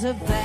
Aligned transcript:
There's 0.00 0.16
a 0.16 0.24
vagabond 0.24 0.39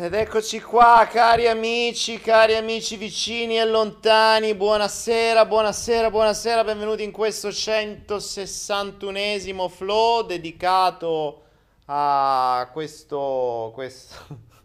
Ed 0.00 0.14
eccoci 0.14 0.60
qua, 0.60 1.08
cari 1.10 1.48
amici, 1.48 2.20
cari 2.20 2.54
amici 2.54 2.96
vicini 2.96 3.58
e 3.58 3.64
lontani, 3.64 4.54
buonasera, 4.54 5.44
buonasera, 5.44 6.08
buonasera, 6.08 6.62
benvenuti 6.62 7.02
in 7.02 7.10
questo 7.10 7.48
161esimo 7.48 9.68
flow 9.68 10.24
dedicato 10.24 11.42
a 11.86 12.70
questo, 12.72 13.72
questo... 13.74 14.14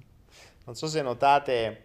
non 0.65 0.75
so 0.75 0.85
se 0.85 1.01
notate 1.01 1.83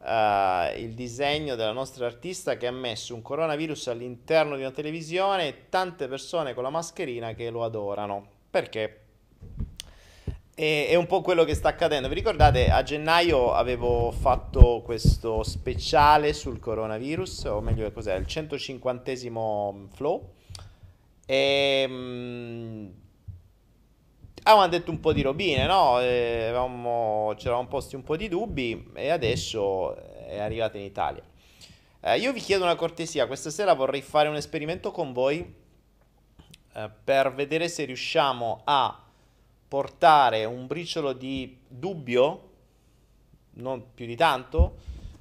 eh, 0.00 0.74
il 0.76 0.94
disegno 0.94 1.56
della 1.56 1.72
nostra 1.72 2.06
artista 2.06 2.56
che 2.56 2.68
ha 2.68 2.72
messo 2.72 3.12
un 3.12 3.22
coronavirus 3.22 3.88
all'interno 3.88 4.54
di 4.54 4.62
una 4.62 4.70
televisione 4.70 5.48
e 5.48 5.68
tante 5.68 6.06
persone 6.06 6.54
con 6.54 6.62
la 6.62 6.70
mascherina 6.70 7.34
che 7.34 7.50
lo 7.50 7.64
adorano. 7.64 8.24
Perché? 8.48 9.03
E- 10.56 10.86
È 10.88 10.94
un 10.94 11.06
po' 11.06 11.20
quello 11.20 11.44
che 11.44 11.54
sta 11.54 11.68
accadendo. 11.68 12.08
Vi 12.08 12.14
ricordate, 12.14 12.70
a 12.70 12.82
gennaio 12.82 13.52
avevo 13.52 14.12
fatto 14.12 14.82
questo 14.84 15.42
speciale 15.42 16.32
sul 16.32 16.60
coronavirus, 16.60 17.44
o 17.46 17.60
meglio, 17.60 17.90
cos'è? 17.90 18.14
Il 18.14 18.26
150esimo 18.26 19.88
flow. 19.94 20.32
E 21.26 21.84
mm, 21.88 22.86
avevamo 24.44 24.68
detto 24.68 24.90
un 24.90 25.00
po' 25.00 25.12
di 25.12 25.22
robine, 25.22 25.66
no? 25.66 26.00
E 26.00 26.44
avevamo, 26.44 27.34
ci 27.36 27.46
eravamo 27.46 27.68
posti 27.68 27.96
un 27.96 28.04
po' 28.04 28.16
di 28.16 28.28
dubbi 28.28 28.90
e 28.94 29.08
adesso 29.10 29.96
è 30.26 30.38
arrivata 30.38 30.78
in 30.78 30.84
Italia. 30.84 31.22
Eh, 32.00 32.18
io 32.18 32.32
vi 32.32 32.40
chiedo 32.40 32.64
una 32.64 32.76
cortesia, 32.76 33.26
questa 33.26 33.50
sera 33.50 33.72
vorrei 33.72 34.02
fare 34.02 34.28
un 34.28 34.36
esperimento 34.36 34.90
con 34.90 35.12
voi 35.12 35.54
eh, 36.74 36.90
per 37.02 37.32
vedere 37.34 37.68
se 37.68 37.84
riusciamo 37.84 38.60
a 38.64 39.03
portare 39.68 40.44
un 40.44 40.66
briciolo 40.66 41.12
di 41.12 41.58
dubbio, 41.66 42.40
non 43.54 43.82
più 43.94 44.06
di 44.06 44.16
tanto, 44.16 44.76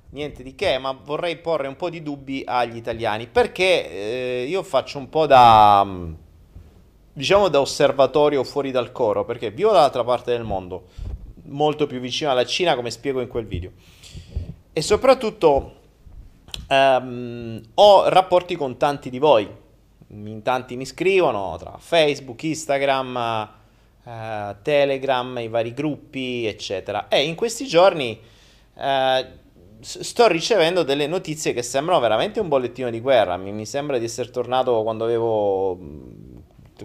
niente 0.10 0.44
di 0.44 0.56
che, 0.56 0.78
ma 0.78 0.92
vorrei 0.92 1.38
porre 1.38 1.68
un 1.68 1.76
po' 1.76 1.90
di 1.90 2.02
dubbi 2.02 2.44
agli 2.46 2.76
italiani, 2.76 3.28
perché 3.28 3.90
eh, 3.90 4.46
io 4.48 4.64
faccio 4.64 4.98
un 4.98 5.10
po' 5.10 5.26
da, 5.26 5.84
mm, 5.84 6.14
diciamo, 7.14 7.48
da 7.48 7.60
osservatorio 7.60 8.44
fuori 8.44 8.72
dal 8.72 8.92
coro, 8.92 9.26
perché 9.26 9.52
vivo 9.52 9.72
dall'altra 9.72 10.04
parte 10.04 10.32
del 10.32 10.44
mondo, 10.44 10.88
molto 11.46 11.88
più 11.88 12.00
vicino 12.00 12.32
alla 12.32 12.46
Cina, 12.46 12.76
come 12.76 12.92
spiego 12.92 13.22
in 13.22 13.28
quel 13.28 13.46
video, 13.46 13.72
e 14.72 14.82
soprattutto 14.82 15.76
ehm, 16.68 17.62
ho 17.76 18.08
rapporti 18.08 18.56
con 18.56 18.78
tanti 18.78 19.10
di 19.10 19.20
voi, 19.20 19.50
in 20.08 20.42
tanti 20.44 20.76
mi 20.76 20.86
scrivono 20.86 21.56
tra 21.58 21.76
Facebook, 21.80 22.44
Instagram 22.44 23.62
eh, 24.06 24.56
Telegram, 24.62 25.38
i 25.40 25.48
vari 25.48 25.74
gruppi, 25.74 26.46
eccetera. 26.46 27.08
E 27.08 27.24
in 27.26 27.36
questi 27.36 27.66
giorni 27.66 28.20
s- 29.82 30.00
sto 30.00 30.28
ricevendo 30.28 30.84
delle 30.84 31.08
notizie 31.08 31.54
che 31.54 31.62
sembrano 31.62 32.00
veramente 32.00 32.40
un 32.40 32.48
bollettino 32.48 32.90
di 32.90 33.00
guerra. 33.00 33.38
Mi, 33.38 33.52
mi 33.52 33.66
sembra 33.66 33.98
di 33.98 34.06
essere 34.06 34.30
tornato 34.30 34.82
quando 34.84 35.04
avevo 35.06 35.76
mm, 35.76 36.38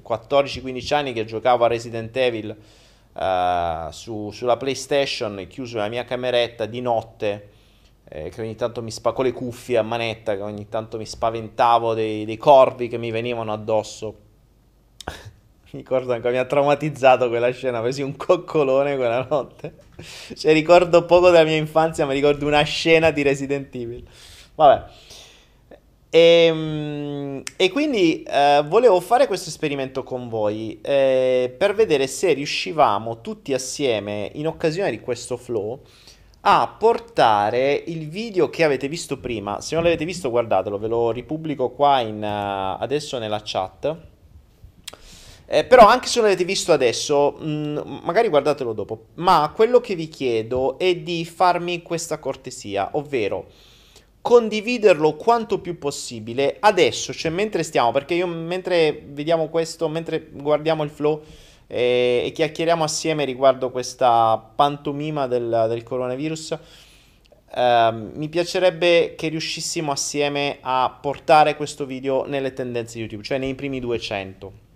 14-15 0.03 0.95
anni 0.95 1.13
che 1.13 1.25
giocavo 1.25 1.65
a 1.65 1.69
Resident 1.69 2.17
Evil. 2.17 2.57
uh, 3.13 3.91
su, 3.91 4.31
sulla 4.31 4.57
PlayStation, 4.57 5.47
chiuso 5.49 5.77
nella 5.77 5.89
mia 5.89 6.05
cameretta 6.05 6.67
di 6.67 6.81
notte, 6.81 7.49
che 8.09 8.33
ogni 8.41 8.55
tanto 8.55 8.81
mi 8.83 8.91
spa- 8.91 9.13
con 9.13 9.25
le 9.27 9.33
cuffie 9.33 9.77
a 9.77 9.83
manetta, 9.83 10.35
che 10.35 10.43
ogni 10.43 10.69
tanto 10.69 10.97
mi 10.97 11.05
spaventavo 11.05 11.93
dei, 11.95 12.25
dei 12.25 12.37
corvi 12.39 12.89
che 12.89 12.97
mi 12.97 13.11
venivano 13.11 13.53
addosso. 13.53 14.27
Ricordo 15.73 16.13
ancora, 16.13 16.33
mi 16.33 16.39
ha 16.39 16.45
traumatizzato 16.45 17.29
quella 17.29 17.51
scena, 17.51 17.81
presi 17.81 18.03
un 18.03 18.17
coccolone 18.17 18.97
quella 18.97 19.27
notte. 19.29 19.75
cioè, 20.37 20.53
ricordo 20.53 21.05
poco 21.05 21.31
della 21.31 21.45
mia 21.45 21.57
infanzia, 21.57 22.07
ma 22.07 22.13
ricordo 22.13 22.47
una 22.47 22.63
scena 22.63 23.11
di 23.11 23.23
Resident 23.23 23.75
Evil. 23.75 24.05
Vabbè. 24.55 24.85
E, 26.11 26.21
ehm, 26.21 27.43
e 27.57 27.71
quindi 27.71 28.23
eh, 28.23 28.65
volevo 28.67 29.01
fare 29.01 29.27
questo 29.27 29.51
esperimento 29.51 30.03
con 30.03 30.29
voi 30.29 30.81
eh, 30.81 31.55
per 31.57 31.75
vedere 31.75 32.07
se 32.07 32.33
riuscivamo 32.33 33.21
tutti 33.21 33.53
assieme, 33.53 34.31
in 34.35 34.47
occasione 34.47 34.91
di 34.91 35.01
questo 35.01 35.37
flow, 35.37 35.83
a 36.41 36.77
portare 36.79 37.83
il 37.87 38.09
video 38.09 38.49
che 38.49 38.65
avete 38.65 38.89
visto 38.89 39.19
prima. 39.19 39.61
Se 39.61 39.75
non 39.75 39.85
l'avete 39.85 40.05
visto, 40.05 40.31
guardatelo, 40.31 40.79
ve 40.79 40.89
lo 40.89 41.11
ripubblico 41.11 41.71
qua 41.71 42.01
in, 42.01 42.23
uh, 42.23 42.81
adesso 42.81 43.19
nella 43.19 43.43
chat. 43.45 43.97
Eh, 45.51 45.65
però 45.65 45.87
anche 45.87 46.09
se 46.09 46.19
non 46.21 46.29
l'avete 46.29 46.45
visto 46.45 46.73
adesso, 46.73 47.33
mh, 47.39 47.49
mm, 47.49 47.99
magari 48.03 48.29
guardatelo 48.29 48.75
dopo. 48.75 49.07
Ma 49.15 49.51
quello 49.55 49.81
che 49.81 49.95
vi 49.95 50.09
chiedo 50.09 50.79
è 50.79 50.95
di 50.97 51.25
farmi 51.25 51.81
questa 51.81 52.19
cortesia, 52.19 52.91
ovvero 52.93 53.47
condividerlo 54.21 55.15
quanto 55.15 55.59
più 55.61 55.79
possibile 55.79 56.57
adesso, 56.61 57.15
cioè 57.15 57.31
mentre 57.31 57.63
stiamo, 57.63 57.93
perché 57.93 58.13
io 58.13 58.27
mentre 58.27 59.03
vediamo 59.07 59.49
questo, 59.49 59.89
mentre 59.89 60.29
guardiamo 60.31 60.83
il 60.83 60.91
flow 60.91 61.23
e, 61.67 62.25
e 62.27 62.33
chiacchieriamo 62.33 62.85
assieme 62.85 63.25
riguardo 63.25 63.71
questa 63.71 64.37
pantomima 64.55 65.27
del, 65.27 65.65
del 65.69 65.83
coronavirus, 65.83 66.59
eh, 67.55 67.91
mi 67.93 68.29
piacerebbe 68.29 69.15
che 69.17 69.29
riuscissimo 69.29 69.93
assieme 69.93 70.59
a 70.61 70.99
portare 71.01 71.57
questo 71.57 71.87
video 71.87 72.27
nelle 72.27 72.53
tendenze 72.53 72.99
YouTube, 72.99 73.23
cioè 73.23 73.39
nei 73.39 73.55
primi 73.55 73.81
200. 73.81 74.67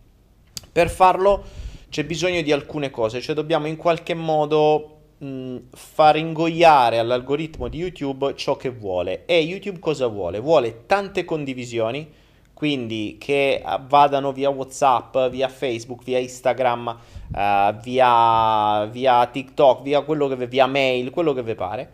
Per 0.73 0.89
farlo 0.89 1.45
c'è 1.91 2.05
bisogno 2.05 2.41
di 2.41 2.51
alcune 2.51 2.91
cose, 2.91 3.21
cioè 3.21 3.35
dobbiamo 3.35 3.67
in 3.67 3.77
qualche 3.77 4.15
modo 4.15 5.01
mh, 5.19 5.57
far 5.71 6.17
ingoiare 6.17 6.99
all'algoritmo 6.99 7.69
di 7.69 7.77
YouTube 7.77 8.35
ciò 8.37 8.57
che 8.57 8.71
vuole. 8.71 9.27
E 9.27 9.41
YouTube 9.41 9.79
cosa 9.79 10.07
vuole? 10.07 10.41
Vuole 10.41 10.87
tante 10.87 11.27
condivisioni, 11.27 12.11
quindi 12.55 13.19
che 13.21 13.63
uh, 13.63 13.87
vadano 13.87 14.33
via 14.33 14.49
WhatsApp, 14.49 15.29
via 15.29 15.49
Facebook, 15.49 16.03
via 16.05 16.19
Instagram, 16.19 16.99
uh, 17.35 17.81
via, 17.83 18.87
via 18.87 19.27
TikTok, 19.27 19.83
via, 19.83 20.01
quello 20.01 20.27
che, 20.29 20.47
via 20.47 20.67
mail, 20.67 21.11
quello 21.11 21.35
che 21.35 21.43
vi 21.43 21.55
pare 21.55 21.93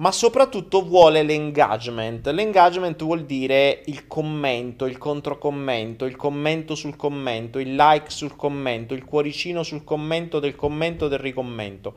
ma 0.00 0.12
soprattutto 0.12 0.82
vuole 0.82 1.22
l'engagement. 1.22 2.26
L'engagement 2.28 3.02
vuol 3.02 3.26
dire 3.26 3.82
il 3.84 4.06
commento, 4.06 4.86
il 4.86 4.96
controcommento, 4.96 6.06
il 6.06 6.16
commento 6.16 6.74
sul 6.74 6.96
commento, 6.96 7.58
il 7.58 7.74
like 7.74 8.10
sul 8.10 8.34
commento, 8.34 8.94
il 8.94 9.04
cuoricino 9.04 9.62
sul 9.62 9.84
commento 9.84 10.40
del 10.40 10.56
commento 10.56 11.06
del 11.06 11.18
ricommento. 11.18 11.96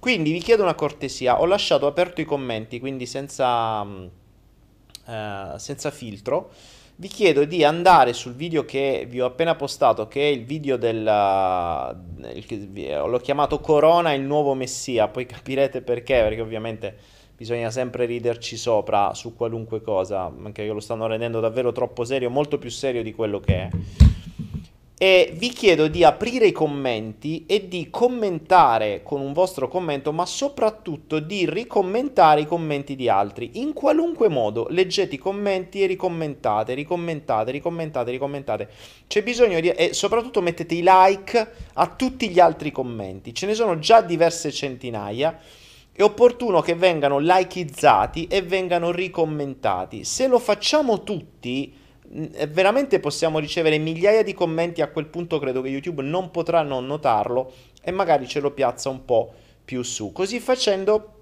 Quindi 0.00 0.32
vi 0.32 0.40
chiedo 0.40 0.64
una 0.64 0.74
cortesia, 0.74 1.40
ho 1.40 1.46
lasciato 1.46 1.86
aperto 1.86 2.20
i 2.20 2.24
commenti, 2.24 2.80
quindi 2.80 3.06
senza, 3.06 3.82
uh, 3.82 5.56
senza 5.56 5.92
filtro. 5.92 6.50
Vi 6.96 7.08
chiedo 7.08 7.44
di 7.44 7.62
andare 7.62 8.14
sul 8.14 8.34
video 8.34 8.64
che 8.64 9.06
vi 9.08 9.20
ho 9.20 9.26
appena 9.26 9.54
postato, 9.54 10.08
che 10.08 10.22
è 10.22 10.32
il 10.32 10.44
video 10.44 10.76
del... 10.76 11.06
Uh, 11.06 13.06
l'ho 13.06 13.18
chiamato 13.18 13.60
Corona, 13.60 14.12
il 14.12 14.22
nuovo 14.22 14.54
messia, 14.54 15.06
poi 15.06 15.24
capirete 15.24 15.82
perché, 15.82 16.20
perché 16.20 16.40
ovviamente 16.40 17.13
bisogna 17.36 17.70
sempre 17.70 18.06
riderci 18.06 18.56
sopra 18.56 19.14
su 19.14 19.34
qualunque 19.34 19.80
cosa, 19.82 20.24
anche 20.24 20.66
che 20.66 20.72
lo 20.72 20.80
stanno 20.80 21.06
rendendo 21.06 21.40
davvero 21.40 21.72
troppo 21.72 22.04
serio, 22.04 22.30
molto 22.30 22.58
più 22.58 22.70
serio 22.70 23.02
di 23.02 23.12
quello 23.14 23.40
che 23.40 23.54
è 23.54 23.70
e 24.96 25.34
vi 25.36 25.48
chiedo 25.48 25.88
di 25.88 26.04
aprire 26.04 26.46
i 26.46 26.52
commenti 26.52 27.44
e 27.46 27.66
di 27.68 27.90
commentare 27.90 29.02
con 29.02 29.20
un 29.20 29.32
vostro 29.32 29.66
commento, 29.66 30.12
ma 30.12 30.24
soprattutto 30.24 31.18
di 31.18 31.50
ricommentare 31.50 32.42
i 32.42 32.46
commenti 32.46 32.94
di 32.94 33.08
altri. 33.08 33.50
In 33.60 33.72
qualunque 33.72 34.28
modo 34.28 34.66
leggete 34.70 35.16
i 35.16 35.18
commenti 35.18 35.82
e 35.82 35.86
ricommentate, 35.86 36.72
ricommentate, 36.74 37.50
ricommentate, 37.50 38.10
ricommentate. 38.12 38.68
C'è 39.06 39.22
bisogno 39.24 39.58
di... 39.58 39.68
e 39.68 39.92
soprattutto 39.92 40.40
mettete 40.40 40.74
i 40.74 40.82
like 40.82 41.50
a 41.74 41.86
tutti 41.88 42.30
gli 42.30 42.38
altri 42.38 42.70
commenti. 42.70 43.34
Ce 43.34 43.46
ne 43.46 43.54
sono 43.54 43.80
già 43.80 44.00
diverse 44.00 44.52
centinaia. 44.52 45.38
È 45.96 46.02
opportuno 46.02 46.60
che 46.60 46.74
vengano 46.74 47.18
likeizzati 47.18 48.26
e 48.26 48.42
vengano 48.42 48.90
ricommentati. 48.90 50.02
Se 50.02 50.26
lo 50.26 50.40
facciamo 50.40 51.04
tutti 51.04 51.82
veramente 52.48 53.00
possiamo 53.00 53.38
ricevere 53.38 53.78
migliaia 53.78 54.22
di 54.22 54.34
commenti. 54.34 54.82
A 54.82 54.88
quel 54.88 55.06
punto 55.06 55.38
credo 55.38 55.62
che 55.62 55.68
YouTube 55.68 56.02
non 56.02 56.30
potrà 56.30 56.62
non 56.62 56.86
notarlo 56.86 57.52
e 57.80 57.90
magari 57.90 58.26
ce 58.26 58.40
lo 58.40 58.52
piazza 58.52 58.88
un 58.88 59.04
po' 59.04 59.32
più 59.64 59.82
su. 59.82 60.12
Così 60.12 60.40
facendo 60.40 61.12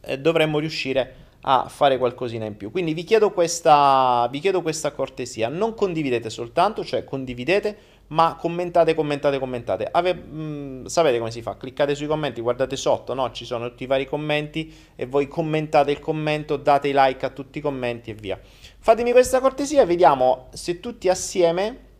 eh, 0.00 0.18
dovremmo 0.18 0.58
riuscire 0.58 1.16
a 1.42 1.68
fare 1.68 1.98
qualcosina 1.98 2.44
in 2.44 2.56
più. 2.56 2.70
Quindi 2.70 2.94
vi 2.94 3.04
chiedo 3.04 3.32
questa 3.32 4.28
vi 4.30 4.38
chiedo 4.38 4.62
questa 4.62 4.92
cortesia. 4.92 5.48
Non 5.48 5.74
condividete 5.74 6.30
soltanto 6.30 6.84
cioè 6.84 7.04
condividete 7.04 7.76
ma 8.08 8.36
commentate 8.38 8.94
commentate 8.94 9.38
commentate. 9.38 9.88
Ave, 9.90 10.14
mh, 10.14 10.40
mm, 10.40 10.84
sapete 10.86 11.18
come 11.18 11.30
si 11.30 11.42
fa? 11.42 11.56
Cliccate 11.56 11.94
sui 11.94 12.06
commenti 12.06 12.40
guardate 12.40 12.76
sotto 12.76 13.14
no? 13.14 13.30
Ci 13.30 13.44
sono 13.44 13.68
tutti 13.68 13.84
i 13.84 13.86
vari 13.86 14.06
commenti 14.06 14.72
e 14.94 15.06
voi 15.06 15.28
commentate 15.28 15.92
il 15.92 15.98
commento 15.98 16.56
date 16.56 16.88
i 16.88 16.92
like 16.94 17.24
a 17.24 17.30
tutti 17.30 17.58
i 17.58 17.60
commenti 17.60 18.10
e 18.10 18.14
via. 18.14 18.38
Fatemi 18.78 19.12
questa 19.12 19.40
cortesia, 19.40 19.86
vediamo 19.86 20.48
se 20.52 20.80
tutti 20.80 21.08
assieme 21.08 21.90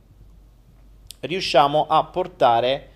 riusciamo 1.20 1.86
a 1.88 2.04
portare 2.04 2.88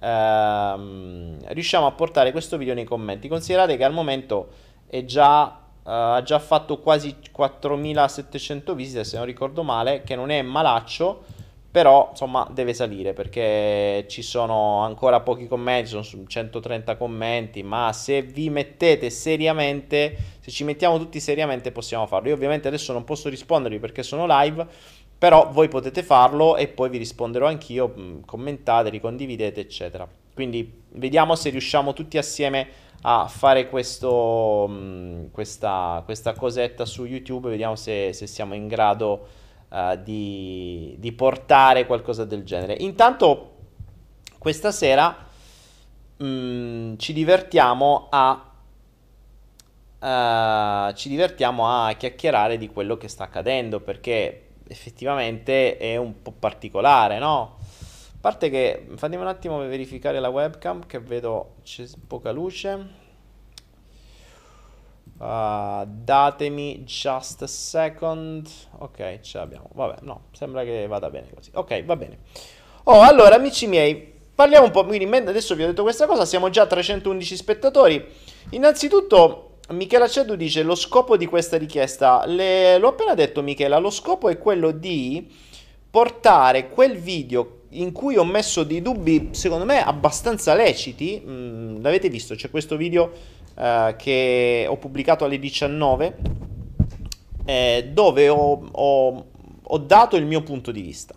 ehm, 0.00 1.38
riusciamo 1.48 1.86
a 1.86 1.92
portare 1.92 2.32
questo 2.32 2.56
video 2.56 2.74
nei 2.74 2.84
commenti. 2.84 3.28
Considerate 3.28 3.76
che 3.76 3.84
al 3.84 3.92
momento 3.92 4.48
è 4.86 5.04
già 5.04 5.58
Uh, 5.84 6.14
ha 6.14 6.22
già 6.22 6.38
fatto 6.38 6.78
quasi 6.78 7.16
4700 7.32 8.72
visite 8.76 9.02
se 9.02 9.16
non 9.16 9.26
ricordo 9.26 9.64
male 9.64 10.02
che 10.02 10.14
non 10.14 10.30
è 10.30 10.40
malaccio 10.40 11.24
però 11.72 12.08
insomma 12.10 12.46
deve 12.52 12.74
salire 12.74 13.14
perché 13.14 14.04
ci 14.06 14.20
sono 14.20 14.80
ancora 14.80 15.20
pochi 15.20 15.48
commenti, 15.48 15.88
sono 15.88 16.26
130 16.26 16.98
commenti, 16.98 17.62
ma 17.62 17.90
se 17.94 18.20
vi 18.20 18.50
mettete 18.50 19.08
seriamente, 19.08 20.14
se 20.40 20.50
ci 20.50 20.64
mettiamo 20.64 20.98
tutti 20.98 21.18
seriamente 21.18 21.72
possiamo 21.72 22.06
farlo. 22.06 22.28
Io 22.28 22.34
ovviamente 22.34 22.68
adesso 22.68 22.92
non 22.92 23.04
posso 23.04 23.30
rispondervi 23.30 23.78
perché 23.78 24.02
sono 24.02 24.26
live, 24.28 24.66
però 25.16 25.48
voi 25.50 25.68
potete 25.68 26.02
farlo 26.02 26.56
e 26.56 26.68
poi 26.68 26.90
vi 26.90 26.98
risponderò 26.98 27.46
anch'io, 27.46 27.94
mm, 27.96 28.20
commentate, 28.26 28.90
ricondividete 28.90 29.60
eccetera. 29.60 30.06
Quindi 30.34 30.82
vediamo 30.90 31.34
se 31.36 31.48
riusciamo 31.48 31.94
tutti 31.94 32.18
assieme 32.18 32.68
a 33.04 33.28
fare 33.28 33.70
questo, 33.70 34.66
mm, 34.68 35.26
questa, 35.32 36.02
questa 36.04 36.34
cosetta 36.34 36.84
su 36.84 37.06
YouTube, 37.06 37.48
vediamo 37.48 37.76
se, 37.76 38.12
se 38.12 38.26
siamo 38.26 38.52
in 38.52 38.68
grado 38.68 39.40
uh, 39.72 40.00
di, 40.02 40.94
di, 40.98 41.12
portare 41.12 41.86
qualcosa 41.86 42.24
del 42.24 42.44
genere. 42.44 42.76
Intanto, 42.80 43.54
questa 44.38 44.70
sera 44.70 45.16
mh, 46.16 46.24
mm, 46.24 46.96
ci 46.98 47.12
divertiamo 47.12 48.08
a. 48.10 48.46
Uh, 50.02 50.92
ci 50.94 51.08
divertiamo 51.08 51.68
a 51.68 51.92
chiacchierare 51.92 52.58
di 52.58 52.68
quello 52.68 52.96
che 52.96 53.06
sta 53.06 53.22
accadendo 53.22 53.78
perché 53.78 54.48
effettivamente 54.66 55.76
è 55.76 55.96
un 55.96 56.22
po' 56.22 56.32
particolare, 56.32 57.18
no? 57.20 57.58
A 57.60 58.18
parte 58.20 58.50
che 58.50 58.88
fatemi 58.96 59.22
un 59.22 59.28
attimo 59.28 59.58
verificare 59.58 60.18
la 60.18 60.28
webcam 60.28 60.86
che 60.86 60.98
vedo 60.98 61.54
c'è 61.62 61.84
poca 62.06 62.32
luce. 62.32 63.01
Uh, 65.22 65.86
datemi 65.86 66.82
just 66.84 67.42
a 67.42 67.46
second. 67.46 68.48
Ok, 68.78 69.20
ce 69.20 69.38
l'abbiamo. 69.38 69.68
Vabbè, 69.72 69.98
no, 70.00 70.22
sembra 70.32 70.64
che 70.64 70.88
vada 70.88 71.10
bene 71.10 71.28
così. 71.32 71.50
Ok, 71.54 71.84
va 71.84 71.94
bene. 71.94 72.18
Oh, 72.84 73.02
allora, 73.02 73.36
amici 73.36 73.68
miei, 73.68 74.12
parliamo 74.34 74.64
un 74.64 74.72
po'. 74.72 74.84
Quindi, 74.84 75.04
adesso 75.14 75.54
vi 75.54 75.62
ho 75.62 75.66
detto 75.66 75.84
questa 75.84 76.06
cosa. 76.06 76.24
Siamo 76.24 76.50
già 76.50 76.62
a 76.62 76.66
311 76.66 77.36
spettatori. 77.36 78.04
Innanzitutto, 78.50 79.58
Michela 79.68 80.08
Cedu 80.08 80.34
dice: 80.34 80.64
Lo 80.64 80.74
scopo 80.74 81.16
di 81.16 81.26
questa 81.26 81.56
richiesta, 81.56 82.26
le... 82.26 82.78
l'ho 82.78 82.88
appena 82.88 83.14
detto, 83.14 83.42
Michela. 83.42 83.78
Lo 83.78 83.90
scopo 83.90 84.28
è 84.28 84.36
quello 84.38 84.72
di 84.72 85.30
portare 85.88 86.68
quel 86.68 86.96
video 86.96 87.58
in 87.74 87.92
cui 87.92 88.16
ho 88.16 88.24
messo 88.24 88.64
dei 88.64 88.82
dubbi, 88.82 89.28
secondo 89.30 89.64
me, 89.64 89.84
abbastanza 89.84 90.54
leciti. 90.54 91.22
Mm, 91.24 91.80
l'avete 91.80 92.08
visto? 92.08 92.34
C'è 92.34 92.50
questo 92.50 92.76
video 92.76 93.12
eh, 93.56 93.94
che 93.98 94.66
ho 94.68 94.76
pubblicato 94.76 95.24
alle 95.24 95.38
19 95.38 96.16
eh, 97.44 97.90
dove 97.92 98.28
ho, 98.28 98.68
ho, 98.70 99.26
ho 99.62 99.78
dato 99.78 100.16
il 100.16 100.26
mio 100.26 100.42
punto 100.42 100.70
di 100.70 100.80
vista. 100.80 101.14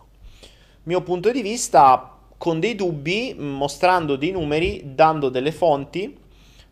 Mio 0.83 1.01
punto 1.01 1.31
di 1.31 1.41
vista 1.41 2.17
con 2.37 2.59
dei 2.59 2.75
dubbi, 2.75 3.35
mostrando 3.37 4.15
dei 4.15 4.31
numeri, 4.31 4.93
dando 4.93 5.29
delle 5.29 5.51
fonti. 5.51 6.17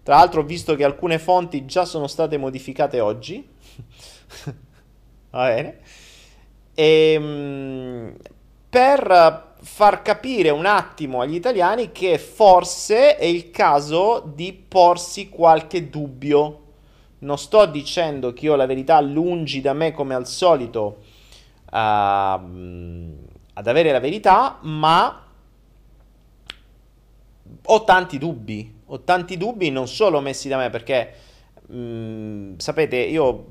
Tra 0.03 0.17
l'altro 0.17 0.41
ho 0.41 0.45
visto 0.45 0.75
che 0.75 0.83
alcune 0.83 1.17
fonti 1.17 1.65
già 1.65 1.85
sono 1.85 2.07
state 2.07 2.37
modificate 2.37 2.99
oggi. 2.99 3.47
Va 5.31 5.47
bene. 5.47 5.79
E, 6.75 7.13
ehm, 7.13 8.15
per 8.69 9.52
far 9.63 10.01
capire 10.01 10.49
un 10.49 10.65
attimo 10.65 11.21
agli 11.21 11.35
italiani 11.35 11.93
che 11.93 12.17
forse 12.17 13.15
è 13.15 13.23
il 13.23 13.49
caso 13.49 14.21
di 14.33 14.53
porsi 14.53 15.29
qualche 15.29 15.89
dubbio. 15.89 16.59
Non 17.19 17.37
sto 17.37 17.65
dicendo 17.65 18.33
che 18.33 18.45
io 18.45 18.55
la 18.55 18.65
verità 18.65 18.99
lungi 18.99 19.61
da 19.61 19.71
me 19.71 19.93
come 19.93 20.15
al 20.15 20.27
solito 20.27 20.97
uh, 21.71 21.77
ad 23.55 23.67
avere 23.67 23.91
la 23.93 24.01
verità, 24.01 24.59
ma 24.63 25.25
ho 27.65 27.83
tanti 27.85 28.17
dubbi. 28.17 28.81
Ho 28.87 28.99
tanti 29.01 29.37
dubbi 29.37 29.71
non 29.71 29.87
solo 29.87 30.19
messi 30.19 30.49
da 30.49 30.57
me 30.57 30.69
perché 30.69 31.13
mh, 31.67 32.57
sapete, 32.57 32.97
io 32.97 33.45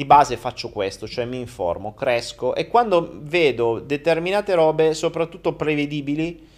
di 0.00 0.06
base 0.06 0.38
faccio 0.38 0.70
questo, 0.70 1.06
cioè 1.06 1.26
mi 1.26 1.38
informo, 1.38 1.92
cresco 1.92 2.54
e 2.54 2.68
quando 2.68 3.18
vedo 3.20 3.80
determinate 3.80 4.54
robe, 4.54 4.94
soprattutto 4.94 5.52
prevedibili, 5.52 6.48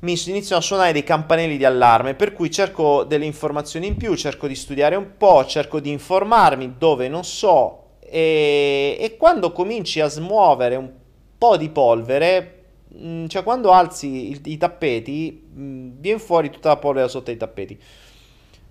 mi 0.00 0.20
iniziano 0.26 0.60
a 0.60 0.64
suonare 0.64 0.92
dei 0.92 1.04
campanelli 1.04 1.56
di 1.56 1.64
allarme, 1.64 2.12
per 2.12 2.34
cui 2.34 2.50
cerco 2.50 3.04
delle 3.04 3.24
informazioni 3.24 3.86
in 3.86 3.96
più, 3.96 4.14
cerco 4.14 4.46
di 4.46 4.54
studiare 4.54 4.94
un 4.94 5.16
po', 5.16 5.46
cerco 5.46 5.80
di 5.80 5.90
informarmi 5.90 6.74
dove 6.76 7.08
non 7.08 7.24
so 7.24 7.84
e, 8.00 8.98
e 9.00 9.16
quando 9.16 9.52
cominci 9.52 10.00
a 10.00 10.08
smuovere 10.08 10.76
un 10.76 10.92
po' 11.38 11.56
di 11.56 11.70
polvere, 11.70 12.64
mm, 12.94 13.26
cioè 13.28 13.42
quando 13.42 13.72
alzi 13.72 14.32
i, 14.32 14.40
i 14.44 14.58
tappeti, 14.58 15.48
mm, 15.50 15.92
viene 15.98 16.18
fuori 16.18 16.50
tutta 16.50 16.68
la 16.68 16.76
polvere 16.76 17.08
sotto 17.08 17.30
i 17.30 17.38
tappeti. 17.38 17.80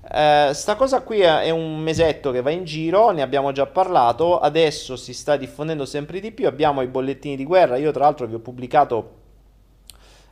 Uh, 0.07 0.53
sta 0.53 0.75
cosa 0.75 1.01
qui 1.01 1.21
è 1.21 1.49
un 1.49 1.79
mesetto 1.79 2.29
che 2.29 2.43
va 2.43 2.51
in 2.51 2.63
giro, 2.63 3.09
ne 3.09 3.23
abbiamo 3.23 3.51
già 3.51 3.65
parlato, 3.65 4.37
adesso 4.39 4.95
si 4.95 5.15
sta 5.15 5.35
diffondendo 5.35 5.83
sempre 5.83 6.19
di 6.19 6.31
più, 6.31 6.45
abbiamo 6.45 6.83
i 6.83 6.87
bollettini 6.87 7.35
di 7.35 7.43
guerra, 7.43 7.77
io 7.77 7.89
tra 7.89 8.03
l'altro 8.03 8.27
vi 8.27 8.35
ho 8.35 8.39
pubblicato 8.39 9.13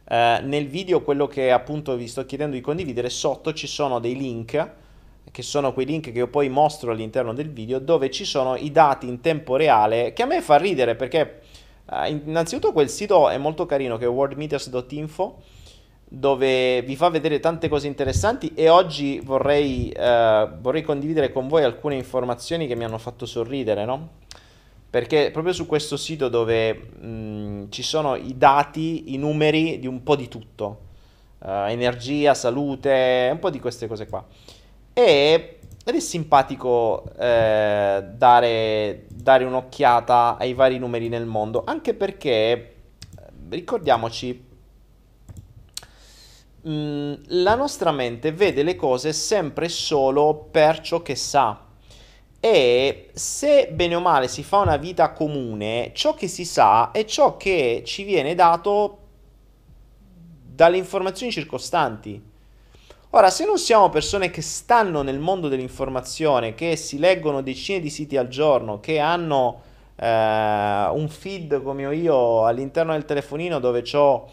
uh, 0.09 0.13
nel 0.43 0.67
video 0.67 1.01
quello 1.01 1.25
che 1.25 1.51
appunto 1.51 1.95
vi 1.95 2.07
sto 2.07 2.23
chiedendo 2.23 2.55
di 2.55 2.61
condividere, 2.61 3.09
sotto 3.09 3.51
ci 3.53 3.65
sono 3.65 3.97
dei 3.97 4.15
link, 4.15 4.71
che 5.31 5.41
sono 5.41 5.73
quei 5.73 5.87
link 5.87 6.11
che 6.11 6.19
io 6.19 6.27
poi 6.27 6.49
mostro 6.49 6.91
all'interno 6.91 7.33
del 7.33 7.49
video, 7.49 7.79
dove 7.79 8.11
ci 8.11 8.25
sono 8.25 8.55
i 8.55 8.71
dati 8.71 9.07
in 9.07 9.21
tempo 9.21 9.55
reale, 9.55 10.13
che 10.13 10.21
a 10.21 10.27
me 10.27 10.43
fa 10.43 10.57
ridere 10.57 10.93
perché 10.93 11.41
uh, 11.85 12.05
innanzitutto 12.05 12.73
quel 12.73 12.89
sito 12.89 13.27
è 13.27 13.39
molto 13.39 13.65
carino 13.65 13.97
che 13.97 14.05
è 14.05 14.07
worldmeters.info, 14.07 15.41
dove 16.15 16.83
vi 16.83 16.95
fa 16.95 17.09
vedere 17.09 17.39
tante 17.39 17.67
cose 17.67 17.87
interessanti 17.87 18.51
e 18.53 18.69
oggi 18.69 19.19
vorrei, 19.23 19.89
eh, 19.89 20.47
vorrei, 20.59 20.83
condividere 20.83 21.31
con 21.31 21.47
voi 21.47 21.63
alcune 21.63 21.95
informazioni 21.95 22.67
che 22.67 22.75
mi 22.75 22.83
hanno 22.83 22.99
fatto 22.99 23.25
sorridere, 23.25 23.83
no? 23.83 24.09
Perché 24.91 25.31
proprio 25.31 25.53
su 25.53 25.65
questo 25.65 25.97
sito 25.97 26.29
dove 26.29 26.71
mh, 26.75 27.69
ci 27.69 27.81
sono 27.81 28.13
i 28.13 28.37
dati, 28.37 29.15
i 29.15 29.17
numeri 29.17 29.79
di 29.79 29.87
un 29.87 30.03
po' 30.03 30.15
di 30.15 30.27
tutto, 30.27 30.81
uh, 31.39 31.65
energia, 31.67 32.35
salute, 32.35 33.29
un 33.31 33.39
po' 33.39 33.49
di 33.49 33.59
queste 33.59 33.87
cose 33.87 34.05
qua. 34.07 34.23
E, 34.93 35.57
ed 35.83 35.95
è 35.95 35.99
simpatico 35.99 37.05
eh, 37.17 38.05
dare, 38.15 39.05
dare 39.09 39.43
un'occhiata 39.45 40.37
ai 40.37 40.53
vari 40.53 40.77
numeri 40.77 41.09
nel 41.09 41.25
mondo, 41.25 41.63
anche 41.65 41.95
perché, 41.95 42.75
ricordiamoci, 43.49 44.51
Mm, 46.67 47.13
la 47.27 47.55
nostra 47.55 47.91
mente 47.91 48.31
vede 48.31 48.63
le 48.63 48.75
cose 48.75 49.11
sempre 49.11 49.67
solo 49.67 50.47
per 50.49 50.79
ciò 50.79 51.01
che 51.01 51.15
sa. 51.15 51.59
E 52.39 53.09
se 53.13 53.69
bene 53.71 53.95
o 53.95 53.99
male 53.99 54.27
si 54.27 54.43
fa 54.43 54.59
una 54.59 54.77
vita 54.77 55.11
comune, 55.11 55.91
ciò 55.93 56.13
che 56.13 56.27
si 56.27 56.45
sa 56.45 56.91
è 56.91 57.05
ciò 57.05 57.35
che 57.37 57.83
ci 57.85 58.03
viene 58.03 58.35
dato 58.35 58.97
dalle 60.53 60.77
informazioni 60.77 61.31
circostanti. 61.31 62.31
Ora, 63.11 63.29
se 63.29 63.45
non 63.45 63.57
siamo 63.57 63.89
persone 63.89 64.29
che 64.29 64.41
stanno 64.41 65.03
nel 65.03 65.19
mondo 65.19 65.47
dell'informazione, 65.47 66.55
che 66.55 66.75
si 66.75 66.97
leggono 66.97 67.41
decine 67.41 67.79
di 67.79 67.89
siti 67.89 68.17
al 68.17 68.27
giorno, 68.27 68.79
che 68.79 68.99
hanno 68.99 69.61
eh, 69.95 70.05
un 70.91 71.07
feed 71.09 71.61
come 71.61 71.95
io 71.95 72.45
all'interno 72.45 72.93
del 72.93 73.05
telefonino 73.05 73.59
dove 73.59 73.83
ho 73.93 74.29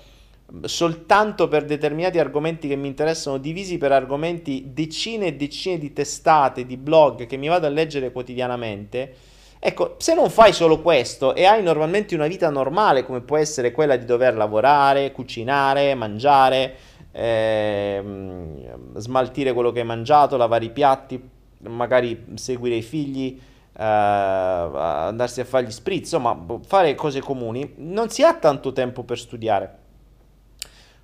soltanto 0.63 1.49
per 1.49 1.65
determinati 1.65 2.19
argomenti 2.19 2.69
che 2.69 2.77
mi 2.77 2.89
interessano, 2.89 3.39
divisi 3.39 3.79
per 3.79 3.93
argomenti 3.93 4.71
decine 4.73 5.27
e 5.27 5.37
decine 5.37 5.79
di 5.79 5.93
testate, 5.93 6.67
di 6.67 6.77
blog 6.77 7.27
che 7.27 7.37
mi 7.37 7.49
vado 7.49 7.67
a 7.67 7.71
leggere 7.71 8.13
quotidianamente. 8.13 9.15
Ecco, 9.59 9.97
se 9.99 10.15
non 10.15 10.31
fai 10.31 10.53
solo 10.53 10.81
questo 10.81 11.35
e 11.35 11.45
hai 11.45 11.63
normalmente 11.63 12.15
una 12.15 12.27
vita 12.27 12.49
normale, 12.49 13.05
come 13.05 13.21
può 13.21 13.37
essere 13.37 13.73
quella 13.73 13.97
di 13.97 14.07
dover 14.07 14.35
lavorare, 14.35 15.13
cucinare, 15.13 15.95
mangiare, 15.95 16.75
ehm, 17.13 18.97
smaltire 18.97 19.53
quello 19.53 19.71
che 19.71 19.81
hai 19.81 19.87
mangiato, 19.87 20.37
lavare 20.37 20.65
i 20.65 20.71
piatti, 20.71 21.23
magari 21.59 22.25
seguire 22.35 22.77
i 22.77 22.83
figli, 22.83 23.39
eh, 23.79 23.85
andarsi 23.85 25.41
a 25.41 25.45
fare 25.45 25.67
gli 25.67 25.71
spritz, 25.71 26.13
insomma, 26.13 26.37
fare 26.67 26.95
cose 26.95 27.21
comuni, 27.21 27.75
non 27.77 28.09
si 28.09 28.23
ha 28.23 28.35
tanto 28.35 28.73
tempo 28.73 29.03
per 29.03 29.19
studiare. 29.19 29.80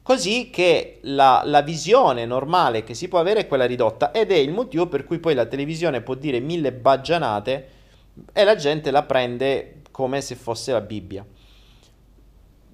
Così 0.07 0.51
che 0.51 1.01
la, 1.01 1.43
la, 1.45 1.63
visione 1.63 2.27
normale 2.27 2.85
che 2.85 2.95
si 2.95 3.09
può 3.09 3.19
avere 3.19 3.41
è 3.41 3.47
quella 3.49 3.65
ridotta 3.67 4.13
ed 4.13 4.31
è 4.31 4.37
il 4.37 4.53
motivo 4.53 4.87
per 4.87 5.05
cui 5.05 5.19
poi 5.19 5.35
la 5.35 5.47
televisione 5.47 6.01
può 6.01 6.15
dire 6.15 6.39
mille 6.39 6.71
baggianate 6.71 7.69
e 8.33 8.45
la 8.45 8.55
gente 8.55 8.93
la 8.93 9.03
prende 9.03 9.83
come 9.91 10.21
se 10.21 10.37
fosse 10.37 10.71
la 10.71 10.81
Bibbia. 10.81 11.27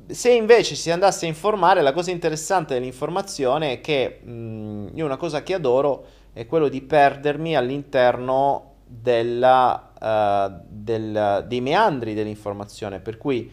Se 0.09 0.31
invece 0.31 0.75
si 0.75 0.90
andasse 0.90 1.25
a 1.25 1.29
informare, 1.29 1.81
la 1.81 1.95
cosa 1.95 2.11
interessante 2.11 2.75
dell'informazione 2.75 3.73
è 3.73 3.81
che 3.81 4.21
mh, 4.23 4.88
io 4.92 5.07
una 5.07 5.16
cosa 5.16 5.42
che 5.42 5.55
adoro 5.55 6.05
è 6.35 6.45
quello 6.45 6.68
di 6.68 6.83
perdermi 6.83 7.57
all'interno 7.57 8.75
della, 8.87 9.92
uh, 9.99 10.66
del, 10.68 11.47
dei 11.49 11.62
meandri 11.62 12.12
dell'informazione, 12.12 13.01
per 13.01 13.16
cui 13.16 13.51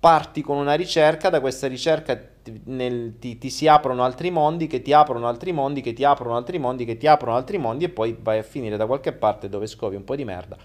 parti 0.00 0.40
con 0.40 0.56
una 0.56 0.72
ricerca, 0.72 1.28
da 1.28 1.40
questa 1.40 1.66
ricerca 1.66 2.29
nel, 2.64 3.18
ti, 3.18 3.38
ti, 3.38 3.50
si 3.50 3.66
aprono 3.66 4.02
altri 4.02 4.30
mondi, 4.30 4.66
che 4.66 4.82
ti 4.82 4.92
aprono 4.92 5.26
altri 5.26 5.52
mondi, 5.52 5.80
che 5.80 5.92
ti 5.92 6.04
aprono 6.04 6.36
altri 6.36 6.58
mondi, 6.58 6.84
che 6.84 6.96
ti 6.96 7.06
aprono 7.06 7.36
altri 7.36 7.58
mondi 7.58 7.84
e 7.84 7.88
poi 7.88 8.16
vai 8.20 8.38
a 8.38 8.42
finire 8.42 8.76
da 8.76 8.86
qualche 8.86 9.12
parte 9.12 9.48
dove 9.48 9.66
scovi 9.66 9.96
un 9.96 10.04
po' 10.04 10.16
di 10.16 10.24
merda, 10.24 10.56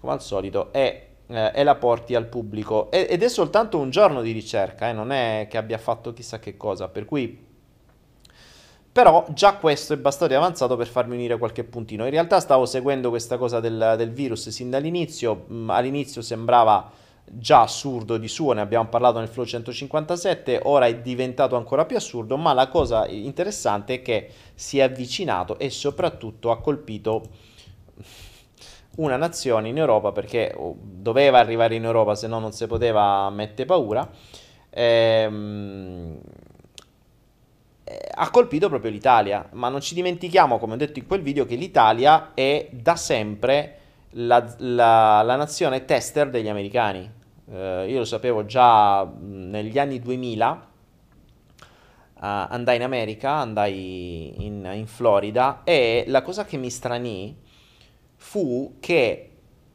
come 0.00 0.12
al 0.12 0.22
solito, 0.22 0.72
e, 0.72 1.08
eh, 1.26 1.52
e 1.54 1.62
la 1.64 1.74
porti 1.74 2.14
al 2.14 2.26
pubblico. 2.26 2.90
E, 2.90 3.06
ed 3.10 3.22
è 3.22 3.28
soltanto 3.28 3.78
un 3.78 3.90
giorno 3.90 4.22
di 4.22 4.32
ricerca, 4.32 4.88
eh, 4.88 4.92
non 4.92 5.12
è 5.12 5.46
che 5.50 5.56
abbia 5.56 5.78
fatto 5.78 6.12
chissà 6.12 6.38
che 6.38 6.56
cosa, 6.56 6.88
per 6.88 7.04
cui... 7.04 7.44
Però 8.92 9.26
già 9.28 9.56
questo 9.56 9.92
è 9.92 9.98
bastato 9.98 10.28
di 10.28 10.34
avanzato 10.34 10.74
per 10.74 10.86
farmi 10.86 11.16
unire 11.16 11.36
qualche 11.36 11.64
puntino. 11.64 12.04
In 12.04 12.10
realtà 12.10 12.40
stavo 12.40 12.64
seguendo 12.64 13.10
questa 13.10 13.36
cosa 13.36 13.60
del, 13.60 13.94
del 13.98 14.10
virus 14.10 14.48
sin 14.48 14.70
dall'inizio, 14.70 15.44
mm, 15.52 15.68
all'inizio 15.68 16.22
sembrava 16.22 16.90
già 17.28 17.62
assurdo 17.62 18.16
di 18.16 18.28
suo, 18.28 18.52
ne 18.52 18.60
abbiamo 18.60 18.88
parlato 18.88 19.18
nel 19.18 19.28
Flow 19.28 19.44
157, 19.44 20.60
ora 20.64 20.86
è 20.86 20.98
diventato 20.98 21.56
ancora 21.56 21.84
più 21.84 21.96
assurdo, 21.96 22.36
ma 22.36 22.52
la 22.52 22.68
cosa 22.68 23.06
interessante 23.06 23.94
è 23.94 24.02
che 24.02 24.30
si 24.54 24.78
è 24.78 24.82
avvicinato 24.82 25.58
e 25.58 25.70
soprattutto 25.70 26.50
ha 26.50 26.60
colpito 26.60 27.22
una 28.96 29.16
nazione 29.16 29.68
in 29.68 29.76
Europa 29.76 30.12
perché 30.12 30.54
oh, 30.56 30.76
doveva 30.80 31.38
arrivare 31.38 31.74
in 31.74 31.84
Europa 31.84 32.14
se 32.14 32.26
no 32.26 32.38
non 32.38 32.52
si 32.52 32.66
poteva 32.66 33.28
mettere 33.30 33.66
paura. 33.66 34.08
Ehm, 34.70 36.18
eh, 37.84 38.08
ha 38.14 38.30
colpito 38.30 38.68
proprio 38.68 38.90
l'Italia, 38.90 39.48
ma 39.52 39.68
non 39.68 39.80
ci 39.80 39.94
dimentichiamo, 39.94 40.58
come 40.58 40.74
ho 40.74 40.76
detto 40.76 40.98
in 40.98 41.06
quel 41.06 41.22
video, 41.22 41.46
che 41.46 41.54
l'Italia 41.54 42.32
è 42.34 42.68
da 42.70 42.96
sempre 42.96 43.78
la, 44.10 44.54
la, 44.58 45.22
la 45.22 45.36
nazione 45.36 45.84
tester 45.84 46.30
degli 46.30 46.48
americani. 46.48 47.15
Uh, 47.46 47.86
io 47.86 47.98
lo 47.98 48.04
sapevo 48.04 48.44
già 48.44 49.08
negli 49.18 49.78
anni 49.78 50.00
2000. 50.00 50.74
Uh, 52.14 52.18
andai 52.18 52.76
in 52.76 52.82
America, 52.82 53.30
andai 53.32 54.34
in, 54.44 54.68
in, 54.72 54.86
Florida 54.86 55.62
e 55.64 56.04
la 56.06 56.22
cosa 56.22 56.44
che 56.44 56.56
mi 56.56 56.70
stranì 56.70 57.36
fu 58.16 58.76
che 58.80 59.30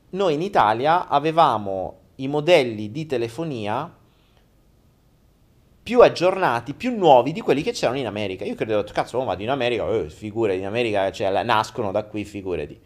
noi 0.09 0.33
in 0.33 0.41
Italia 0.41 1.07
avevamo 1.07 1.99
i 2.15 2.27
modelli 2.27 2.91
di 2.91 3.05
telefonia 3.05 3.95
più 5.83 6.01
aggiornati, 6.01 6.73
più 6.73 6.95
nuovi 6.95 7.31
di 7.31 7.41
quelli 7.41 7.61
che 7.61 7.71
c'erano 7.71 7.97
in 7.97 8.05
America. 8.05 8.43
Io 8.43 8.55
credevo, 8.55 8.83
cazzo, 8.91 9.17
oh, 9.17 9.23
vado 9.23 9.41
in 9.43 9.49
America, 9.49 9.89
eh, 9.89 10.09
figurati, 10.09 10.59
in 10.59 10.65
America 10.65 11.11
cioè, 11.11 11.43
nascono 11.43 11.91
da 11.91 12.03
qui, 12.03 12.25
figurati. 12.25 12.79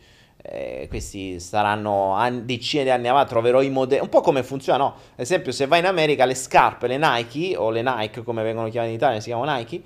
Eh, 0.49 0.87
questi 0.89 1.39
saranno 1.39 2.11
anni, 2.11 2.45
decine 2.45 2.83
di 2.83 2.89
anni 2.89 3.07
avanti, 3.07 3.29
troverò 3.29 3.61
i 3.61 3.69
modelli, 3.69 4.01
un 4.01 4.09
po' 4.09 4.21
come 4.21 4.43
funziona, 4.43 4.77
no? 4.77 4.95
Ad 5.13 5.19
esempio 5.19 5.51
se 5.51 5.65
vai 5.67 5.79
in 5.79 5.85
America 5.85 6.25
le 6.25 6.35
scarpe, 6.35 6.87
le 6.87 6.97
Nike 6.97 7.55
o 7.55 7.69
le 7.69 7.81
Nike 7.81 8.23
come 8.23 8.43
vengono 8.43 8.69
chiamate 8.69 8.91
in 8.91 8.97
Italia, 8.97 9.19
si 9.19 9.29
chiamano 9.29 9.55
Nike, 9.55 9.81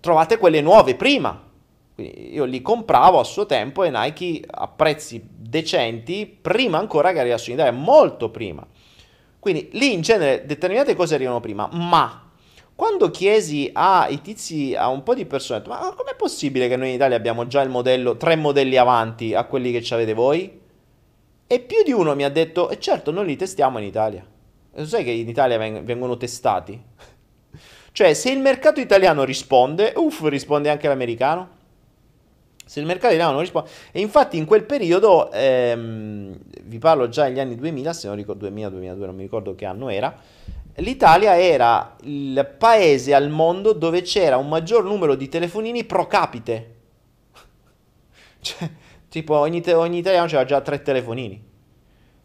trovate 0.00 0.38
quelle 0.38 0.60
nuove 0.60 0.94
prima. 0.94 1.50
Quindi 1.94 2.34
io 2.34 2.44
li 2.44 2.62
compravo 2.62 3.18
a 3.18 3.24
suo 3.24 3.44
tempo 3.44 3.84
e 3.84 3.90
Nike 3.90 4.42
a 4.48 4.66
prezzi 4.68 5.22
decenti 5.24 6.26
prima 6.26 6.78
ancora 6.78 7.12
che 7.12 7.20
arrivassero 7.20 7.52
in 7.52 7.58
Italia, 7.58 7.78
molto 7.78 8.30
prima. 8.30 8.66
Quindi 9.38 9.68
lì 9.72 9.92
in 9.92 10.00
genere 10.00 10.46
determinate 10.46 10.94
cose 10.94 11.16
arrivano 11.16 11.40
prima, 11.40 11.68
ma 11.72 12.21
quando 12.82 13.12
chiesi 13.12 13.70
ai 13.72 14.20
tizi, 14.22 14.74
a 14.74 14.88
un 14.88 15.04
po' 15.04 15.14
di 15.14 15.24
persone, 15.24 15.62
ma 15.68 15.94
com'è 15.96 16.16
possibile 16.16 16.66
che 16.66 16.74
noi 16.74 16.88
in 16.88 16.94
Italia 16.96 17.16
abbiamo 17.16 17.46
già 17.46 17.62
il 17.62 17.68
modello, 17.70 18.16
tre 18.16 18.34
modelli 18.34 18.76
avanti 18.76 19.34
a 19.34 19.44
quelli 19.44 19.70
che 19.70 19.94
avete 19.94 20.14
voi? 20.14 20.60
E 21.46 21.60
più 21.60 21.84
di 21.84 21.92
uno 21.92 22.16
mi 22.16 22.24
ha 22.24 22.28
detto, 22.28 22.70
e 22.70 22.80
certo, 22.80 23.12
noi 23.12 23.26
li 23.26 23.36
testiamo 23.36 23.78
in 23.78 23.84
Italia. 23.84 24.26
E 24.74 24.82
tu 24.82 24.88
sai 24.88 25.04
che 25.04 25.12
in 25.12 25.28
Italia 25.28 25.58
veng- 25.58 25.84
vengono 25.84 26.16
testati? 26.16 26.76
cioè, 27.92 28.14
se 28.14 28.32
il 28.32 28.40
mercato 28.40 28.80
italiano 28.80 29.22
risponde, 29.22 29.92
uff, 29.94 30.22
risponde 30.24 30.68
anche 30.68 30.88
l'americano. 30.88 31.60
Se 32.66 32.80
il 32.80 32.86
mercato 32.86 33.14
italiano 33.14 33.34
non 33.34 33.42
risponde... 33.42 33.70
E 33.92 34.00
infatti 34.00 34.36
in 34.38 34.44
quel 34.44 34.64
periodo, 34.64 35.30
ehm, 35.30 36.36
vi 36.64 36.78
parlo 36.78 37.08
già 37.08 37.28
degli 37.28 37.38
anni 37.38 37.54
2000, 37.54 37.92
se 37.92 38.08
non 38.08 38.16
ricordo 38.16 38.50
2000-2002, 38.50 38.96
non 38.96 39.14
mi 39.14 39.22
ricordo 39.22 39.54
che 39.54 39.66
anno 39.66 39.88
era, 39.88 40.18
l'Italia 40.76 41.38
era 41.38 41.96
il 42.02 42.54
paese 42.58 43.14
al 43.14 43.28
mondo 43.28 43.72
dove 43.72 44.02
c'era 44.02 44.38
un 44.38 44.48
maggior 44.48 44.84
numero 44.84 45.14
di 45.14 45.28
telefonini 45.28 45.84
pro 45.84 46.06
capite. 46.06 46.74
cioè, 48.40 48.70
tipo 49.08 49.36
ogni, 49.36 49.60
te- 49.60 49.74
ogni 49.74 49.98
italiano 49.98 50.26
aveva 50.26 50.44
già 50.44 50.60
tre 50.62 50.80
telefonini. 50.80 51.50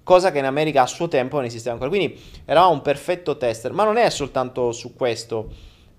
Cosa 0.04 0.32
che 0.32 0.38
in 0.38 0.46
America 0.46 0.84
a 0.84 0.88
suo 0.88 1.10
tempo 1.10 1.36
non 1.36 1.46
esisteva 1.46 1.74
ancora. 1.74 1.90
Quindi 1.90 2.18
eravamo 2.46 2.74
un 2.74 2.82
perfetto 2.82 3.36
tester. 3.36 3.74
Ma 3.74 3.84
non 3.84 3.98
è 3.98 4.10
soltanto 4.10 4.72
su 4.72 4.96
questo. 4.96 5.52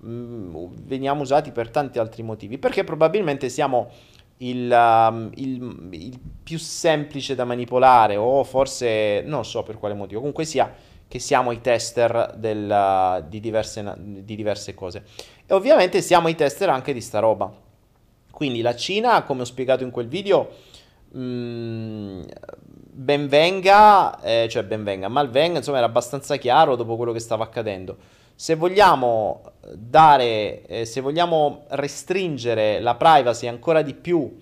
Mm, 0.03 0.55
veniamo 0.85 1.21
usati 1.21 1.51
per 1.51 1.69
tanti 1.69 1.99
altri 1.99 2.23
motivi. 2.23 2.57
Perché 2.57 2.85
probabilmente 2.85 3.51
siamo 3.51 3.91
il, 4.39 4.71
um, 4.73 5.31
il, 5.35 5.89
il 5.91 6.19
più 6.43 6.59
semplice 6.59 7.35
da 7.35 7.45
manipolare. 7.45 8.17
O 8.17 8.43
forse 8.45 9.21
non 9.27 9.45
so 9.45 9.63
per 9.63 9.77
quale 9.77 9.93
motivo. 9.93 10.21
Comunque 10.21 10.47
sia 10.47 10.75
che 11.09 11.19
siamo 11.19 11.53
i 11.53 11.61
tester 11.61 12.35
del, 12.37 13.25
di, 13.29 13.41
diverse, 13.41 13.95
di 13.99 14.37
diverse 14.37 14.75
cose. 14.75 15.05
E 15.47 15.55
ovviamente 15.55 16.03
siamo 16.03 16.29
i 16.29 16.35
tester 16.35 16.69
anche 16.69 16.93
di 16.93 17.01
sta 17.01 17.19
roba. 17.19 17.51
Quindi 18.31 18.61
la 18.61 18.77
Cina, 18.77 19.23
come 19.23 19.41
ho 19.41 19.45
spiegato 19.47 19.83
in 19.83 19.91
quel 19.91 20.07
video, 20.07 20.51
mh, 21.11 21.21
mm, 21.21 22.23
ben 22.99 23.27
venga, 23.27 24.21
eh, 24.21 24.47
cioè 24.51 24.65
ben 24.65 24.85
venga, 24.85 25.09
malvenga, 25.09 25.59
insomma 25.59 25.79
era 25.79 25.87
abbastanza 25.87 26.37
chiaro 26.37 26.77
dopo 26.77 26.97
quello 26.97 27.13
che 27.13 27.21
stava 27.21 27.45
accadendo. 27.45 27.97
Se 28.35 28.55
vogliamo 28.55 29.43
dare, 29.75 30.65
eh, 30.67 30.85
se 30.85 31.01
vogliamo 31.01 31.65
restringere 31.69 32.81
la 32.81 32.95
privacy 32.95 33.47
ancora 33.49 33.83
di 33.83 33.95
più 33.95 34.37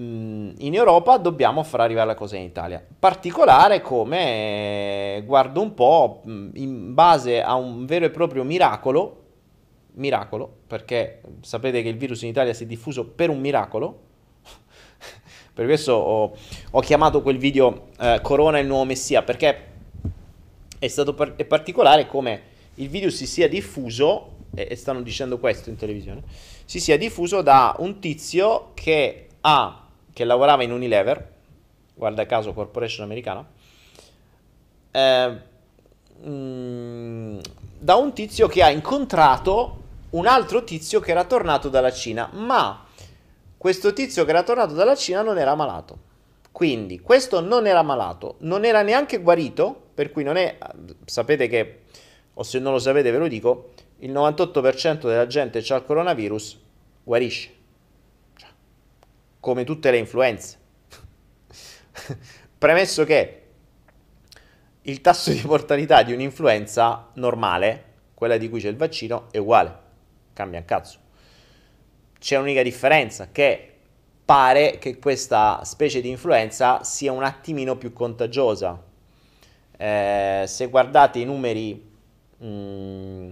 in 0.00 0.74
Europa 0.74 1.16
dobbiamo 1.16 1.62
far 1.62 1.80
arrivare 1.80 2.06
la 2.06 2.14
cosa 2.14 2.36
in 2.36 2.42
Italia. 2.42 2.84
Particolare 2.98 3.80
come 3.80 5.22
guardo 5.26 5.60
un 5.60 5.74
po' 5.74 6.22
mm, 6.26 6.50
in 6.54 6.94
base 6.94 7.42
a 7.42 7.54
un 7.54 7.84
vero 7.84 8.04
e 8.04 8.10
proprio 8.10 8.44
miracolo, 8.44 9.24
miracolo, 9.94 10.50
perché 10.66 11.22
sapete 11.40 11.82
che 11.82 11.88
il 11.88 11.96
virus 11.96 12.22
in 12.22 12.28
Italia 12.28 12.52
si 12.52 12.62
è 12.64 12.66
diffuso 12.66 13.06
per 13.06 13.28
un 13.28 13.40
miracolo. 13.40 14.00
per 15.52 15.66
questo 15.66 15.94
ho, 15.94 16.36
ho, 16.70 16.80
chiamato 16.80 17.20
quel 17.20 17.38
video 17.38 17.88
eh, 17.98 18.20
Corona 18.22 18.60
il 18.60 18.66
nuovo 18.66 18.84
messia, 18.84 19.22
perché 19.22 19.66
è 20.78 20.86
stato 20.86 21.14
par- 21.14 21.34
è 21.34 21.44
particolare 21.44 22.06
come 22.06 22.42
il 22.76 22.88
virus 22.88 23.16
si 23.16 23.26
sia 23.26 23.48
diffuso, 23.48 24.36
e, 24.54 24.68
e 24.70 24.76
stanno 24.76 25.02
dicendo 25.02 25.38
questo 25.38 25.70
in 25.70 25.76
televisione, 25.76 26.22
si 26.64 26.78
sia 26.78 26.96
diffuso 26.96 27.42
da 27.42 27.74
un 27.78 27.98
tizio 27.98 28.70
che 28.74 29.28
ha, 29.40 29.87
che 30.18 30.24
lavorava 30.24 30.64
in 30.64 30.72
Unilever, 30.72 31.28
guarda 31.94 32.26
caso 32.26 32.52
corporation 32.52 33.04
americana, 33.04 33.46
eh, 34.90 35.38
mm, 36.26 37.38
da 37.78 37.94
un 37.94 38.12
tizio 38.12 38.48
che 38.48 38.64
ha 38.64 38.68
incontrato 38.68 39.82
un 40.10 40.26
altro 40.26 40.64
tizio 40.64 40.98
che 40.98 41.12
era 41.12 41.22
tornato 41.22 41.68
dalla 41.68 41.92
Cina, 41.92 42.28
ma 42.32 42.84
questo 43.56 43.92
tizio 43.92 44.24
che 44.24 44.30
era 44.30 44.42
tornato 44.42 44.74
dalla 44.74 44.96
Cina 44.96 45.22
non 45.22 45.38
era 45.38 45.54
malato. 45.54 46.06
Quindi 46.50 46.98
questo 46.98 47.38
non 47.38 47.68
era 47.68 47.82
malato, 47.82 48.38
non 48.38 48.64
era 48.64 48.82
neanche 48.82 49.18
guarito, 49.18 49.82
per 49.94 50.10
cui 50.10 50.24
non 50.24 50.34
è, 50.34 50.58
sapete 51.04 51.46
che, 51.46 51.82
o 52.34 52.42
se 52.42 52.58
non 52.58 52.72
lo 52.72 52.80
sapete 52.80 53.12
ve 53.12 53.18
lo 53.18 53.28
dico, 53.28 53.70
il 53.98 54.10
98% 54.10 55.02
della 55.02 55.28
gente 55.28 55.60
che 55.60 55.72
ha 55.72 55.76
il 55.76 55.84
coronavirus 55.84 56.58
guarisce 57.04 57.57
come 59.40 59.64
tutte 59.64 59.90
le 59.90 59.98
influenze. 59.98 60.58
Premesso 62.58 63.04
che 63.04 63.42
il 64.82 65.00
tasso 65.00 65.30
di 65.30 65.42
mortalità 65.44 66.02
di 66.02 66.12
un'influenza 66.12 67.10
normale, 67.14 67.84
quella 68.14 68.36
di 68.36 68.48
cui 68.48 68.60
c'è 68.60 68.68
il 68.68 68.76
vaccino, 68.76 69.28
è 69.30 69.38
uguale, 69.38 69.76
cambia 70.32 70.58
un 70.58 70.64
cazzo. 70.64 70.98
C'è 72.18 72.36
un'unica 72.36 72.62
differenza 72.62 73.28
che 73.30 73.74
pare 74.24 74.78
che 74.78 74.98
questa 74.98 75.62
specie 75.64 76.00
di 76.00 76.08
influenza 76.08 76.82
sia 76.82 77.12
un 77.12 77.22
attimino 77.22 77.76
più 77.76 77.92
contagiosa. 77.92 78.82
Eh, 79.76 80.44
se 80.46 80.66
guardate 80.68 81.18
i 81.18 81.24
numeri, 81.24 81.90
mh, 82.38 82.46
mm, 82.46 83.30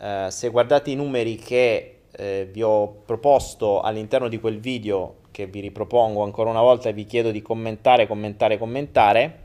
eh, 0.00 0.26
se 0.30 0.48
guardate 0.48 0.90
i 0.90 0.94
numeri 0.94 1.36
che 1.36 1.97
eh, 2.18 2.48
vi 2.50 2.62
ho 2.62 3.02
proposto 3.06 3.80
all'interno 3.80 4.26
di 4.26 4.40
quel 4.40 4.58
video 4.58 5.18
che 5.30 5.46
vi 5.46 5.60
ripropongo 5.60 6.24
ancora 6.24 6.50
una 6.50 6.60
volta 6.60 6.88
e 6.88 6.92
vi 6.92 7.06
chiedo 7.06 7.30
di 7.30 7.40
commentare, 7.42 8.08
commentare, 8.08 8.58
commentare. 8.58 9.40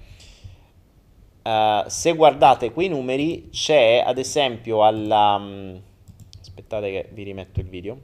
Uh, 1.43 1.87
se 1.87 2.15
guardate 2.15 2.71
quei 2.71 2.87
numeri 2.87 3.49
c'è 3.51 4.01
ad 4.03 4.17
esempio 4.17 4.83
alla... 4.83 5.35
Um, 5.35 5.81
aspettate 6.41 6.89
che 6.89 7.09
vi 7.11 7.23
rimetto 7.23 7.59
il 7.59 7.67
video. 7.67 7.99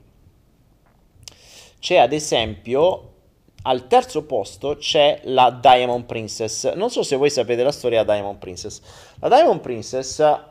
C'è 1.80 1.96
ad 1.96 2.12
esempio 2.12 3.06
al 3.62 3.88
terzo 3.88 4.24
posto 4.24 4.76
c'è 4.76 5.22
la 5.24 5.50
Diamond 5.50 6.04
Princess. 6.04 6.72
Non 6.74 6.90
so 6.90 7.02
se 7.02 7.16
voi 7.16 7.30
sapete 7.30 7.64
la 7.64 7.72
storia 7.72 8.04
della 8.04 8.14
Diamond 8.14 8.38
Princess. 8.38 8.80
La 9.18 9.28
Diamond 9.28 9.60
Princess... 9.60 10.48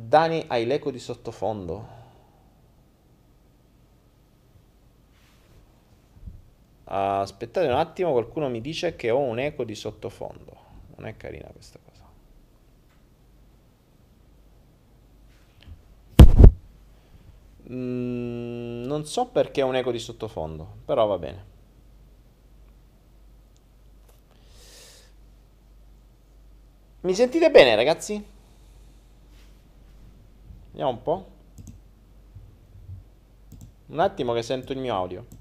Dani, 0.00 0.44
hai 0.46 0.64
l'eco 0.64 0.92
di 0.92 1.00
sottofondo. 1.00 1.97
Aspettate 6.90 7.66
un 7.66 7.74
attimo, 7.74 8.12
qualcuno 8.12 8.48
mi 8.48 8.62
dice 8.62 8.96
che 8.96 9.10
ho 9.10 9.18
un 9.18 9.38
eco 9.38 9.64
di 9.64 9.74
sottofondo. 9.74 10.56
Non 10.96 11.06
è 11.06 11.16
carina 11.16 11.48
questa 11.52 11.78
cosa. 11.84 12.06
Mm, 17.70 18.84
non 18.84 19.04
so 19.04 19.26
perché 19.26 19.60
ho 19.60 19.66
un 19.66 19.76
eco 19.76 19.92
di 19.92 19.98
sottofondo, 19.98 20.76
però 20.86 21.06
va 21.06 21.18
bene. 21.18 21.44
Mi 27.02 27.14
sentite 27.14 27.50
bene, 27.50 27.74
ragazzi? 27.76 28.24
Vediamo 30.70 30.90
un 30.90 31.02
po'. 31.02 31.26
Un 33.88 34.00
attimo 34.00 34.32
che 34.32 34.42
sento 34.42 34.72
il 34.72 34.78
mio 34.78 34.94
audio. 34.94 35.37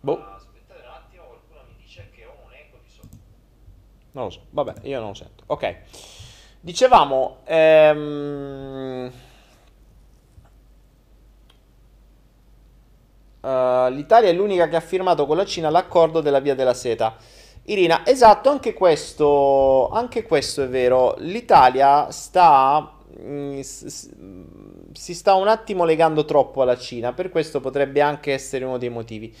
Boh. 0.00 0.24
Aspettate 0.36 0.80
un 0.84 0.92
attimo, 0.92 1.24
qualcuno 1.24 1.60
mi 1.68 1.82
dice 1.82 2.10
che 2.14 2.24
ho 2.24 2.34
un 2.44 2.52
eco 2.52 2.78
di 2.82 2.90
sotto. 2.90 3.16
Non 4.12 4.24
lo 4.24 4.30
so, 4.30 4.40
vabbè, 4.50 4.74
io 4.82 4.98
non 4.98 5.08
lo 5.08 5.14
sento. 5.14 5.44
Ok. 5.46 5.76
Dicevamo, 6.60 7.38
ehm... 7.44 9.12
uh, 13.40 13.88
l'Italia 13.90 14.28
è 14.28 14.32
l'unica 14.32 14.68
che 14.68 14.76
ha 14.76 14.80
firmato 14.80 15.26
con 15.26 15.36
la 15.36 15.44
Cina 15.44 15.70
l'accordo 15.70 16.20
della 16.20 16.40
via 16.40 16.54
della 16.54 16.74
seta. 16.74 17.16
Irina, 17.64 18.06
esatto, 18.06 18.48
anche 18.48 18.72
questo, 18.72 19.88
anche 19.88 20.22
questo 20.22 20.62
è 20.62 20.68
vero. 20.68 21.14
L'Italia 21.18 22.10
sta 22.10 22.94
mm, 23.20 23.60
si 23.60 25.14
sta 25.14 25.34
un 25.34 25.48
attimo 25.48 25.84
legando 25.84 26.24
troppo 26.24 26.62
alla 26.62 26.76
Cina, 26.76 27.12
per 27.12 27.30
questo 27.30 27.60
potrebbe 27.60 28.00
anche 28.00 28.32
essere 28.32 28.64
uno 28.64 28.78
dei 28.78 28.88
motivi. 28.88 29.34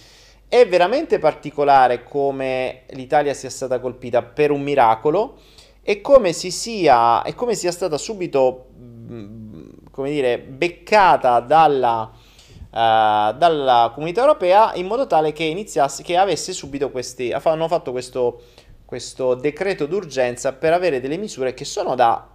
È 0.48 0.66
veramente 0.66 1.18
particolare 1.18 2.02
come 2.04 2.84
l'Italia 2.92 3.34
sia 3.34 3.50
stata 3.50 3.80
colpita 3.80 4.22
per 4.22 4.50
un 4.50 4.62
miracolo 4.62 5.38
e 5.82 6.00
come, 6.00 6.32
si 6.32 6.50
sia, 6.50 7.22
e 7.22 7.34
come 7.34 7.54
sia 7.54 7.70
stata 7.70 7.98
subito 7.98 8.68
mm, 8.78 9.68
come 9.90 10.10
dire, 10.10 10.38
beccata 10.38 11.40
dalla, 11.40 12.10
uh, 12.12 12.70
dalla 12.70 13.90
comunità 13.92 14.22
europea 14.22 14.74
in 14.76 14.86
modo 14.86 15.06
tale 15.06 15.32
che 15.32 15.44
iniziasse, 15.44 16.02
che 16.02 16.16
avesse 16.16 16.52
subito 16.52 16.90
questi, 16.90 17.30
hanno 17.30 17.68
fatto 17.68 17.90
questo, 17.90 18.42
questo 18.86 19.34
decreto 19.34 19.84
d'urgenza 19.84 20.54
per 20.54 20.72
avere 20.72 21.00
delle 21.00 21.18
misure 21.18 21.52
che 21.52 21.66
sono 21.66 21.94
da, 21.94 22.26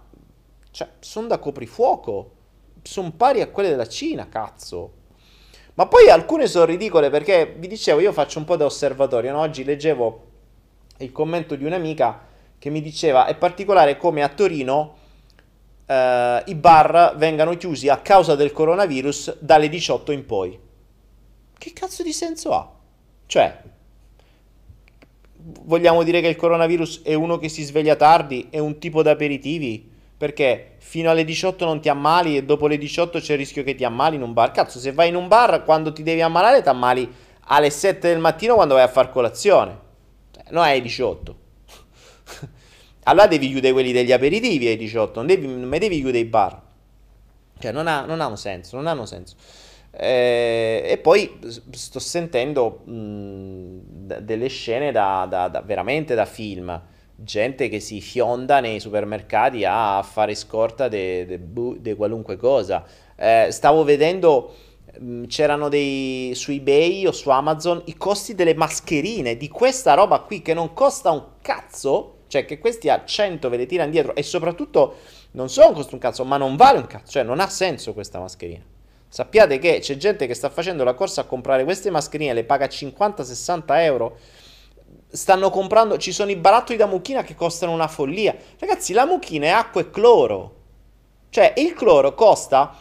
cioè, 0.70 0.88
sono 1.00 1.26
da 1.26 1.38
coprifuoco, 1.38 2.30
sono 2.82 3.10
pari 3.10 3.40
a 3.40 3.48
quelle 3.48 3.70
della 3.70 3.88
Cina, 3.88 4.28
cazzo. 4.28 5.02
Ma 5.74 5.86
poi 5.86 6.08
alcune 6.08 6.46
sono 6.46 6.66
ridicole 6.66 7.10
perché 7.10 7.56
vi 7.58 7.66
dicevo, 7.66 8.00
io 8.00 8.12
faccio 8.12 8.38
un 8.38 8.44
po' 8.44 8.56
da 8.56 8.64
osservatorio, 8.64 9.32
no? 9.32 9.40
oggi 9.40 9.64
leggevo 9.64 10.26
il 10.98 11.10
commento 11.10 11.56
di 11.56 11.64
un'amica 11.64 12.26
che 12.58 12.70
mi 12.70 12.80
diceva 12.80 13.26
è 13.26 13.34
particolare 13.34 13.96
come 13.96 14.22
a 14.22 14.28
Torino 14.28 14.96
eh, 15.86 16.42
i 16.46 16.54
bar 16.54 17.14
vengano 17.16 17.56
chiusi 17.56 17.88
a 17.88 17.98
causa 17.98 18.36
del 18.36 18.52
coronavirus 18.52 19.38
dalle 19.40 19.68
18 19.68 20.12
in 20.12 20.24
poi. 20.24 20.58
Che 21.58 21.72
cazzo 21.72 22.02
di 22.02 22.12
senso 22.12 22.52
ha? 22.52 22.72
Cioè, 23.26 23.62
vogliamo 25.62 26.02
dire 26.04 26.20
che 26.20 26.28
il 26.28 26.36
coronavirus 26.36 27.02
è 27.02 27.14
uno 27.14 27.38
che 27.38 27.48
si 27.48 27.62
sveglia 27.64 27.96
tardi, 27.96 28.46
è 28.50 28.58
un 28.58 28.78
tipo 28.78 29.02
d'aperitivi? 29.02 29.92
Perché 30.24 30.76
fino 30.78 31.10
alle 31.10 31.22
18 31.22 31.66
non 31.66 31.82
ti 31.82 31.90
ammali 31.90 32.38
e 32.38 32.44
dopo 32.44 32.66
le 32.66 32.78
18 32.78 33.18
c'è 33.18 33.32
il 33.32 33.38
rischio 33.40 33.62
che 33.62 33.74
ti 33.74 33.84
ammali 33.84 34.16
in 34.16 34.22
un 34.22 34.32
bar. 34.32 34.52
Cazzo, 34.52 34.78
se 34.78 34.90
vai 34.90 35.10
in 35.10 35.16
un 35.16 35.28
bar 35.28 35.64
quando 35.64 35.92
ti 35.92 36.02
devi 36.02 36.22
ammalare 36.22 36.62
ti 36.62 36.68
ammali 36.70 37.12
alle 37.48 37.68
7 37.68 38.08
del 38.08 38.20
mattino 38.20 38.54
quando 38.54 38.72
vai 38.72 38.84
a 38.84 38.88
far 38.88 39.10
colazione. 39.10 39.78
Cioè, 40.30 40.44
non 40.48 40.62
alle 40.62 40.80
18. 40.80 41.36
allora 43.04 43.26
devi 43.26 43.48
chiudere 43.50 43.74
quelli 43.74 43.92
degli 43.92 44.12
aperitivi 44.12 44.66
ai 44.66 44.78
18, 44.78 45.18
non, 45.18 45.26
devi, 45.26 45.46
non 45.46 45.68
devi 45.68 45.96
chiudere 45.96 46.20
i 46.20 46.24
bar. 46.24 46.58
Cioè, 47.58 47.70
non, 47.70 47.86
ha, 47.86 48.06
non 48.06 48.22
hanno 48.22 48.36
senso, 48.36 48.76
non 48.76 48.86
hanno 48.86 49.04
senso. 49.04 49.36
Eh, 49.90 50.84
e 50.86 50.96
poi 51.02 51.38
sto 51.70 51.98
sentendo 51.98 52.80
mh, 52.86 54.20
delle 54.22 54.48
scene 54.48 54.90
da, 54.90 55.26
da, 55.28 55.48
da, 55.48 55.60
veramente 55.60 56.14
da 56.14 56.24
film. 56.24 56.92
Gente 57.16 57.68
che 57.68 57.80
si 57.80 58.00
fionda 58.00 58.60
nei 58.60 58.80
supermercati 58.80 59.64
a 59.64 60.02
fare 60.02 60.34
scorta 60.34 60.88
di 60.88 61.94
qualunque 61.96 62.36
cosa. 62.36 62.84
Eh, 63.16 63.48
stavo 63.50 63.84
vedendo 63.84 64.54
c'erano 65.26 65.68
dei 65.68 66.32
su 66.34 66.52
eBay 66.52 67.06
o 67.06 67.12
su 67.12 67.28
Amazon 67.28 67.82
i 67.86 67.96
costi 67.96 68.36
delle 68.36 68.54
mascherine 68.54 69.36
di 69.36 69.48
questa 69.48 69.94
roba 69.94 70.20
qui 70.20 70.40
che 70.40 70.54
non 70.54 70.72
costa 70.72 71.10
un 71.10 71.24
cazzo 71.42 72.14
cioè 72.34 72.44
che 72.44 72.58
questi 72.58 72.88
a 72.88 73.04
100 73.04 73.48
ve 73.48 73.56
le 73.56 73.66
tirano 73.66 73.90
dietro 73.90 74.14
e 74.14 74.24
soprattutto 74.24 74.96
non 75.32 75.48
solo 75.48 75.72
costa 75.72 75.94
un 75.94 76.00
cazzo, 76.00 76.24
ma 76.24 76.36
non 76.36 76.56
vale 76.56 76.78
un 76.78 76.86
cazzo, 76.86 77.12
cioè 77.12 77.22
non 77.22 77.38
ha 77.38 77.48
senso 77.48 77.92
questa 77.92 78.18
mascherina. 78.18 78.62
Sappiate 79.08 79.60
che 79.60 79.78
c'è 79.78 79.96
gente 79.96 80.26
che 80.26 80.34
sta 80.34 80.50
facendo 80.50 80.82
la 80.82 80.94
corsa 80.94 81.20
a 81.20 81.24
comprare 81.24 81.62
queste 81.62 81.90
mascherine, 81.90 82.32
le 82.32 82.42
paga 82.42 82.66
50-60 82.66 83.62
euro. 83.82 84.18
Stanno 85.14 85.48
comprando, 85.48 85.96
ci 85.96 86.10
sono 86.10 86.32
i 86.32 86.36
barattoli 86.36 86.76
da 86.76 86.86
mucchina 86.86 87.22
che 87.22 87.36
costano 87.36 87.70
una 87.70 87.86
follia. 87.86 88.34
Ragazzi, 88.58 88.92
la 88.92 89.06
mucchina 89.06 89.46
è 89.46 89.50
acqua 89.50 89.80
e 89.80 89.88
cloro. 89.88 90.56
Cioè, 91.30 91.52
il 91.58 91.72
cloro 91.72 92.14
costa, 92.14 92.76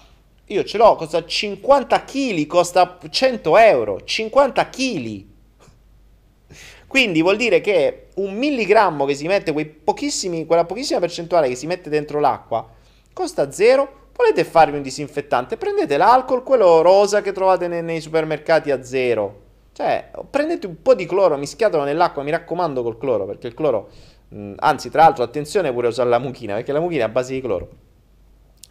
io 0.45 0.63
ce 0.63 0.77
l'ho, 0.77 0.95
costa 0.95 1.23
50 1.23 2.03
kg, 2.03 2.47
costa 2.47 2.97
100 3.07 3.57
euro. 3.59 4.03
50 4.03 4.69
kg. 4.69 5.25
Quindi 6.87 7.21
vuol 7.21 7.37
dire 7.37 7.61
che 7.61 8.07
un 8.15 8.33
milligrammo 8.33 9.05
che 9.05 9.13
si 9.13 9.27
mette, 9.27 9.51
quella 9.51 10.65
pochissima 10.65 10.99
percentuale 10.99 11.47
che 11.47 11.55
si 11.55 11.67
mette 11.67 11.91
dentro 11.91 12.19
l'acqua, 12.19 12.67
costa 13.13 13.51
zero. 13.51 14.09
Volete 14.15 14.43
farvi 14.43 14.77
un 14.77 14.81
disinfettante? 14.81 15.55
Prendete 15.57 15.97
l'alcol, 15.97 16.41
quello 16.41 16.81
rosa 16.81 17.21
che 17.21 17.31
trovate 17.31 17.67
nei, 17.67 17.83
nei 17.83 18.01
supermercati 18.01 18.71
a 18.71 18.83
zero. 18.83 19.42
Cioè, 19.73 20.11
prendete 20.29 20.67
un 20.67 20.81
po' 20.81 20.93
di 20.93 21.05
cloro, 21.05 21.35
mischiatelo 21.35 21.83
nell'acqua, 21.83 22.21
mi 22.23 22.31
raccomando 22.31 22.83
col 22.83 22.97
cloro, 22.97 23.25
perché 23.25 23.47
il 23.47 23.55
cloro, 23.55 23.89
mh, 24.29 24.53
anzi, 24.57 24.89
tra 24.89 25.01
l'altro, 25.01 25.23
attenzione 25.23 25.73
pure 25.73 25.87
a 25.87 25.89
usare 25.89 26.09
la 26.09 26.19
mucchina, 26.19 26.53
perché 26.53 26.71
la 26.71 26.79
mucchina 26.79 27.03
è 27.03 27.07
a 27.07 27.09
base 27.09 27.33
di 27.33 27.41
cloro. 27.41 27.69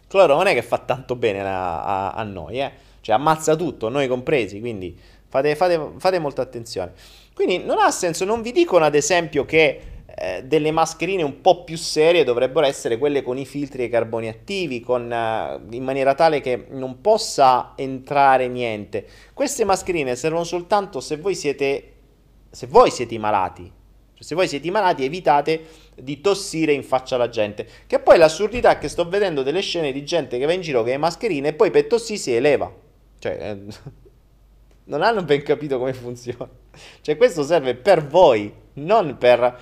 Il 0.01 0.07
cloro 0.07 0.35
non 0.35 0.47
è 0.47 0.53
che 0.53 0.61
fa 0.61 0.77
tanto 0.77 1.15
bene 1.15 1.41
a, 1.41 1.83
a, 1.83 2.11
a 2.13 2.23
noi, 2.23 2.59
eh. 2.59 2.71
Cioè, 3.01 3.15
ammazza 3.15 3.55
tutto, 3.57 3.89
noi 3.89 4.07
compresi, 4.07 4.61
quindi 4.61 4.97
fate, 5.27 5.55
fate, 5.55 5.91
fate 5.97 6.19
molta 6.19 6.41
attenzione. 6.41 6.93
Quindi 7.33 7.57
non 7.57 7.79
ha 7.79 7.91
senso, 7.91 8.23
non 8.23 8.41
vi 8.41 8.53
dicono 8.53 8.85
ad 8.85 8.95
esempio 8.95 9.43
che 9.43 9.81
eh, 10.23 10.43
delle 10.45 10.71
mascherine 10.71 11.21
un 11.21 11.41
po' 11.41 11.65
più 11.65 11.75
serie 11.75 12.23
dovrebbero 12.23 12.65
essere 12.65 12.97
quelle 12.97 13.21
con 13.21 13.37
i 13.37 13.45
filtri 13.45 13.83
e 13.83 13.85
i 13.87 13.89
carboni 13.89 14.29
attivi, 14.29 14.79
con, 14.79 15.11
eh, 15.11 15.59
in 15.71 15.83
maniera 15.83 16.13
tale 16.15 16.39
che 16.39 16.67
non 16.69 17.01
possa 17.01 17.73
entrare 17.75 18.47
niente. 18.47 19.05
Queste 19.33 19.65
mascherine 19.65 20.15
servono 20.15 20.45
soltanto 20.45 21.01
se 21.01 21.17
voi 21.17 21.35
siete, 21.35 21.93
se 22.49 22.67
voi 22.67 22.89
siete 22.89 23.17
malati. 23.19 23.63
Cioè, 24.13 24.23
se 24.23 24.33
voi 24.33 24.47
siete 24.47 24.71
malati 24.71 25.03
evitate 25.03 25.65
di 25.95 26.21
tossire 26.21 26.71
in 26.71 26.83
faccia 26.83 27.15
alla 27.15 27.27
gente. 27.29 27.67
Che 27.85 27.99
poi 27.99 28.17
l'assurdità 28.17 28.71
è 28.71 28.77
che 28.77 28.87
sto 28.87 29.09
vedendo 29.09 29.43
delle 29.43 29.61
scene 29.61 29.91
di 29.91 30.05
gente 30.05 30.37
che 30.37 30.45
va 30.45 30.53
in 30.53 30.61
giro 30.61 30.83
con 30.83 30.89
le 30.89 30.97
mascherine 30.97 31.49
e 31.49 31.53
poi 31.53 31.69
per 31.69 31.87
tossire 31.87 32.19
si 32.19 32.33
eleva. 32.33 32.73
Cioè... 33.19 33.37
Eh, 33.39 34.01
non 34.85 35.01
hanno 35.01 35.23
ben 35.23 35.43
capito 35.43 35.77
come 35.77 35.93
funziona. 35.93 36.61
Cioè, 37.01 37.17
questo 37.17 37.43
serve 37.43 37.75
per 37.75 38.05
voi, 38.05 38.51
non 38.73 39.17
per. 39.17 39.59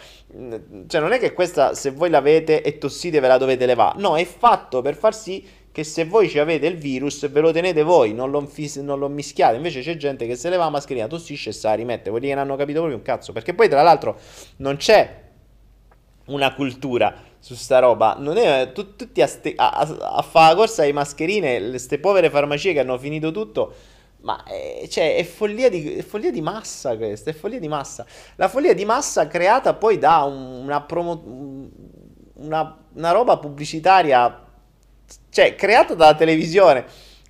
Cioè, 0.88 1.02
non 1.02 1.12
è 1.12 1.20
che 1.20 1.34
questa, 1.34 1.74
se 1.74 1.92
voi 1.92 2.10
l'avete 2.10 2.62
e 2.62 2.78
tossite, 2.78 3.20
ve 3.20 3.28
la 3.28 3.38
dovete 3.38 3.66
levare. 3.66 4.00
No, 4.00 4.18
è 4.18 4.26
fatto 4.26 4.82
per 4.82 4.96
far 4.96 5.14
sì 5.14 5.46
che 5.72 5.84
se 5.86 6.04
voi 6.06 6.30
ci 6.30 6.38
avete 6.38 6.68
il 6.68 6.76
virus, 6.76 7.30
ve 7.30 7.40
lo 7.40 7.52
tenete 7.52 7.82
voi, 7.84 8.14
non 8.14 8.30
lo, 8.30 8.50
non 8.82 9.00
lo 9.00 9.08
mischiate. 9.08 9.56
Invece 9.56 9.82
c'è 9.82 9.96
gente 9.96 10.28
che 10.28 10.36
se 10.36 10.50
leva 10.50 10.66
la 10.66 10.70
mascherina, 10.70 11.08
tossisce 11.08 11.50
e 11.50 11.54
se 11.54 11.68
la 11.68 11.74
rimette. 11.74 12.10
Quelli 12.10 12.28
che 12.28 12.34
non 12.34 12.44
hanno 12.44 12.56
capito 12.56 12.80
proprio 12.80 12.98
un 12.98 13.04
cazzo. 13.04 13.32
Perché 13.32 13.54
poi, 13.54 13.70
tra 13.70 13.82
l'altro, 13.82 14.18
non 14.58 14.78
c'è 14.78 15.20
una 16.26 16.54
cultura 16.54 17.16
su 17.40 17.56
sta 17.56 17.80
roba. 17.80 18.16
Non 18.20 18.38
è 18.38 18.72
tu, 18.74 18.96
tutti 18.96 19.22
a, 19.22 19.28
ste- 19.28 19.54
a, 19.56 19.70
a, 19.70 19.98
a 20.18 20.22
fare 20.22 20.54
la 20.54 20.56
corsa 20.56 20.82
ai 20.84 20.94
mascherine, 20.94 21.70
queste 21.70 22.00
povere 22.00 22.30
farmacie 22.30 22.74
che 22.74 22.80
hanno 22.80 22.98
finito 22.98 23.32
tutto 23.32 23.74
ma 24.22 24.44
è, 24.44 24.82
eh, 24.84 24.90
cioè, 24.90 25.16
è, 25.16 25.24
follia 25.24 25.70
di, 25.70 25.96
è 25.96 26.02
follia 26.04 26.32
di 26.32 26.42
massa 26.42 26.96
questa, 26.96 27.30
è 27.30 27.34
follia 27.34 27.60
di 27.60 27.68
massa. 27.68 28.06
La 28.36 28.48
follia 28.48 28.74
di 28.74 28.86
massa 28.86 29.28
creata 29.28 29.74
poi 29.74 29.98
da 29.98 30.24
una, 30.24 30.82
promo, 30.82 31.22
una, 32.36 32.78
una 32.94 33.12
roba 33.12 33.38
pubblicitaria, 33.38 34.46
cioè 35.30 35.56
creata 35.56 35.96
dalla 35.96 36.16
televisione. 36.16 36.86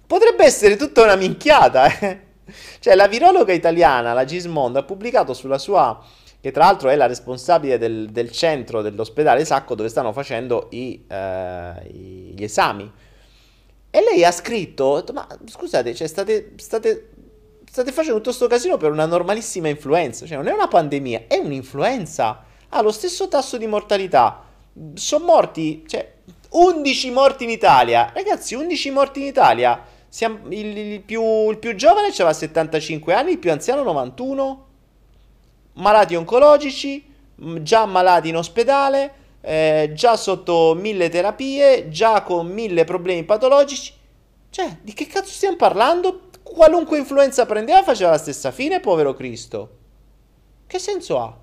Potrebbe 0.06 0.44
essere 0.44 0.76
tutta 0.76 1.04
una 1.04 1.16
minchiata, 1.16 2.00
eh? 2.00 2.30
Cioè, 2.80 2.96
la 2.96 3.08
virologa 3.08 3.54
italiana, 3.54 4.12
la 4.12 4.26
Gismondo, 4.26 4.80
ha 4.80 4.84
pubblicato 4.84 5.34
sulla 5.34 5.58
sua, 5.58 6.04
che 6.42 6.52
tra 6.52 6.66
l'altro 6.66 6.90
è 6.90 6.96
la 6.96 7.06
responsabile 7.06 7.78
del, 7.78 8.10
del 8.12 8.30
centro 8.32 8.82
dell'ospedale 8.82 9.46
Sacco 9.46 9.76
dove 9.76 9.88
stanno 9.88 10.12
facendo 10.12 10.68
i, 10.72 11.06
eh, 11.08 11.74
gli 11.90 12.44
esami 12.44 12.92
e 13.92 14.02
lei 14.02 14.24
ha 14.24 14.32
scritto, 14.32 15.04
ma 15.14 15.28
scusate, 15.46 15.94
cioè 15.94 16.08
state, 16.08 16.54
state, 16.56 17.10
state 17.70 17.92
facendo 17.92 18.18
tutto 18.18 18.30
questo 18.30 18.48
casino 18.48 18.78
per 18.78 18.90
una 18.90 19.06
normalissima 19.06 19.68
influenza, 19.68 20.26
cioè 20.26 20.38
non 20.38 20.48
è 20.48 20.54
una 20.54 20.70
pandemia, 20.70 21.26
è 21.28 21.38
un'influenza, 21.38 22.44
ha 22.70 22.82
lo 22.82 22.92
stesso 22.92 23.28
tasso 23.28 23.58
di 23.58 23.68
mortalità, 23.68 24.46
sono 24.94 25.26
morti, 25.26 25.84
cioè 25.88 26.10
11 26.52 27.12
morti 27.12 27.44
in 27.44 27.50
Italia, 27.50 28.12
ragazzi 28.14 28.56
11 28.56 28.92
morti 28.92 29.20
in 29.20 29.26
Italia, 29.26 29.86
Siamo, 30.08 30.40
il, 30.50 30.78
il, 30.78 31.02
più, 31.02 31.50
il 31.50 31.58
più 31.58 31.74
giovane 31.74 32.08
aveva 32.08 32.34
75 32.34 33.14
anni, 33.14 33.32
il 33.32 33.38
più 33.38 33.50
anziano 33.50 33.82
91, 33.84 34.66
malati 35.76 36.16
oncologici, 36.16 37.06
già 37.62 37.86
malati 37.86 38.28
in 38.28 38.36
ospedale, 38.36 39.14
eh, 39.42 39.92
già 39.94 40.16
sotto 40.16 40.76
mille 40.76 41.10
terapie, 41.10 41.90
già 41.90 42.22
con 42.22 42.48
mille 42.48 42.84
problemi 42.84 43.24
patologici. 43.24 43.94
Cioè, 44.50 44.78
di 44.82 44.94
che 44.94 45.08
cazzo 45.08 45.32
stiamo 45.32 45.56
parlando? 45.56 46.30
Qualunque 46.44 46.98
influenza 46.98 47.46
prendeva 47.46 47.84
faceva 47.84 48.12
la 48.12 48.18
stessa 48.18 48.52
fine, 48.52 48.80
povero 48.80 49.14
Cristo. 49.14 49.78
Che 50.68 50.80
senso 50.80 51.20
ha? 51.20 51.38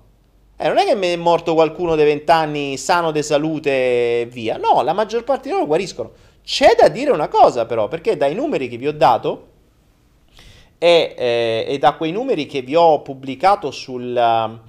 Eh, 0.57 0.67
non 0.67 0.77
è 0.77 0.85
che 0.85 0.95
mi 0.95 1.07
è 1.07 1.15
morto 1.15 1.53
qualcuno 1.53 1.95
dei 1.95 2.05
vent'anni 2.05 2.77
sano 2.77 3.11
di 3.11 3.23
salute 3.23 3.69
e 4.21 4.27
via. 4.29 4.57
No, 4.57 4.81
la 4.81 4.93
maggior 4.93 5.23
parte 5.23 5.47
di 5.47 5.53
loro 5.53 5.65
guariscono. 5.65 6.11
C'è 6.43 6.75
da 6.77 6.87
dire 6.89 7.11
una 7.11 7.27
cosa 7.27 7.65
però, 7.65 7.87
perché 7.87 8.17
dai 8.17 8.33
numeri 8.35 8.67
che 8.67 8.77
vi 8.77 8.87
ho 8.87 8.91
dato 8.93 9.47
e, 10.77 11.13
eh, 11.17 11.65
e 11.67 11.77
da 11.77 11.93
quei 11.93 12.11
numeri 12.11 12.45
che 12.45 12.61
vi 12.61 12.75
ho 12.75 13.01
pubblicato 13.01 13.69
sul, 13.69 14.59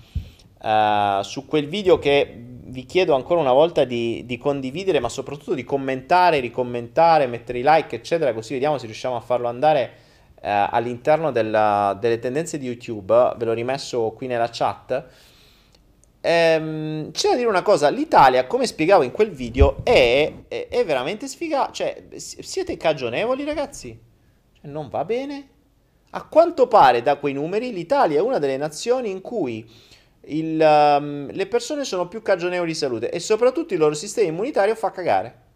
uh, 0.62 1.22
su 1.22 1.46
quel 1.46 1.68
video 1.68 1.98
che 1.98 2.49
vi 2.70 2.86
chiedo 2.86 3.14
ancora 3.14 3.40
una 3.40 3.52
volta 3.52 3.84
di, 3.84 4.24
di, 4.24 4.38
condividere, 4.38 5.00
ma 5.00 5.08
soprattutto 5.08 5.54
di 5.54 5.64
commentare, 5.64 6.40
ricommentare, 6.40 7.26
mettere 7.26 7.58
i 7.58 7.62
like, 7.64 7.96
eccetera, 7.96 8.32
così 8.32 8.52
vediamo 8.52 8.78
se 8.78 8.86
riusciamo 8.86 9.16
a 9.16 9.20
farlo 9.20 9.48
andare 9.48 9.92
eh, 10.40 10.48
all'interno 10.70 11.32
della, 11.32 11.96
delle 12.00 12.18
tendenze 12.18 12.58
di 12.58 12.66
YouTube. 12.66 13.34
Ve 13.36 13.44
l'ho 13.44 13.52
rimesso 13.52 14.12
qui 14.16 14.28
nella 14.28 14.48
chat. 14.52 15.04
Ehm, 16.20 17.10
c'è 17.10 17.30
da 17.30 17.36
dire 17.36 17.48
una 17.48 17.62
cosa, 17.62 17.88
l'Italia, 17.88 18.46
come 18.46 18.66
spiegavo 18.66 19.02
in 19.02 19.10
quel 19.10 19.30
video, 19.30 19.80
è, 19.82 20.32
è, 20.46 20.68
è 20.68 20.84
veramente 20.84 21.26
sfigata. 21.26 21.72
Cioè, 21.72 22.04
siete 22.16 22.76
cagionevoli, 22.76 23.44
ragazzi? 23.44 23.98
Cioè, 24.60 24.70
non 24.70 24.88
va 24.88 25.04
bene? 25.04 25.48
A 26.10 26.24
quanto 26.24 26.68
pare, 26.68 27.02
da 27.02 27.16
quei 27.16 27.32
numeri, 27.32 27.72
l'Italia 27.72 28.18
è 28.18 28.22
una 28.22 28.38
delle 28.38 28.56
nazioni 28.56 29.10
in 29.10 29.20
cui 29.20 29.68
il, 30.26 30.60
um, 30.60 31.30
le 31.30 31.46
persone 31.46 31.84
sono 31.84 32.08
più 32.08 32.22
cagionevoli 32.22 32.72
di 32.72 32.76
salute 32.76 33.10
e 33.10 33.20
soprattutto 33.20 33.74
il 33.74 33.80
loro 33.80 33.94
sistema 33.94 34.28
immunitario 34.28 34.74
fa 34.74 34.90
cagare. 34.90 35.48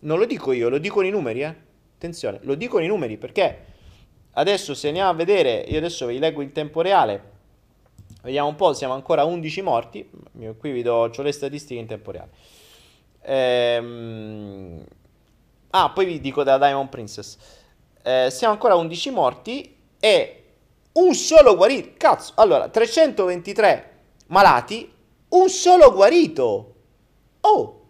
Non 0.00 0.18
lo 0.18 0.24
dico 0.24 0.52
io, 0.52 0.68
lo 0.68 0.78
dicono 0.78 1.06
i 1.06 1.10
numeri, 1.10 1.42
eh? 1.42 1.54
Attenzione, 1.94 2.38
lo 2.42 2.54
dicono 2.54 2.84
i 2.84 2.88
numeri 2.88 3.16
perché 3.16 3.64
adesso 4.32 4.74
se 4.74 4.88
andiamo 4.88 5.10
a 5.10 5.14
vedere, 5.14 5.64
io 5.68 5.78
adesso 5.78 6.06
vi 6.06 6.18
leggo 6.18 6.42
in 6.42 6.52
tempo 6.52 6.80
reale, 6.80 7.30
vediamo 8.22 8.48
un 8.48 8.56
po', 8.56 8.72
siamo 8.72 8.94
ancora 8.94 9.22
a 9.22 9.24
11 9.24 9.62
morti, 9.62 10.10
qui 10.58 10.72
vi 10.72 10.82
do 10.82 10.94
ho 10.94 11.22
le 11.22 11.32
statistiche 11.32 11.80
in 11.80 11.86
tempo 11.86 12.10
reale. 12.10 12.30
Ehm... 13.22 14.84
Ah, 15.74 15.90
poi 15.90 16.04
vi 16.04 16.20
dico 16.20 16.42
della 16.42 16.58
Diamond 16.58 16.90
Princess. 16.90 17.38
Eh, 18.02 18.28
siamo 18.30 18.52
ancora 18.52 18.74
a 18.74 18.76
11 18.76 19.10
morti 19.10 19.74
e 19.98 20.41
un 20.92 21.14
solo 21.14 21.56
guarito. 21.56 21.90
Cazzo, 21.96 22.32
allora, 22.36 22.68
323 22.68 23.90
malati, 24.28 24.90
un 25.28 25.48
solo 25.48 25.92
guarito. 25.92 26.74
Oh, 27.40 27.80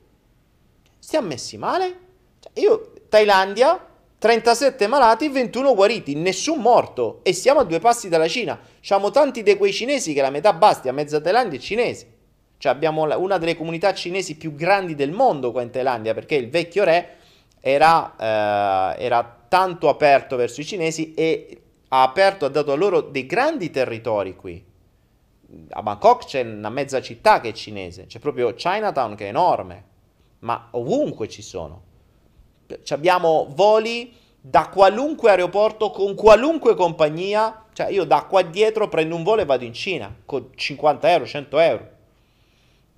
stiamo 0.98 1.28
messi 1.28 1.56
male? 1.56 1.98
Cioè, 2.40 2.52
io, 2.60 2.92
Thailandia, 3.08 3.88
37 4.18 4.86
malati, 4.86 5.28
21 5.28 5.74
guariti, 5.74 6.14
nessun 6.14 6.60
morto. 6.60 7.20
E 7.22 7.32
siamo 7.32 7.60
a 7.60 7.64
due 7.64 7.80
passi 7.80 8.08
dalla 8.08 8.28
Cina. 8.28 8.58
Siamo 8.80 9.10
tanti 9.10 9.42
di 9.42 9.56
quei 9.56 9.72
cinesi 9.72 10.12
che 10.12 10.20
la 10.20 10.30
metà 10.30 10.52
basti, 10.52 10.88
a 10.88 10.92
mezza 10.92 11.20
Thailandia 11.20 11.58
è 11.58 11.62
cinese. 11.62 12.06
Cioè 12.58 12.70
abbiamo 12.70 13.02
una 13.18 13.38
delle 13.38 13.56
comunità 13.56 13.92
cinesi 13.92 14.36
più 14.36 14.54
grandi 14.54 14.94
del 14.94 15.10
mondo 15.10 15.50
qua 15.50 15.62
in 15.62 15.70
Thailandia, 15.70 16.14
perché 16.14 16.36
il 16.36 16.48
vecchio 16.48 16.84
re 16.84 17.16
era, 17.60 18.14
eh, 18.16 19.04
era 19.04 19.38
tanto 19.48 19.88
aperto 19.88 20.36
verso 20.36 20.60
i 20.60 20.64
cinesi 20.64 21.12
e 21.14 21.62
ha 21.94 22.02
aperto, 22.02 22.46
ha 22.46 22.48
dato 22.48 22.72
a 22.72 22.76
loro 22.76 23.02
dei 23.02 23.26
grandi 23.26 23.70
territori 23.70 24.34
qui. 24.34 24.64
A 25.70 25.82
Bangkok 25.82 26.24
c'è 26.24 26.40
una 26.40 26.70
mezza 26.70 27.02
città 27.02 27.40
che 27.40 27.50
è 27.50 27.52
cinese, 27.52 28.06
c'è 28.06 28.18
proprio 28.18 28.54
Chinatown 28.54 29.14
che 29.14 29.26
è 29.26 29.28
enorme, 29.28 29.84
ma 30.40 30.68
ovunque 30.70 31.28
ci 31.28 31.42
sono. 31.42 31.90
Ci 32.82 32.92
abbiamo 32.94 33.48
voli 33.50 34.14
da 34.40 34.70
qualunque 34.70 35.30
aeroporto 35.30 35.90
con 35.90 36.14
qualunque 36.14 36.74
compagnia. 36.74 37.66
Cioè, 37.74 37.90
io 37.90 38.04
da 38.04 38.24
qua 38.24 38.40
dietro 38.40 38.88
prendo 38.88 39.14
un 39.14 39.22
volo 39.22 39.42
e 39.42 39.44
vado 39.44 39.64
in 39.64 39.74
Cina 39.74 40.14
con 40.24 40.48
50 40.54 41.10
euro, 41.10 41.26
100 41.26 41.58
euro. 41.58 41.90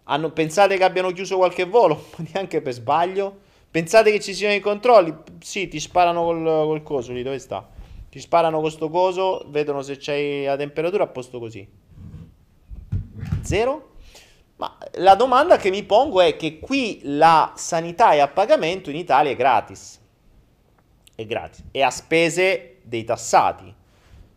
Hanno, 0.05 0.31
pensate 0.31 0.77
che 0.77 0.85
abbiano 0.85 1.11
chiuso 1.11 1.37
qualche 1.37 1.65
volo? 1.65 2.11
Neanche 2.33 2.63
per 2.63 2.73
sbaglio. 2.73 3.41
Pensate 3.73 4.13
che 4.13 4.21
ci 4.21 4.35
siano 4.35 4.55
i 4.55 4.61
controlli? 4.61 5.13
Sì, 5.41 5.67
ti 5.67 5.81
sparano 5.81 6.23
col, 6.23 6.45
col 6.45 6.83
coso 6.85 7.13
lì, 7.13 7.25
dove 7.25 7.41
sta? 7.41 7.74
Ti 8.15 8.21
sparano 8.21 8.61
con 8.61 8.71
sto 8.71 8.91
coso, 8.91 9.45
vedono 9.49 9.83
se 9.83 9.97
c'hai 9.99 10.45
la 10.45 10.55
temperatura 10.55 11.03
a 11.03 11.09
posto 11.09 11.41
così. 11.41 11.69
Zero? 13.43 13.95
Ma 14.55 14.79
la 14.99 15.17
domanda 15.17 15.57
che 15.57 15.69
mi 15.69 15.83
pongo 15.83 16.21
è 16.21 16.37
che 16.37 16.61
qui 16.61 17.01
la 17.03 17.55
sanità 17.57 18.13
è 18.13 18.21
a 18.21 18.29
pagamento 18.29 18.89
in 18.89 18.95
Italia 18.95 19.33
è 19.33 19.35
gratis. 19.35 20.01
È 21.13 21.27
gratis. 21.27 21.65
E 21.73 21.83
a 21.83 21.91
spese 21.91 22.77
dei 22.83 23.03
tassati. 23.03 23.75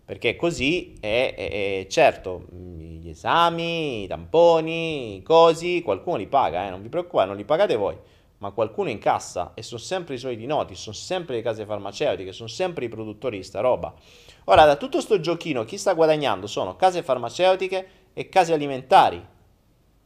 Perché 0.05 0.35
così 0.35 0.95
è, 0.99 1.35
è, 1.37 1.81
è 1.81 1.87
certo, 1.87 2.47
gli 2.49 3.09
esami, 3.09 4.05
i 4.05 4.07
tamponi, 4.07 5.17
i 5.17 5.21
cosi, 5.21 5.83
qualcuno 5.83 6.17
li 6.17 6.25
paga, 6.25 6.65
eh, 6.65 6.71
non 6.71 6.81
vi 6.81 6.89
preoccupate, 6.89 7.27
non 7.27 7.37
li 7.37 7.45
pagate 7.45 7.75
voi 7.75 7.95
ma 8.39 8.52
qualcuno 8.52 8.89
incassa 8.89 9.54
e 9.56 9.63
sono 9.63 9.80
sempre 9.80 10.15
i 10.15 10.17
soliti 10.17 10.45
noti, 10.45 10.76
sono 10.76 10.95
sempre 10.95 11.36
le 11.36 11.41
case 11.41 11.65
farmaceutiche, 11.65 12.32
sono 12.32 12.47
sempre 12.47 12.86
i 12.86 12.89
produttori 12.89 13.38
di 13.38 13.43
sta 13.43 13.62
roba. 13.62 13.93
Ora, 14.45 14.65
da 14.65 14.76
tutto 14.76 15.02
sto 15.02 15.19
giochino, 15.19 15.65
chi 15.65 15.78
sta 15.78 15.93
guadagnando 15.93 16.45
sono 16.47 16.76
case 16.76 17.02
farmaceutiche 17.02 17.88
e 18.13 18.30
case 18.30 18.54
alimentari. 18.54 19.26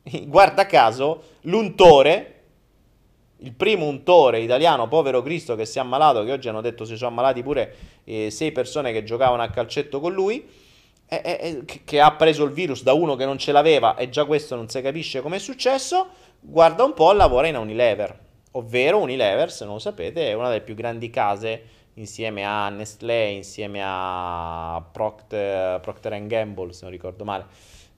Guarda 0.25 0.65
caso, 0.65 1.23
l'untore, 1.41 2.43
il 3.37 3.53
primo 3.53 3.85
untore 3.85 4.39
italiano, 4.39 4.87
povero 4.87 5.21
Cristo, 5.21 5.55
che 5.55 5.65
si 5.65 5.77
è 5.77 5.81
ammalato, 5.81 6.23
che 6.23 6.31
oggi 6.31 6.47
hanno 6.47 6.61
detto 6.61 6.85
si 6.85 6.95
sono 6.95 7.09
ammalati 7.09 7.43
pure 7.43 7.75
eh, 8.05 8.31
sei 8.31 8.51
persone 8.51 8.93
che 8.93 9.03
giocavano 9.03 9.43
a 9.43 9.49
calcetto 9.49 9.99
con 9.99 10.13
lui, 10.13 10.47
eh, 11.07 11.21
eh, 11.23 11.81
che 11.83 11.99
ha 11.99 12.13
preso 12.13 12.45
il 12.45 12.51
virus 12.51 12.83
da 12.83 12.93
uno 12.93 13.17
che 13.17 13.25
non 13.25 13.37
ce 13.37 13.51
l'aveva 13.51 13.95
e 13.95 14.07
già 14.09 14.23
questo 14.23 14.55
non 14.55 14.69
si 14.69 14.81
capisce 14.81 15.21
come 15.21 15.35
è 15.35 15.39
successo, 15.39 16.07
guarda 16.41 16.83
un 16.83 16.93
po', 16.93 17.13
lavora 17.13 17.47
in 17.47 17.55
Unilever, 17.55 18.19
ovvero 18.51 18.99
Unilever, 18.99 19.51
se 19.51 19.63
non 19.63 19.75
lo 19.75 19.79
sapete, 19.79 20.27
è 20.27 20.33
una 20.33 20.49
delle 20.49 20.61
più 20.61 20.75
grandi 20.75 21.09
case 21.09 21.79
insieme 21.95 22.43
a 22.43 22.69
Nestlé, 22.69 23.29
insieme 23.29 23.81
a 23.83 24.83
Procter, 24.91 25.79
Procter 25.79 26.25
Gamble, 26.25 26.73
se 26.73 26.83
non 26.83 26.91
ricordo 26.91 27.23
male, 27.23 27.45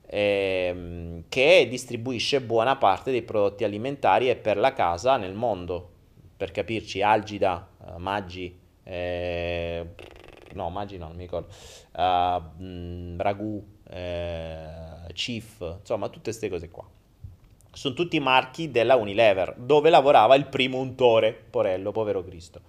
ehm, 0.06 1.24
che 1.28 1.66
distribuisce 1.68 2.40
buona 2.42 2.76
parte 2.76 3.10
dei 3.10 3.22
prodotti 3.22 3.64
alimentari 3.64 4.28
e 4.28 4.36
per 4.36 4.56
la 4.56 4.72
casa 4.72 5.16
nel 5.16 5.34
mondo. 5.34 5.90
Per 6.36 6.50
capirci, 6.50 7.00
Algida, 7.00 7.66
uh, 7.78 7.96
Maggi, 7.98 8.58
eh, 8.82 9.86
no, 10.52 10.68
Maggi 10.68 10.98
no, 10.98 11.06
non 11.06 11.16
mi 11.16 11.22
ricordo, 11.22 11.46
uh, 11.92 13.16
Ragù, 13.16 13.64
eh, 13.88 14.66
Cif, 15.12 15.76
insomma, 15.80 16.08
tutte 16.08 16.30
queste 16.30 16.48
cose 16.48 16.70
qua 16.70 16.84
sono 17.74 17.94
tutti 17.94 18.18
marchi 18.20 18.70
della 18.70 18.96
Unilever, 18.96 19.54
dove 19.56 19.90
lavorava 19.90 20.34
il 20.34 20.46
primo 20.46 20.78
untore, 20.78 21.32
Porello, 21.32 21.92
povero 21.92 22.24
Cristo. 22.24 22.60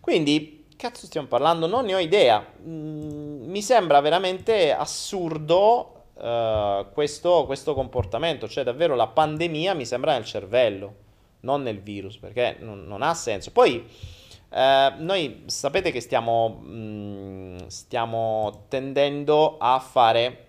Quindi, 0.00 0.66
cazzo 0.76 1.06
stiamo 1.06 1.26
parlando? 1.26 1.66
Non 1.66 1.86
ne 1.86 1.94
ho 1.94 1.98
idea. 1.98 2.44
Mm, 2.62 3.48
mi 3.48 3.62
sembra 3.62 4.00
veramente 4.00 4.72
assurdo 4.72 6.04
uh, 6.14 6.90
questo, 6.92 7.44
questo, 7.46 7.74
comportamento, 7.74 8.48
cioè 8.48 8.64
davvero 8.64 8.94
la 8.94 9.06
pandemia 9.06 9.74
mi 9.74 9.86
sembra 9.86 10.12
nel 10.12 10.24
cervello, 10.24 10.94
non 11.40 11.62
nel 11.62 11.80
virus, 11.80 12.16
perché 12.18 12.56
non, 12.60 12.84
non 12.86 13.02
ha 13.02 13.14
senso. 13.14 13.50
Poi... 13.50 14.20
Uh, 14.54 15.02
noi 15.02 15.44
sapete 15.46 15.90
che 15.90 16.00
stiamo, 16.02 16.60
mh, 16.62 16.74
mm, 16.74 17.56
stiamo 17.68 18.66
tendendo 18.68 19.56
a 19.56 19.78
fare 19.78 20.41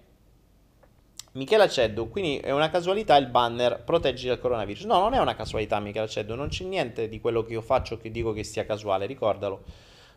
Michela 1.35 1.67
Ceddu, 1.67 2.09
quindi 2.09 2.37
è 2.37 2.51
una 2.51 2.69
casualità 2.69 3.15
il 3.15 3.25
banner 3.25 3.83
proteggi 3.83 4.27
dal 4.27 4.39
coronavirus. 4.39 4.83
No, 4.83 4.99
non 4.99 5.13
è 5.13 5.19
una 5.19 5.33
casualità 5.35 5.79
Michela 5.79 6.05
Ceddu, 6.05 6.35
non 6.35 6.49
c'è 6.49 6.63
niente 6.63 7.09
di 7.09 7.19
quello 7.19 7.43
che 7.43 7.53
io 7.53 7.61
faccio 7.61 7.97
che 7.97 8.11
dico 8.11 8.33
che 8.33 8.43
sia 8.43 8.65
casuale, 8.65 9.07
ricordalo. 9.07 9.63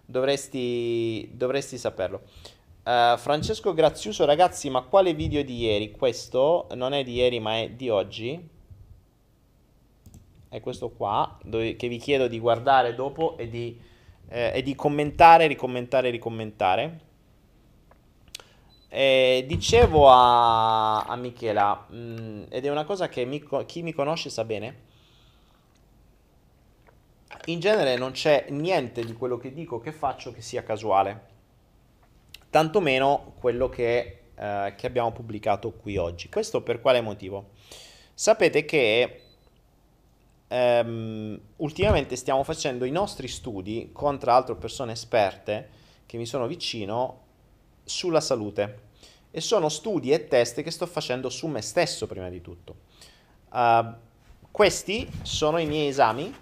Dovresti, 0.05 1.31
dovresti 1.33 1.79
saperlo. 1.79 2.22
Uh, 2.85 3.16
Francesco 3.16 3.72
Graziuso, 3.72 4.26
ragazzi, 4.26 4.68
ma 4.68 4.83
quale 4.83 5.14
video 5.14 5.42
di 5.42 5.57
ieri? 5.57 5.90
Questo 5.90 6.68
non 6.74 6.92
è 6.92 7.02
di 7.02 7.14
ieri, 7.14 7.40
ma 7.40 7.61
è 7.61 7.70
di 7.70 7.88
oggi. 7.88 8.48
È 10.50 10.61
questo 10.61 10.90
qua, 10.90 11.38
dove, 11.42 11.76
che 11.76 11.88
vi 11.88 11.96
chiedo 11.96 12.29
di 12.29 12.38
guardare 12.38 12.94
dopo 12.94 13.38
e 13.38 13.48
di, 13.48 13.81
eh, 14.29 14.52
e 14.55 14.62
di 14.62 14.74
commentare, 14.74 15.46
ricommentare, 15.46 16.11
ricommentare. 16.11 17.00
Eh, 18.88 19.44
dicevo 19.46 20.09
a, 20.09 21.03
a 21.05 21.16
Michela, 21.16 21.87
mh, 21.88 21.96
mm, 21.96 22.42
ed 22.49 22.64
è 22.64 22.70
una 22.70 22.85
cosa 22.85 23.09
che 23.09 23.25
mi, 23.25 23.42
chi 23.66 23.83
mi 23.83 23.92
conosce 23.92 24.31
sa 24.31 24.44
bene, 24.44 24.85
in 27.46 27.61
genere 27.61 27.96
non 27.96 28.12
c'è 28.12 28.46
niente 28.51 29.05
di 29.05 29.12
quello 29.12 29.37
che 29.37 29.53
dico, 29.53 29.81
che 29.81 29.92
faccio 29.92 30.33
che 30.33 30.40
sia 30.40 30.62
casuale, 30.62 31.35
tantomeno 32.51 33.35
quello 33.38 33.68
che, 33.68 34.20
eh, 34.35 34.75
che 34.77 34.87
abbiamo 34.87 35.12
pubblicato 35.12 35.72
qui 35.72 35.96
oggi. 35.96 36.29
Questo 36.29 36.62
per 36.62 36.81
quale 36.81 37.01
motivo? 37.01 37.51
Sapete 38.14 38.64
che 38.64 39.20
ehm, 40.49 41.40
ultimamente 41.57 42.16
stiamo 42.16 42.42
facendo 42.44 42.85
i 42.85 42.90
nostri 42.90 43.29
studi 43.29 43.90
con 43.92 44.18
tra 44.18 44.33
l'altro 44.33 44.57
persone 44.57 44.92
esperte 44.92 45.68
che 46.07 46.16
mi 46.16 46.27
sono 46.27 46.46
vicino 46.46 47.25
sulla 47.87 48.20
salute 48.20 48.85
e 49.31 49.40
sono 49.40 49.68
studi 49.68 50.12
e 50.12 50.29
test 50.29 50.62
che 50.62 50.70
sto 50.70 50.87
facendo 50.87 51.31
su 51.31 51.46
me 51.46 51.62
stesso 51.62 52.07
prima 52.07 52.29
di 52.29 52.40
tutto. 52.40 52.75
Uh, 53.51 53.87
questi 54.51 55.09
sono 55.22 55.59
i 55.59 55.66
miei 55.66 55.88
esami, 55.88 56.35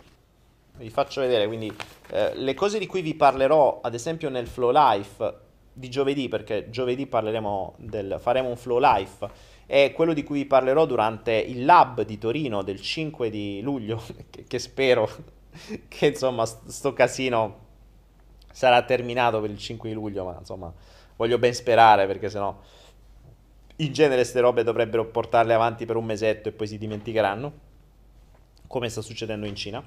vi 0.77 0.91
faccio 0.91 1.21
vedere, 1.21 1.47
quindi 1.47 1.69
uh, 1.69 2.17
le 2.35 2.55
cose 2.55 2.79
di 2.79 2.87
cui 2.87 3.03
vi 3.03 3.15
parlerò 3.15 3.81
ad 3.83 3.95
esempio 3.95 4.31
nel 4.31 4.47
Flow 4.47 4.71
Life 4.73 5.43
di 5.73 5.91
giovedì, 5.91 6.29
perché 6.29 6.71
giovedì 6.71 7.09
del, 7.77 8.17
faremo 8.21 8.49
un 8.49 8.57
Flow 8.57 8.79
Life, 8.79 9.29
è 9.67 9.93
quello 9.93 10.13
di 10.13 10.23
cui 10.23 10.39
vi 10.39 10.47
parlerò 10.47 10.87
durante 10.87 11.33
il 11.33 11.65
lab 11.65 12.03
di 12.03 12.19
Torino 12.19 12.63
del 12.63 12.81
5 12.81 13.31
di 13.31 13.61
luglio, 13.61 14.03
che, 14.31 14.45
che 14.45 14.59
spero 14.59 15.09
che 15.89 16.07
insomma 16.07 16.45
sto 16.47 16.93
casino 16.93 17.63
sarà 18.51 18.83
terminato 18.83 19.41
per 19.41 19.51
il 19.51 19.59
5 19.59 19.89
di 19.89 19.95
luglio, 19.95 20.25
ma 20.25 20.37
insomma 20.39 20.73
voglio 21.17 21.39
ben 21.39 21.55
sperare 21.55 22.07
perché 22.07 22.29
sennò 22.29 22.57
in 23.77 23.93
genere 23.93 24.21
queste 24.21 24.41
robe 24.41 24.63
dovrebbero 24.63 25.07
portarle 25.07 25.53
avanti 25.53 25.85
per 25.85 25.97
un 25.97 26.05
mesetto 26.05 26.49
e 26.49 26.53
poi 26.53 26.67
si 26.67 26.79
dimenticheranno, 26.79 27.53
come 28.69 28.89
sta 28.89 29.03
succedendo 29.03 29.47
in 29.47 29.57
Cina. 29.57 29.85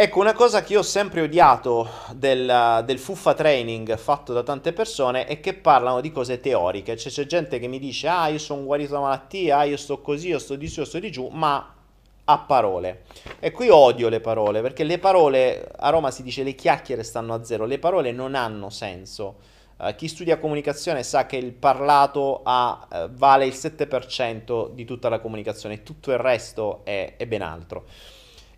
Ecco, 0.00 0.20
una 0.20 0.32
cosa 0.32 0.62
che 0.62 0.74
io 0.74 0.78
ho 0.78 0.84
sempre 0.84 1.22
odiato 1.22 1.88
del, 2.12 2.84
del, 2.84 2.98
fuffa 3.00 3.34
training 3.34 3.96
fatto 3.96 4.32
da 4.32 4.44
tante 4.44 4.72
persone 4.72 5.26
è 5.26 5.40
che 5.40 5.54
parlano 5.54 6.00
di 6.00 6.12
cose 6.12 6.38
teoriche. 6.38 6.96
Cioè, 6.96 7.10
c'è 7.10 7.26
gente 7.26 7.58
che 7.58 7.66
mi 7.66 7.80
dice, 7.80 8.06
ah, 8.06 8.28
io 8.28 8.38
sono 8.38 8.62
guarito 8.62 8.92
da 8.92 9.00
malattia, 9.00 9.58
ah, 9.58 9.64
io 9.64 9.76
sto 9.76 10.00
così, 10.00 10.28
io 10.28 10.38
sto 10.38 10.54
di 10.54 10.68
su, 10.68 10.78
io 10.78 10.86
sto 10.86 11.00
di 11.00 11.10
giù, 11.10 11.26
ma 11.32 11.74
a 12.22 12.38
parole. 12.38 13.02
E 13.40 13.50
qui 13.50 13.70
odio 13.70 14.08
le 14.08 14.20
parole, 14.20 14.60
perché 14.60 14.84
le 14.84 15.00
parole, 15.00 15.68
a 15.76 15.90
Roma 15.90 16.12
si 16.12 16.22
dice 16.22 16.44
le 16.44 16.54
chiacchiere 16.54 17.02
stanno 17.02 17.34
a 17.34 17.42
zero, 17.42 17.64
le 17.64 17.80
parole 17.80 18.12
non 18.12 18.36
hanno 18.36 18.70
senso. 18.70 19.56
Uh, 19.78 19.94
chi 19.94 20.08
studia 20.08 20.38
comunicazione 20.38 21.04
sa 21.04 21.24
che 21.26 21.36
il 21.36 21.52
parlato 21.52 22.40
ha, 22.42 22.88
uh, 22.90 23.10
vale 23.12 23.46
il 23.46 23.52
7% 23.52 24.70
di 24.72 24.84
tutta 24.84 25.08
la 25.08 25.20
comunicazione, 25.20 25.84
tutto 25.84 26.10
il 26.10 26.18
resto 26.18 26.80
è, 26.84 27.14
è 27.16 27.26
ben 27.26 27.42
altro. 27.42 27.86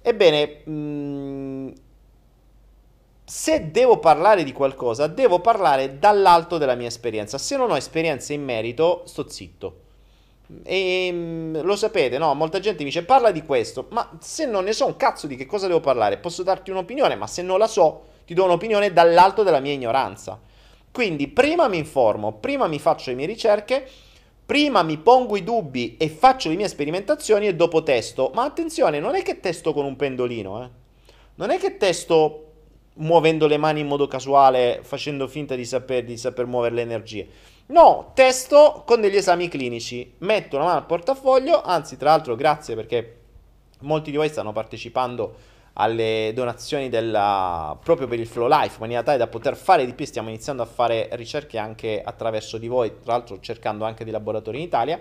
Ebbene, 0.01 0.63
mh, 0.65 0.73
mm, 0.73 1.69
se 3.23 3.71
devo 3.71 3.99
parlare 3.99 4.45
di 4.45 4.53
qualcosa, 4.53 5.07
devo 5.09 5.41
parlare 5.41 5.99
dall'alto 5.99 6.57
della 6.57 6.75
mia 6.75 6.89
esperienza. 6.89 7.37
Se 7.37 7.55
non 7.57 7.71
ho 7.71 7.77
esperienza 7.77 8.33
in 8.33 8.43
merito, 8.43 9.03
sto 9.05 9.29
zitto. 9.29 9.81
E 10.65 11.13
mh, 11.13 11.17
mm, 11.17 11.57
lo 11.61 11.77
sapete, 11.77 12.17
no? 12.17 12.35
Molta 12.35 12.61
gente 12.61 12.79
mi 12.79 12.89
dice 12.89 13.05
parla 13.05 13.31
di 13.31 13.45
questo, 13.45 13.87
ma 13.91 14.19
se 14.21 14.47
non 14.47 14.65
ne 14.65 14.73
so 14.73 14.87
un 14.87 14.97
cazzo 14.97 15.27
di 15.27 15.37
che 15.37 15.47
cosa 15.47 15.67
devo 15.67 15.81
parlare, 15.81 16.17
posso 16.17 16.43
darti 16.43 16.71
un'opinione, 16.71 17.15
ma 17.15 17.27
se 17.27 17.43
non 17.43 17.59
la 17.59 17.69
so, 17.69 18.07
ti 18.25 18.33
do 18.33 18.45
un'opinione 18.45 18.93
dall'alto 18.93 19.43
della 19.43 19.61
mia 19.61 19.73
ignoranza. 19.73 20.41
Quindi 20.93 21.29
prima 21.29 21.69
mi 21.69 21.79
informo, 21.79 22.33
prima 22.33 22.67
mi 22.67 22.79
faccio 22.79 23.11
le 23.11 23.17
mie 23.17 23.27
ricerche 23.27 23.89
Prima 24.51 24.83
mi 24.83 24.99
pongo 24.99 25.37
i 25.37 25.45
dubbi 25.45 25.97
e 25.97 26.09
faccio 26.09 26.49
le 26.49 26.57
mie 26.57 26.67
sperimentazioni 26.67 27.47
e 27.47 27.55
dopo 27.55 27.85
testo. 27.85 28.33
Ma 28.35 28.43
attenzione, 28.43 28.99
non 28.99 29.15
è 29.15 29.23
che 29.23 29.39
testo 29.39 29.73
con 29.73 29.85
un 29.85 29.95
pendolino, 29.95 30.65
eh. 30.65 30.69
Non 31.37 31.51
è 31.51 31.59
che 31.59 31.77
testo 31.77 32.47
muovendo 32.95 33.47
le 33.47 33.59
mani 33.59 33.79
in 33.79 33.87
modo 33.87 34.09
casuale, 34.09 34.81
facendo 34.83 35.29
finta 35.29 35.55
di 35.55 35.65
saper, 35.65 36.03
di 36.03 36.17
saper 36.17 36.47
muovere 36.47 36.75
le 36.75 36.81
energie. 36.81 37.29
No, 37.67 38.11
testo 38.13 38.83
con 38.85 39.01
degli 39.01 39.15
esami 39.15 39.47
clinici. 39.47 40.15
Metto 40.19 40.57
una 40.57 40.65
mano 40.65 40.79
al 40.79 40.87
portafoglio, 40.87 41.63
anzi, 41.63 41.97
tra 41.97 42.11
l'altro, 42.11 42.35
grazie 42.35 42.75
perché 42.75 43.19
molti 43.83 44.11
di 44.11 44.17
voi 44.17 44.31
stanno 44.31 44.51
partecipando 44.51 45.37
alle 45.75 46.33
donazioni 46.35 46.89
della, 46.89 47.79
proprio 47.83 48.07
per 48.07 48.19
il 48.19 48.27
Flow 48.27 48.49
Life, 48.49 48.75
in 48.75 48.81
maniera 48.81 49.03
tale 49.03 49.19
da 49.19 49.27
poter 49.27 49.57
fare 49.57 49.87
di 49.87 49.95
più. 49.95 50.05
Stiamo 50.05 50.29
iniziando 50.29 50.63
a 50.63 50.67
fare 50.67 51.09
ricerche 51.13 51.59
anche 51.59 52.03
attraverso 52.05 52.59
di 52.59 52.69
voi, 52.69 53.01
tra 53.03 53.13
l'altro 53.13 53.41
cercando 53.41 53.85
anche 53.85 54.05
dei 54.05 54.13
laboratori 54.13 54.59
in 54.59 54.65
Italia. 54.65 55.01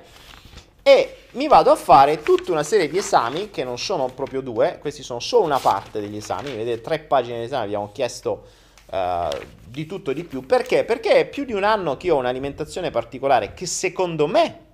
E 0.81 1.15
mi 1.31 1.47
vado 1.47 1.71
a 1.71 1.75
fare 1.75 2.21
tutta 2.21 2.51
una 2.51 2.63
serie 2.63 2.89
di 2.89 2.97
esami, 2.97 3.49
che 3.49 3.63
non 3.63 3.77
sono 3.77 4.07
proprio 4.07 4.41
due, 4.41 4.77
questi 4.79 5.03
sono 5.03 5.19
solo 5.19 5.45
una 5.45 5.59
parte 5.59 5.99
degli 5.99 6.17
esami. 6.17 6.55
Vedete, 6.55 6.81
tre 6.81 6.99
pagine 6.99 7.39
di 7.39 7.43
esame, 7.43 7.65
abbiamo 7.65 7.91
chiesto 7.91 8.45
uh, 8.91 9.37
di 9.65 9.85
tutto 9.85 10.11
e 10.11 10.13
di 10.13 10.23
più. 10.23 10.45
Perché? 10.45 10.85
Perché 10.85 11.11
è 11.13 11.27
più 11.27 11.45
di 11.45 11.53
un 11.53 11.63
anno 11.63 11.97
che 11.97 12.09
ho 12.09 12.17
un'alimentazione 12.17 12.89
particolare 12.89 13.53
che 13.53 13.65
secondo 13.65 14.25
me 14.25 14.67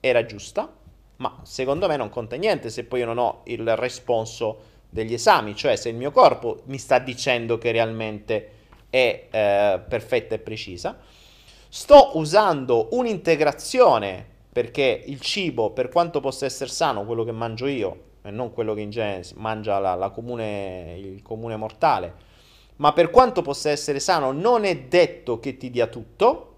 era 0.00 0.24
giusta, 0.24 0.72
ma 1.16 1.40
secondo 1.44 1.86
me 1.86 1.96
non 1.96 2.08
conta 2.08 2.34
niente 2.34 2.68
se 2.68 2.82
poi 2.84 3.00
io 3.00 3.06
non 3.06 3.18
ho 3.18 3.42
il 3.44 3.76
responso 3.76 4.70
degli 4.92 5.14
esami, 5.14 5.56
cioè 5.56 5.74
se 5.76 5.88
il 5.88 5.96
mio 5.96 6.10
corpo 6.10 6.60
mi 6.66 6.76
sta 6.76 6.98
dicendo 6.98 7.56
che 7.56 7.72
realmente 7.72 8.50
è 8.90 9.26
eh, 9.30 9.80
perfetta 9.88 10.34
e 10.34 10.38
precisa. 10.38 10.98
Sto 11.66 12.10
usando 12.18 12.88
un'integrazione 12.90 14.26
perché 14.52 15.02
il 15.06 15.18
cibo, 15.20 15.70
per 15.70 15.88
quanto 15.88 16.20
possa 16.20 16.44
essere 16.44 16.68
sano, 16.68 17.06
quello 17.06 17.24
che 17.24 17.32
mangio 17.32 17.66
io, 17.68 18.00
e 18.20 18.30
non 18.30 18.52
quello 18.52 18.74
che 18.74 18.82
in 18.82 18.90
genere 18.90 19.24
mangia 19.36 19.78
la, 19.78 19.94
la 19.94 20.10
comune, 20.10 20.94
il 20.98 21.22
comune 21.22 21.56
mortale, 21.56 22.14
ma 22.76 22.92
per 22.92 23.08
quanto 23.08 23.40
possa 23.40 23.70
essere 23.70 23.98
sano, 23.98 24.30
non 24.30 24.64
è 24.64 24.76
detto 24.76 25.40
che 25.40 25.56
ti 25.56 25.70
dia 25.70 25.86
tutto. 25.86 26.48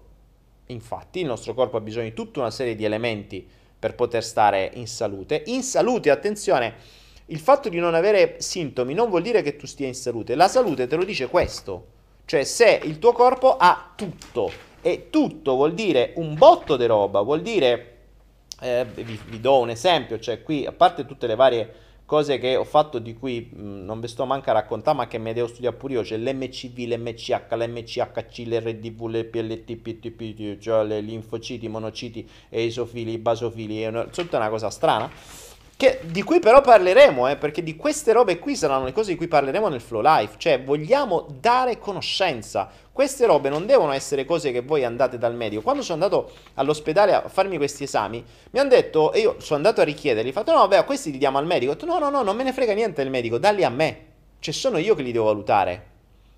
Infatti, 0.65 1.21
il 1.21 1.25
nostro 1.25 1.53
corpo 1.53 1.77
ha 1.77 1.81
bisogno 1.81 2.09
di 2.09 2.13
tutta 2.13 2.41
una 2.41 2.51
serie 2.51 2.75
di 2.75 2.83
elementi 2.83 3.47
per 3.79 3.95
poter 3.95 4.25
stare 4.25 4.71
in 4.73 4.87
salute. 4.87 5.43
In 5.45 5.63
salute, 5.63 6.09
attenzione, 6.09 7.03
il 7.27 7.39
fatto 7.39 7.69
di 7.69 7.79
non 7.79 7.95
avere 7.95 8.35
sintomi 8.39 8.93
non 8.93 9.09
vuol 9.09 9.21
dire 9.21 9.41
che 9.41 9.55
tu 9.55 9.65
stia 9.65 9.87
in 9.87 9.95
salute. 9.95 10.35
La 10.35 10.47
salute 10.47 10.87
te 10.87 10.95
lo 10.95 11.03
dice 11.03 11.27
questo. 11.27 11.93
Cioè 12.25 12.43
se 12.43 12.79
il 12.83 12.99
tuo 12.99 13.13
corpo 13.13 13.55
ha 13.57 13.93
tutto 13.95 14.51
e 14.81 15.07
tutto 15.09 15.55
vuol 15.55 15.73
dire 15.73 16.13
un 16.15 16.35
botto 16.35 16.75
di 16.77 16.85
roba, 16.85 17.21
vuol 17.21 17.41
dire 17.41 17.95
eh, 18.61 18.85
vi, 18.93 19.19
vi, 19.27 19.39
do 19.39 19.59
un 19.59 19.69
esempio, 19.69 20.19
cioè 20.19 20.41
qui 20.41 20.65
a 20.65 20.71
parte 20.71 21.05
tutte 21.05 21.27
le 21.27 21.35
varie 21.35 21.73
cose 22.05 22.37
che 22.37 22.55
ho 22.55 22.63
fatto 22.63 22.99
di 22.99 23.15
cui 23.15 23.49
mh, 23.51 23.83
non 23.83 23.99
vi 23.99 24.07
sto 24.07 24.25
manca 24.25 24.51
a 24.51 24.53
raccontare, 24.53 24.97
ma 24.97 25.07
che 25.07 25.17
me 25.17 25.33
devo 25.33 25.47
studiare 25.47 25.75
pure 25.75 25.93
io, 25.93 26.01
c'è 26.03 26.17
l'MCV, 26.17 26.77
l'MCH, 26.77 27.51
l'MCHC, 27.51 28.37
l'RDV, 28.45 29.05
l'PLT, 29.07 29.75
PTP, 29.75 30.59
cioè 30.59 30.83
le 30.83 31.01
linfociti, 31.01 31.67
monociti, 31.67 32.27
eisofili, 32.49 33.17
basofili, 33.17 33.81
è 33.81 34.09
tutta 34.09 34.37
una 34.37 34.49
cosa 34.49 34.69
strana. 34.69 35.09
Che, 35.77 35.99
di 36.05 36.23
cui 36.23 36.39
però 36.39 36.61
parleremo, 36.61 37.27
eh, 37.27 37.35
perché 37.35 37.61
di 37.61 37.75
queste 37.75 38.13
robe 38.13 38.39
qui 38.39 38.55
saranno 38.55 38.85
le 38.85 38.93
cose 38.93 39.11
di 39.11 39.17
cui 39.17 39.27
parleremo 39.27 39.67
nel 39.67 39.81
Flow 39.81 40.01
Life, 40.01 40.35
cioè 40.37 40.63
vogliamo 40.63 41.27
dare 41.41 41.79
conoscenza. 41.79 42.69
Queste 42.93 43.25
robe 43.25 43.49
non 43.49 43.65
devono 43.65 43.91
essere 43.91 44.23
cose 44.23 44.53
che 44.53 44.61
voi 44.61 44.85
andate 44.85 45.17
dal 45.17 45.35
medico. 45.35 45.61
Quando 45.61 45.81
sono 45.81 46.01
andato 46.01 46.31
all'ospedale 46.53 47.13
a 47.13 47.27
farmi 47.27 47.57
questi 47.57 47.83
esami, 47.83 48.23
mi 48.51 48.59
hanno 48.59 48.69
detto, 48.69 49.11
e 49.11 49.19
io 49.19 49.35
sono 49.39 49.57
andato 49.57 49.81
a 49.81 49.83
richiederli, 49.83 50.29
ho 50.29 50.31
fatto 50.33 50.53
no, 50.53 50.59
vabbè, 50.59 50.85
questi 50.85 51.11
li 51.11 51.17
diamo 51.17 51.39
al 51.39 51.45
medico. 51.45 51.71
Ho 51.71 51.75
detto 51.75 51.85
no, 51.85 51.99
no, 51.99 52.09
no, 52.09 52.23
non 52.23 52.37
me 52.37 52.43
ne 52.43 52.53
frega 52.53 52.71
niente 52.71 53.01
del 53.01 53.11
medico, 53.11 53.37
dalli 53.37 53.65
a 53.65 53.69
me. 53.69 54.05
Cioè 54.39 54.53
sono 54.53 54.77
io 54.77 54.95
che 54.95 55.03
li 55.03 55.11
devo 55.11 55.25
valutare. 55.25 55.87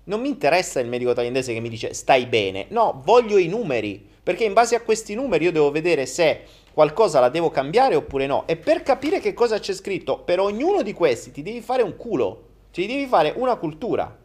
Non 0.04 0.20
mi 0.20 0.30
interessa 0.30 0.80
il 0.80 0.88
medico 0.88 1.12
thailandese 1.12 1.52
che 1.52 1.60
mi 1.60 1.68
dice 1.68 1.94
stai 1.94 2.26
bene, 2.26 2.66
no, 2.70 3.02
voglio 3.04 3.38
i 3.38 3.46
numeri, 3.46 4.04
perché 4.20 4.42
in 4.42 4.52
base 4.52 4.74
a 4.74 4.80
questi 4.80 5.14
numeri 5.14 5.44
io 5.44 5.52
devo 5.52 5.70
vedere 5.70 6.06
se 6.06 6.42
qualcosa 6.78 7.18
la 7.18 7.28
devo 7.28 7.50
cambiare 7.50 7.96
oppure 7.96 8.26
no. 8.26 8.46
E 8.46 8.54
per 8.54 8.84
capire 8.84 9.18
che 9.18 9.34
cosa 9.34 9.58
c'è 9.58 9.72
scritto, 9.72 10.20
per 10.20 10.38
ognuno 10.38 10.82
di 10.82 10.92
questi 10.92 11.32
ti 11.32 11.42
devi 11.42 11.60
fare 11.60 11.82
un 11.82 11.96
culo, 11.96 12.44
ti 12.70 12.86
devi 12.86 13.04
fare 13.06 13.32
una 13.34 13.56
cultura. 13.56 14.16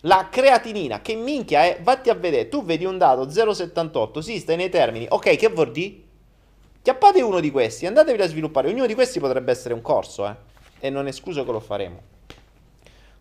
La 0.00 0.26
creatinina, 0.28 1.00
che 1.00 1.14
minchia 1.14 1.62
è, 1.62 1.78
vatti 1.80 2.10
a 2.10 2.14
vedere, 2.14 2.48
tu 2.48 2.64
vedi 2.64 2.84
un 2.84 2.98
dato 2.98 3.26
0,78, 3.26 4.18
sì, 4.18 4.40
stai 4.40 4.56
nei 4.56 4.70
termini, 4.70 5.06
ok, 5.08 5.36
che 5.36 5.48
vuol 5.50 5.70
dire? 5.70 5.94
Chiappate 6.82 7.22
uno 7.22 7.38
di 7.38 7.52
questi, 7.52 7.86
andatevi 7.86 8.20
a 8.20 8.26
sviluppare, 8.26 8.66
ognuno 8.66 8.86
di 8.86 8.94
questi 8.94 9.20
potrebbe 9.20 9.52
essere 9.52 9.72
un 9.72 9.80
corso, 9.80 10.26
eh, 10.26 10.34
e 10.80 10.90
non 10.90 11.06
escluso 11.06 11.44
che 11.44 11.52
lo 11.52 11.60
faremo. 11.60 12.00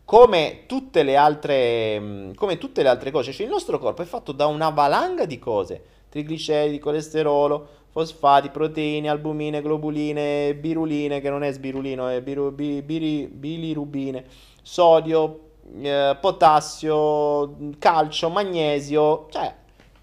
Come 0.03 0.63
tutte 0.65 1.03
le 1.03 1.15
altre, 1.15 1.99
mm, 1.99 2.33
come 2.33 2.57
tutte 2.57 2.81
le 2.81 2.89
altre 2.89 3.11
cose, 3.11 3.33
cioè 3.33 3.45
il 3.45 3.51
nostro 3.51 3.77
corpo 3.77 4.01
è 4.01 4.05
fatto 4.05 4.31
da 4.31 4.47
una 4.47 4.69
valanga 4.69 5.25
di 5.25 5.37
cose, 5.37 5.83
trigliceridi, 6.09 6.79
colesterolo, 6.79 7.81
fosfati, 7.93 8.49
proteine, 8.49 9.07
albumine, 9.07 9.61
globuline, 9.61 10.55
biruline, 10.55 11.21
che 11.21 11.29
non 11.29 11.43
è 11.43 11.51
sbirulino, 11.51 12.07
è 12.07 12.21
biru, 12.21 12.51
bi, 12.51 12.81
biri, 12.81 13.27
bilirubine, 13.27 14.25
sodio, 14.63 15.51
eh, 15.79 16.17
potassio, 16.19 17.55
calcio, 17.77 18.29
magnesio. 18.29 19.27
Cioè, 19.29 19.53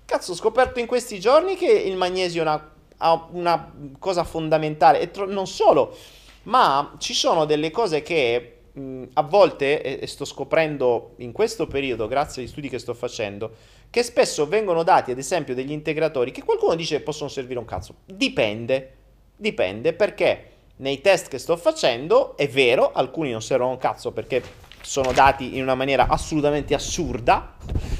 cazzo, 0.04 0.32
ho 0.32 0.36
scoperto 0.36 0.78
in 0.78 0.86
questi 0.86 1.18
giorni 1.18 1.56
che 1.56 1.66
il 1.68 1.96
magnesio 1.96 2.40
è 2.40 2.44
una, 2.44 2.70
ha 2.98 3.28
una 3.32 3.72
cosa 3.98 4.22
fondamentale, 4.22 5.00
e 5.00 5.10
tro- 5.10 5.26
non 5.26 5.48
solo, 5.48 5.96
ma 6.44 6.94
ci 6.98 7.12
sono 7.12 7.44
delle 7.44 7.72
cose 7.72 8.02
che 8.02 8.58
mh, 8.72 9.04
a 9.14 9.22
volte, 9.22 9.82
e, 9.82 9.98
e 10.00 10.06
sto 10.06 10.24
scoprendo 10.24 11.14
in 11.16 11.32
questo 11.32 11.66
periodo, 11.66 12.06
grazie 12.06 12.42
agli 12.42 12.48
studi 12.48 12.68
che 12.68 12.78
sto 12.78 12.94
facendo, 12.94 13.50
che 13.90 14.02
spesso 14.04 14.46
vengono 14.46 14.82
dati 14.84 15.10
ad 15.10 15.18
esempio 15.18 15.54
degli 15.54 15.72
integratori 15.72 16.30
che 16.30 16.44
qualcuno 16.44 16.76
dice 16.76 16.98
che 16.98 17.02
possono 17.02 17.28
servire 17.28 17.58
un 17.58 17.64
cazzo. 17.64 17.96
Dipende, 18.04 18.94
dipende 19.36 19.92
perché 19.92 20.44
nei 20.76 21.00
test 21.00 21.28
che 21.28 21.38
sto 21.38 21.56
facendo 21.56 22.36
è 22.36 22.48
vero, 22.48 22.92
alcuni 22.92 23.30
non 23.30 23.42
servono 23.42 23.72
un 23.72 23.78
cazzo 23.78 24.12
perché 24.12 24.42
sono 24.80 25.12
dati 25.12 25.56
in 25.56 25.62
una 25.62 25.74
maniera 25.74 26.06
assolutamente 26.08 26.72
assurda, 26.74 27.56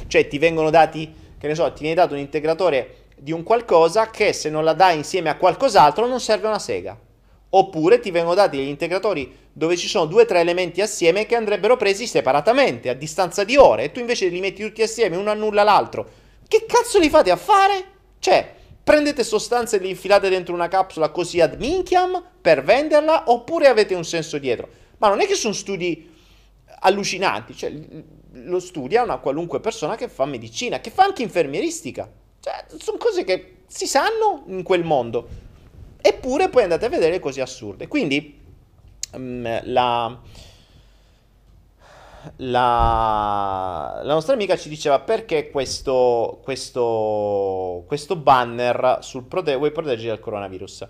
cioè 0.07 0.27
ti 0.29 0.39
vengono 0.39 0.71
dati, 0.71 1.13
che 1.39 1.47
ne 1.47 1.55
so, 1.55 1.71
ti 1.73 1.81
viene 1.81 1.97
dato 1.97 2.15
un 2.15 2.21
integratore 2.21 3.07
di 3.17 3.33
un 3.33 3.43
qualcosa 3.43 4.09
che 4.11 4.33
se 4.33 4.49
non 4.49 4.65
la 4.65 4.73
dai 4.73 4.97
insieme 4.97 5.29
a 5.29 5.37
qualcos'altro 5.37 6.07
non 6.07 6.21
serve 6.21 6.47
una 6.47 6.59
sega. 6.59 6.97
Oppure 7.53 7.99
ti 7.99 8.11
vengono 8.13 8.37
dati 8.37 8.57
degli 8.57 8.69
integratori 8.69 9.49
dove 9.53 9.77
ci 9.77 9.89
sono 9.89 10.07
due 10.07 10.23
o 10.23 10.27
tre 10.27 10.41
elementi 10.41 10.81
assieme 10.81 11.27
che 11.27 11.35
andrebbero 11.35 11.77
presi 11.77 12.07
separatamente, 12.07 12.89
a 12.89 12.95
distanza 12.95 13.43
di 13.43 13.57
ore, 13.57 13.85
e 13.85 13.93
tu 13.93 13.99
invece 13.99 14.29
li 14.29 14.41
metti 14.41 14.63
tutti 14.63 14.83
assieme, 14.83 15.17
uno 15.17 15.31
annulla 15.31 15.65
l'altro. 15.65 16.09
Che 16.47 16.65
cazzo 16.67 16.99
li 16.99 17.11
fate 17.11 17.31
a 17.31 17.37
fare? 17.37 17.85
Cioè, 18.21 18.55
prendete 18.83 19.25
sostanze 19.25 19.77
e 19.77 19.81
le 19.81 19.89
infilate 19.89 20.29
dentro 20.29 20.55
una 20.55 20.69
capsula 20.69 21.11
così 21.11 21.41
ad 21.41 21.59
minchiam 21.59 22.23
per 22.41 22.63
venderla, 22.63 23.25
oppure 23.27 23.67
avete 23.67 23.95
un 23.95 24.05
senso 24.05 24.39
dietro? 24.39 24.69
Ma 24.99 25.09
non 25.09 25.21
è 25.21 25.27
che 25.27 25.35
sono 25.35 25.55
studi 25.55 26.09
allucinanti, 26.83 27.57
cioè 27.57 27.73
lo 28.33 28.61
studia 28.61 29.03
una 29.03 29.19
qualunque 29.19 29.59
persona 29.59 29.97
che 29.97 30.09
fa 30.09 30.25
medicina, 30.25 30.81
che 30.81 30.91
fa 30.91 31.03
anche 31.03 31.23
infermieristica. 31.23 32.09
Cioè, 32.39 32.65
sono 32.79 32.97
cose 32.97 33.25
che 33.25 33.57
si 33.67 33.87
sanno 33.87 34.45
in 34.47 34.63
quel 34.63 34.85
mondo. 34.85 35.49
Eppure 36.01 36.49
poi 36.49 36.65
andate 36.65 36.87
a 36.87 36.89
vedere 36.89 37.19
cose 37.19 37.41
assurde. 37.41 37.89
Quindi 37.89 38.41
um, 39.13 39.61
la, 39.65 40.21
la, 42.37 44.01
la, 44.03 44.13
nostra 44.13 44.35
amica 44.35 44.57
ci 44.57 44.69
diceva 44.69 45.01
perché 45.01 45.51
questo, 45.51 46.41
questo, 46.43 47.85
questo 47.87 48.17
banner 48.17 48.99
sul 49.01 49.25
prote- 49.25 49.57
vuoi 49.57 49.73
proteggere 49.73 50.09
dal 50.09 50.21
coronavirus. 50.21 50.89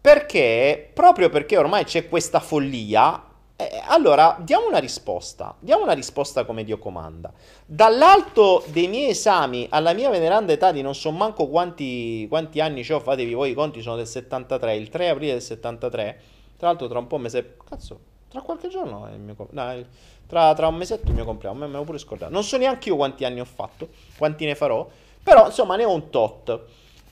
Perché, 0.00 0.90
proprio 0.92 1.30
perché 1.30 1.56
ormai 1.56 1.84
c'è 1.84 2.08
questa 2.08 2.40
follia, 2.40 3.33
eh, 3.56 3.80
allora 3.86 4.36
diamo 4.40 4.66
una 4.66 4.78
risposta, 4.78 5.54
diamo 5.60 5.84
una 5.84 5.92
risposta 5.92 6.44
come 6.44 6.64
Dio 6.64 6.78
comanda. 6.78 7.32
Dall'alto 7.64 8.64
dei 8.66 8.88
miei 8.88 9.10
esami 9.10 9.68
alla 9.70 9.92
mia 9.92 10.10
veneranda 10.10 10.52
età 10.52 10.72
di 10.72 10.82
non 10.82 10.94
so 10.94 11.12
manco 11.12 11.46
quanti, 11.46 12.26
quanti 12.28 12.60
anni 12.60 12.84
ho, 12.90 12.98
fatevi 12.98 13.32
voi 13.32 13.50
i 13.50 13.54
conti, 13.54 13.80
sono 13.80 13.94
del 13.96 14.08
73, 14.08 14.74
il 14.74 14.88
3 14.88 15.08
aprile 15.08 15.32
del 15.32 15.42
73, 15.42 16.20
tra 16.56 16.66
l'altro 16.66 16.88
tra 16.88 16.98
un 16.98 17.06
po' 17.06 17.18
mese, 17.18 17.56
cazzo, 17.68 18.00
tra 18.28 18.40
qualche 18.40 18.68
giorno 18.68 19.06
è 19.06 19.12
il 19.12 19.20
mio 19.20 19.36
compleanno, 19.36 19.78
no, 19.78 19.86
tra, 20.26 20.52
tra, 20.54 20.66
un 20.66 20.74
mesetto 20.74 21.08
il 21.08 21.14
mio 21.14 21.24
compleanno, 21.24 21.66
me, 21.66 21.68
l'ho 21.68 21.84
pure 21.84 21.98
scordato. 21.98 22.32
Non 22.32 22.42
so 22.42 22.56
neanche 22.56 22.88
io 22.88 22.96
quanti 22.96 23.24
anni 23.24 23.38
ho 23.38 23.44
fatto, 23.44 23.88
quanti 24.18 24.46
ne 24.46 24.56
farò, 24.56 24.88
però 25.22 25.46
insomma 25.46 25.76
ne 25.76 25.84
ho 25.84 25.92
un 25.92 26.10
tot. 26.10 26.60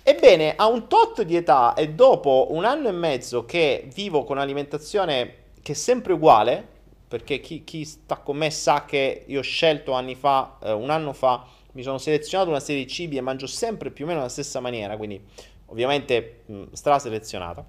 Ebbene, 0.03 0.57
a 0.57 0.67
un 0.67 0.89
tot 0.89 1.23
di 1.23 1.37
età 1.37 1.75
e 1.75 1.91
dopo 1.91 2.49
un 2.51 2.65
anno 2.65 2.89
e 2.89 2.93
mezzo 2.93 3.45
che 3.45 3.89
vivo 3.95 4.25
con 4.25 4.39
un'alimentazione 4.39 5.42
che 5.63 5.73
è 5.73 5.75
sempre 5.75 6.13
uguale, 6.13 6.67
perché 7.09 7.41
chi, 7.41 7.65
chi 7.65 7.85
sta 7.85 8.17
con 8.17 8.37
me 8.37 8.51
sa 8.51 8.85
che 8.85 9.25
io 9.27 9.41
ho 9.41 9.43
scelto 9.43 9.93
anni 9.93 10.15
fa, 10.15 10.59
eh, 10.63 10.73
un 10.73 10.91
anno 10.91 11.13
fa, 11.13 11.47
mi 11.73 11.83
sono 11.83 11.99
selezionato 11.99 12.51
una 12.51 12.61
serie 12.61 12.85
di 12.85 12.91
cibi 12.91 13.17
e 13.17 13.21
mangio 13.21 13.47
sempre 13.47 13.91
più 13.91 14.05
o 14.05 14.09
meno 14.09 14.21
nella 14.21 14.31
stessa 14.31 14.61
maniera, 14.61 14.97
quindi 14.97 15.21
ovviamente 15.67 16.43
mh, 16.47 16.63
straselezionata. 16.73 17.65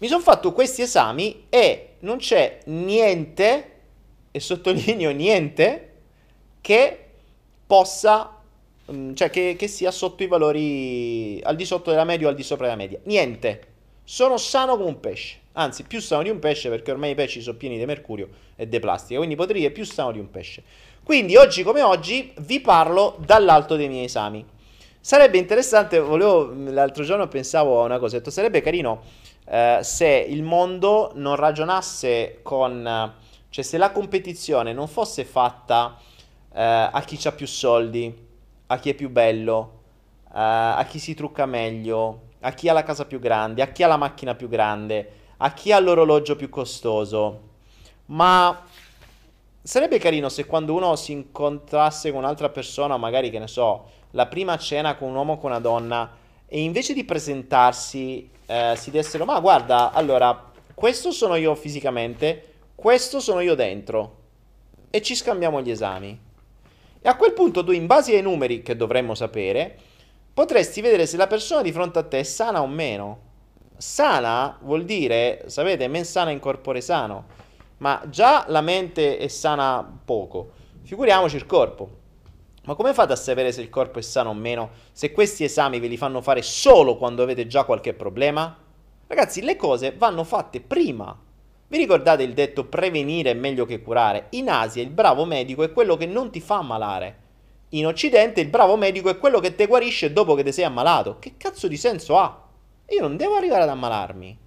Mi 0.00 0.06
sono 0.06 0.22
fatto 0.22 0.52
questi 0.52 0.82
esami 0.82 1.46
e 1.48 1.94
non 2.00 2.18
c'è 2.18 2.60
niente, 2.66 3.72
e 4.30 4.40
sottolineo 4.40 5.10
niente, 5.10 5.92
che 6.60 7.04
possa 7.66 8.38
Mm, 8.90 9.12
cioè 9.14 9.28
che, 9.28 9.54
che, 9.58 9.68
sia 9.68 9.90
sotto 9.90 10.22
i 10.22 10.26
valori 10.26 11.40
al 11.42 11.56
di 11.56 11.66
sotto 11.66 11.90
della 11.90 12.04
media 12.04 12.26
o 12.26 12.30
al 12.30 12.36
di 12.36 12.42
sopra 12.42 12.64
della 12.66 12.76
media. 12.76 12.98
Niente. 13.04 13.66
Sono 14.04 14.38
sano 14.38 14.76
come 14.76 14.88
un 14.88 15.00
pesce. 15.00 15.40
Anzi, 15.52 15.82
più 15.84 16.00
sano 16.00 16.22
di 16.22 16.30
un 16.30 16.38
pesce 16.38 16.68
perché 16.68 16.90
ormai 16.90 17.10
i 17.10 17.14
pesci 17.14 17.40
sono 17.40 17.56
pieni 17.56 17.78
di 17.78 17.84
mercurio 17.84 18.28
e 18.56 18.68
di 18.68 18.78
plastica. 18.78 19.16
Quindi 19.16 19.36
potrei 19.36 19.60
dire 19.60 19.72
più 19.72 19.84
sano 19.84 20.12
di 20.12 20.18
un 20.18 20.30
pesce. 20.30 20.62
Quindi 21.02 21.36
oggi 21.36 21.62
come 21.62 21.82
oggi 21.82 22.32
vi 22.40 22.60
parlo 22.60 23.16
dall'alto 23.24 23.76
dei 23.76 23.88
miei 23.88 24.04
esami. 24.04 24.44
Sarebbe 25.00 25.38
interessante, 25.38 25.98
volevo, 25.98 26.52
l'altro 26.70 27.02
giorno 27.02 27.26
pensavo 27.28 27.80
a 27.80 27.84
una 27.84 27.98
cosa, 27.98 28.18
detto, 28.18 28.30
sarebbe 28.30 28.60
carino 28.60 29.02
eh, 29.46 29.78
se 29.80 30.26
il 30.28 30.42
mondo 30.42 31.12
non 31.14 31.36
ragionasse 31.36 32.40
con, 32.42 33.14
cioè 33.48 33.64
se 33.64 33.78
la 33.78 33.90
competizione 33.90 34.72
non 34.72 34.86
fosse 34.86 35.24
fatta 35.24 35.96
eh, 36.52 36.62
a 36.62 37.02
chi 37.06 37.26
ha 37.26 37.32
più 37.32 37.46
soldi, 37.46 38.26
a 38.66 38.78
chi 38.78 38.90
è 38.90 38.94
più 38.94 39.08
bello, 39.08 39.78
uh, 40.24 40.30
a 40.30 40.84
chi 40.88 40.98
si 40.98 41.14
trucca 41.14 41.46
meglio, 41.46 42.22
a 42.40 42.52
chi 42.52 42.68
ha 42.68 42.72
la 42.72 42.82
casa 42.82 43.06
più 43.06 43.18
grande, 43.18 43.62
a 43.62 43.68
chi 43.68 43.82
ha 43.82 43.86
la 43.86 43.96
macchina 43.96 44.34
più 44.34 44.48
grande, 44.48 45.12
a 45.38 45.52
chi 45.52 45.72
ha 45.72 45.78
l'orologio 45.78 46.36
più 46.36 46.48
costoso. 46.48 47.46
Ma 48.06 48.64
sarebbe 49.62 49.98
carino 49.98 50.28
se 50.28 50.46
quando 50.46 50.74
uno 50.74 50.96
si 50.96 51.12
incontrasse 51.12 52.10
con 52.10 52.20
un'altra 52.20 52.48
persona, 52.48 52.96
magari 52.96 53.30
che 53.30 53.38
ne 53.38 53.48
so, 53.48 53.90
la 54.12 54.26
prima 54.26 54.56
cena 54.56 54.96
con 54.96 55.08
un 55.08 55.16
uomo 55.16 55.34
o 55.34 55.38
con 55.38 55.50
una 55.50 55.60
donna, 55.60 56.10
e 56.46 56.60
invece 56.60 56.94
di 56.94 57.04
presentarsi 57.04 58.30
eh, 58.46 58.74
si 58.76 58.90
dessero, 58.90 59.24
ma 59.24 59.38
guarda, 59.40 59.92
allora, 59.92 60.50
questo 60.74 61.10
sono 61.10 61.36
io 61.36 61.54
fisicamente, 61.54 62.54
questo 62.74 63.20
sono 63.20 63.40
io 63.40 63.54
dentro, 63.54 64.16
e 64.90 65.02
ci 65.02 65.14
scambiamo 65.14 65.60
gli 65.60 65.70
esami. 65.70 66.18
E 67.00 67.08
a 67.08 67.16
quel 67.16 67.32
punto 67.32 67.62
tu, 67.62 67.72
in 67.72 67.86
base 67.86 68.14
ai 68.14 68.22
numeri 68.22 68.62
che 68.62 68.76
dovremmo 68.76 69.14
sapere, 69.14 69.76
potresti 70.32 70.80
vedere 70.80 71.06
se 71.06 71.16
la 71.16 71.26
persona 71.26 71.62
di 71.62 71.72
fronte 71.72 71.98
a 71.98 72.04
te 72.04 72.20
è 72.20 72.22
sana 72.22 72.62
o 72.62 72.66
meno. 72.66 73.26
Sana 73.78 74.58
vuol 74.60 74.84
dire, 74.84 75.44
sapete, 75.46 75.88
mens 75.88 76.10
sana 76.10 76.30
in 76.30 76.40
corpore 76.40 76.80
sano. 76.80 77.24
Ma 77.78 78.02
già 78.10 78.44
la 78.48 78.60
mente 78.60 79.16
è 79.16 79.28
sana 79.28 80.00
poco. 80.04 80.50
Figuriamoci 80.82 81.36
il 81.36 81.46
corpo. 81.46 81.96
Ma 82.64 82.74
come 82.74 82.92
fate 82.92 83.14
a 83.14 83.16
sapere 83.16 83.52
se 83.52 83.62
il 83.62 83.70
corpo 83.70 83.98
è 83.98 84.02
sano 84.02 84.30
o 84.30 84.34
meno 84.34 84.70
se 84.92 85.12
questi 85.12 85.44
esami 85.44 85.80
ve 85.80 85.86
li 85.86 85.96
fanno 85.96 86.20
fare 86.20 86.42
solo 86.42 86.96
quando 86.98 87.22
avete 87.22 87.46
già 87.46 87.64
qualche 87.64 87.94
problema? 87.94 88.54
Ragazzi, 89.06 89.40
le 89.40 89.56
cose 89.56 89.94
vanno 89.96 90.24
fatte 90.24 90.60
prima 90.60 91.16
vi 91.70 91.76
ricordate 91.76 92.22
il 92.22 92.32
detto 92.32 92.64
prevenire 92.64 93.30
è 93.30 93.34
meglio 93.34 93.66
che 93.66 93.82
curare? 93.82 94.28
In 94.30 94.48
Asia 94.48 94.82
il 94.82 94.88
bravo 94.88 95.26
medico 95.26 95.62
è 95.62 95.70
quello 95.70 95.98
che 95.98 96.06
non 96.06 96.30
ti 96.30 96.40
fa 96.40 96.56
ammalare. 96.56 97.26
In 97.70 97.86
Occidente 97.86 98.40
il 98.40 98.48
bravo 98.48 98.74
medico 98.76 99.10
è 99.10 99.18
quello 99.18 99.38
che 99.38 99.54
ti 99.54 99.66
guarisce 99.66 100.10
dopo 100.10 100.34
che 100.34 100.42
ti 100.42 100.50
sei 100.50 100.64
ammalato. 100.64 101.18
Che 101.18 101.34
cazzo 101.36 101.68
di 101.68 101.76
senso 101.76 102.16
ha? 102.16 102.47
Io 102.90 103.00
non 103.00 103.16
devo 103.16 103.34
arrivare 103.36 103.62
ad 103.62 103.68
ammalarmi. 103.68 104.38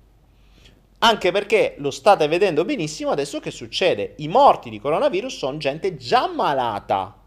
Anche 1.00 1.32
perché 1.32 1.76
lo 1.78 1.92
state 1.92 2.28
vedendo 2.28 2.66
benissimo 2.66 3.12
adesso 3.12 3.40
che 3.40 3.52
succede. 3.52 4.14
I 4.18 4.28
morti 4.28 4.70
di 4.70 4.80
coronavirus 4.80 5.38
sono 5.38 5.58
gente 5.58 5.96
già 5.96 6.28
malata. 6.28 7.18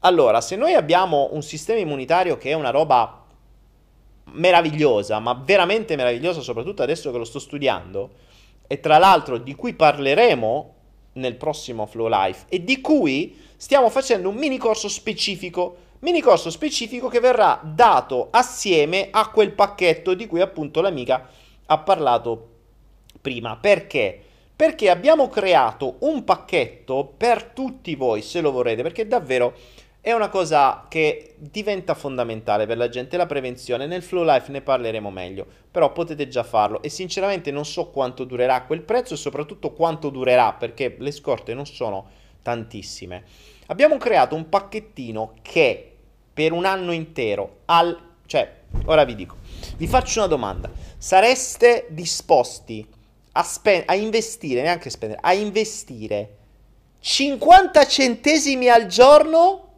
Allora, 0.00 0.40
se 0.40 0.56
noi 0.56 0.74
abbiamo 0.74 1.28
un 1.32 1.42
sistema 1.42 1.78
immunitario 1.78 2.38
che 2.38 2.50
è 2.50 2.54
una 2.54 2.70
roba 2.70 3.22
meravigliosa, 4.32 5.18
ma 5.18 5.34
veramente 5.34 5.96
meravigliosa, 5.96 6.40
soprattutto 6.40 6.82
adesso 6.82 7.10
che 7.10 7.18
lo 7.18 7.24
sto 7.24 7.38
studiando, 7.38 8.10
e 8.66 8.80
tra 8.80 8.98
l'altro 8.98 9.38
di 9.38 9.54
cui 9.54 9.74
parleremo 9.74 10.74
nel 11.14 11.34
prossimo 11.34 11.86
Flow 11.86 12.08
Life 12.08 12.46
e 12.48 12.62
di 12.62 12.80
cui 12.80 13.36
stiamo 13.56 13.90
facendo 13.90 14.28
un 14.28 14.36
mini 14.36 14.58
corso 14.58 14.88
specifico, 14.88 15.76
mini 16.00 16.20
corso 16.20 16.50
specifico 16.50 17.08
che 17.08 17.20
verrà 17.20 17.60
dato 17.62 18.28
assieme 18.30 19.08
a 19.10 19.30
quel 19.30 19.52
pacchetto 19.52 20.14
di 20.14 20.26
cui 20.26 20.40
appunto 20.40 20.80
l'amica 20.80 21.28
ha 21.66 21.78
parlato 21.78 22.48
prima. 23.20 23.56
Perché? 23.56 24.18
Perché 24.54 24.90
abbiamo 24.90 25.28
creato 25.28 25.96
un 26.00 26.24
pacchetto 26.24 27.14
per 27.16 27.44
tutti 27.44 27.94
voi, 27.94 28.22
se 28.22 28.40
lo 28.40 28.50
vorrete, 28.50 28.82
perché 28.82 29.06
davvero 29.06 29.54
è 30.02 30.12
una 30.12 30.30
cosa 30.30 30.86
che 30.88 31.34
diventa 31.36 31.94
fondamentale 31.94 32.66
per 32.66 32.78
la 32.78 32.88
gente, 32.88 33.18
la 33.18 33.26
prevenzione. 33.26 33.86
Nel 33.86 34.02
Flow 34.02 34.24
Life 34.24 34.50
ne 34.50 34.62
parleremo 34.62 35.10
meglio, 35.10 35.46
però 35.70 35.92
potete 35.92 36.28
già 36.28 36.42
farlo 36.42 36.80
e 36.80 36.88
sinceramente 36.88 37.50
non 37.50 37.66
so 37.66 37.90
quanto 37.90 38.24
durerà 38.24 38.62
quel 38.62 38.82
prezzo 38.82 39.14
e 39.14 39.18
soprattutto 39.18 39.72
quanto 39.72 40.08
durerà 40.08 40.54
perché 40.54 40.96
le 40.98 41.10
scorte 41.10 41.52
non 41.52 41.66
sono 41.66 42.08
tantissime. 42.42 43.24
Abbiamo 43.66 43.98
creato 43.98 44.34
un 44.34 44.48
pacchettino 44.48 45.34
che 45.42 45.89
per 46.32 46.52
un 46.52 46.64
anno 46.64 46.92
intero, 46.92 47.60
al, 47.66 47.98
cioè, 48.26 48.60
ora 48.86 49.04
vi 49.04 49.14
dico, 49.14 49.36
vi 49.76 49.86
faccio 49.86 50.20
una 50.20 50.28
domanda, 50.28 50.70
sareste 50.98 51.86
disposti 51.90 52.86
a, 53.32 53.42
spen- 53.42 53.84
a 53.86 53.94
investire, 53.94 54.62
neanche 54.62 54.90
spendere, 54.90 55.20
a 55.22 55.32
investire 55.32 56.36
50 57.00 57.86
centesimi 57.86 58.68
al 58.68 58.86
giorno? 58.86 59.68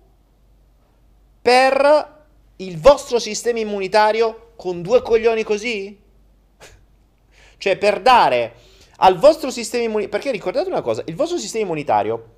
per 1.43 2.21
il 2.57 2.79
vostro 2.79 3.19
sistema 3.19 3.59
immunitario 3.59 4.53
con 4.55 4.81
due 4.81 5.03
coglioni 5.03 5.43
così? 5.43 5.99
cioè 7.59 7.77
per 7.77 8.01
dare 8.01 8.55
al 8.99 9.19
vostro 9.19 9.51
sistema 9.51 9.83
immunitario... 9.83 10.17
Perché 10.17 10.31
ricordate 10.31 10.69
una 10.69 10.81
cosa, 10.81 11.03
il 11.07 11.17
vostro 11.17 11.37
sistema 11.37 11.65
immunitario, 11.65 12.35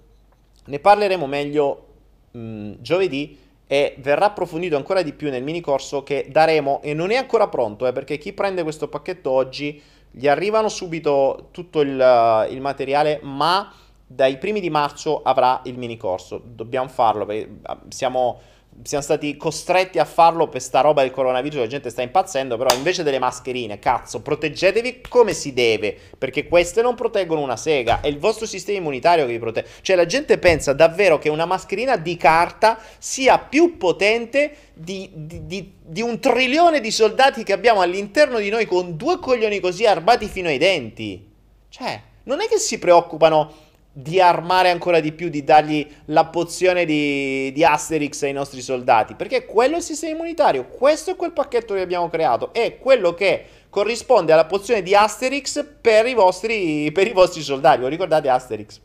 ne 0.64 0.78
parleremo 0.78 1.26
meglio 1.26 1.86
mh, 2.30 2.72
giovedì 2.80 3.38
e 3.66 3.94
verrà 3.98 4.26
approfondito 4.26 4.76
ancora 4.76 5.02
di 5.02 5.12
più 5.12 5.30
nel 5.30 5.42
mini 5.42 5.60
corso 5.60 6.02
che 6.02 6.26
daremo 6.30 6.80
e 6.82 6.94
non 6.94 7.10
è 7.10 7.16
ancora 7.16 7.48
pronto, 7.48 7.86
eh, 7.86 7.92
perché 7.92 8.18
chi 8.18 8.32
prende 8.32 8.62
questo 8.62 8.88
pacchetto 8.88 9.30
oggi 9.30 9.80
gli 10.10 10.28
arrivano 10.28 10.68
subito 10.68 11.48
tutto 11.50 11.80
il, 11.80 12.46
il 12.50 12.60
materiale, 12.60 13.20
ma 13.22 13.72
dai 14.06 14.38
primi 14.38 14.60
di 14.60 14.70
marzo 14.70 15.22
avrà 15.22 15.60
il 15.64 15.76
mini 15.76 15.96
corso. 15.96 16.40
Dobbiamo 16.44 16.88
farlo, 16.88 17.26
perché 17.26 17.58
ah, 17.62 17.80
siamo 17.88 18.40
siamo 18.82 19.04
stati 19.04 19.36
costretti 19.36 19.98
a 19.98 20.04
farlo 20.04 20.48
per 20.48 20.60
sta 20.60 20.80
roba 20.80 21.02
del 21.02 21.10
coronavirus, 21.10 21.58
la 21.58 21.66
gente 21.66 21.90
sta 21.90 22.02
impazzendo, 22.02 22.56
però 22.56 22.74
invece 22.74 23.02
delle 23.02 23.18
mascherine, 23.18 23.78
cazzo, 23.78 24.20
proteggetevi 24.20 25.02
come 25.08 25.32
si 25.32 25.52
deve, 25.52 25.96
perché 26.18 26.46
queste 26.46 26.82
non 26.82 26.94
proteggono 26.94 27.40
una 27.40 27.56
sega, 27.56 28.00
è 28.00 28.08
il 28.08 28.18
vostro 28.18 28.46
sistema 28.46 28.78
immunitario 28.78 29.26
che 29.26 29.32
vi 29.32 29.38
protegge. 29.38 29.68
Cioè 29.80 29.96
la 29.96 30.06
gente 30.06 30.38
pensa 30.38 30.72
davvero 30.72 31.18
che 31.18 31.28
una 31.28 31.46
mascherina 31.46 31.96
di 31.96 32.16
carta 32.16 32.78
sia 32.98 33.38
più 33.38 33.76
potente 33.76 34.56
di, 34.74 35.10
di, 35.14 35.46
di, 35.46 35.72
di 35.80 36.02
un 36.02 36.18
trilione 36.18 36.80
di 36.80 36.90
soldati 36.90 37.42
che 37.44 37.52
abbiamo 37.52 37.80
all'interno 37.80 38.38
di 38.38 38.50
noi 38.50 38.66
con 38.66 38.96
due 38.96 39.18
coglioni 39.18 39.60
così 39.60 39.86
armati 39.86 40.26
fino 40.26 40.48
ai 40.48 40.58
denti. 40.58 41.32
Cioè, 41.68 42.00
non 42.24 42.40
è 42.40 42.48
che 42.48 42.58
si 42.58 42.78
preoccupano 42.78 43.63
di 43.96 44.20
armare 44.20 44.70
ancora 44.70 44.98
di 44.98 45.12
più, 45.12 45.28
di 45.28 45.44
dargli 45.44 45.88
la 46.06 46.24
pozione 46.24 46.84
di, 46.84 47.52
di 47.52 47.64
Asterix 47.64 48.22
ai 48.22 48.32
nostri 48.32 48.60
soldati, 48.60 49.14
perché 49.14 49.44
quello 49.44 49.74
è 49.74 49.76
il 49.76 49.84
sistema 49.84 50.14
immunitario, 50.14 50.66
questo 50.66 51.12
è 51.12 51.16
quel 51.16 51.30
pacchetto 51.30 51.74
che 51.74 51.80
abbiamo 51.80 52.08
creato, 52.08 52.52
è 52.52 52.78
quello 52.78 53.14
che 53.14 53.46
corrisponde 53.70 54.32
alla 54.32 54.46
pozione 54.46 54.82
di 54.82 54.96
Asterix 54.96 55.64
per 55.80 56.06
i 56.06 56.14
vostri, 56.14 56.90
per 56.90 57.06
i 57.06 57.12
vostri 57.12 57.42
soldati. 57.42 57.82
Lo 57.82 57.86
ricordate 57.86 58.28
Asterix? 58.28 58.80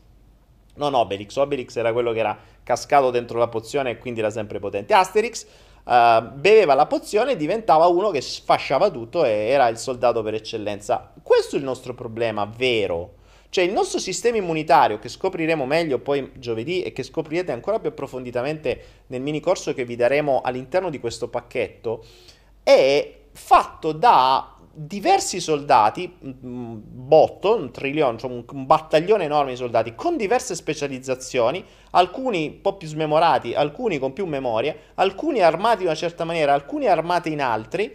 Non 0.74 0.94
Obelix, 0.94 1.34
Obelix 1.34 1.74
era 1.74 1.92
quello 1.92 2.12
che 2.12 2.20
era 2.20 2.38
cascato 2.62 3.10
dentro 3.10 3.36
la 3.36 3.48
pozione 3.48 3.90
e 3.90 3.98
quindi 3.98 4.20
era 4.20 4.30
sempre 4.30 4.60
potente. 4.60 4.94
Asterix 4.94 5.44
uh, 5.84 6.22
beveva 6.34 6.74
la 6.74 6.86
pozione 6.86 7.32
e 7.32 7.36
diventava 7.36 7.88
uno 7.88 8.10
che 8.10 8.20
sfasciava 8.20 8.90
tutto 8.90 9.24
e 9.24 9.30
era 9.30 9.66
il 9.66 9.76
soldato 9.76 10.22
per 10.22 10.34
eccellenza. 10.34 11.12
Questo 11.20 11.56
è 11.56 11.58
il 11.58 11.64
nostro 11.64 11.94
problema 11.94 12.44
vero 12.44 13.18
cioè 13.50 13.64
il 13.64 13.72
nostro 13.72 13.98
sistema 13.98 14.36
immunitario, 14.36 14.98
che 14.98 15.08
scopriremo 15.08 15.66
meglio 15.66 15.98
poi 15.98 16.30
giovedì 16.36 16.82
e 16.82 16.92
che 16.92 17.02
scoprirete 17.02 17.50
ancora 17.50 17.80
più 17.80 17.90
approfonditamente 17.90 18.84
nel 19.08 19.20
mini 19.20 19.40
corso 19.40 19.74
che 19.74 19.84
vi 19.84 19.96
daremo 19.96 20.40
all'interno 20.42 20.88
di 20.88 21.00
questo 21.00 21.28
pacchetto, 21.28 22.04
è 22.62 23.18
fatto 23.32 23.90
da 23.90 24.54
diversi 24.72 25.40
soldati, 25.40 26.16
un 26.20 26.80
botto, 26.80 27.56
un 27.56 27.72
trilione, 27.72 28.18
cioè 28.18 28.30
un, 28.30 28.44
battaglione 28.66 29.24
enorme 29.24 29.50
di 29.50 29.56
soldati 29.56 29.96
con 29.96 30.16
diverse 30.16 30.54
specializzazioni, 30.54 31.64
alcuni 31.90 32.46
un 32.46 32.60
po' 32.60 32.76
più 32.76 32.86
smemorati, 32.86 33.52
alcuni 33.52 33.98
con 33.98 34.12
più 34.12 34.26
memoria, 34.26 34.76
alcuni 34.94 35.40
armati 35.40 35.82
in 35.82 35.88
una 35.88 35.96
certa 35.96 36.24
maniera, 36.24 36.54
alcuni 36.54 36.86
armati 36.86 37.32
in 37.32 37.42
altri, 37.42 37.94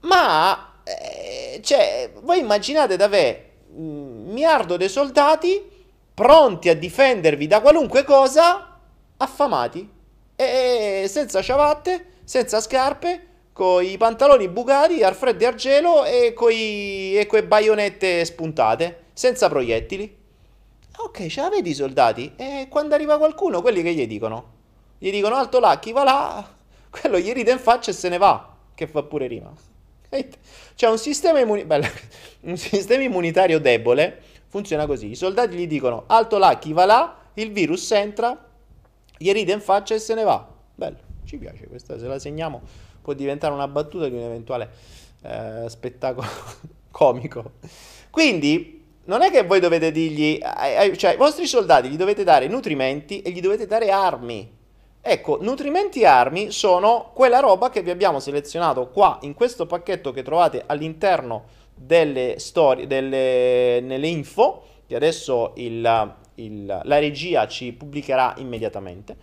ma 0.00 0.80
eh, 0.84 1.60
cioè, 1.62 2.12
voi 2.20 2.40
immaginate 2.40 2.96
davvero 2.96 3.38
un 3.38 3.45
miliardo 3.76 4.76
di 4.76 4.88
soldati 4.88 5.74
pronti 6.14 6.68
a 6.68 6.74
difendervi 6.74 7.46
da 7.46 7.60
qualunque 7.60 8.04
cosa, 8.04 8.78
affamati, 9.18 9.88
e 10.34 11.06
senza 11.08 11.42
ciabatte, 11.42 12.14
senza 12.24 12.60
scarpe, 12.60 13.26
con 13.52 13.82
i 13.82 13.96
pantaloni 13.96 14.48
bucati 14.48 15.02
al 15.02 15.14
freddo 15.14 15.44
e 15.44 15.46
al 15.46 15.54
gelo 15.54 16.04
e 16.04 16.32
con 16.34 16.50
le 16.50 17.44
baionette 17.44 18.24
spuntate, 18.24 19.04
senza 19.12 19.48
proiettili. 19.48 20.24
Ok, 20.98 21.26
ce 21.26 21.40
l'avete 21.42 21.68
i 21.68 21.74
soldati? 21.74 22.32
E 22.36 22.66
quando 22.70 22.94
arriva 22.94 23.18
qualcuno, 23.18 23.60
quelli 23.60 23.82
che 23.82 23.94
gli 23.94 24.06
dicono? 24.06 24.54
Gli 24.98 25.10
dicono 25.10 25.36
alto 25.36 25.60
là, 25.60 25.78
chi 25.78 25.92
va 25.92 26.04
là? 26.04 26.48
Quello 26.88 27.18
gli 27.18 27.32
ride 27.32 27.50
in 27.50 27.58
faccia 27.58 27.90
e 27.90 27.94
se 27.94 28.08
ne 28.08 28.16
va, 28.16 28.56
che 28.74 28.86
fa 28.86 29.02
pure 29.02 29.26
rima. 29.26 29.52
C'è 30.74 30.88
un 30.88 30.98
sistema, 30.98 31.40
immuni- 31.40 31.64
Bella. 31.64 31.88
un 32.42 32.56
sistema 32.56 33.02
immunitario 33.02 33.58
debole, 33.60 34.20
funziona 34.48 34.86
così. 34.86 35.10
I 35.10 35.14
soldati 35.14 35.56
gli 35.56 35.66
dicono 35.66 36.04
alto 36.06 36.38
là, 36.38 36.58
chi 36.58 36.72
va 36.72 36.84
là, 36.84 37.18
il 37.34 37.52
virus 37.52 37.90
entra, 37.92 38.48
gli 39.16 39.32
ride 39.32 39.52
in 39.52 39.60
faccia 39.60 39.94
e 39.94 39.98
se 39.98 40.14
ne 40.14 40.22
va. 40.22 40.46
Bello, 40.74 40.98
ci 41.24 41.36
piace 41.36 41.66
questa, 41.66 41.98
se 41.98 42.06
la 42.06 42.18
segniamo 42.18 42.62
può 43.06 43.14
diventare 43.14 43.54
una 43.54 43.68
battuta 43.68 44.08
di 44.08 44.16
un 44.16 44.22
eventuale 44.22 44.68
eh, 45.22 45.66
spettacolo 45.68 46.26
comico. 46.90 47.52
Quindi 48.10 48.82
non 49.04 49.22
è 49.22 49.30
che 49.30 49.44
voi 49.44 49.60
dovete 49.60 49.92
dirgli, 49.92 50.40
cioè 50.96 51.10
ai 51.10 51.16
vostri 51.16 51.46
soldati 51.46 51.88
gli 51.88 51.96
dovete 51.96 52.24
dare 52.24 52.48
nutrimenti 52.48 53.22
e 53.22 53.30
gli 53.30 53.40
dovete 53.40 53.68
dare 53.68 53.92
armi. 53.92 54.55
Ecco, 55.08 55.38
nutrimenti 55.40 56.00
e 56.00 56.06
armi 56.06 56.50
sono 56.50 57.12
quella 57.14 57.38
roba 57.38 57.70
che 57.70 57.80
vi 57.80 57.90
abbiamo 57.90 58.18
selezionato 58.18 58.88
qua 58.88 59.18
in 59.20 59.34
questo 59.34 59.64
pacchetto 59.64 60.10
che 60.10 60.24
trovate 60.24 60.64
all'interno 60.66 61.44
delle 61.72 62.40
storie, 62.40 62.88
delle, 62.88 63.78
nelle 63.82 64.08
info, 64.08 64.64
che 64.84 64.96
adesso 64.96 65.52
il, 65.58 66.14
il, 66.34 66.80
la 66.82 66.98
regia 66.98 67.46
ci 67.46 67.72
pubblicherà 67.72 68.34
immediatamente. 68.38 69.16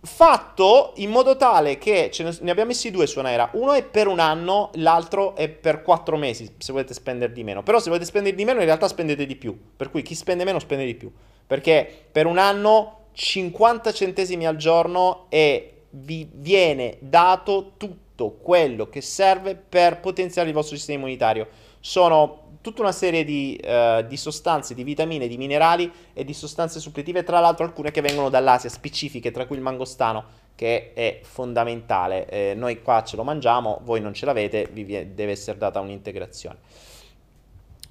Fatto 0.00 0.92
in 0.96 1.10
modo 1.10 1.36
tale 1.36 1.78
che 1.78 2.10
ne, 2.18 2.36
ne, 2.40 2.50
abbiamo 2.50 2.70
messi 2.70 2.90
due 2.90 3.06
su 3.06 3.20
Naira. 3.20 3.50
Uno 3.52 3.74
è 3.74 3.84
per 3.84 4.08
un 4.08 4.18
anno, 4.18 4.70
l'altro 4.74 5.36
è 5.36 5.48
per 5.48 5.82
quattro 5.82 6.16
mesi. 6.16 6.56
Se 6.58 6.72
volete 6.72 6.94
spendere 6.94 7.32
di 7.32 7.44
meno. 7.44 7.62
Però, 7.62 7.78
se 7.78 7.90
volete 7.90 8.06
spendere 8.06 8.34
di 8.34 8.44
meno, 8.44 8.58
in 8.58 8.66
realtà 8.66 8.88
spendete 8.88 9.24
di 9.24 9.36
più. 9.36 9.56
Per 9.76 9.88
cui 9.88 10.02
chi 10.02 10.16
spende 10.16 10.42
meno 10.42 10.58
spende 10.58 10.84
di 10.84 10.96
più. 10.96 11.12
Perché 11.46 12.06
per 12.10 12.26
un 12.26 12.38
anno 12.38 12.97
50 13.18 13.92
centesimi 13.92 14.46
al 14.46 14.54
giorno 14.54 15.26
e 15.28 15.86
vi 15.90 16.28
viene 16.32 16.98
dato 17.00 17.72
tutto 17.76 18.38
quello 18.40 18.88
che 18.88 19.00
serve 19.00 19.56
per 19.56 19.98
potenziare 19.98 20.46
il 20.46 20.54
vostro 20.54 20.76
sistema 20.76 21.00
immunitario. 21.00 21.48
Sono 21.80 22.58
tutta 22.60 22.82
una 22.82 22.92
serie 22.92 23.24
di, 23.24 23.60
uh, 23.60 24.06
di, 24.06 24.16
sostanze, 24.16 24.72
di 24.72 24.84
vitamine, 24.84 25.26
di 25.26 25.36
minerali 25.36 25.90
e 26.12 26.22
di 26.22 26.32
sostanze 26.32 26.78
suppletive, 26.78 27.24
tra 27.24 27.40
l'altro 27.40 27.64
alcune 27.64 27.90
che 27.90 28.02
vengono 28.02 28.28
dall'Asia, 28.28 28.70
specifiche, 28.70 29.32
tra 29.32 29.46
cui 29.46 29.56
il 29.56 29.62
mangostano, 29.62 30.24
che 30.54 30.92
è 30.94 31.18
fondamentale. 31.22 32.28
Eh, 32.28 32.54
noi 32.54 32.82
qua 32.82 33.02
ce 33.02 33.16
lo 33.16 33.24
mangiamo, 33.24 33.80
voi 33.82 34.00
non 34.00 34.14
ce 34.14 34.26
l'avete, 34.26 34.68
vi 34.70 34.84
deve 34.84 35.32
essere 35.32 35.58
data 35.58 35.80
un'integrazione 35.80 36.58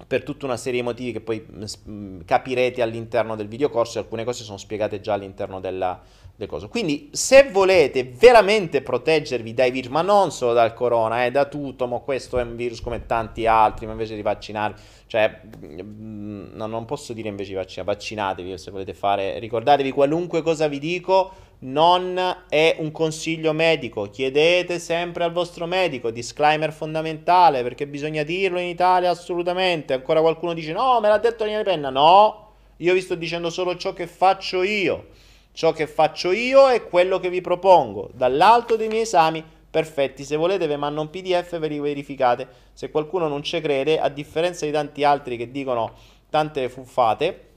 per 0.06 0.22
tutta 0.22 0.46
una 0.46 0.56
serie 0.56 0.80
di 0.80 0.86
motivi 0.86 1.12
che 1.12 1.20
poi 1.20 1.44
mm, 1.44 1.64
mm, 1.88 2.20
capirete 2.24 2.82
all'interno 2.82 3.34
del 3.34 3.48
videocorso 3.48 3.98
e 3.98 4.02
alcune 4.02 4.24
cose 4.24 4.44
sono 4.44 4.58
spiegate 4.58 5.00
già 5.00 5.14
all'interno 5.14 5.60
della, 5.60 6.00
del 6.36 6.46
coso. 6.46 6.68
Quindi 6.68 7.10
se 7.12 7.50
volete 7.50 8.04
veramente 8.04 8.80
proteggervi 8.80 9.52
dai 9.54 9.72
virus, 9.72 9.90
ma 9.90 10.02
non 10.02 10.30
solo 10.30 10.52
dal 10.52 10.72
corona, 10.72 11.24
eh, 11.24 11.32
da 11.32 11.46
tutto, 11.46 11.88
ma 11.88 11.98
questo 11.98 12.38
è 12.38 12.42
un 12.42 12.54
virus 12.54 12.80
come 12.80 13.06
tanti 13.06 13.46
altri, 13.46 13.86
ma 13.86 13.92
invece 13.92 14.14
di 14.14 14.22
vaccinarvi, 14.22 14.80
cioè 15.08 15.40
mm, 15.66 16.54
no, 16.54 16.66
non 16.66 16.84
posso 16.84 17.12
dire 17.12 17.28
invece 17.28 17.50
di 17.50 17.56
vaccinare, 17.56 17.92
vaccinatevi 17.92 18.56
se 18.56 18.70
volete 18.70 18.94
fare, 18.94 19.40
ricordatevi 19.40 19.90
qualunque 19.90 20.42
cosa 20.42 20.68
vi 20.68 20.78
dico 20.78 21.46
non 21.60 22.44
è 22.48 22.76
un 22.78 22.92
consiglio 22.92 23.52
medico. 23.52 24.08
Chiedete 24.10 24.78
sempre 24.78 25.24
al 25.24 25.32
vostro 25.32 25.66
medico. 25.66 26.10
Disclaimer 26.10 26.72
fondamentale 26.72 27.62
perché 27.62 27.86
bisogna 27.86 28.22
dirlo 28.22 28.58
in 28.60 28.68
Italia 28.68 29.10
assolutamente. 29.10 29.94
Ancora 29.94 30.20
qualcuno 30.20 30.52
dice: 30.54 30.72
No, 30.72 31.00
me 31.00 31.08
l'ha 31.08 31.18
detto 31.18 31.44
Daniele 31.44 31.64
Penna. 31.64 31.90
No, 31.90 32.52
io 32.76 32.94
vi 32.94 33.00
sto 33.00 33.14
dicendo 33.14 33.50
solo 33.50 33.76
ciò 33.76 33.92
che 33.92 34.06
faccio 34.06 34.62
io. 34.62 35.08
Ciò 35.52 35.72
che 35.72 35.88
faccio 35.88 36.30
io 36.30 36.68
è 36.68 36.86
quello 36.86 37.18
che 37.18 37.30
vi 37.30 37.40
propongo. 37.40 38.10
Dall'alto 38.12 38.76
dei 38.76 38.86
miei 38.86 39.02
esami 39.02 39.44
perfetti. 39.68 40.22
Se 40.22 40.36
volete, 40.36 40.68
vi 40.68 40.76
mando 40.76 41.00
un 41.00 41.10
PDF, 41.10 41.58
ve 41.58 41.68
li 41.68 41.80
verificate. 41.80 42.46
Se 42.72 42.90
qualcuno 42.90 43.26
non 43.26 43.42
ci 43.42 43.60
crede, 43.60 43.98
a 43.98 44.08
differenza 44.08 44.64
di 44.64 44.70
tanti 44.70 45.02
altri 45.02 45.36
che 45.36 45.50
dicono 45.50 45.94
tante 46.30 46.68
fuffate 46.68 47.47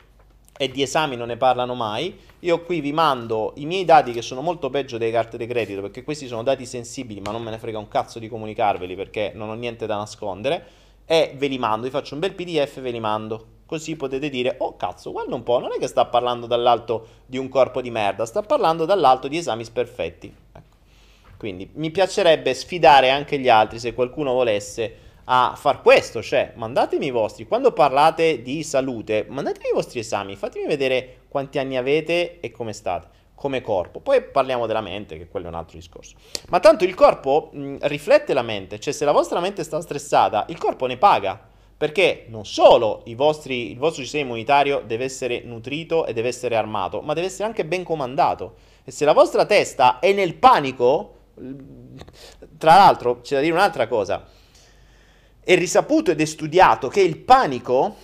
e 0.58 0.70
di 0.70 0.82
esami 0.82 1.16
non 1.16 1.28
ne 1.28 1.38
parlano 1.38 1.74
mai. 1.74 2.18
Io 2.40 2.64
qui 2.64 2.82
vi 2.82 2.92
mando 2.92 3.54
i 3.56 3.66
miei 3.66 3.86
dati 3.86 4.12
che 4.12 4.22
sono 4.22 4.42
molto 4.42 4.70
peggio 4.70 4.98
delle 4.98 5.12
carte 5.12 5.38
di 5.38 5.48
credito 5.48 5.82
perché 5.82 6.04
questi 6.04 6.28
sono 6.28 6.44
dati 6.44 6.66
sensibili, 6.66 7.22
ma 7.22 7.32
non 7.32 7.44
me 7.44 7.52
ne 7.52 7.58
frega 7.58 7.78
un 7.78 7.88
cazzo 7.88 8.20
di 8.20 8.28
comunicarveli 8.28 8.96
perché 8.96 9.32
non 9.36 9.50
ho 9.50 9.54
niente 9.54 9.86
da 9.86 9.98
nascondere. 9.98 10.80
E 11.06 11.34
ve 11.36 11.48
li 11.48 11.58
mando, 11.58 11.86
vi 11.86 11.92
faccio 11.92 12.14
un 12.14 12.20
bel 12.20 12.34
PDF 12.34 12.78
e 12.78 12.82
ve 12.82 12.92
li 12.92 13.00
mando. 13.00 13.46
Così 13.66 13.96
potete 13.96 14.30
dire, 14.30 14.56
oh 14.60 14.76
cazzo, 14.76 15.12
guarda 15.12 15.34
un 15.34 15.44
po', 15.44 15.60
non 15.60 15.72
è 15.72 15.78
che 15.78 15.88
sta 15.88 16.06
parlando 16.06 16.46
dall'alto 16.46 17.08
di 17.26 17.38
un 17.38 17.48
corpo 17.48 17.82
di 17.82 17.90
merda, 17.90 18.26
sta 18.26 18.42
parlando 18.42 18.86
dall'alto 18.86 19.28
di 19.28 19.38
esami 19.38 19.66
perfetti. 19.72 20.34
Ecco. 20.52 20.76
Quindi 21.38 21.70
mi 21.74 21.90
piacerebbe 21.90 22.54
sfidare 22.54 23.10
anche 23.10 23.40
gli 23.40 23.50
altri 23.50 23.80
se 23.80 23.94
qualcuno 23.94 24.34
volesse 24.34 25.10
a 25.26 25.54
far 25.56 25.82
questo, 25.82 26.22
cioè 26.22 26.54
mandatemi 26.56 27.08
i 27.08 27.12
vostri, 27.12 27.46
quando 27.46 27.72
parlate 27.72 28.42
di 28.42 28.64
salute, 28.64 29.26
mandatemi 29.30 29.70
i 29.70 29.74
vostri 29.74 30.00
esami, 30.00 30.36
fatemi 30.36 30.66
vedere 30.66 31.22
quanti 31.28 31.60
anni 31.60 31.78
avete 31.78 32.40
e 32.40 32.52
come 32.52 32.74
state 32.74 33.20
come 33.42 33.62
corpo. 33.62 34.00
Poi 34.02 34.22
parliamo 34.22 34.68
della 34.68 34.82
mente, 34.82 35.18
che 35.18 35.28
quello 35.28 35.48
è 35.48 35.50
un 35.50 35.56
altro 35.56 35.76
discorso. 35.76 36.16
Ma 36.50 36.60
tanto 36.60 36.84
il 36.84 36.94
corpo 36.94 37.50
mh, 37.52 37.78
riflette 37.82 38.36
la 38.36 38.44
mente, 38.44 38.80
cioè 38.80 38.94
se 38.94 39.04
la 39.04 39.12
vostra 39.12 39.40
mente 39.40 39.64
sta 39.64 39.82
stressata, 39.82 40.46
il 40.50 40.60
corpo 40.60 40.86
ne 40.86 40.98
paga. 40.98 41.50
Perché 41.76 42.26
non 42.28 42.46
solo 42.46 43.04
vostri, 43.16 43.72
il 43.72 43.80
vostro 43.80 44.04
sistema 44.04 44.26
immunitario 44.26 44.84
deve 44.86 45.06
essere 45.06 45.42
nutrito 45.44 46.06
e 46.06 46.14
deve 46.14 46.28
essere 46.28 46.56
armato, 46.56 47.02
ma 47.02 47.16
deve 47.16 47.26
essere 47.26 47.46
anche 47.46 47.66
ben 47.66 47.84
comandato. 47.84 48.54
E 48.84 48.92
se 48.92 49.06
la 49.06 49.14
vostra 49.14 49.48
testa 49.48 49.98
è 49.98 50.14
nel 50.14 50.36
panico, 50.36 51.16
tra 52.60 52.76
l'altro 52.76 53.22
c'è 53.22 53.34
da 53.34 53.42
dire 53.42 53.54
un'altra 53.54 53.88
cosa, 53.88 54.24
è 55.54 55.58
risaputo 55.58 56.12
ed 56.12 56.22
è 56.22 56.26
studiato 56.26 56.88
che 56.88 57.02
il 57.02 57.18
panico 57.18 57.96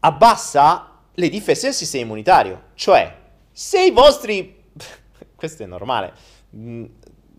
abbassa 0.00 1.00
le 1.12 1.28
difese 1.28 1.66
del 1.66 1.74
sistema 1.74 2.04
immunitario. 2.04 2.62
Cioè, 2.74 3.16
se 3.50 3.84
i 3.84 3.90
vostri... 3.90 4.62
questo 5.36 5.62
è 5.62 5.66
normale. 5.66 6.12
Mm, 6.56 6.84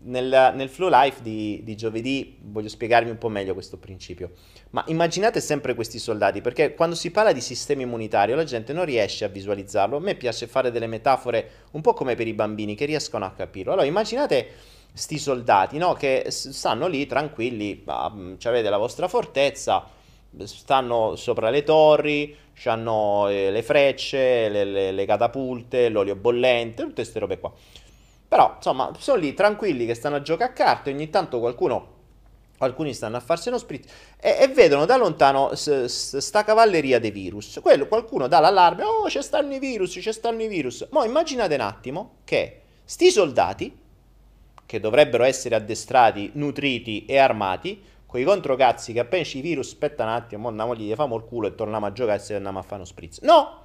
nel, 0.04 0.52
nel 0.54 0.68
flow 0.68 0.88
life 0.90 1.22
di, 1.22 1.60
di, 1.64 1.74
giovedì 1.76 2.38
voglio 2.42 2.68
spiegarvi 2.68 3.10
un 3.10 3.18
po' 3.18 3.28
meglio 3.28 3.52
questo 3.52 3.78
principio. 3.78 4.32
Ma 4.70 4.84
immaginate 4.86 5.40
sempre 5.40 5.74
questi 5.74 5.98
soldati, 5.98 6.40
perché 6.40 6.74
quando 6.74 6.94
si 6.94 7.10
parla 7.10 7.32
di 7.32 7.40
sistema 7.40 7.82
immunitario 7.82 8.36
la 8.36 8.44
gente 8.44 8.72
non 8.72 8.84
riesce 8.84 9.24
a 9.24 9.28
visualizzarlo. 9.28 9.96
A 9.96 10.00
me 10.00 10.14
piace 10.14 10.46
fare 10.46 10.70
delle 10.70 10.86
metafore 10.86 11.64
un 11.72 11.80
po' 11.80 11.94
come 11.94 12.14
per 12.14 12.28
i 12.28 12.34
bambini 12.34 12.74
che 12.74 12.84
riescono 12.84 13.24
a 13.24 13.32
capirlo. 13.32 13.72
Allora, 13.72 13.86
immaginate 13.86 14.48
sti 14.94 15.18
soldati, 15.18 15.76
no? 15.76 15.94
Che 15.94 16.26
stanno 16.28 16.86
lì 16.86 17.06
tranquilli, 17.06 17.82
ah, 17.86 18.12
avete 18.44 18.70
la 18.70 18.78
vostra 18.78 19.08
fortezza, 19.08 19.84
stanno 20.44 21.16
sopra 21.16 21.50
le 21.50 21.64
torri, 21.64 22.36
hanno 22.64 23.28
eh, 23.28 23.50
le 23.50 23.62
frecce, 23.62 24.48
le, 24.48 24.64
le, 24.64 24.92
le 24.92 25.04
catapulte, 25.06 25.88
l'olio 25.88 26.14
bollente, 26.14 26.82
tutte 26.82 26.94
queste 26.94 27.18
robe 27.18 27.38
qua. 27.38 27.52
Però, 28.28 28.54
insomma, 28.56 28.92
sono 28.98 29.18
lì 29.18 29.34
tranquilli 29.34 29.86
che 29.86 29.94
stanno 29.94 30.16
a 30.16 30.22
giocare 30.22 30.50
a 30.50 30.54
carte, 30.54 30.90
ogni 30.90 31.10
tanto 31.10 31.38
qualcuno 31.40 31.92
alcuni 32.58 32.94
stanno 32.94 33.16
a 33.16 33.20
farsi 33.20 33.48
uno 33.48 33.58
spritz 33.58 33.90
e, 34.18 34.36
e 34.40 34.48
vedono 34.48 34.86
da 34.86 34.96
lontano 34.96 35.54
s- 35.54 35.84
s- 35.84 36.16
sta 36.18 36.44
cavalleria 36.44 36.98
dei 36.98 37.10
virus. 37.10 37.58
Quello, 37.60 37.86
qualcuno 37.86 38.26
dà 38.28 38.38
l'allarme, 38.38 38.84
oh 38.84 39.04
c'è 39.06 39.22
stanno 39.22 39.54
i 39.54 39.58
virus, 39.58 39.98
c'è 39.98 40.12
stanno 40.12 40.42
i 40.42 40.48
virus. 40.48 40.86
Ma 40.90 41.04
immaginate 41.04 41.54
un 41.54 41.60
attimo 41.60 42.16
che 42.24 42.62
sti 42.84 43.10
soldati, 43.10 43.76
che 44.66 44.80
dovrebbero 44.80 45.24
essere 45.24 45.54
addestrati, 45.54 46.30
nutriti 46.34 47.04
e 47.06 47.18
armati, 47.18 47.82
quei 48.06 48.24
controcazzi 48.24 48.92
che 48.92 49.00
appena 49.00 49.24
ci 49.24 49.38
i 49.38 49.40
virus, 49.40 49.68
aspetta 49.68 50.04
un 50.04 50.10
attimo, 50.10 50.48
andiamo 50.48 50.74
gli 50.74 50.92
famo 50.94 51.16
il 51.16 51.24
culo 51.24 51.48
e 51.48 51.54
torniamo 51.54 51.86
a 51.86 51.92
giocare 51.92 52.22
e 52.26 52.34
andiamo 52.34 52.60
a 52.60 52.62
fare 52.62 52.76
uno 52.76 52.84
spritz. 52.84 53.20
No! 53.20 53.62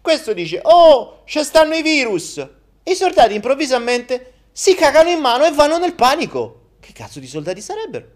Questo 0.00 0.32
dice, 0.32 0.60
oh, 0.62 1.22
c'è 1.24 1.42
stanno 1.42 1.74
i 1.74 1.82
virus! 1.82 2.46
I 2.84 2.94
soldati 2.94 3.34
improvvisamente 3.34 4.32
si 4.52 4.74
cagano 4.74 5.08
in 5.10 5.18
mano 5.18 5.44
e 5.44 5.50
vanno 5.50 5.78
nel 5.78 5.94
panico. 5.94 6.60
Che 6.78 6.92
cazzo 6.92 7.18
di 7.18 7.26
soldati 7.26 7.60
sarebbero? 7.60 8.13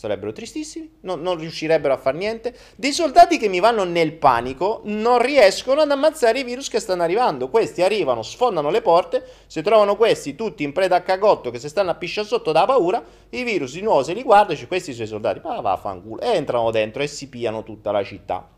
Sarebbero 0.00 0.32
tristissimi, 0.32 0.90
non, 1.00 1.20
non 1.20 1.36
riuscirebbero 1.36 1.92
a 1.92 1.98
fare 1.98 2.16
niente. 2.16 2.56
Dei 2.74 2.90
soldati 2.90 3.36
che 3.36 3.48
mi 3.48 3.60
vanno 3.60 3.84
nel 3.84 4.14
panico 4.14 4.80
non 4.84 5.20
riescono 5.20 5.82
ad 5.82 5.90
ammazzare 5.90 6.38
i 6.38 6.42
virus 6.42 6.70
che 6.70 6.80
stanno 6.80 7.02
arrivando. 7.02 7.50
Questi 7.50 7.82
arrivano, 7.82 8.22
sfondano 8.22 8.70
le 8.70 8.80
porte, 8.80 9.22
se 9.46 9.60
trovano 9.60 9.96
questi 9.96 10.34
tutti 10.34 10.62
in 10.62 10.72
preda 10.72 10.96
a 10.96 11.02
cagotto 11.02 11.50
che 11.50 11.58
si 11.58 11.68
stanno 11.68 11.90
a 11.90 11.96
pisciare 11.96 12.26
sotto 12.26 12.50
da 12.50 12.64
paura, 12.64 13.04
i 13.28 13.42
virus 13.42 13.74
di 13.74 13.82
nuovo 13.82 14.02
se 14.02 14.14
li 14.14 14.22
guardano 14.22 14.52
e 14.52 14.54
dice 14.54 14.66
questi 14.66 14.92
sono 14.94 15.04
i 15.04 15.08
soldati, 15.08 15.40
ma 15.44 15.60
va 15.60 15.72
a 15.72 15.76
fanculo, 15.76 16.22
e 16.22 16.28
entrano 16.28 16.70
dentro 16.70 17.02
e 17.02 17.06
si 17.06 17.28
piano 17.28 17.62
tutta 17.62 17.90
la 17.90 18.02
città. 18.02 18.48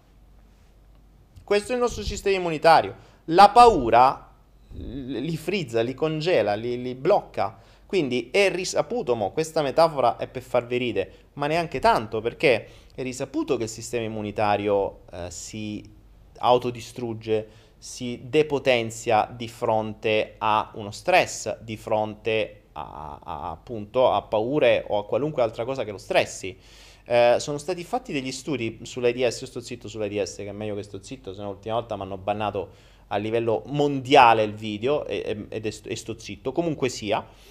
Questo 1.43 1.72
è 1.72 1.74
il 1.74 1.80
nostro 1.80 2.05
sistema 2.05 2.36
immunitario. 2.36 2.95
La 3.24 3.51
paura 3.51 4.30
li 4.74 5.36
frizza, 5.36 5.80
li 5.80 5.95
congela, 5.95 6.55
li, 6.55 6.80
li 6.80 6.95
blocca. 6.95 7.59
Quindi 7.93 8.30
è 8.32 8.51
risaputo, 8.51 9.14
mo, 9.14 9.32
questa 9.32 9.61
metafora 9.61 10.16
è 10.16 10.26
per 10.26 10.40
farvi 10.40 10.78
ridere, 10.78 11.12
ma 11.34 11.47
neanche 11.47 11.78
tanto 11.78 12.22
perché 12.22 12.66
è 12.95 13.03
risaputo 13.03 13.59
che 13.59 13.64
il 13.64 13.68
sistema 13.68 14.03
immunitario 14.03 15.01
eh, 15.12 15.30
si 15.30 15.84
autodistrugge, 16.38 17.49
si 17.76 18.18
depotenzia 18.22 19.30
di 19.30 19.47
fronte 19.47 20.36
a 20.38 20.70
uno 20.76 20.90
stress, 20.90 21.59
di 21.61 21.76
fronte 21.76 22.62
a, 22.72 23.20
a, 23.22 23.51
appunto 23.51 24.11
a 24.11 24.22
paure 24.22 24.86
o 24.88 24.97
a 24.97 25.05
qualunque 25.05 25.43
altra 25.43 25.66
cosa 25.66 25.84
che 25.84 25.90
lo 25.90 25.99
stressi. 25.99 26.57
Eh, 27.05 27.36
sono 27.40 27.59
stati 27.59 27.84
fatti 27.84 28.14
degli 28.14 28.32
studi 28.32 28.78
sull'AIDS, 28.80 29.43
io 29.43 29.47
sto 29.47 29.61
zitto 29.61 29.86
sull'AIDS 29.86 30.36
che 30.36 30.49
è 30.49 30.53
meglio 30.53 30.76
che 30.76 30.82
sto 30.82 31.03
zitto, 31.03 31.34
se 31.34 31.43
no 31.43 31.51
l'ultima 31.51 31.74
volta 31.74 31.95
mi 31.97 32.03
hanno 32.05 32.16
bannato 32.16 32.70
a 33.09 33.18
livello 33.18 33.64
mondiale 33.66 34.45
il 34.45 34.55
video 34.55 35.05
ed 35.05 35.51
è, 35.51 35.72
e 35.84 35.97
sto 35.97 36.18
zitto, 36.18 36.53
comunque 36.53 36.88
sia 36.88 37.51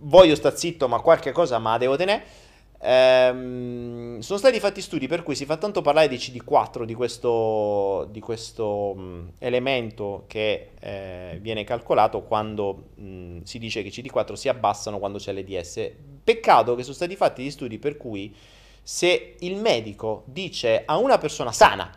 voglio 0.00 0.34
sta 0.34 0.54
zitto, 0.54 0.88
ma 0.88 1.00
qualche 1.00 1.32
cosa 1.32 1.58
ma 1.58 1.78
devo 1.78 1.96
tenere. 1.96 2.48
Ehm, 2.82 4.20
sono 4.20 4.38
stati 4.38 4.58
fatti 4.58 4.80
studi 4.80 5.06
per 5.06 5.22
cui 5.22 5.34
si 5.34 5.44
fa 5.44 5.56
tanto 5.56 5.82
parlare 5.82 6.08
di 6.08 6.16
CD4, 6.16 6.84
di 6.84 6.94
questo, 6.94 8.08
di 8.10 8.20
questo 8.20 8.94
mh, 8.94 9.32
elemento 9.38 10.24
che 10.26 10.70
eh, 10.80 11.38
viene 11.42 11.64
calcolato 11.64 12.22
quando 12.22 12.84
mh, 12.94 13.42
si 13.42 13.58
dice 13.58 13.82
che 13.82 13.88
i 13.88 13.90
CD4 13.90 14.32
si 14.32 14.48
abbassano 14.48 14.98
quando 14.98 15.18
c'è 15.18 15.32
l'EDS. 15.32 15.90
Peccato 16.24 16.74
che 16.74 16.82
sono 16.82 16.94
stati 16.94 17.16
fatti 17.16 17.42
gli 17.42 17.50
studi 17.50 17.78
per 17.78 17.96
cui 17.96 18.34
se 18.82 19.36
il 19.40 19.56
medico 19.56 20.22
dice 20.26 20.82
a 20.86 20.96
una 20.96 21.18
persona 21.18 21.52
sana 21.52 21.90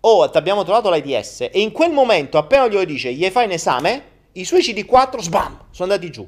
oh 0.00 0.30
ti 0.30 0.36
abbiamo 0.36 0.62
trovato 0.62 0.88
l'AIDS 0.90 1.42
e 1.42 1.60
in 1.60 1.72
quel 1.72 1.90
momento 1.90 2.38
appena 2.38 2.68
glielo 2.68 2.84
dice 2.84 3.12
gli 3.12 3.28
fai 3.30 3.46
un 3.46 3.52
esame 3.52 4.02
i 4.36 4.44
suoi 4.44 4.60
CD4, 4.60 5.18
sbam, 5.20 5.66
sono 5.70 5.92
andati 5.92 6.10
giù. 6.10 6.26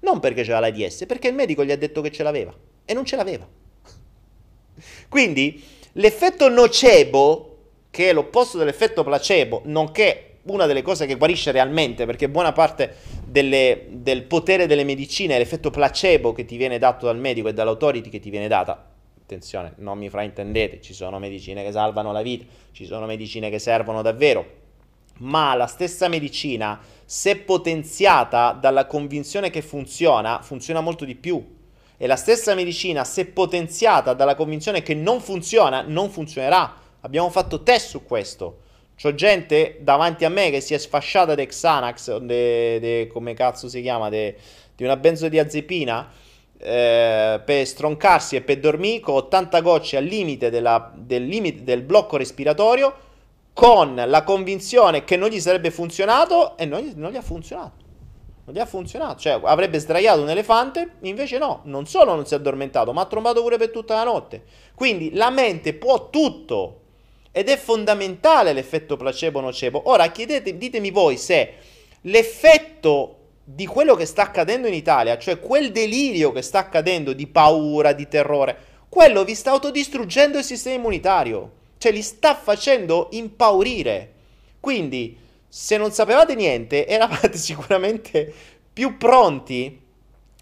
Non 0.00 0.20
perché 0.20 0.42
c'era 0.42 0.60
l'AIDS, 0.60 1.06
perché 1.06 1.28
il 1.28 1.34
medico 1.34 1.64
gli 1.64 1.70
ha 1.70 1.76
detto 1.76 2.00
che 2.00 2.10
ce 2.10 2.22
l'aveva. 2.22 2.54
E 2.84 2.92
non 2.92 3.04
ce 3.04 3.16
l'aveva. 3.16 3.46
Quindi 5.08 5.62
l'effetto 5.92 6.48
nocebo, 6.48 7.56
che 7.90 8.10
è 8.10 8.12
l'opposto 8.12 8.58
dell'effetto 8.58 9.02
placebo, 9.02 9.62
nonché 9.64 10.38
una 10.44 10.66
delle 10.66 10.82
cose 10.82 11.06
che 11.06 11.14
guarisce 11.14 11.52
realmente, 11.52 12.04
perché 12.04 12.28
buona 12.28 12.52
parte 12.52 12.96
delle, 13.24 13.86
del 13.88 14.24
potere 14.24 14.66
delle 14.66 14.84
medicine 14.84 15.36
è 15.36 15.38
l'effetto 15.38 15.70
placebo 15.70 16.32
che 16.32 16.44
ti 16.44 16.56
viene 16.56 16.78
dato 16.78 17.06
dal 17.06 17.18
medico 17.18 17.48
e 17.48 17.54
dall'autority 17.54 18.10
che 18.10 18.20
ti 18.20 18.30
viene 18.30 18.48
data. 18.48 18.90
Attenzione, 19.22 19.72
non 19.76 19.96
mi 19.96 20.10
fraintendete, 20.10 20.82
ci 20.82 20.92
sono 20.92 21.18
medicine 21.18 21.64
che 21.64 21.72
salvano 21.72 22.12
la 22.12 22.20
vita, 22.20 22.44
ci 22.72 22.84
sono 22.84 23.06
medicine 23.06 23.48
che 23.48 23.58
servono 23.58 24.02
davvero, 24.02 24.62
ma 25.18 25.54
la 25.54 25.66
stessa 25.66 26.08
medicina, 26.08 26.78
se 27.04 27.36
potenziata 27.36 28.52
dalla 28.52 28.86
convinzione 28.86 29.50
che 29.50 29.62
funziona, 29.62 30.40
funziona 30.42 30.80
molto 30.80 31.04
di 31.04 31.14
più. 31.14 31.52
E 31.96 32.06
la 32.06 32.16
stessa 32.16 32.54
medicina, 32.54 33.04
se 33.04 33.26
potenziata 33.26 34.14
dalla 34.14 34.34
convinzione 34.34 34.82
che 34.82 34.94
non 34.94 35.20
funziona, 35.20 35.82
non 35.86 36.10
funzionerà. 36.10 36.74
Abbiamo 37.00 37.30
fatto 37.30 37.62
test 37.62 37.88
su 37.88 38.04
questo. 38.04 38.60
C'ho 39.00 39.14
gente 39.14 39.78
davanti 39.80 40.24
a 40.24 40.28
me 40.28 40.50
che 40.50 40.60
si 40.60 40.74
è 40.74 40.78
sfasciata 40.78 41.34
di 41.34 41.46
Xanax, 41.46 42.16
de, 42.18 42.78
de, 42.80 43.10
come 43.12 43.34
cazzo 43.34 43.68
si 43.68 43.82
chiama, 43.82 44.08
di 44.08 44.34
una 44.78 44.96
benzodiazepina, 44.96 46.10
eh, 46.58 47.40
per 47.44 47.66
stroncarsi 47.66 48.36
e 48.36 48.40
per 48.40 48.58
dormire 48.58 49.00
con 49.00 49.16
80 49.16 49.60
gocce 49.60 49.96
al 49.96 50.04
limite, 50.04 50.50
della, 50.50 50.92
del 50.94 51.26
limite 51.26 51.62
del 51.62 51.82
blocco 51.82 52.16
respiratorio 52.16 52.94
con 53.54 53.94
la 53.94 54.24
convinzione 54.24 55.04
che 55.04 55.16
non 55.16 55.30
gli 55.30 55.40
sarebbe 55.40 55.70
funzionato 55.70 56.58
e 56.58 56.66
non 56.66 56.80
gli, 56.80 56.92
non 56.96 57.12
gli 57.12 57.16
ha 57.16 57.22
funzionato. 57.22 57.82
Non 58.46 58.54
gli 58.54 58.58
ha 58.58 58.66
funzionato, 58.66 59.20
cioè 59.20 59.40
avrebbe 59.42 59.78
sdraiato 59.78 60.20
un 60.20 60.28
elefante, 60.28 60.96
invece 61.02 61.38
no, 61.38 61.60
non 61.64 61.86
solo 61.86 62.14
non 62.14 62.26
si 62.26 62.34
è 62.34 62.36
addormentato, 62.36 62.92
ma 62.92 63.02
ha 63.02 63.06
trombato 63.06 63.40
pure 63.40 63.56
per 63.56 63.70
tutta 63.70 63.94
la 63.94 64.04
notte. 64.04 64.42
Quindi 64.74 65.14
la 65.14 65.30
mente 65.30 65.72
può 65.72 66.10
tutto 66.10 66.80
ed 67.30 67.48
è 67.48 67.56
fondamentale 67.56 68.52
l'effetto 68.52 68.96
placebo-nocebo. 68.96 69.82
Ora 69.86 70.08
chiedete, 70.08 70.58
ditemi 70.58 70.90
voi 70.90 71.16
se 71.16 71.54
l'effetto 72.02 73.18
di 73.44 73.66
quello 73.66 73.94
che 73.94 74.04
sta 74.04 74.22
accadendo 74.22 74.66
in 74.66 74.74
Italia, 74.74 75.16
cioè 75.16 75.38
quel 75.38 75.70
delirio 75.70 76.32
che 76.32 76.42
sta 76.42 76.58
accadendo 76.58 77.12
di 77.14 77.26
paura, 77.26 77.92
di 77.92 78.08
terrore, 78.08 78.56
quello 78.90 79.24
vi 79.24 79.34
sta 79.34 79.52
autodistruggendo 79.52 80.38
il 80.38 80.44
sistema 80.44 80.76
immunitario 80.76 81.62
cioè 81.84 81.92
li 81.92 82.00
sta 82.00 82.34
facendo 82.34 83.08
impaurire. 83.10 84.12
Quindi, 84.58 85.18
se 85.46 85.76
non 85.76 85.90
sapevate 85.90 86.34
niente, 86.34 86.86
eravate 86.88 87.36
sicuramente 87.36 88.32
più 88.72 88.96
pronti 88.96 89.82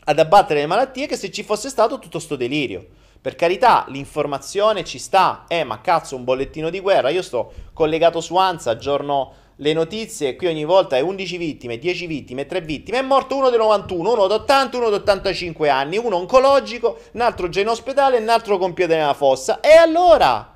ad 0.05 0.19
abbattere 0.21 0.61
le 0.61 0.67
malattie 0.67 1.09
che 1.09 1.17
se 1.17 1.33
ci 1.33 1.43
fosse 1.43 1.69
stato 1.69 1.99
tutto 1.99 2.21
sto 2.21 2.37
delirio. 2.37 2.87
Per 3.21 3.35
carità, 3.35 3.87
l'informazione 3.89 4.85
ci 4.85 5.01
sta, 5.01 5.45
eh, 5.49 5.65
ma 5.65 5.81
cazzo, 5.81 6.15
un 6.15 6.23
bollettino 6.23 6.71
di 6.71 6.79
guerra. 6.79 7.09
Io 7.09 7.23
sto 7.23 7.53
collegato 7.73 8.21
su 8.21 8.37
ANSA, 8.37 8.71
aggiorno 8.71 9.35
le 9.57 9.73
notizie, 9.73 10.37
qui 10.37 10.47
ogni 10.47 10.65
volta 10.65 10.97
è 10.97 11.01
11 11.01 11.37
vittime, 11.39 11.79
10 11.79 12.07
vittime, 12.07 12.47
3 12.47 12.61
vittime, 12.61 12.99
è 12.99 13.03
morto 13.03 13.35
uno 13.37 13.51
di 13.51 13.57
91, 13.57 14.13
uno 14.13 14.27
di 14.29 14.33
80, 14.33 14.77
uno 14.77 14.89
di 14.91 14.95
85 14.95 15.69
anni, 15.69 15.99
uno 15.99 16.17
oncologico, 16.17 16.99
un 17.13 17.21
altro 17.21 17.49
già 17.49 17.61
in 17.61 17.69
ospedale 17.69 18.19
un 18.19 18.29
altro 18.29 18.59
con 18.59 18.75
piede 18.75 18.97
nella 18.97 19.15
fossa. 19.15 19.61
E 19.61 19.73
allora? 19.73 20.52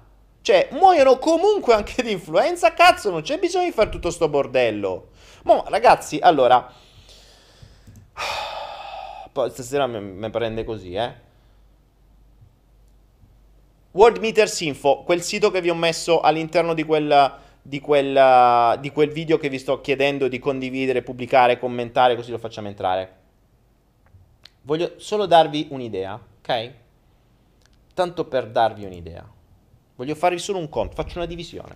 Cioè, 0.46 0.68
muoiono 0.70 1.18
comunque 1.18 1.74
anche 1.74 2.04
di 2.04 2.12
influenza, 2.12 2.72
cazzo, 2.72 3.10
non 3.10 3.22
c'è 3.22 3.36
bisogno 3.36 3.64
di 3.64 3.72
fare 3.72 3.88
tutto 3.88 4.10
sto 4.10 4.28
bordello. 4.28 5.08
Ma 5.42 5.60
ragazzi, 5.66 6.20
allora... 6.20 6.72
Poi 9.32 9.50
stasera 9.50 9.88
mi 9.88 10.30
prende 10.30 10.62
così, 10.62 10.94
eh. 10.94 11.12
World 13.90 14.18
Meters 14.18 14.60
Info, 14.60 15.02
quel 15.02 15.20
sito 15.20 15.50
che 15.50 15.60
vi 15.60 15.68
ho 15.68 15.74
messo 15.74 16.20
all'interno 16.20 16.74
di 16.74 16.84
quel, 16.84 17.38
di, 17.60 17.80
quel, 17.80 18.78
di 18.78 18.92
quel 18.92 19.10
video 19.10 19.38
che 19.38 19.48
vi 19.48 19.58
sto 19.58 19.80
chiedendo 19.80 20.28
di 20.28 20.38
condividere, 20.38 21.02
pubblicare, 21.02 21.58
commentare, 21.58 22.14
così 22.14 22.30
lo 22.30 22.38
facciamo 22.38 22.68
entrare. 22.68 23.16
Voglio 24.62 24.92
solo 24.98 25.26
darvi 25.26 25.66
un'idea, 25.70 26.14
ok? 26.38 26.72
Tanto 27.94 28.26
per 28.26 28.46
darvi 28.46 28.84
un'idea. 28.84 29.34
Voglio 29.96 30.14
farvi 30.14 30.38
solo 30.38 30.58
un 30.58 30.68
conto, 30.68 30.94
faccio 30.94 31.18
una 31.18 31.26
divisione. 31.26 31.74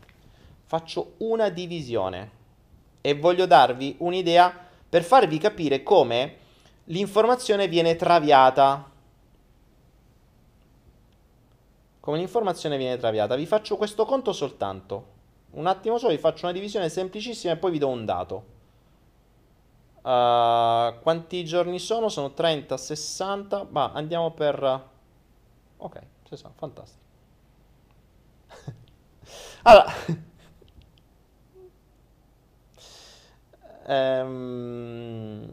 Faccio 0.67 1.15
una 1.19 1.49
divisione 1.49 2.39
e 3.01 3.15
voglio 3.15 3.47
darvi 3.47 3.97
un'idea 3.99 4.69
per 4.89 5.03
farvi 5.03 5.39
capire 5.39 5.83
come 5.83 6.37
l'informazione 6.85 7.67
viene 7.67 7.97
traviata. 7.97 8.89
Come 11.99 12.19
l'informazione 12.19 12.77
viene 12.77 12.99
traviata. 12.99 13.37
Vi 13.37 13.47
faccio 13.47 13.77
questo 13.77 14.05
conto 14.05 14.33
soltanto. 14.33 15.19
Un 15.53 15.67
attimo 15.67 15.99
solo, 15.99 16.13
vi 16.13 16.19
faccio 16.19 16.45
una 16.45 16.55
divisione 16.55 16.89
semplicissima 16.89 17.55
e 17.55 17.57
poi 17.57 17.71
vi 17.71 17.79
do 17.79 17.89
un 17.89 18.05
dato. 18.05 18.45
Uh, 20.03 20.99
quanti 21.01 21.45
giorni 21.45 21.79
sono? 21.79 22.09
Sono 22.09 22.33
30, 22.33 22.77
60. 22.77 23.67
Ma 23.71 23.93
andiamo 23.93 24.31
per... 24.33 24.89
Ok, 25.79 26.01
ci 26.29 26.37
sono, 26.37 26.53
fantastico. 26.57 27.00
allora, 29.63 29.93
ehm, 33.87 35.53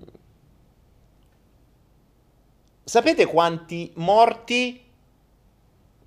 sapete 2.83 3.25
quanti 3.25 3.91
morti, 3.95 4.83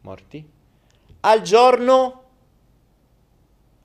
morti? 0.03 0.51
Al 1.21 1.43
giorno 1.43 2.25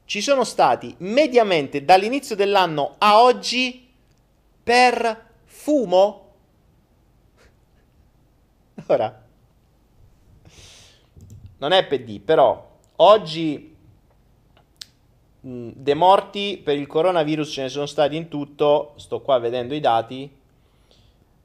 ci 0.05 0.21
sono 0.21 0.43
stati 0.43 0.95
mediamente 0.99 1.83
dall'inizio 1.83 2.35
dell'anno 2.35 2.95
a 2.97 3.21
oggi 3.21 3.91
per 4.63 5.31
fumo? 5.43 6.21
Ora, 8.87 9.23
non 11.57 11.71
è 11.71 11.87
PD, 11.87 12.19
però 12.19 12.64
oggi 12.97 13.75
mh, 15.41 15.69
dei 15.73 15.95
morti 15.95 16.61
per 16.63 16.77
il 16.77 16.87
coronavirus 16.87 17.51
ce 17.51 17.61
ne 17.63 17.69
sono 17.69 17.85
stati 17.85 18.15
in 18.15 18.27
tutto, 18.27 18.93
sto 18.97 19.21
qua 19.21 19.39
vedendo 19.39 19.73
i 19.73 19.79
dati, 19.79 20.29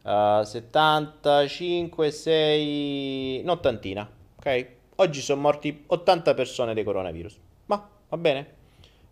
uh, 0.03 0.42
75, 0.42 2.11
6, 2.11 3.40
un'ottantina, 3.42 4.11
ok? 4.36 4.66
Oggi 4.96 5.20
sono 5.20 5.40
morti 5.40 5.84
80 5.86 6.34
persone 6.34 6.74
di 6.74 6.82
coronavirus, 6.82 7.38
ma 7.66 7.88
va 8.09 8.16
bene? 8.16 8.55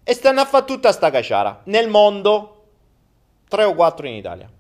E 0.05 0.15
stanno 0.15 0.41
a 0.41 0.47
fare 0.47 0.65
tutta 0.65 0.93
sta 0.93 1.11
caciara, 1.11 1.63
nel 1.65 1.89
mondo, 1.89 2.55
3 3.49 3.65
o 3.65 3.75
4 3.75 4.07
in 4.07 4.15
Italia. 4.15 4.51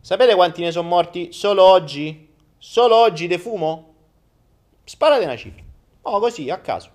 Sapete 0.00 0.34
quanti 0.34 0.62
ne 0.62 0.72
sono 0.72 0.88
morti 0.88 1.32
solo 1.32 1.62
oggi? 1.62 2.28
Solo 2.58 2.96
oggi 2.96 3.26
de 3.26 3.38
fumo? 3.38 3.94
Sparate 4.84 5.24
una 5.24 5.36
cifra. 5.36 5.62
Oh, 6.02 6.18
così, 6.18 6.50
a 6.50 6.58
caso. 6.58 6.90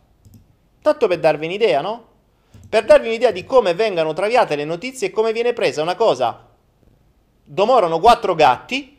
Tanto 0.87 1.07
per 1.09 1.19
darvi 1.19 1.47
un'idea, 1.47 1.81
no? 1.81 2.05
Per 2.69 2.85
darvi 2.85 3.07
un'idea 3.07 3.31
di 3.31 3.43
come 3.43 3.73
vengano 3.73 4.13
traviate 4.13 4.55
le 4.55 4.63
notizie 4.63 5.07
e 5.07 5.11
come 5.11 5.33
viene 5.33 5.51
presa 5.51 5.81
una 5.81 5.95
cosa. 5.95 6.47
Domorano 7.43 7.99
quattro 7.99 8.35
gatti 8.35 8.97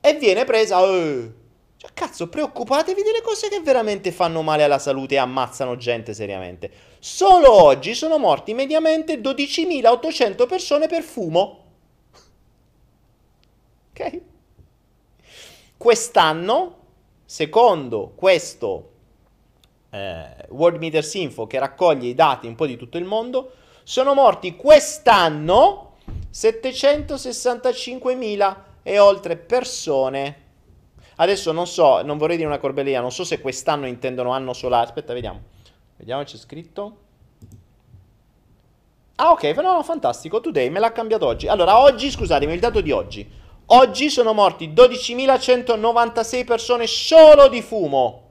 e 0.00 0.14
viene 0.14 0.46
presa... 0.46 0.82
Eh, 0.82 1.30
cioè, 1.76 1.90
cazzo, 1.92 2.30
preoccupatevi 2.30 3.02
delle 3.02 3.20
cose 3.20 3.50
che 3.50 3.60
veramente 3.60 4.10
fanno 4.10 4.40
male 4.40 4.62
alla 4.62 4.78
salute 4.78 5.16
e 5.16 5.18
ammazzano 5.18 5.76
gente 5.76 6.14
seriamente. 6.14 6.70
Solo 7.00 7.52
oggi 7.52 7.94
sono 7.94 8.16
morti 8.16 8.54
mediamente 8.54 9.20
12.800 9.20 10.46
persone 10.48 10.86
per 10.86 11.02
fumo. 11.02 11.64
Ok? 13.90 14.20
Quest'anno, 15.76 16.76
secondo 17.26 18.14
questo 18.16 18.96
eh, 19.90 20.46
World 20.50 20.78
Meters 20.78 21.14
Info 21.14 21.46
che 21.46 21.58
raccoglie 21.58 22.08
i 22.08 22.14
dati 22.14 22.46
un 22.46 22.54
po' 22.54 22.66
di 22.66 22.76
tutto 22.76 22.98
il 22.98 23.04
mondo, 23.04 23.52
sono 23.82 24.12
morti 24.14 24.56
quest'anno 24.56 25.94
765.000 26.32 28.56
e 28.82 28.98
oltre 28.98 29.36
persone. 29.36 30.46
Adesso 31.16 31.52
non 31.52 31.66
so, 31.66 32.00
non 32.02 32.16
vorrei 32.16 32.36
dire 32.36 32.48
una 32.48 32.58
corbellia, 32.58 33.00
non 33.00 33.10
so 33.10 33.24
se 33.24 33.40
quest'anno 33.40 33.86
intendono 33.86 34.30
anno 34.30 34.52
solare. 34.52 34.84
Aspetta, 34.84 35.14
vediamo. 35.14 35.40
Vediamo 35.96 36.22
c'è 36.22 36.36
scritto. 36.36 36.98
Ah, 39.16 39.32
ok, 39.32 39.42
no, 39.56 39.74
no, 39.74 39.82
fantastico. 39.82 40.40
Today 40.40 40.68
me 40.68 40.78
l'ha 40.78 40.92
cambiato 40.92 41.26
oggi. 41.26 41.48
Allora, 41.48 41.80
oggi, 41.80 42.08
scusatemi, 42.08 42.52
il 42.52 42.60
dato 42.60 42.80
di 42.80 42.92
oggi. 42.92 43.28
Oggi 43.70 44.08
sono 44.10 44.32
morti 44.32 44.68
12.196 44.68 46.44
persone 46.44 46.86
solo 46.86 47.48
di 47.48 47.60
fumo. 47.62 48.27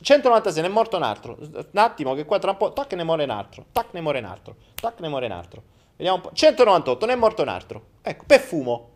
196, 0.00 0.62
ne 0.62 0.68
è 0.68 0.70
morto 0.70 0.96
un 0.96 1.02
altro. 1.02 1.36
Un 1.38 1.66
attimo, 1.74 2.14
che 2.14 2.24
qua 2.24 2.38
tra 2.38 2.50
un 2.50 2.56
po'. 2.56 2.72
Tac, 2.72 2.92
ne 2.94 3.04
muore 3.04 3.24
un 3.24 3.30
altro. 3.30 3.66
Tac, 3.72 3.88
ne 3.92 4.00
muore 4.00 4.18
un 4.18 4.24
altro. 4.26 4.56
Tac, 4.74 5.00
ne 5.00 5.08
muore 5.08 5.26
un 5.26 5.32
altro. 5.32 5.62
Vediamo 5.96 6.16
un 6.16 6.22
po'. 6.22 6.30
198, 6.32 7.06
ne 7.06 7.12
è 7.12 7.16
morto 7.16 7.42
un 7.42 7.48
altro. 7.48 7.82
Ecco, 8.02 8.24
per 8.26 8.40
fumo. 8.40 8.90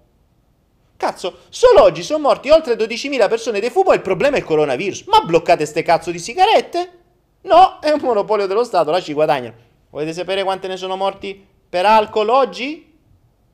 Cazzo, 0.96 1.38
solo 1.48 1.82
oggi 1.82 2.02
sono 2.02 2.20
morti 2.20 2.50
oltre 2.50 2.74
12.000 2.74 3.28
persone 3.28 3.58
di 3.58 3.70
fumo 3.70 3.92
e 3.92 3.96
il 3.96 4.02
problema 4.02 4.36
è 4.36 4.40
il 4.40 4.44
coronavirus. 4.44 5.04
Ma 5.06 5.20
bloccate 5.22 5.66
ste 5.66 5.82
cazzo 5.82 6.10
di 6.10 6.18
sigarette? 6.18 7.00
No, 7.42 7.80
è 7.80 7.90
un 7.90 7.98
monopolio 8.00 8.46
dello 8.46 8.62
Stato, 8.62 8.90
là 8.90 9.00
ci 9.00 9.12
guadagnano. 9.12 9.54
Volete 9.90 10.12
sapere 10.12 10.44
quante 10.44 10.68
ne 10.68 10.76
sono 10.76 10.94
morti 10.94 11.44
per 11.68 11.86
alcol 11.86 12.28
oggi? 12.28 12.96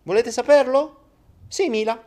Volete 0.02 0.30
saperlo? 0.30 0.96
6.000. 1.50 1.98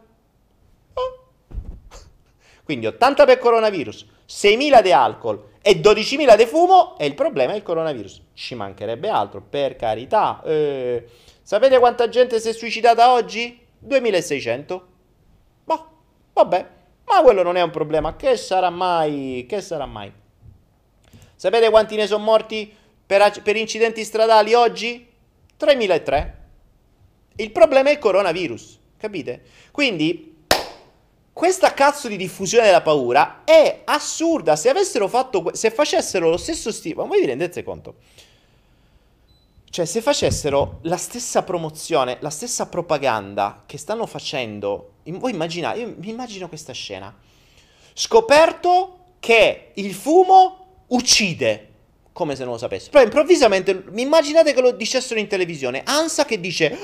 Quindi 2.64 2.86
80 2.86 3.26
per 3.26 3.40
coronavirus, 3.40 4.06
6.000 4.32 4.82
di 4.82 4.92
alcol 4.94 5.50
e 5.62 5.82
12.000 5.82 6.38
di 6.38 6.46
fumo 6.46 6.98
e 6.98 7.06
il 7.06 7.16
problema 7.16 7.52
è 7.52 7.58
il 7.58 7.64
coronavirus. 7.64 8.22
Ci 8.34 8.56
mancherebbe 8.56 9.10
altro, 9.10 9.42
per 9.42 9.76
carità. 9.76 10.42
Eh, 10.46 11.06
sapete 11.42 11.78
quanta 11.80 12.08
gente 12.08 12.40
si 12.40 12.48
è 12.48 12.54
suicidata 12.54 13.12
oggi? 13.12 13.60
2.600. 13.86 14.82
Boh, 15.66 15.90
vabbè, 16.32 16.68
ma 17.06 17.22
quello 17.22 17.44
non 17.44 17.58
è 17.58 17.62
un 17.62 17.72
problema. 17.72 18.16
Che 18.16 18.38
sarà 18.38 18.70
mai? 18.70 19.46
Che 19.48 19.60
sarà 19.60 19.86
mai? 19.86 20.12
Sapete 21.36 21.70
quanti 21.70 21.96
ne 21.98 22.08
sono 22.08 22.24
morti 22.24 22.74
per, 23.06 23.42
per 23.44 23.58
incidenti 23.58 24.06
stradali 24.06 24.54
oggi? 24.54 25.08
3.003. 25.60 26.32
Il 27.36 27.52
problema 27.52 27.90
è 27.90 27.94
il 27.94 28.00
coronavirus, 28.00 28.80
capite? 28.98 29.42
Quindi 29.72 30.31
questa 31.42 31.74
cazzo 31.74 32.08
di 32.08 32.18
diffusione 32.18 32.68
della 32.68 32.84
paura 32.84 33.42
è 33.44 33.82
assurda. 33.86 34.56
Se 34.56 34.70
avessero 34.70 35.08
fatto, 35.08 35.50
se 35.56 35.72
facessero 35.72 36.30
lo 36.30 36.38
stesso 36.38 36.72
stile, 36.72 36.94
ma 36.94 37.06
voi 37.06 37.20
vi 37.20 37.26
rendete 37.26 37.64
conto? 37.64 37.96
Cioè, 39.68 39.86
se 39.86 40.02
facessero 40.02 40.82
la 40.84 40.98
stessa 40.98 41.42
promozione, 41.42 42.18
la 42.20 42.30
stessa 42.30 42.68
propaganda 42.68 43.64
che 43.66 43.80
stanno 43.80 44.06
facendo, 44.06 44.92
voi 45.04 45.32
immaginate, 45.32 45.80
io 45.80 45.96
mi 45.98 46.10
immagino 46.10 46.48
questa 46.48 46.74
scena. 46.74 47.12
Scoperto 47.94 49.16
che 49.20 49.72
il 49.74 49.96
fumo 49.96 50.84
uccide, 50.90 51.70
come 52.14 52.36
se 52.36 52.44
non 52.44 52.52
lo 52.52 52.60
sapesse. 52.60 52.92
Però 52.92 53.04
improvvisamente, 53.04 53.86
immaginate 53.96 54.54
che 54.54 54.62
lo 54.62 54.74
dicessero 54.74 55.20
in 55.20 55.26
televisione. 55.26 55.82
Ansa 55.86 56.24
che 56.24 56.40
dice 56.40 56.78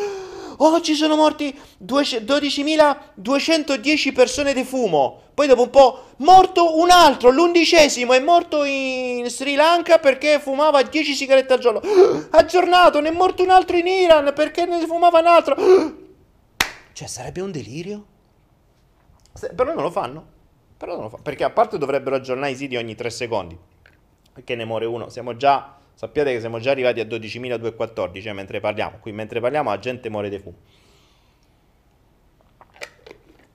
Oggi 0.58 0.96
sono 0.96 1.16
morti 1.16 1.56
12.210 1.86 4.14
persone 4.14 4.54
di 4.54 4.64
fumo. 4.64 5.22
Poi 5.34 5.46
dopo 5.46 5.62
un 5.64 5.70
po', 5.70 6.06
morto 6.18 6.80
un 6.80 6.90
altro, 6.90 7.30
l'undicesimo, 7.30 8.14
è 8.14 8.20
morto 8.20 8.64
in 8.64 9.30
Sri 9.30 9.54
Lanka 9.54 10.00
perché 10.00 10.40
fumava 10.40 10.82
10 10.82 11.14
sigarette 11.14 11.54
al 11.54 11.60
giorno. 11.60 11.80
Aggiornato, 12.32 13.00
ne 13.02 13.10
è 13.10 13.12
morto 13.12 13.44
un 13.44 13.52
altro 13.52 13.78
in 13.78 13.86
Iran 13.86 14.32
perché 14.34 14.66
ne 14.66 14.84
fumava 14.88 15.20
un 15.20 15.28
altro. 15.28 15.56
Cioè, 16.98 17.08
sarebbe 17.08 17.42
un 17.42 17.52
delirio? 17.52 18.06
Però 19.56 19.72
non 19.72 19.84
lo 19.84 19.92
fanno. 19.92 20.26
Però 20.76 20.96
non 20.96 21.04
lo 21.04 21.10
fanno. 21.10 21.22
Perché 21.22 21.44
a 21.44 21.52
parte 21.52 21.78
dovrebbero 21.78 22.16
aggiornare 22.16 22.54
i 22.54 22.56
siti 22.56 22.76
ogni 22.76 22.96
3 22.96 23.12
secondi. 23.12 23.56
Perché 24.34 24.56
ne 24.56 24.66
muore 24.66 24.86
uno. 24.86 25.08
Siamo 25.10 25.38
già 25.38 25.78
Sappiate 25.98 26.32
che 26.32 26.40
siamo 26.40 26.60
già 26.60 26.70
arrivati 26.70 27.00
a 27.00 27.06
12.214 27.06 28.28
eh, 28.28 28.34
mentre 28.34 28.60
parliamo. 28.60 29.00
Qui 29.00 29.12
mentre 29.14 29.40
parliamo 29.40 29.72
la 29.72 29.80
gente 29.80 30.12
muore 30.12 30.30
di 30.30 30.38
fumo. 30.38 30.58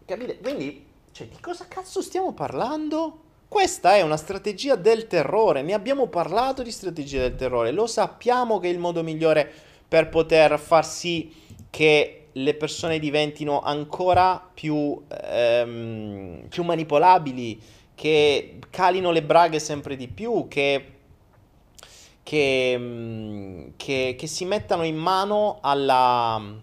Capite? 0.05 0.39
Quindi, 0.41 0.85
cioè, 1.13 1.29
di 1.29 1.39
cosa 1.41 1.67
cazzo 1.69 2.03
stiamo 2.03 2.33
parlando? 2.33 3.21
Questa 3.47 3.95
è 3.95 4.03
una 4.03 4.17
strategia 4.17 4.75
del 4.75 5.07
terrore. 5.07 5.63
Ne 5.63 5.73
abbiamo 5.73 6.09
parlato 6.09 6.65
di 6.65 6.73
strategia 6.73 7.21
del 7.21 7.37
terrore. 7.37 7.71
Lo 7.71 7.87
sappiamo 7.87 8.59
che 8.59 8.69
è 8.69 8.73
il 8.73 8.81
modo 8.81 9.05
migliore 9.05 9.49
per 9.87 10.09
poter 10.09 10.59
far 10.59 10.85
sì 10.85 11.33
che 11.71 12.27
le 12.33 12.55
persone 12.55 12.99
diventino 12.99 13.61
ancora 13.61 14.45
più, 14.53 15.01
ehm, 15.09 16.47
più 16.49 16.65
manipolabili, 16.65 17.63
che 17.95 18.59
calino 18.69 19.13
le 19.13 19.23
braghe 19.23 19.61
sempre 19.61 19.95
di 19.95 20.09
più, 20.09 20.49
che 20.49 21.02
che, 22.23 22.75
mm, 22.79 23.69
che, 23.77 24.17
che 24.19 24.27
si 24.27 24.45
mettano 24.45 24.85
in 24.85 24.97
mano 24.97 25.59
alla... 25.61 26.61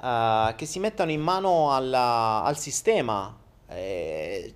Uh, 0.00 0.54
che 0.54 0.64
si 0.64 0.78
mettano 0.78 1.10
in 1.10 1.20
mano 1.20 1.74
alla, 1.74 2.42
al 2.44 2.56
sistema. 2.56 3.36
Eh, 3.68 4.54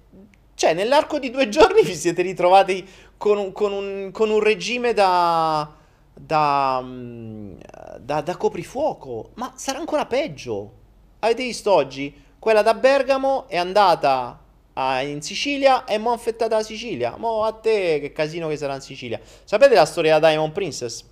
cioè, 0.54 0.74
nell'arco 0.74 1.18
di 1.18 1.30
due 1.30 1.48
giorni 1.50 1.82
vi 1.82 1.94
siete 1.94 2.22
ritrovati 2.22 2.88
con 3.16 3.38
un, 3.38 3.52
con 3.52 3.72
un, 3.72 4.10
con 4.12 4.30
un 4.30 4.40
regime 4.40 4.92
da, 4.92 5.68
da, 6.14 6.80
mm, 6.80 7.54
da, 7.98 8.20
da, 8.20 8.36
coprifuoco. 8.36 9.30
Ma 9.34 9.52
sarà 9.56 9.78
ancora 9.78 10.06
peggio. 10.06 10.72
Avete 11.18 11.42
visto 11.42 11.72
oggi? 11.72 12.14
Quella 12.38 12.62
da 12.62 12.74
Bergamo 12.74 13.48
è 13.48 13.56
andata 13.56 14.41
a, 14.74 15.02
in 15.02 15.22
Sicilia 15.22 15.84
e 15.84 15.98
mo' 15.98 16.12
affettata 16.12 16.56
la 16.56 16.62
Sicilia. 16.62 17.16
Mo' 17.16 17.44
a 17.44 17.52
te 17.52 17.98
che 18.00 18.12
casino 18.12 18.48
che 18.48 18.56
sarà 18.56 18.74
in 18.74 18.80
Sicilia. 18.80 19.20
Sapete 19.44 19.74
la 19.74 19.84
storia 19.84 20.14
della 20.14 20.28
Diamond 20.28 20.52
Princess? 20.52 21.04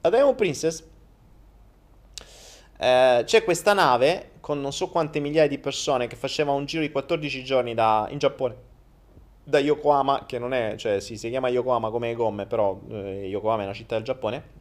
La 0.00 0.10
Diamond 0.10 0.36
Princess 0.36 0.82
eh, 2.78 3.22
c'è 3.24 3.44
questa 3.44 3.72
nave 3.72 4.30
con 4.40 4.60
non 4.60 4.72
so 4.72 4.88
quante 4.88 5.18
migliaia 5.18 5.48
di 5.48 5.58
persone 5.58 6.06
che 6.06 6.16
faceva 6.16 6.52
un 6.52 6.64
giro 6.64 6.82
di 6.82 6.90
14 6.90 7.44
giorni 7.44 7.74
da, 7.74 8.06
in 8.10 8.18
Giappone. 8.18 8.56
da 9.44 9.58
Yokohama, 9.58 10.24
che 10.26 10.38
non 10.38 10.54
è, 10.54 10.74
cioè 10.76 11.00
sì, 11.00 11.16
si 11.18 11.28
chiama 11.28 11.48
Yokohama 11.48 11.90
come 11.90 12.14
gomme, 12.14 12.46
però 12.46 12.78
eh, 12.90 13.26
Yokohama 13.26 13.62
è 13.62 13.64
una 13.64 13.74
città 13.74 13.96
del 13.96 14.04
Giappone. 14.04 14.56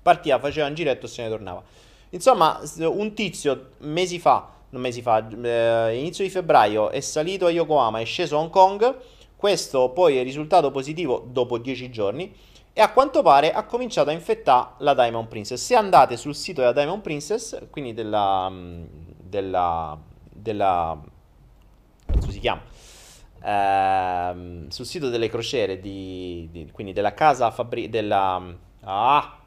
Partiva, 0.00 0.38
faceva 0.38 0.66
un 0.66 0.74
giretto 0.74 1.06
e 1.06 1.08
se 1.08 1.22
ne 1.22 1.28
tornava. 1.28 1.62
Insomma, 2.10 2.60
un 2.78 3.12
tizio 3.14 3.72
mesi 3.78 4.18
fa, 4.18 4.48
mesi 4.78 5.02
fa, 5.02 5.26
eh, 5.28 5.96
inizio 5.98 6.24
di 6.24 6.30
febbraio, 6.30 6.90
è 6.90 7.00
salito 7.00 7.46
a 7.46 7.50
Yokohama, 7.50 8.00
è 8.00 8.04
sceso 8.04 8.36
a 8.36 8.40
Hong 8.40 8.50
Kong. 8.50 8.96
Questo 9.36 9.90
poi 9.90 10.18
è 10.18 10.22
risultato 10.22 10.70
positivo 10.70 11.24
dopo 11.26 11.58
10 11.58 11.90
giorni 11.90 12.34
e 12.72 12.80
a 12.80 12.92
quanto 12.92 13.22
pare 13.22 13.52
ha 13.52 13.64
cominciato 13.64 14.10
a 14.10 14.12
infettare 14.12 14.74
la 14.78 14.94
Diamond 14.94 15.28
Princess. 15.28 15.62
Se 15.62 15.74
andate 15.74 16.16
sul 16.16 16.34
sito 16.34 16.60
della 16.60 16.72
Diamond 16.72 17.02
Princess, 17.02 17.58
quindi 17.70 17.94
della 17.94 18.52
della, 19.30 19.96
della 20.28 21.00
come 22.04 22.32
si 22.32 22.40
chiama? 22.40 22.62
Ehm, 23.42 24.68
sul 24.68 24.84
sito 24.84 25.08
delle 25.08 25.28
crociere, 25.28 25.80
di, 25.80 26.48
di, 26.50 26.70
quindi 26.72 26.92
della 26.92 27.14
casa 27.14 27.50
fabri- 27.50 27.88
della, 27.88 28.42
ah, 28.82 29.38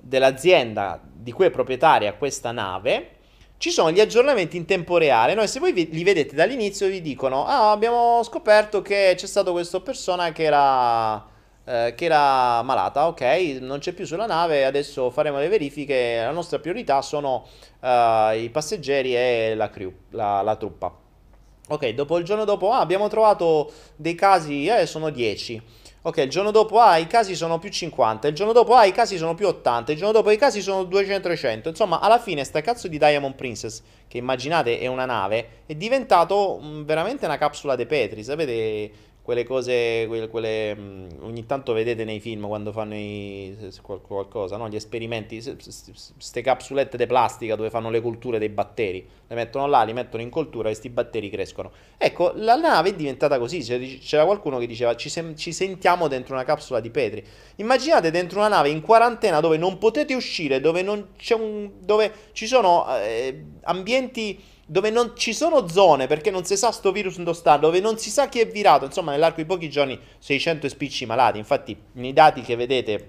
dell'azienda 0.00 1.00
di 1.04 1.30
cui 1.30 1.46
è 1.46 1.50
proprietaria 1.50 2.14
questa 2.14 2.50
nave, 2.50 3.17
ci 3.58 3.70
sono 3.70 3.90
gli 3.90 4.00
aggiornamenti 4.00 4.56
in 4.56 4.64
tempo 4.64 4.98
reale. 4.98 5.34
Noi, 5.34 5.48
se 5.48 5.58
voi 5.58 5.72
li 5.72 6.04
vedete 6.04 6.34
dall'inizio, 6.34 6.86
vi 6.86 7.02
dicono: 7.02 7.44
Ah, 7.44 7.72
abbiamo 7.72 8.22
scoperto 8.22 8.82
che 8.82 9.14
c'è 9.16 9.26
stata 9.26 9.50
questa 9.50 9.80
persona 9.80 10.30
che 10.30 10.44
era, 10.44 11.26
eh, 11.64 11.92
che 11.96 12.04
era 12.04 12.62
malata. 12.62 13.08
Ok, 13.08 13.20
non 13.60 13.80
c'è 13.80 13.92
più 13.92 14.06
sulla 14.06 14.26
nave. 14.26 14.64
Adesso 14.64 15.10
faremo 15.10 15.38
le 15.38 15.48
verifiche. 15.48 16.22
La 16.22 16.30
nostra 16.30 16.60
priorità 16.60 17.02
sono 17.02 17.46
uh, 17.80 18.32
i 18.32 18.48
passeggeri 18.52 19.16
e 19.16 19.54
la 19.56 19.68
crew, 19.70 19.92
la, 20.10 20.40
la 20.42 20.54
truppa. 20.54 20.94
Ok, 21.70 21.88
dopo 21.90 22.16
il 22.16 22.24
giorno 22.24 22.44
dopo 22.44 22.70
ah, 22.70 22.78
abbiamo 22.78 23.08
trovato 23.08 23.70
dei 23.96 24.14
casi, 24.14 24.66
eh, 24.66 24.86
sono 24.86 25.10
10. 25.10 25.60
Ok, 26.08 26.16
il 26.16 26.30
giorno 26.30 26.50
dopo 26.50 26.80
ah, 26.80 26.96
i 26.96 27.06
casi 27.06 27.34
sono 27.34 27.58
più 27.58 27.68
50, 27.68 28.28
il 28.28 28.34
giorno 28.34 28.54
dopo 28.54 28.74
ah, 28.74 28.86
i 28.86 28.92
casi 28.92 29.18
sono 29.18 29.34
più 29.34 29.46
80, 29.46 29.92
il 29.92 29.98
giorno 29.98 30.14
dopo 30.14 30.30
i 30.30 30.38
casi 30.38 30.62
sono 30.62 30.84
200-300. 30.84 31.68
Insomma, 31.68 32.00
alla 32.00 32.18
fine 32.18 32.44
sta 32.44 32.62
cazzo 32.62 32.88
di 32.88 32.96
Diamond 32.96 33.34
Princess, 33.34 33.82
che 34.08 34.16
immaginate 34.16 34.78
è 34.78 34.86
una 34.86 35.04
nave, 35.04 35.64
è 35.66 35.74
diventato 35.74 36.60
mh, 36.62 36.66
mm, 36.66 36.82
veramente 36.84 37.26
una 37.26 37.36
capsula 37.36 37.76
de 37.76 37.84
Petri, 37.84 38.24
sapete 38.24 38.90
quelle 39.28 39.44
cose, 39.44 40.06
quelle, 40.08 40.26
quelle 40.28 40.74
mm, 40.74 41.08
ogni 41.20 41.44
tanto 41.44 41.74
vedete 41.74 42.02
nei 42.02 42.18
film 42.18 42.46
quando 42.46 42.72
fanno 42.72 42.94
i, 42.94 43.54
qualcosa, 43.82 44.56
no? 44.56 44.70
gli 44.70 44.74
esperimenti, 44.74 45.36
queste 45.36 46.40
capsulette 46.40 46.96
di 46.96 47.04
plastica 47.04 47.54
dove 47.54 47.68
fanno 47.68 47.90
le 47.90 48.00
culture 48.00 48.38
dei 48.38 48.48
batteri, 48.48 49.06
le 49.26 49.34
mettono 49.34 49.66
là, 49.66 49.82
li 49.82 49.92
mettono 49.92 50.22
in 50.22 50.30
coltura 50.30 50.68
e 50.68 50.70
questi 50.70 50.88
batteri 50.88 51.28
crescono. 51.28 51.70
Ecco, 51.98 52.32
la 52.36 52.54
nave 52.54 52.88
è 52.88 52.94
diventata 52.94 53.38
così, 53.38 53.58
c'era 54.00 54.24
qualcuno 54.24 54.56
che 54.56 54.66
diceva 54.66 54.96
ci, 54.96 55.10
sem- 55.10 55.36
ci 55.36 55.52
sentiamo 55.52 56.08
dentro 56.08 56.32
una 56.32 56.44
capsula 56.44 56.80
di 56.80 56.88
Petri. 56.88 57.22
Immaginate 57.56 58.10
dentro 58.10 58.38
una 58.38 58.48
nave 58.48 58.70
in 58.70 58.80
quarantena 58.80 59.40
dove 59.40 59.58
non 59.58 59.76
potete 59.76 60.14
uscire, 60.14 60.58
dove, 60.58 60.80
non 60.80 61.08
c'è 61.18 61.34
un, 61.34 61.72
dove 61.80 62.10
ci 62.32 62.46
sono 62.46 62.86
eh, 62.96 63.44
ambienti 63.64 64.56
dove 64.70 64.90
non 64.90 65.12
ci 65.16 65.32
sono 65.32 65.66
zone 65.66 66.06
perché 66.06 66.30
non 66.30 66.44
si 66.44 66.54
sa 66.54 66.70
sto 66.70 66.92
virus 66.92 67.16
dove 67.16 67.32
sta, 67.32 67.56
dove 67.56 67.80
non 67.80 67.96
si 67.96 68.10
sa 68.10 68.28
chi 68.28 68.40
è 68.40 68.46
virato, 68.46 68.84
insomma 68.84 69.12
nell'arco 69.12 69.40
di 69.40 69.46
pochi 69.46 69.70
giorni 69.70 69.98
600 70.18 70.68
spicci 70.68 71.06
malati, 71.06 71.38
infatti 71.38 71.74
nei 71.92 72.12
dati 72.12 72.42
che 72.42 72.54
vedete 72.54 73.06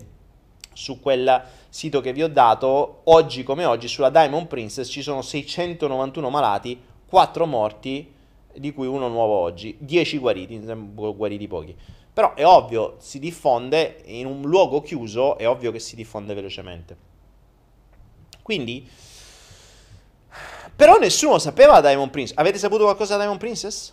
su 0.73 1.01
quel 1.01 1.43
sito 1.67 1.99
che 1.99 2.13
vi 2.13 2.23
ho 2.23 2.29
dato, 2.29 3.01
oggi 3.05 3.43
come 3.43 3.65
oggi 3.65 3.89
sulla 3.89 4.09
Diamond 4.09 4.47
Princess 4.47 4.89
ci 4.89 5.01
sono 5.01 5.21
691 5.21 6.29
malati, 6.29 6.81
4 7.05 7.45
morti, 7.45 8.13
di 8.53 8.71
cui 8.71 8.87
uno 8.87 9.09
nuovo 9.09 9.33
oggi, 9.33 9.75
10 9.79 10.17
guariti, 10.17 10.59
guariti 10.59 11.47
pochi. 11.47 11.75
Però 12.13 12.33
è 12.35 12.45
ovvio, 12.45 12.95
si 12.99 13.19
diffonde 13.19 14.01
in 14.05 14.25
un 14.25 14.41
luogo 14.43 14.81
chiuso, 14.81 15.37
è 15.37 15.47
ovvio 15.47 15.71
che 15.71 15.79
si 15.79 15.95
diffonde 15.95 16.33
velocemente. 16.33 16.97
Quindi 18.41 18.87
però 20.79 20.97
nessuno 20.97 21.39
sapeva 21.39 21.81
Diamond 21.81 22.09
Princess. 22.09 22.37
Avete 22.37 22.57
saputo 22.57 22.83
qualcosa 22.83 23.15
da 23.15 23.19
Diamond 23.19 23.37
Princess? 23.41 23.91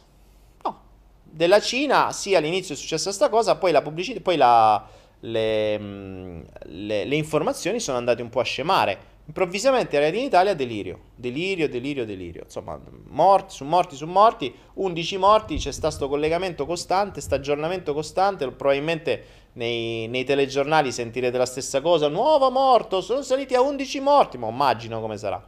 No. 0.62 0.82
Della 1.24 1.61
Cina, 1.61 2.12
sì, 2.12 2.37
all'inizio 2.37 2.76
è 2.76 2.78
successa 2.78 3.07
questa 3.07 3.28
cosa, 3.28 3.57
poi 3.57 3.72
la 3.72 3.82
pubblicità, 3.82 4.20
poi 4.20 4.37
la, 4.37 4.87
le, 5.18 5.78
mm, 5.80 6.41
le, 6.66 7.05
le, 7.05 7.16
informazioni 7.16 7.80
sono 7.80 7.97
andate 7.99 8.22
un 8.22 8.28
po' 8.28 8.39
a 8.39 8.45
scemare. 8.45 8.99
Improvvisamente 9.26 9.97
arrivati 9.97 10.18
in 10.18 10.26
Italia 10.26 10.55
delirio, 10.55 11.01
delirio, 11.16 11.68
delirio, 11.68 12.07
delirio. 12.07 12.43
Insomma, 12.45 12.80
morti 13.09 13.53
su 13.57 13.64
morti 13.64 13.97
su 13.97 14.07
morti, 14.07 14.55
11 14.74 15.16
morti, 15.16 15.57
c'è 15.57 15.72
stato 15.72 15.89
questo 15.89 16.09
collegamento 16.09 16.66
costante, 16.66 17.14
questo 17.14 17.34
aggiornamento 17.34 17.95
costante, 17.95 18.49
probabilmente 18.53 19.24
nei, 19.55 20.07
nei, 20.07 20.22
telegiornali 20.22 20.93
sentirete 20.93 21.37
la 21.37 21.47
stessa 21.47 21.80
cosa, 21.80 22.07
nuovo 22.07 22.49
morto, 22.49 23.01
sono 23.01 23.22
saliti 23.22 23.57
a 23.57 23.61
11 23.61 23.99
morti, 23.99 24.39
ma 24.39 24.47
immagino 24.49 25.01
come 25.01 25.16
sarà 25.16 25.45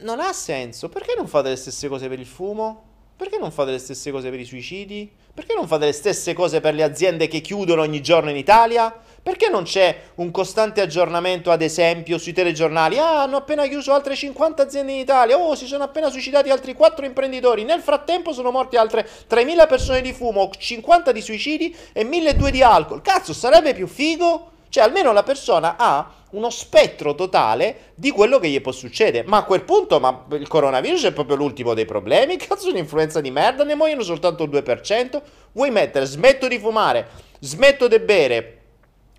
non 0.00 0.20
ha 0.20 0.32
senso. 0.32 0.88
Perché 0.88 1.14
non 1.16 1.26
fate 1.26 1.48
le 1.48 1.56
stesse 1.56 1.88
cose 1.88 2.08
per 2.08 2.18
il 2.18 2.26
fumo? 2.26 2.84
Perché 3.16 3.36
non 3.38 3.50
fate 3.50 3.72
le 3.72 3.78
stesse 3.78 4.12
cose 4.12 4.30
per 4.30 4.38
i 4.38 4.44
suicidi? 4.44 5.10
Perché 5.34 5.54
non 5.54 5.66
fate 5.66 5.86
le 5.86 5.92
stesse 5.92 6.34
cose 6.34 6.60
per 6.60 6.74
le 6.74 6.84
aziende 6.84 7.26
che 7.26 7.40
chiudono 7.40 7.82
ogni 7.82 8.00
giorno 8.00 8.30
in 8.30 8.36
Italia? 8.36 8.96
Perché 9.20 9.48
non 9.48 9.64
c'è 9.64 10.02
un 10.16 10.30
costante 10.30 10.80
aggiornamento, 10.80 11.50
ad 11.50 11.62
esempio, 11.62 12.18
sui 12.18 12.32
telegiornali? 12.32 12.96
Ah, 12.96 13.22
hanno 13.22 13.36
appena 13.36 13.66
chiuso 13.66 13.92
altre 13.92 14.14
50 14.14 14.62
aziende 14.62 14.92
in 14.92 14.98
Italia. 14.98 15.36
Oh, 15.36 15.56
si 15.56 15.66
sono 15.66 15.82
appena 15.82 16.10
suicidati 16.10 16.50
altri 16.50 16.74
4 16.74 17.04
imprenditori. 17.04 17.64
Nel 17.64 17.80
frattempo 17.80 18.32
sono 18.32 18.52
morti 18.52 18.76
altre 18.76 19.04
3.000 19.28 19.66
persone 19.66 20.00
di 20.00 20.12
fumo, 20.12 20.50
50 20.56 21.10
di 21.10 21.20
suicidi 21.20 21.76
e 21.92 22.04
1.200 22.04 22.48
di 22.50 22.62
alcol. 22.62 23.02
Cazzo, 23.02 23.32
sarebbe 23.32 23.74
più 23.74 23.88
figo? 23.88 24.52
Cioè, 24.68 24.84
almeno 24.84 25.12
la 25.12 25.22
persona 25.22 25.76
ha 25.78 26.12
uno 26.30 26.50
spettro 26.50 27.14
totale 27.14 27.92
di 27.94 28.10
quello 28.10 28.38
che 28.38 28.48
gli 28.48 28.60
può 28.60 28.72
succedere. 28.72 29.26
Ma 29.26 29.38
a 29.38 29.44
quel 29.44 29.62
punto, 29.64 29.98
ma 29.98 30.26
il 30.32 30.46
coronavirus 30.46 31.06
è 31.06 31.12
proprio 31.12 31.36
l'ultimo 31.36 31.74
dei 31.74 31.86
problemi? 31.86 32.36
Cazzo, 32.38 32.68
un'influenza 32.68 33.20
di 33.20 33.30
merda, 33.30 33.64
ne 33.64 33.74
muoiono 33.74 34.02
soltanto 34.02 34.44
il 34.44 34.50
2%? 34.50 35.22
Vuoi 35.52 35.70
mettere 35.70 36.04
smetto 36.04 36.48
di 36.48 36.58
fumare, 36.58 37.08
smetto 37.40 37.88
di 37.88 37.98
bere, 37.98 38.60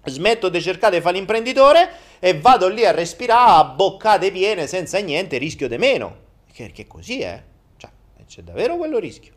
smetto 0.03 0.49
di 0.49 0.61
cercare 0.61 0.97
di 0.97 1.01
fare 1.01 1.15
l'imprenditore 1.15 1.89
e 2.19 2.37
vado 2.39 2.67
lì 2.67 2.85
a 2.85 2.91
respirare 2.91 3.59
a 3.59 3.63
boccate 3.65 4.31
piene 4.31 4.67
senza 4.67 4.99
niente, 4.99 5.37
rischio 5.37 5.67
di 5.67 5.77
meno. 5.77 6.27
Perché 6.55 6.85
così 6.87 7.21
è. 7.21 7.41
Cioè, 7.77 7.89
c'è 8.27 8.41
davvero 8.41 8.75
quello 8.75 8.99
rischio. 8.99 9.33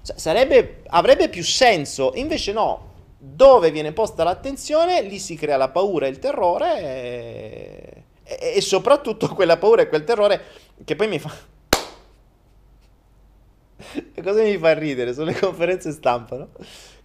Sarebbe, 0.00 0.82
avrebbe 0.88 1.28
più 1.28 1.42
senso, 1.42 2.12
invece 2.14 2.52
no, 2.52 2.92
dove 3.26 3.70
viene 3.70 3.92
posta 3.92 4.22
l'attenzione, 4.22 5.00
lì 5.02 5.18
si 5.18 5.34
crea 5.34 5.56
la 5.56 5.70
paura 5.70 6.06
e 6.06 6.10
il 6.10 6.18
terrore 6.18 6.78
e, 6.78 8.02
e, 8.22 8.52
e 8.56 8.60
soprattutto 8.60 9.28
quella 9.28 9.56
paura 9.56 9.82
e 9.82 9.88
quel 9.88 10.04
terrore 10.04 10.42
che 10.84 10.94
poi 10.94 11.08
mi 11.08 11.18
fa... 11.18 11.32
cosa 14.22 14.42
mi 14.42 14.58
fa 14.58 14.74
ridere? 14.74 15.14
Sono 15.14 15.26
le 15.26 15.38
conferenze 15.38 15.90
stampa, 15.92 16.36
no? 16.36 16.48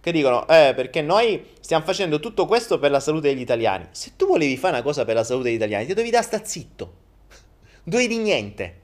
Che 0.00 0.12
dicono, 0.12 0.46
eh, 0.46 0.72
perché 0.74 1.00
noi 1.02 1.46
stiamo 1.60 1.84
facendo 1.84 2.20
tutto 2.20 2.46
questo 2.46 2.78
per 2.78 2.90
la 2.90 3.00
salute 3.00 3.28
degli 3.28 3.40
italiani. 3.40 3.88
Se 3.90 4.12
tu 4.16 4.26
volevi 4.26 4.56
fare 4.56 4.74
una 4.74 4.82
cosa 4.82 5.04
per 5.04 5.14
la 5.14 5.24
salute 5.24 5.48
degli 5.48 5.56
italiani, 5.56 5.86
ti 5.86 5.94
dovevi 5.94 6.10
da 6.10 6.22
sta 6.22 6.44
zitto. 6.44 6.92
Dovevi 7.82 8.18
niente. 8.18 8.78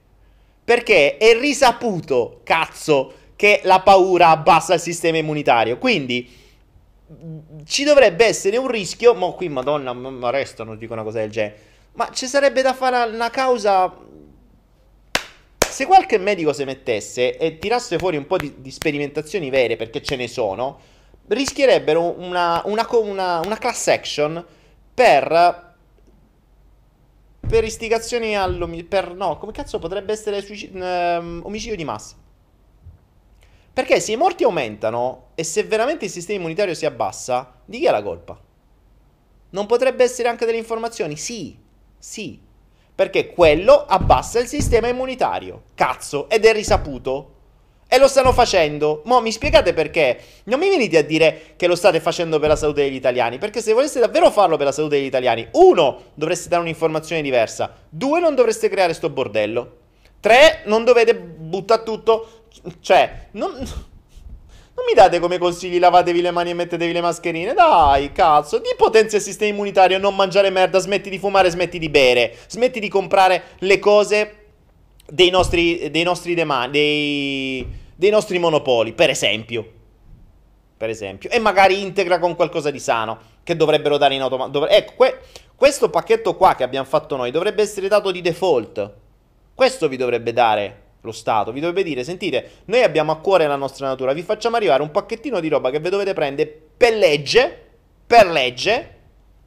Perché 0.63 1.17
è 1.17 1.37
risaputo, 1.39 2.41
cazzo, 2.43 3.13
che 3.35 3.61
la 3.63 3.79
paura 3.81 4.29
abbassa 4.29 4.73
il 4.73 4.79
sistema 4.79 5.17
immunitario. 5.17 5.77
Quindi 5.77 6.45
ci 7.63 7.83
dovrebbe 7.83 8.25
essere 8.25 8.57
un 8.57 8.67
rischio, 8.67 9.13
ma 9.13 9.31
qui 9.31 9.49
madonna, 9.49 9.93
mi 9.93 10.25
arrestano, 10.25 10.75
dico 10.75 10.93
una 10.93 11.03
cosa 11.03 11.19
del 11.19 11.31
genere, 11.31 11.57
ma 11.93 12.09
ci 12.11 12.27
sarebbe 12.27 12.61
da 12.61 12.73
fare 12.73 13.09
una 13.13 13.29
causa... 13.29 14.05
Se 15.69 15.85
qualche 15.85 16.17
medico 16.17 16.53
si 16.53 16.63
mettesse 16.63 17.37
e 17.37 17.59
tirasse 17.59 17.97
fuori 17.97 18.17
un 18.17 18.25
po' 18.25 18.37
di, 18.37 18.55
di 18.61 18.71
sperimentazioni 18.71 19.49
vere, 19.49 19.75
perché 19.75 20.01
ce 20.01 20.15
ne 20.15 20.27
sono, 20.27 20.79
rischierebbero 21.27 22.19
una, 22.19 22.61
una, 22.65 22.87
una, 22.89 23.41
una 23.43 23.57
class 23.57 23.87
action 23.87 24.45
per 24.93 25.65
per 27.47 27.63
istigazioni 27.63 28.35
all'omicidio. 28.35 29.13
No, 29.13 29.37
come 29.37 29.53
cazzo 29.53 29.79
potrebbe 29.79 30.11
essere 30.11 30.41
suicid- 30.41 30.75
um, 30.75 31.41
omicidio 31.45 31.77
di 31.77 31.85
massa? 31.85 32.15
Perché 33.77 33.99
se 33.99 34.13
i 34.13 34.15
morti 34.15 34.43
aumentano 34.43 35.25
e 35.35 35.43
se 35.43 35.61
veramente 35.61 36.05
il 36.05 36.09
sistema 36.09 36.39
immunitario 36.39 36.73
si 36.73 36.87
abbassa, 36.87 37.57
di 37.63 37.77
chi 37.77 37.85
è 37.85 37.91
la 37.91 38.01
colpa? 38.01 38.35
Non 39.51 39.67
potrebbe 39.67 40.03
essere 40.03 40.29
anche 40.29 40.47
delle 40.47 40.57
informazioni? 40.57 41.15
Sì, 41.15 41.55
sì. 41.99 42.39
Perché 42.95 43.27
quello 43.27 43.85
abbassa 43.87 44.39
il 44.39 44.47
sistema 44.47 44.87
immunitario. 44.87 45.61
Cazzo, 45.75 46.27
ed 46.27 46.45
è 46.45 46.53
risaputo. 46.53 47.33
E 47.87 47.99
lo 47.99 48.07
stanno 48.07 48.33
facendo. 48.33 49.03
Mo' 49.05 49.21
mi 49.21 49.31
spiegate 49.31 49.73
perché? 49.73 50.21
Non 50.45 50.57
mi 50.57 50.69
venite 50.69 50.97
a 50.97 51.03
dire 51.03 51.53
che 51.55 51.67
lo 51.67 51.75
state 51.75 51.99
facendo 51.99 52.39
per 52.39 52.49
la 52.49 52.55
salute 52.55 52.81
degli 52.81 52.95
italiani. 52.95 53.37
Perché 53.37 53.61
se 53.61 53.73
voleste 53.73 53.99
davvero 53.99 54.31
farlo 54.31 54.57
per 54.57 54.65
la 54.65 54.71
salute 54.71 54.95
degli 54.95 55.05
italiani, 55.05 55.49
uno, 55.51 56.01
dovreste 56.15 56.49
dare 56.49 56.63
un'informazione 56.63 57.21
diversa. 57.21 57.75
Due, 57.87 58.19
non 58.19 58.33
dovreste 58.33 58.69
creare 58.69 58.95
sto 58.95 59.11
bordello. 59.11 59.85
Tre, 60.19 60.63
non 60.65 60.83
dovete 60.83 61.15
buttare 61.15 61.83
tutto 61.83 62.36
Cioè, 62.79 63.27
non, 63.31 63.51
non 63.51 64.85
mi 64.85 64.93
date 64.93 65.19
come 65.19 65.37
consigli 65.37 65.79
lavatevi 65.79 66.21
le 66.21 66.31
mani 66.31 66.51
e 66.51 66.53
mettetevi 66.53 66.93
le 66.93 67.01
mascherine. 67.01 67.53
Dai, 67.53 68.11
cazzo, 68.11 68.59
di 68.59 68.69
potenzia 68.77 69.17
il 69.17 69.23
sistema 69.23 69.51
immunitario, 69.51 69.97
non 69.97 70.15
mangiare 70.15 70.49
merda, 70.49 70.79
smetti 70.79 71.09
di 71.09 71.17
fumare, 71.17 71.49
smetti 71.49 71.79
di 71.79 71.89
bere, 71.89 72.35
smetti 72.47 72.79
di 72.79 72.87
comprare 72.87 73.43
le 73.59 73.79
cose 73.79 74.35
dei 75.09 75.29
nostri, 75.29 75.89
dei 75.89 76.03
nostri 76.03 76.33
demani, 76.33 76.71
dei, 76.71 77.67
dei 77.95 78.09
nostri 78.09 78.37
monopoli, 78.39 78.93
per 78.93 79.09
esempio. 79.09 79.73
Per 80.77 80.89
esempio. 80.89 81.29
E 81.31 81.39
magari 81.39 81.81
integra 81.81 82.19
con 82.19 82.35
qualcosa 82.35 82.69
di 82.69 82.79
sano, 82.79 83.17
che 83.43 83.55
dovrebbero 83.55 83.97
dare 83.97 84.13
in 84.13 84.21
automatico. 84.21 84.59
Dovre- 84.59 84.77
ecco, 84.77 84.93
que- 84.95 85.19
questo 85.55 85.89
pacchetto 85.89 86.35
qua 86.35 86.53
che 86.53 86.63
abbiamo 86.63 86.85
fatto 86.85 87.15
noi 87.15 87.31
dovrebbe 87.31 87.63
essere 87.63 87.87
dato 87.87 88.11
di 88.11 88.21
default. 88.21 88.93
Questo 89.55 89.87
vi 89.87 89.97
dovrebbe 89.97 90.33
dare 90.33 90.83
lo 91.07 91.11
Stato. 91.11 91.51
Vi 91.51 91.59
dovrebbe 91.59 91.83
dire, 91.83 92.03
sentite, 92.03 92.51
noi 92.65 92.83
abbiamo 92.83 93.11
a 93.11 93.17
cuore 93.17 93.47
la 93.47 93.55
nostra 93.55 93.87
natura, 93.87 94.13
vi 94.13 94.21
facciamo 94.21 94.57
arrivare 94.57 94.83
un 94.83 94.91
pacchettino 94.91 95.39
di 95.39 95.47
roba 95.47 95.71
che 95.71 95.79
vi 95.79 95.89
dovete 95.89 96.13
prendere 96.13 96.61
per 96.77 96.93
legge, 96.93 97.65
per 98.05 98.27
legge, 98.27 98.95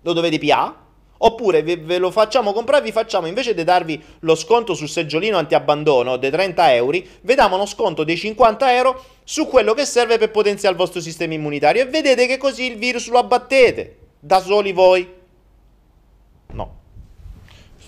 lo 0.03 0.13
dovete 0.13 0.39
pià, 0.39 0.75
oppure 1.23 1.63
ve, 1.63 1.77
ve, 1.77 1.99
lo 1.99 2.11
facciamo 2.11 2.53
comprare, 2.53 2.83
vi 2.83 2.93
facciamo 2.93 3.27
invece 3.27 3.55
di 3.55 3.63
darvi 3.63 4.03
lo 4.21 4.35
sconto 4.35 4.75
sul 4.75 4.89
seggiolino 4.89 5.37
anti-abbandono 5.37 6.17
dei 6.17 6.31
30 6.31 6.75
euro, 6.75 6.99
vi 7.21 7.35
diamo 7.35 7.57
uno 7.57 7.67
sconto 7.67 8.05
dei 8.05 8.17
50 8.17 8.75
euro 8.75 9.05
su 9.25 9.47
quello 9.47 9.75
che 9.75 9.85
serve 9.85 10.19
per 10.19 10.31
potenziare 10.31 10.75
il 10.75 10.81
vostro 10.81 11.01
sistema 11.01 11.35
immunitario 11.35 11.83
e 11.83 11.87
vedete 11.87 12.27
che 12.27 12.39
così 12.39 12.73
il 12.73 12.79
virus 12.79 13.09
lo 13.09 13.19
abbattete, 13.19 13.97
da 14.19 14.41
soli 14.41 14.73
voi. 14.73 15.19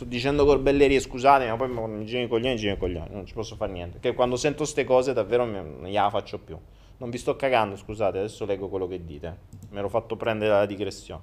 Sto 0.02 0.10
dicendo 0.10 0.44
corbellerie, 0.44 0.98
scusate, 0.98 1.46
ma 1.46 1.54
poi 1.54 1.68
mi 1.68 2.04
giro 2.04 2.24
i 2.24 2.28
coglioni, 2.28 2.56
giro 2.56 2.74
i 2.74 2.76
coglioni, 2.76 3.10
non 3.12 3.24
ci 3.24 3.34
posso 3.34 3.54
fare 3.54 3.70
niente. 3.70 4.00
Che 4.00 4.14
quando 4.14 4.34
sento 4.34 4.58
queste 4.58 4.82
cose 4.82 5.12
davvero 5.12 5.44
non 5.44 5.86
la 5.86 6.10
faccio 6.10 6.40
più. 6.40 6.58
Non 6.96 7.08
vi 7.08 7.18
sto 7.18 7.36
cagando, 7.36 7.76
scusate, 7.76 8.18
adesso 8.18 8.44
leggo 8.44 8.68
quello 8.68 8.88
che 8.88 9.04
dite. 9.04 9.36
Mi 9.70 9.78
ero 9.78 9.88
fatto 9.88 10.16
prendere 10.16 10.50
dalla 10.50 10.66
digressione. 10.66 11.22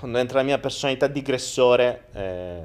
Quando 0.00 0.18
entra 0.18 0.38
la 0.38 0.44
mia 0.44 0.58
personalità 0.58 1.06
digressore, 1.06 2.06
eh... 2.14 2.62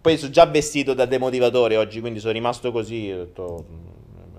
poi 0.00 0.16
sono 0.16 0.30
già 0.30 0.46
vestito 0.46 0.94
da 0.94 1.04
demotivatore 1.04 1.76
oggi, 1.76 2.00
quindi 2.00 2.20
sono 2.20 2.32
rimasto 2.32 2.72
così. 2.72 3.08
Detto... 3.08 3.66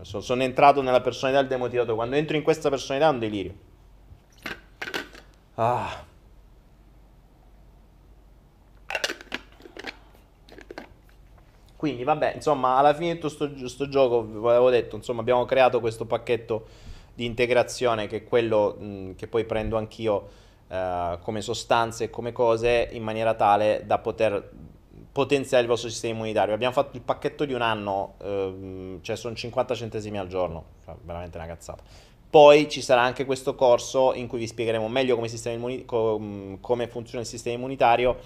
sono 0.02 0.42
entrato 0.42 0.82
nella 0.82 1.02
personalità 1.02 1.42
del 1.42 1.52
demotivatore. 1.52 1.96
Quando 1.96 2.16
entro 2.16 2.36
in 2.36 2.42
questa 2.42 2.70
personalità 2.70 3.10
è 3.10 3.12
un 3.12 3.20
delirio. 3.20 3.54
Ah. 5.54 6.04
Quindi, 11.78 12.04
vabbè, 12.04 12.34
insomma, 12.36 12.76
alla 12.76 12.94
fine 12.96 13.14
di 13.14 13.20
tutto 13.20 13.50
questo 13.52 13.88
gioco, 13.88 14.24
vi 14.24 14.48
avevo 14.48 14.72
detto, 14.72 14.96
insomma, 14.96 15.22
abbiamo 15.22 15.46
creato 15.46 15.80
questo 15.80 16.06
pacchetto 16.06 16.66
di 17.14 17.24
integrazione 17.26 18.08
che 18.08 18.18
è 18.18 18.24
quello 18.24 18.76
mh, 18.80 19.16
che 19.16 19.28
poi 19.28 19.46
prendo 19.46 19.78
anch'io 19.78 20.28
uh, 20.68 21.20
come 21.22 21.42
sostanze 21.42 22.06
e 22.06 22.10
come 22.10 22.32
cose 22.32 22.90
in 22.92 23.04
maniera 23.04 23.36
tale 23.36 23.84
da 23.86 24.00
poter 24.00 24.52
potenziare 25.12 25.64
il 25.64 25.70
vostro 25.70 25.90
sistema 25.90 26.16
immunitario. 26.16 26.54
Abbiamo 26.54 26.74
fatto 26.74 26.96
il 26.96 27.04
pacchetto 27.04 27.46
di 27.46 27.54
un 27.54 27.62
anno, 27.62 28.16
uh, 28.24 29.00
cioè 29.02 29.16
sono 29.16 29.36
50 29.36 29.76
centesimi 29.76 30.18
al 30.18 30.28
giorno, 30.28 30.64
cioè, 30.84 30.96
veramente 31.04 31.38
una 31.38 31.48
cazzata. 31.48 31.84
Poi 32.30 32.70
ci 32.70 32.82
sarà 32.82 33.02
anche 33.02 33.26
questo 33.26 33.56
corso 33.56 34.14
in 34.14 34.28
cui 34.28 34.40
vi 34.40 34.48
spiegheremo 34.48 34.88
meglio 34.88 35.16
come, 35.16 35.30
immuni- 35.46 35.86
com- 35.86 36.60
come 36.60 36.88
funziona 36.88 37.22
il 37.22 37.28
sistema 37.28 37.56
immunitario 37.56 38.18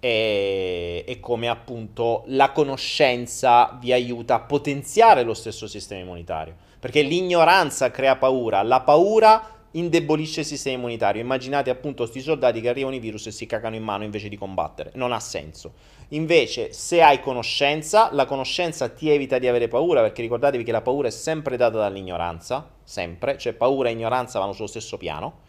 e, 0.00 1.04
e, 1.06 1.20
come 1.20 1.48
appunto 1.48 2.24
la 2.26 2.50
conoscenza 2.50 3.78
vi 3.80 3.92
aiuta 3.92 4.34
a 4.36 4.40
potenziare 4.40 5.22
lo 5.22 5.34
stesso 5.34 5.66
sistema 5.66 6.00
immunitario. 6.00 6.56
Perché 6.80 7.02
l'ignoranza 7.02 7.90
crea 7.90 8.16
paura, 8.16 8.62
la 8.62 8.80
paura 8.80 9.58
indebolisce 9.72 10.40
il 10.40 10.46
sistema 10.46 10.78
immunitario. 10.78 11.20
Immaginate 11.20 11.70
appunto 11.70 12.02
questi 12.02 12.20
soldati 12.20 12.60
che 12.60 12.68
arrivano 12.68 12.94
i 12.94 12.98
virus 12.98 13.26
e 13.26 13.30
si 13.30 13.46
cagano 13.46 13.76
in 13.76 13.82
mano 13.82 14.04
invece 14.04 14.28
di 14.28 14.36
combattere. 14.36 14.90
Non 14.94 15.12
ha 15.12 15.20
senso. 15.20 15.74
Invece, 16.08 16.72
se 16.72 17.02
hai 17.02 17.20
conoscenza, 17.20 18.08
la 18.12 18.24
conoscenza 18.24 18.88
ti 18.88 19.10
evita 19.10 19.38
di 19.38 19.46
avere 19.46 19.68
paura, 19.68 20.00
perché 20.00 20.22
ricordatevi 20.22 20.64
che 20.64 20.72
la 20.72 20.80
paura 20.80 21.08
è 21.08 21.12
sempre 21.12 21.56
data 21.56 21.78
dall'ignoranza, 21.78 22.68
sempre, 22.82 23.38
cioè 23.38 23.52
paura 23.52 23.90
e 23.90 23.92
ignoranza 23.92 24.38
vanno 24.38 24.52
sullo 24.52 24.66
stesso 24.66 24.96
piano. 24.96 25.48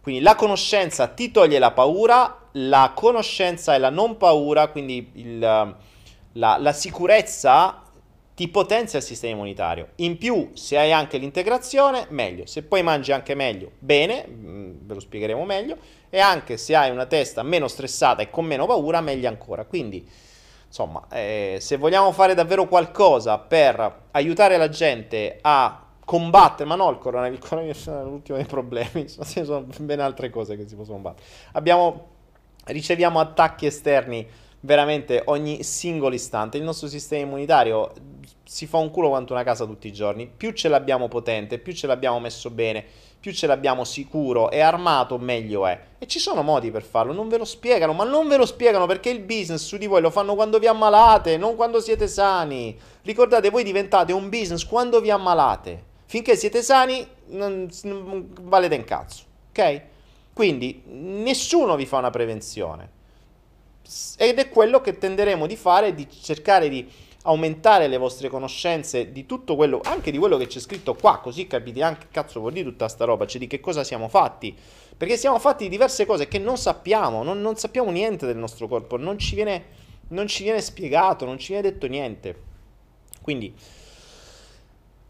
Quindi 0.00 0.22
la 0.22 0.34
conoscenza 0.34 1.06
ti 1.08 1.30
toglie 1.30 1.58
la 1.58 1.70
paura, 1.72 2.39
la 2.52 2.92
conoscenza 2.94 3.74
e 3.74 3.78
la 3.78 3.90
non 3.90 4.16
paura, 4.16 4.68
quindi 4.68 5.10
il, 5.14 5.38
la, 5.38 5.76
la 6.32 6.72
sicurezza 6.72 7.82
ti 8.40 8.48
potenzia 8.48 8.98
il 8.98 9.04
sistema 9.04 9.34
immunitario. 9.34 9.88
In 9.96 10.16
più, 10.16 10.52
se 10.54 10.78
hai 10.78 10.92
anche 10.92 11.18
l'integrazione, 11.18 12.06
meglio. 12.08 12.46
Se 12.46 12.62
poi 12.62 12.82
mangi 12.82 13.12
anche 13.12 13.34
meglio, 13.34 13.72
bene, 13.78 14.26
mm, 14.26 14.72
ve 14.80 14.94
lo 14.94 15.00
spiegheremo 15.00 15.44
meglio. 15.44 15.76
E 16.08 16.20
anche 16.20 16.56
se 16.56 16.74
hai 16.74 16.90
una 16.90 17.04
testa 17.04 17.42
meno 17.42 17.68
stressata 17.68 18.22
e 18.22 18.30
con 18.30 18.46
meno 18.46 18.64
paura, 18.64 19.02
meglio 19.02 19.28
ancora. 19.28 19.66
Quindi, 19.66 20.08
insomma, 20.66 21.06
eh, 21.12 21.58
se 21.60 21.76
vogliamo 21.76 22.12
fare 22.12 22.32
davvero 22.32 22.66
qualcosa 22.66 23.36
per 23.36 24.04
aiutare 24.12 24.56
la 24.56 24.70
gente 24.70 25.38
a 25.42 25.84
combattere, 26.06 26.66
ma 26.66 26.76
no 26.76 26.90
il 26.90 26.98
coronavirus, 26.98 27.42
il 27.42 27.48
coronavirus 27.48 27.88
è 27.88 28.02
l'ultimo 28.02 28.38
dei 28.38 28.46
problemi, 28.46 29.06
sono 29.06 29.66
ben 29.80 30.00
altre 30.00 30.30
cose 30.30 30.56
che 30.56 30.66
si 30.66 30.74
possono 30.74 30.94
combattere. 30.94 31.28
Abbiamo, 31.52 32.06
riceviamo 32.70 33.20
attacchi 33.20 33.66
esterni 33.66 34.26
veramente 34.60 35.22
ogni 35.26 35.62
singolo 35.62 36.14
istante, 36.14 36.58
il 36.58 36.62
nostro 36.62 36.88
sistema 36.88 37.22
immunitario 37.22 37.92
si 38.44 38.66
fa 38.66 38.78
un 38.78 38.90
culo 38.90 39.10
quanto 39.10 39.32
una 39.32 39.44
casa 39.44 39.64
tutti 39.64 39.86
i 39.86 39.92
giorni, 39.92 40.26
più 40.26 40.50
ce 40.50 40.68
l'abbiamo 40.68 41.08
potente, 41.08 41.58
più 41.58 41.72
ce 41.72 41.86
l'abbiamo 41.86 42.18
messo 42.18 42.50
bene, 42.50 42.84
più 43.20 43.32
ce 43.32 43.46
l'abbiamo 43.46 43.84
sicuro 43.84 44.50
e 44.50 44.60
armato, 44.60 45.18
meglio 45.18 45.66
è. 45.66 45.78
E 45.98 46.06
ci 46.06 46.18
sono 46.18 46.42
modi 46.42 46.70
per 46.70 46.82
farlo, 46.82 47.12
non 47.12 47.28
ve 47.28 47.38
lo 47.38 47.44
spiegano, 47.44 47.92
ma 47.92 48.04
non 48.04 48.26
ve 48.26 48.36
lo 48.36 48.46
spiegano 48.46 48.86
perché 48.86 49.10
il 49.10 49.20
business 49.20 49.64
su 49.64 49.76
di 49.76 49.86
voi 49.86 50.00
lo 50.00 50.10
fanno 50.10 50.34
quando 50.34 50.58
vi 50.58 50.66
ammalate, 50.66 51.36
non 51.36 51.54
quando 51.54 51.80
siete 51.80 52.08
sani. 52.08 52.76
Ricordate, 53.02 53.50
voi 53.50 53.62
diventate 53.62 54.12
un 54.12 54.28
business 54.28 54.64
quando 54.64 55.00
vi 55.00 55.10
ammalate. 55.10 55.84
Finché 56.06 56.34
siete 56.34 56.62
sani, 56.62 57.06
non, 57.26 57.68
non 57.82 58.32
valete 58.40 58.74
un 58.74 58.84
cazzo, 58.84 59.22
ok? 59.50 59.82
Quindi 60.32 60.82
nessuno 60.86 61.76
vi 61.76 61.86
fa 61.86 61.98
una 61.98 62.10
prevenzione. 62.10 62.98
Ed 64.16 64.38
è 64.38 64.48
quello 64.48 64.80
che 64.80 64.98
tenderemo 64.98 65.46
di 65.46 65.56
fare, 65.56 65.94
di 65.94 66.08
cercare 66.08 66.68
di 66.68 66.88
aumentare 67.24 67.88
le 67.88 67.98
vostre 67.98 68.28
conoscenze 68.28 69.12
di 69.12 69.26
tutto 69.26 69.56
quello, 69.56 69.80
anche 69.84 70.10
di 70.10 70.18
quello 70.18 70.38
che 70.38 70.46
c'è 70.46 70.58
scritto 70.58 70.94
qua, 70.94 71.18
così 71.18 71.46
capite 71.46 71.82
anche 71.82 72.06
cazzo 72.10 72.40
vuol 72.40 72.52
dire 72.52 72.64
tutta 72.64 72.88
sta 72.88 73.04
roba, 73.04 73.26
cioè 73.26 73.40
di 73.40 73.46
che 73.46 73.60
cosa 73.60 73.84
siamo 73.84 74.08
fatti. 74.08 74.56
Perché 74.96 75.16
siamo 75.16 75.38
fatti 75.38 75.64
di 75.64 75.70
diverse 75.70 76.06
cose 76.06 76.28
che 76.28 76.38
non 76.38 76.56
sappiamo, 76.56 77.22
non, 77.22 77.40
non 77.40 77.56
sappiamo 77.56 77.90
niente 77.90 78.26
del 78.26 78.36
nostro 78.36 78.68
corpo, 78.68 78.96
non 78.96 79.18
ci, 79.18 79.34
viene, 79.34 79.64
non 80.08 80.26
ci 80.26 80.42
viene 80.42 80.60
spiegato, 80.60 81.24
non 81.24 81.38
ci 81.38 81.52
viene 81.52 81.70
detto 81.70 81.86
niente. 81.86 82.42
Quindi... 83.20 83.54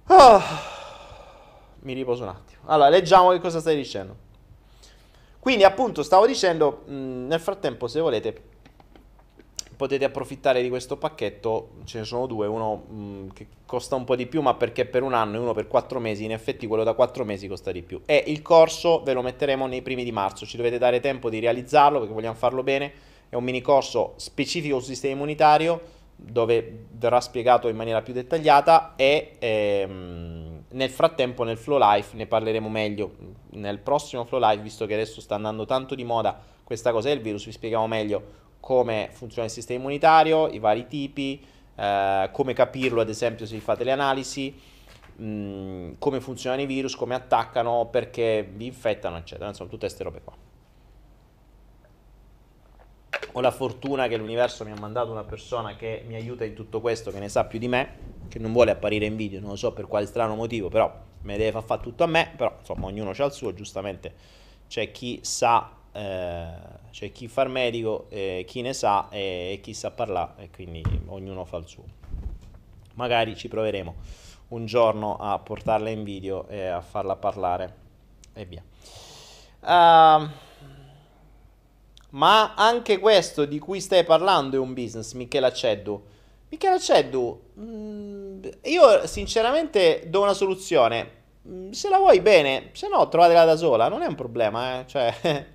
Oh 0.06 0.42
mi 1.82 1.94
riposo 1.94 2.22
un 2.22 2.30
attimo. 2.30 2.62
Allora, 2.66 2.88
leggiamo 2.88 3.30
che 3.30 3.40
cosa 3.40 3.60
stai 3.60 3.76
dicendo. 3.76 4.28
Quindi, 5.40 5.64
appunto, 5.64 6.02
stavo 6.02 6.26
dicendo, 6.26 6.82
mh, 6.86 7.26
nel 7.26 7.40
frattempo, 7.40 7.88
se 7.88 7.98
volete, 8.00 8.42
potete 9.74 10.04
approfittare 10.04 10.60
di 10.60 10.68
questo 10.68 10.98
pacchetto. 10.98 11.70
Ce 11.84 11.98
ne 11.98 12.04
sono 12.04 12.26
due, 12.26 12.46
uno 12.46 12.76
mh, 12.76 13.32
che 13.32 13.46
costa 13.64 13.96
un 13.96 14.04
po' 14.04 14.16
di 14.16 14.26
più, 14.26 14.42
ma 14.42 14.54
perché 14.54 14.84
per 14.84 15.02
un 15.02 15.14
anno 15.14 15.36
e 15.36 15.38
uno 15.40 15.54
per 15.54 15.66
quattro 15.66 15.98
mesi. 15.98 16.24
In 16.24 16.32
effetti, 16.32 16.66
quello 16.66 16.84
da 16.84 16.92
quattro 16.92 17.24
mesi 17.24 17.48
costa 17.48 17.72
di 17.72 17.82
più. 17.82 18.02
E 18.04 18.22
il 18.26 18.42
corso 18.42 19.02
ve 19.02 19.14
lo 19.14 19.22
metteremo 19.22 19.66
nei 19.66 19.80
primi 19.80 20.04
di 20.04 20.12
marzo. 20.12 20.44
Ci 20.44 20.58
dovete 20.58 20.76
dare 20.76 21.00
tempo 21.00 21.30
di 21.30 21.38
realizzarlo 21.38 21.98
perché 21.98 22.12
vogliamo 22.12 22.36
farlo 22.36 22.62
bene. 22.62 22.92
È 23.30 23.34
un 23.34 23.44
mini 23.44 23.62
corso 23.62 24.12
specifico 24.16 24.78
sul 24.78 24.88
sistema 24.88 25.14
immunitario 25.14 25.98
dove 26.22 26.86
verrà 26.92 27.20
spiegato 27.20 27.68
in 27.68 27.76
maniera 27.76 28.02
più 28.02 28.12
dettagliata 28.12 28.92
e 28.96 29.36
ehm, 29.38 30.49
nel 30.72 30.90
frattempo 30.90 31.42
nel 31.42 31.56
Flow 31.56 31.78
Life 31.78 32.16
ne 32.16 32.26
parleremo 32.26 32.68
meglio 32.68 33.14
nel 33.50 33.78
prossimo 33.78 34.24
Flow 34.24 34.40
Life 34.40 34.62
visto 34.62 34.86
che 34.86 34.94
adesso 34.94 35.20
sta 35.20 35.34
andando 35.34 35.66
tanto 35.66 35.94
di 35.94 36.04
moda 36.04 36.40
questa 36.62 36.92
cosa 36.92 37.08
del 37.08 37.20
virus 37.20 37.44
vi 37.46 37.52
spieghiamo 37.52 37.86
meglio 37.86 38.38
come 38.60 39.08
funziona 39.12 39.46
il 39.46 39.52
sistema 39.52 39.80
immunitario 39.80 40.48
i 40.48 40.58
vari 40.58 40.86
tipi 40.86 41.44
eh, 41.74 42.28
come 42.32 42.52
capirlo 42.52 43.00
ad 43.00 43.08
esempio 43.08 43.46
se 43.46 43.54
vi 43.54 43.60
fate 43.60 43.84
le 43.84 43.92
analisi 43.92 44.54
mh, 45.16 45.24
mm, 45.24 45.92
come 45.98 46.20
funzionano 46.20 46.62
i 46.62 46.66
virus 46.66 46.94
come 46.94 47.14
attaccano 47.14 47.88
perché 47.90 48.48
vi 48.54 48.66
infettano 48.66 49.16
eccetera. 49.16 49.48
Insomma 49.48 49.70
tutte 49.70 49.86
queste 49.86 50.04
robe 50.04 50.20
qua 50.22 50.39
ho 53.32 53.40
la 53.40 53.50
fortuna 53.50 54.08
che 54.08 54.16
l'universo 54.16 54.64
mi 54.64 54.70
ha 54.70 54.78
mandato 54.78 55.10
una 55.10 55.24
persona 55.24 55.76
che 55.76 56.02
mi 56.06 56.14
aiuta 56.14 56.44
in 56.44 56.54
tutto 56.54 56.80
questo, 56.80 57.10
che 57.10 57.18
ne 57.18 57.28
sa 57.28 57.44
più 57.44 57.58
di 57.58 57.68
me, 57.68 58.08
che 58.28 58.38
non 58.38 58.52
vuole 58.52 58.70
apparire 58.70 59.06
in 59.06 59.16
video, 59.16 59.40
non 59.40 59.50
lo 59.50 59.56
so 59.56 59.72
per 59.72 59.86
quale 59.86 60.06
strano 60.06 60.34
motivo, 60.34 60.68
però 60.68 60.92
me 61.22 61.36
deve 61.36 61.52
far 61.52 61.62
fare 61.62 61.82
tutto 61.82 62.04
a 62.04 62.06
me, 62.06 62.32
però 62.36 62.54
insomma 62.58 62.86
ognuno 62.86 63.10
ha 63.10 63.24
il 63.24 63.32
suo, 63.32 63.52
giustamente 63.52 64.14
c'è 64.68 64.90
chi 64.90 65.20
sa, 65.22 65.70
eh, 65.92 66.48
c'è 66.90 67.12
chi 67.12 67.28
fa 67.28 67.42
il 67.42 67.50
medico, 67.50 68.06
eh, 68.08 68.44
chi 68.46 68.62
ne 68.62 68.72
sa 68.72 69.08
e, 69.10 69.52
e 69.52 69.60
chi 69.60 69.74
sa 69.74 69.90
parlare 69.90 70.44
e 70.44 70.50
quindi 70.50 70.82
ognuno 71.06 71.44
fa 71.44 71.56
il 71.58 71.66
suo. 71.66 71.84
Magari 72.94 73.36
ci 73.36 73.48
proveremo 73.48 73.94
un 74.48 74.66
giorno 74.66 75.16
a 75.16 75.38
portarla 75.38 75.90
in 75.90 76.04
video 76.04 76.46
e 76.48 76.66
a 76.66 76.80
farla 76.80 77.16
parlare 77.16 77.76
e 78.32 78.44
via. 78.44 78.62
Uh, 79.60 80.28
ma 82.10 82.54
anche 82.54 82.98
questo 82.98 83.44
di 83.44 83.58
cui 83.58 83.80
stai 83.80 84.04
parlando 84.04 84.56
è 84.56 84.58
un 84.58 84.72
business, 84.72 85.12
Michela 85.12 85.52
Ceddu. 85.52 86.02
Michela 86.48 86.78
Ceddu, 86.78 87.40
mm, 87.58 88.42
io 88.64 89.06
sinceramente 89.06 90.04
do 90.08 90.22
una 90.22 90.32
soluzione. 90.32 91.18
Mm, 91.48 91.70
se 91.70 91.88
la 91.88 91.98
vuoi 91.98 92.20
bene, 92.20 92.70
se 92.72 92.88
no 92.88 93.08
trovatela 93.08 93.44
da 93.44 93.56
sola, 93.56 93.88
non 93.88 94.02
è 94.02 94.06
un 94.06 94.16
problema, 94.16 94.80
eh? 94.80 94.86
Cioè, 94.86 95.14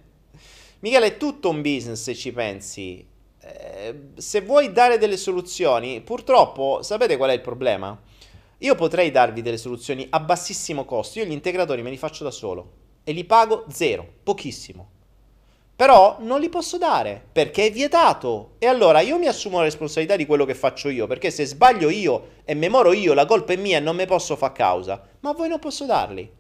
Michela 0.80 1.06
è 1.06 1.18
tutto 1.18 1.50
un 1.50 1.62
business 1.62 2.02
se 2.02 2.16
ci 2.16 2.32
pensi. 2.32 3.06
Eh, 3.42 4.00
se 4.16 4.42
vuoi 4.42 4.72
dare 4.72 4.98
delle 4.98 5.18
soluzioni, 5.18 6.02
purtroppo 6.02 6.82
sapete 6.82 7.18
qual 7.18 7.32
è 7.32 7.34
il 7.34 7.42
problema? 7.42 8.00
Io 8.60 8.76
potrei 8.76 9.12
darvi 9.12 9.42
delle 9.42 9.58
soluzioni 9.58 10.08
a 10.10 10.20
bassissimo 10.22 10.86
costo, 10.86 11.20
io 11.20 11.26
gli 11.26 11.32
integratori 11.32 11.82
me 11.82 11.90
li 11.90 11.98
faccio 11.98 12.24
da 12.24 12.32
solo 12.32 12.84
e 13.04 13.12
li 13.12 13.26
pago 13.26 13.66
zero, 13.70 14.08
pochissimo. 14.24 14.94
Però 15.76 16.16
non 16.22 16.40
li 16.40 16.48
posso 16.48 16.78
dare 16.78 17.22
perché 17.32 17.66
è 17.66 17.72
vietato. 17.72 18.52
E 18.60 18.66
allora 18.66 19.02
io 19.02 19.18
mi 19.18 19.28
assumo 19.28 19.58
la 19.58 19.66
responsabilità 19.66 20.16
di 20.16 20.26
quello 20.26 20.46
che 20.46 20.56
faccio 20.56 20.88
io. 20.88 21.06
Perché 21.06 21.32
se 21.32 21.46
sbaglio 21.46 21.90
io 21.90 22.28
e 22.46 22.54
memoro 22.54 22.94
io, 22.94 23.14
la 23.14 23.26
colpa 23.26 23.52
è 23.52 23.58
mia 23.58 23.78
e 23.78 23.82
non 23.82 23.98
mi 23.98 24.06
posso 24.06 24.38
far 24.38 24.54
causa. 24.54 25.02
Ma 25.20 25.34
voi 25.34 25.50
non 25.50 25.60
posso 25.60 25.86
darli. 25.86 26.32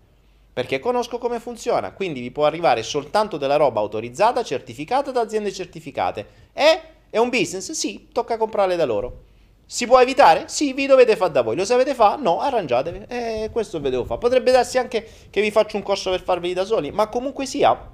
Perché 0.53 0.79
conosco 0.79 1.17
come 1.17 1.41
funziona. 1.41 1.91
Quindi 1.91 2.21
vi 2.21 2.31
può 2.31 2.45
arrivare 2.45 2.81
soltanto 2.81 3.35
della 3.35 3.57
roba 3.57 3.81
autorizzata, 3.81 4.41
certificata 4.41 5.11
da 5.11 5.19
aziende 5.19 5.51
certificate. 5.51 6.25
E 6.53 6.81
è 7.09 7.17
un 7.17 7.27
business? 7.27 7.71
Sì, 7.71 8.07
tocca 8.13 8.37
comprarle 8.37 8.77
da 8.77 8.85
loro. 8.85 9.23
Si 9.65 9.85
può 9.85 9.99
evitare? 9.99 10.45
Sì, 10.47 10.71
vi 10.71 10.85
dovete 10.85 11.17
fare 11.17 11.33
da 11.33 11.41
voi. 11.41 11.57
Lo 11.57 11.65
sapete 11.65 11.93
fare? 11.93 12.21
No, 12.21 12.39
arrangiatevi. 12.39 13.05
E 13.09 13.49
questo 13.51 13.81
ve 13.81 13.89
devo 13.89 14.05
fare. 14.05 14.19
Potrebbe 14.21 14.51
darsi 14.51 14.77
anche 14.77 15.05
che 15.29 15.41
vi 15.41 15.51
faccio 15.51 15.75
un 15.75 15.83
corso 15.83 16.09
per 16.09 16.21
farveli 16.21 16.53
da 16.53 16.63
soli. 16.63 16.91
Ma 16.91 17.09
comunque 17.09 17.45
sia 17.45 17.91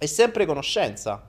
è 0.00 0.06
sempre 0.06 0.46
conoscenza. 0.46 1.22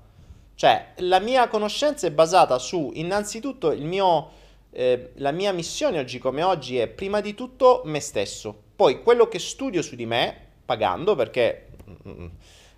Cioè, 0.56 0.94
la 1.00 1.20
mia 1.20 1.50
conoscenza 1.50 2.08
è 2.08 2.12
basata 2.12 2.58
su, 2.58 2.92
innanzitutto, 2.94 3.76
mio, 3.76 4.30
eh, 4.72 5.12
la 5.16 5.32
mia 5.32 5.52
missione 5.52 6.00
oggi 6.00 6.20
come 6.20 6.42
oggi 6.42 6.78
è 6.78 6.88
prima 6.88 7.20
di 7.20 7.34
tutto 7.34 7.82
me 7.84 8.00
stesso. 8.00 8.56
Poi 8.74 9.04
quello 9.04 9.28
che 9.28 9.40
studio 9.40 9.82
su 9.82 9.96
di 9.96 10.06
me, 10.06 10.34
pagando, 10.64 11.16
perché 11.16 11.68
mm, 12.08 12.26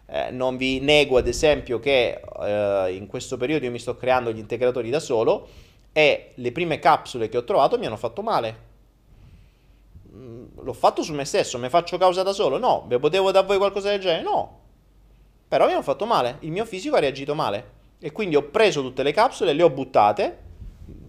eh, 0.08 0.32
non 0.32 0.58
vi 0.58 0.80
nego 0.80 1.18
ad 1.18 1.28
esempio 1.28 1.78
che 1.78 2.22
eh, 2.42 2.94
in 2.96 3.06
questo 3.06 3.38
periodo 3.38 3.66
io 3.66 3.72
mi 3.72 3.78
sto 3.78 3.96
creando 3.96 4.32
gli 4.32 4.40
integratori 4.40 4.90
da 4.90 5.00
solo 5.00 5.48
e 5.92 6.32
le 6.34 6.52
prime 6.52 6.80
capsule 6.80 7.30
che 7.30 7.38
ho 7.38 7.44
trovato 7.44 7.78
mi 7.78 7.86
hanno 7.86 7.98
fatto 7.98 8.24
male. 8.24 8.58
Mm, 10.12 10.46
l'ho 10.60 10.74
fatto 10.74 11.04
su 11.04 11.14
me 11.14 11.26
stesso, 11.26 11.60
mi 11.60 11.70
faccio 11.70 12.00
causa 12.00 12.24
da 12.24 12.34
solo? 12.34 12.58
No. 12.58 12.86
Vi 12.88 12.98
potevo 12.98 13.30
da 13.30 13.44
voi 13.44 13.58
qualcosa 13.58 13.92
del 13.92 14.00
genere? 14.00 14.24
No. 14.24 14.62
Però 15.54 15.68
mi 15.68 15.74
hanno 15.74 15.84
fatto 15.84 16.08
male, 16.08 16.38
il 16.40 16.52
mio 16.52 16.66
fisico 16.66 16.96
ha 16.96 17.00
reagito 17.00 17.36
male. 17.36 17.74
E 18.00 18.12
quindi 18.12 18.36
ho 18.36 18.42
preso 18.42 18.82
tutte 18.82 19.04
le 19.04 19.12
capsule, 19.12 19.54
le 19.54 19.62
ho 19.62 19.70
buttate, 19.70 20.40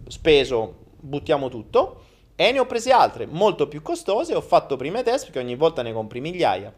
speso, 0.08 0.74
buttiamo 1.00 1.48
tutto, 1.48 2.02
e 2.36 2.52
ne 2.52 2.58
ho 2.58 2.66
prese 2.66 2.92
altre 2.92 3.24
molto 3.24 3.68
più 3.68 3.80
costose. 3.80 4.34
Ho 4.34 4.42
fatto 4.42 4.76
prime 4.76 5.02
test 5.02 5.24
perché 5.24 5.38
ogni 5.38 5.54
volta 5.54 5.80
ne 5.80 5.94
compri 5.94 6.20
migliaia. 6.20 6.70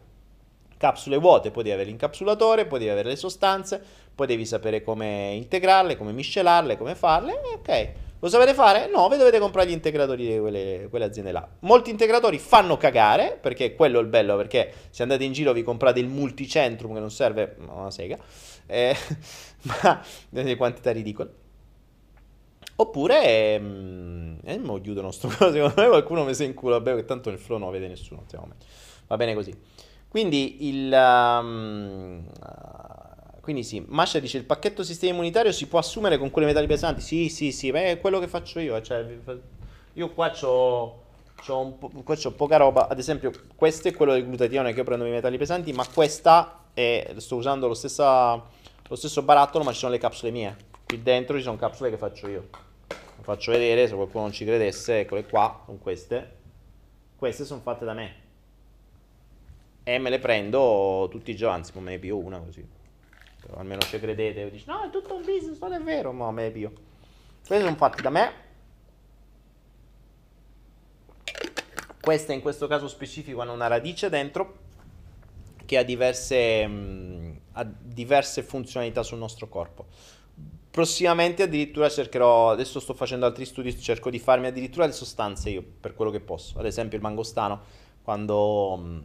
Capsule 0.77 1.17
vuote, 1.17 1.51
poi 1.51 1.63
devi 1.63 1.75
avere 1.75 1.89
l'incapsulatore, 1.89 2.67
poi 2.67 2.79
devi 2.79 2.91
avere 2.91 3.09
le 3.09 3.17
sostanze, 3.17 3.83
poi 4.15 4.27
devi 4.27 4.45
sapere 4.45 4.81
come 4.81 5.33
integrarle, 5.33 5.97
come 5.97 6.13
miscelarle, 6.13 6.77
come 6.77 6.95
farle. 6.95 7.33
ok. 7.57 7.91
Lo 8.19 8.29
sapete 8.29 8.55
fare? 8.55 8.89
No, 8.91 9.07
vi 9.09 9.17
dovete 9.17 9.37
comprare 9.37 9.69
gli 9.69 9.73
integratori 9.73 10.27
di 10.27 10.39
quelle, 10.39 10.87
quelle, 10.89 11.05
aziende 11.05 11.31
là. 11.31 11.47
Molti 11.59 11.91
integratori 11.91 12.39
fanno 12.39 12.75
cagare, 12.75 13.37
perché 13.39 13.75
quello 13.75 13.99
è 13.99 14.01
il 14.01 14.07
bello, 14.07 14.35
perché 14.35 14.73
se 14.89 15.03
andate 15.03 15.23
in 15.23 15.33
giro 15.33 15.53
vi 15.53 15.61
comprate 15.61 15.99
il 15.99 16.07
multicentrum 16.07 16.93
che 16.93 16.99
non 16.99 17.11
serve 17.11 17.55
una 17.59 17.91
sega, 17.91 18.17
eh, 18.65 18.95
ma 19.83 20.01
delle 20.29 20.55
quantità 20.55 20.91
ridicole. 20.91 21.45
Oppure, 22.79 23.53
ehm, 23.53 24.39
eh, 24.43 24.57
mo 24.57 24.81
chiudono 24.81 25.11
sto 25.11 25.27
coso, 25.27 25.51
secondo 25.53 25.81
me 25.81 25.87
qualcuno 25.87 26.23
mi 26.23 26.33
si 26.33 26.43
incula, 26.43 26.77
vabbè, 26.79 26.95
che 26.95 27.05
tanto 27.05 27.29
nel 27.29 27.39
flow 27.39 27.59
non 27.59 27.71
vede 27.71 27.87
nessuno, 27.87 28.25
va 29.07 29.15
bene 29.15 29.35
così. 29.35 29.53
Quindi 30.07 30.67
il... 30.69 30.91
Um, 30.91 32.25
quindi 33.47 33.63
sì, 33.63 33.81
Masha 33.87 34.19
dice 34.19 34.35
il 34.35 34.43
pacchetto 34.43 34.83
sistema 34.83 35.13
immunitario 35.13 35.53
si 35.53 35.67
può 35.67 35.79
assumere 35.79 36.17
con 36.17 36.31
quelle 36.31 36.47
metalli 36.47 36.67
pesanti? 36.67 36.99
Sì, 36.99 37.29
sì, 37.29 37.53
sì, 37.53 37.71
beh, 37.71 37.91
è 37.91 38.01
quello 38.01 38.19
che 38.19 38.27
faccio 38.27 38.59
io. 38.59 38.81
Cioè, 38.81 39.05
io 39.93 40.09
qua 40.11 40.33
ho 40.41 41.71
po- 41.79 41.89
poca 42.35 42.57
roba. 42.57 42.89
Ad 42.89 42.99
esempio, 42.99 43.31
questo 43.55 43.87
è 43.87 43.93
quello 43.93 44.11
del 44.11 44.25
glutatione 44.25 44.73
che 44.73 44.79
io 44.79 44.83
prendo 44.83 45.05
i 45.05 45.11
metalli 45.11 45.37
pesanti, 45.37 45.71
ma 45.71 45.87
questa 45.87 46.65
è, 46.73 47.13
sto 47.15 47.37
usando 47.37 47.67
lo, 47.67 47.73
stessa, 47.73 48.33
lo 48.35 48.95
stesso 48.97 49.21
barattolo, 49.21 49.63
ma 49.63 49.71
ci 49.71 49.77
sono 49.77 49.93
le 49.93 49.97
capsule 49.97 50.31
mie. 50.33 50.53
Qui 50.85 51.01
dentro 51.01 51.37
ci 51.37 51.43
sono 51.43 51.55
capsule 51.55 51.89
che 51.89 51.95
faccio 51.95 52.27
io. 52.27 52.49
Lo 52.89 53.23
faccio 53.23 53.51
vedere 53.53 53.87
se 53.87 53.95
qualcuno 53.95 54.23
non 54.23 54.33
ci 54.33 54.43
credesse. 54.43 54.99
Eccole 54.99 55.25
qua, 55.25 55.61
sono 55.63 55.77
queste. 55.77 56.35
Queste 57.15 57.45
sono 57.45 57.61
fatte 57.61 57.85
da 57.85 57.93
me. 57.93 58.15
E 59.83 59.99
me 59.99 60.09
le 60.09 60.19
prendo 60.19 61.07
tutti 61.09 61.31
i 61.31 61.35
giorni, 61.37 61.55
anzi, 61.55 61.71
me 61.79 61.91
ne 61.91 61.97
più 61.97 62.17
una 62.17 62.39
così 62.39 62.75
o 63.49 63.59
almeno 63.59 63.81
ci 63.81 63.99
credete, 63.99 64.49
dici 64.49 64.65
no 64.67 64.83
è 64.83 64.89
tutto 64.89 65.15
un 65.15 65.23
business, 65.23 65.59
non 65.59 65.73
è 65.73 65.79
vero, 65.79 66.11
ma 66.11 66.31
me 66.31 66.49
pio. 66.49 66.71
Questi 67.45 67.63
sono 67.63 67.77
fatti 67.77 68.01
da 68.01 68.09
me. 68.09 68.45
Questa 72.01 72.33
in 72.33 72.41
questo 72.41 72.67
caso 72.67 72.87
specifico 72.87 73.41
hanno 73.41 73.53
una 73.53 73.67
radice 73.67 74.09
dentro 74.09 74.65
che 75.65 75.77
ha 75.77 75.83
diverse, 75.83 76.65
mh, 76.65 76.71
mm, 76.71 77.31
ha 77.53 77.63
diverse 77.63 78.43
funzionalità 78.43 79.03
sul 79.03 79.17
nostro 79.17 79.47
corpo. 79.47 79.85
Prossimamente 80.71 81.43
addirittura 81.43 81.89
cercherò, 81.89 82.51
adesso 82.51 82.79
sto 82.79 82.93
facendo 82.93 83.25
altri 83.25 83.45
studi, 83.45 83.77
cerco 83.77 84.09
di 84.09 84.19
farmi 84.19 84.47
addirittura 84.47 84.85
le 84.85 84.91
sostanze 84.91 85.49
io 85.49 85.63
per 85.79 85.93
quello 85.93 86.11
che 86.11 86.19
posso. 86.19 86.59
Ad 86.59 86.65
esempio 86.65 86.97
il 86.97 87.03
mangostano, 87.03 87.61
quando 88.03 88.77
mm, 88.77 88.99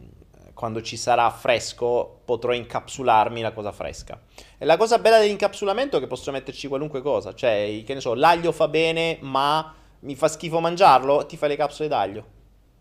quando 0.63 0.81
ci 0.81 0.95
sarà 0.95 1.29
fresco 1.29 2.21
potrò 2.23 2.53
incapsularmi 2.53 3.41
la 3.41 3.51
cosa 3.51 3.73
fresca. 3.73 4.17
E 4.57 4.63
la 4.63 4.77
cosa 4.77 4.97
bella 4.97 5.19
dell'incapsulamento 5.19 5.97
è 5.97 5.99
che 5.99 6.07
posso 6.07 6.31
metterci 6.31 6.69
qualunque 6.69 7.01
cosa, 7.01 7.33
cioè, 7.33 7.83
che 7.85 7.93
ne 7.93 7.99
so, 7.99 8.13
l'aglio 8.13 8.53
fa 8.53 8.69
bene, 8.69 9.17
ma 9.19 9.75
mi 9.99 10.15
fa 10.15 10.29
schifo 10.29 10.61
mangiarlo, 10.61 11.25
ti 11.25 11.35
fai 11.35 11.49
le 11.49 11.57
capsule 11.57 11.89
d'aglio. 11.89 12.25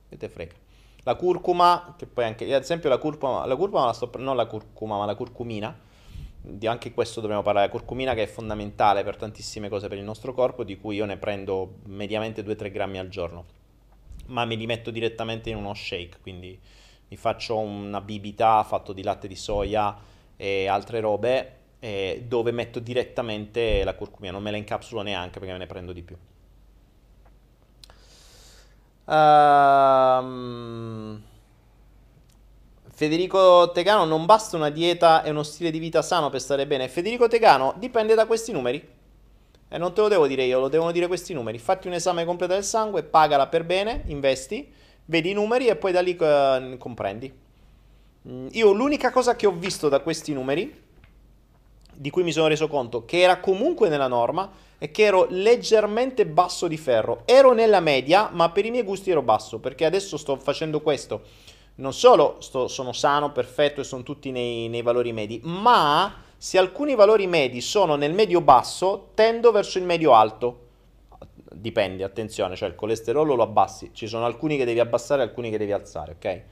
E 0.09 0.17
te 0.17 0.29
frega. 0.29 0.55
La 1.03 1.17
curcuma, 1.17 1.97
che 1.99 2.07
poi 2.07 2.25
anche, 2.25 2.55
ad 2.55 2.63
esempio 2.63 2.89
la 2.89 2.99
curcuma, 2.99 3.45
la 3.47 3.57
curcuma 3.57 3.87
la 3.87 3.93
sto, 3.93 4.09
non 4.19 4.37
la 4.37 4.47
curcuma, 4.47 4.99
ma 4.99 5.05
la 5.05 5.17
curcumina, 5.17 5.77
di 6.41 6.69
anche 6.69 6.93
questo 6.93 7.21
dobbiamo 7.21 7.43
parlare, 7.43 7.67
la 7.67 7.73
curcumina 7.73 8.15
che 8.15 8.23
è 8.23 8.29
fondamentale 8.29 9.03
per 9.03 9.17
tantissime 9.17 9.69
cose 9.69 9.89
per 9.89 9.99
il 9.99 10.05
nostro 10.05 10.33
corpo, 10.33 10.63
di 10.63 10.79
cui 10.79 10.95
io 10.95 11.05
ne 11.05 11.17
prendo 11.17 11.79
mediamente 11.87 12.45
2-3 12.45 12.71
grammi 12.71 13.01
al 13.01 13.09
giorno, 13.09 13.45
ma 14.27 14.45
me 14.45 14.55
li 14.55 14.67
metto 14.67 14.93
direttamente 14.93 15.51
in 15.51 15.57
uno 15.57 15.75
shake, 15.75 16.19
quindi 16.21 16.57
mi 17.13 17.19
faccio 17.19 17.59
una 17.59 18.01
bibita 18.01 18.65
fatto 18.65 18.95
di 18.95 19.03
latte 19.03 19.29
di 19.29 19.37
soia 19.37 19.95
e 20.35 20.67
altre 20.67 20.99
robe 21.01 21.57
eh, 21.79 22.25
dove 22.27 22.53
metto 22.53 22.79
direttamente 22.79 23.85
la 23.85 23.95
curcumina, 23.95 24.33
non 24.33 24.43
me 24.43 24.51
la 24.51 24.57
incapsulo 24.57 25.03
neanche 25.03 25.39
perché 25.39 25.53
me 25.53 25.59
ne 25.59 25.67
prendo 25.67 25.93
di 25.93 26.03
più. 26.03 26.17
Um, 29.05 30.23
Federico 32.89 33.73
Tegano, 33.73 34.07
non 34.07 34.25
basta 34.25 34.57
una 34.57 34.71
dieta 34.71 35.23
e 35.23 35.29
uno 35.29 35.43
stile 35.43 35.71
di 35.71 35.79
vita 35.79 36.01
sano 36.01 36.31
per 36.31 36.41
stare 36.41 36.67
bene. 36.67 36.89
Federico 36.89 37.29
Tegano, 37.29 37.75
dipende 37.77 38.15
da 38.15 38.25
questi 38.25 38.53
numeri. 38.53 38.89
E 39.69 39.79
non 39.79 39.93
te 39.93 40.01
lo 40.01 40.09
devo 40.09 40.27
dire 40.27 40.45
io, 40.45 40.61
lo 40.61 40.69
devono 40.69 40.93
dire 40.93 41.09
questi 41.09 41.35
numeri. 41.35 41.59
Fatti 41.59 41.89
un 41.89 41.93
esame 41.93 42.25
completo 42.25 42.55
del 42.55 42.65
sangue, 42.65 43.03
pagala 43.03 43.49
per 43.49 43.65
bene, 43.65 44.05
investi 44.07 44.81
vedi 45.07 45.31
i 45.31 45.35
numeri 45.35 45.69
e 45.69 45.77
poi 45.77 45.93
da 45.93 46.01
lì 46.01 46.17
uh, 46.19 46.77
comprendi. 46.79 47.33
Mm, 48.29 48.49
io 48.53 48.73
l'unica 48.73 49.11
cosa 49.11 49.35
che 49.37 49.47
ho 49.47 49.53
visto 49.53 49.89
da 49.89 50.01
questi 50.01 50.33
numeri, 50.33 50.81
di 51.95 52.11
cui 52.11 52.23
mi 52.23 52.33
sono 52.33 52.49
reso 52.49 52.69
conto 52.69 53.05
che 53.05 53.21
era 53.21 53.39
comunque 53.41 53.89
nella 53.89 54.09
norma, 54.09 54.51
è 54.79 54.91
che 54.91 55.05
ero 55.05 55.27
leggermente 55.31 56.27
basso 56.27 56.67
di 56.67 56.77
ferro. 56.77 57.23
Ero 57.25 57.53
nella 57.53 57.81
media, 57.81 58.31
ma 58.33 58.51
per 58.51 58.65
i 58.65 58.71
miei 58.71 58.85
gusti 58.85 59.11
ero 59.11 59.23
basso, 59.23 59.59
perché 59.59 59.85
adesso 59.85 60.17
sto 60.17 60.37
facendo 60.37 60.81
questo. 60.81 61.23
Non 61.77 61.93
solo 61.93 62.37
sto, 62.41 62.69
sono 62.69 62.93
sano, 62.93 63.33
perfetto 63.33 63.81
e 63.81 63.85
sono 63.85 64.03
tutti 64.03 64.31
nei, 64.31 64.69
nei 64.69 64.83
valori 64.83 65.13
medi, 65.13 65.41
ma 65.45 66.23
se 66.37 66.59
alcuni 66.59 66.95
valori 66.95 67.27
medi 67.27 67.61
sono 67.61 67.95
nel 67.95 68.13
medio 68.13 68.41
basso, 68.41 69.11
tendo 69.15 69.53
verso 69.53 69.79
il 69.79 69.85
medio 69.85 70.15
alto 70.15 70.71
dipende, 71.55 72.05
attenzione, 72.05 72.57
cioè 72.57 72.69
il 72.69 72.75
colesterolo 72.75 73.35
lo 73.35 73.43
abbassi, 73.43 73.91
ci 73.93 74.07
sono 74.07 74.25
alcuni 74.25 74.57
che 74.57 74.65
devi 74.65 74.81
abbassare 74.81 75.23
alcuni 75.23 75.51
che 75.51 75.59
devi 75.59 75.73
alzare, 75.73 76.13
ok? 76.13 76.43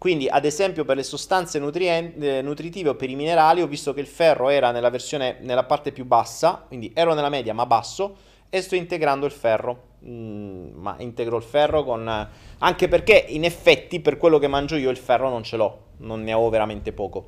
Quindi, 0.00 0.28
ad 0.28 0.46
esempio, 0.46 0.86
per 0.86 0.96
le 0.96 1.02
sostanze 1.02 1.58
nutrien- 1.58 2.14
eh, 2.22 2.40
nutritive 2.40 2.88
o 2.88 2.94
per 2.94 3.10
i 3.10 3.14
minerali, 3.14 3.60
ho 3.60 3.66
visto 3.66 3.92
che 3.92 4.00
il 4.00 4.06
ferro 4.06 4.48
era 4.48 4.70
nella 4.70 4.88
versione 4.88 5.36
nella 5.40 5.64
parte 5.64 5.92
più 5.92 6.06
bassa, 6.06 6.64
quindi 6.66 6.90
ero 6.94 7.12
nella 7.12 7.28
media 7.28 7.52
ma 7.52 7.66
basso, 7.66 8.16
e 8.48 8.62
sto 8.62 8.76
integrando 8.76 9.26
il 9.26 9.32
ferro. 9.32 9.88
mm, 10.02 10.70
ma 10.76 10.96
integro 11.00 11.36
il 11.36 11.42
ferro 11.42 11.84
con... 11.84 12.28
anche 12.58 12.88
perché 12.88 13.26
in 13.28 13.44
effetti 13.44 14.00
per 14.00 14.16
quello 14.16 14.38
che 14.38 14.48
mangio 14.48 14.76
io 14.76 14.88
il 14.88 14.96
ferro 14.96 15.28
non 15.28 15.42
ce 15.42 15.58
l'ho, 15.58 15.88
non 15.98 16.22
ne 16.22 16.32
avevo 16.32 16.48
veramente 16.48 16.92
poco. 16.92 17.26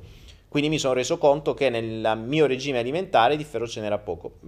Quindi 0.49 0.69
mi 0.69 0.79
sono 0.79 0.93
reso 0.93 1.19
conto 1.19 1.53
che 1.53 1.69
nel 1.69 2.17
mio 2.25 2.47
regime 2.47 2.79
alimentare 2.79 3.37
di 3.37 3.43
ferro 3.43 3.67
ce 3.67 3.81
n'era 3.81 3.99
poco. 3.99 4.39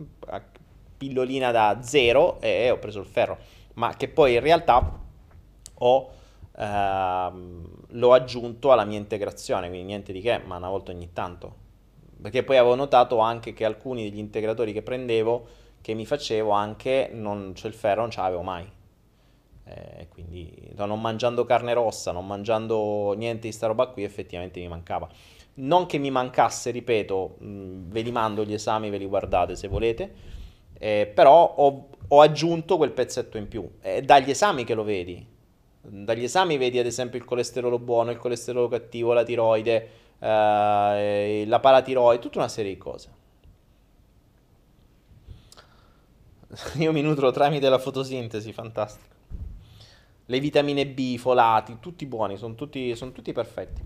Pillolina 0.97 1.51
da 1.51 1.79
zero 1.81 2.39
e 2.41 2.69
ho 2.69 2.79
preso 2.79 2.99
il 2.99 3.05
ferro, 3.05 3.37
ma 3.73 3.95
che 3.95 4.07
poi 4.07 4.35
in 4.35 4.39
realtà 4.39 4.99
ho, 5.73 6.11
ehm, 6.57 7.67
l'ho 7.89 8.13
aggiunto 8.13 8.71
alla 8.71 8.85
mia 8.85 8.97
integrazione, 8.97 9.67
quindi 9.67 9.85
niente 9.85 10.13
di 10.13 10.21
che, 10.21 10.39
ma 10.45 10.57
una 10.57 10.69
volta 10.69 10.91
ogni 10.91 11.11
tanto. 11.13 11.63
Perché 12.21 12.43
poi 12.43 12.57
avevo 12.57 12.75
notato 12.75 13.19
anche 13.19 13.53
che 13.53 13.65
alcuni 13.65 14.09
degli 14.09 14.19
integratori 14.19 14.73
che 14.73 14.81
prendevo, 14.81 15.47
che 15.81 15.93
mi 15.93 16.05
facevo 16.05 16.49
anche, 16.51 17.09
non, 17.13 17.53
cioè 17.55 17.69
il 17.69 17.75
ferro 17.75 18.01
non 18.01 18.09
ce 18.09 18.21
l'avevo 18.21 18.41
mai. 18.41 18.67
Eh, 19.67 20.07
quindi 20.09 20.71
non 20.75 21.01
mangiando 21.01 21.43
carne 21.43 21.73
rossa, 21.73 22.11
non 22.11 22.25
mangiando 22.25 23.13
niente 23.17 23.47
di 23.47 23.51
sta 23.51 23.67
roba 23.67 23.87
qui, 23.87 24.03
effettivamente 24.03 24.59
mi 24.59 24.67
mancava. 24.67 25.07
Non 25.55 25.85
che 25.85 25.97
mi 25.97 26.09
mancasse, 26.09 26.71
ripeto, 26.71 27.35
mh, 27.39 27.89
ve 27.89 28.01
li 28.01 28.11
mando 28.11 28.43
gli 28.43 28.53
esami, 28.53 28.89
ve 28.89 28.97
li 28.97 29.05
guardate 29.05 29.55
se 29.55 29.67
volete, 29.67 30.13
eh, 30.77 31.11
però 31.13 31.55
ho, 31.57 31.87
ho, 32.07 32.21
aggiunto 32.21 32.77
quel 32.77 32.91
pezzetto 32.91 33.37
in 33.37 33.47
più. 33.47 33.69
È 33.79 34.01
dagli 34.01 34.29
esami 34.29 34.63
che 34.63 34.73
lo 34.73 34.83
vedi. 34.83 35.25
Dagli 35.81 36.23
esami 36.23 36.57
vedi 36.57 36.79
ad 36.79 36.85
esempio 36.85 37.19
il 37.19 37.25
colesterolo 37.25 37.79
buono, 37.79 38.11
il 38.11 38.17
colesterolo 38.17 38.67
cattivo, 38.67 39.13
la 39.13 39.23
tiroide, 39.23 39.89
eh, 40.19 41.43
la 41.45 41.59
paratiroide, 41.59 42.21
tutta 42.21 42.39
una 42.39 42.47
serie 42.47 42.73
di 42.73 42.77
cose. 42.77 43.09
Io 46.77 46.91
mi 46.91 47.01
nutro 47.01 47.31
tramite 47.31 47.69
la 47.69 47.79
fotosintesi, 47.79 48.51
fantastico. 48.53 49.13
Le 50.27 50.39
vitamine 50.39 50.87
B, 50.87 50.99
i 50.99 51.17
folati, 51.17 51.77
tutti 51.79 52.05
buoni, 52.05 52.37
sono 52.37 52.55
tutti, 52.55 52.95
sono 52.95 53.11
tutti 53.11 53.31
perfetti. 53.31 53.81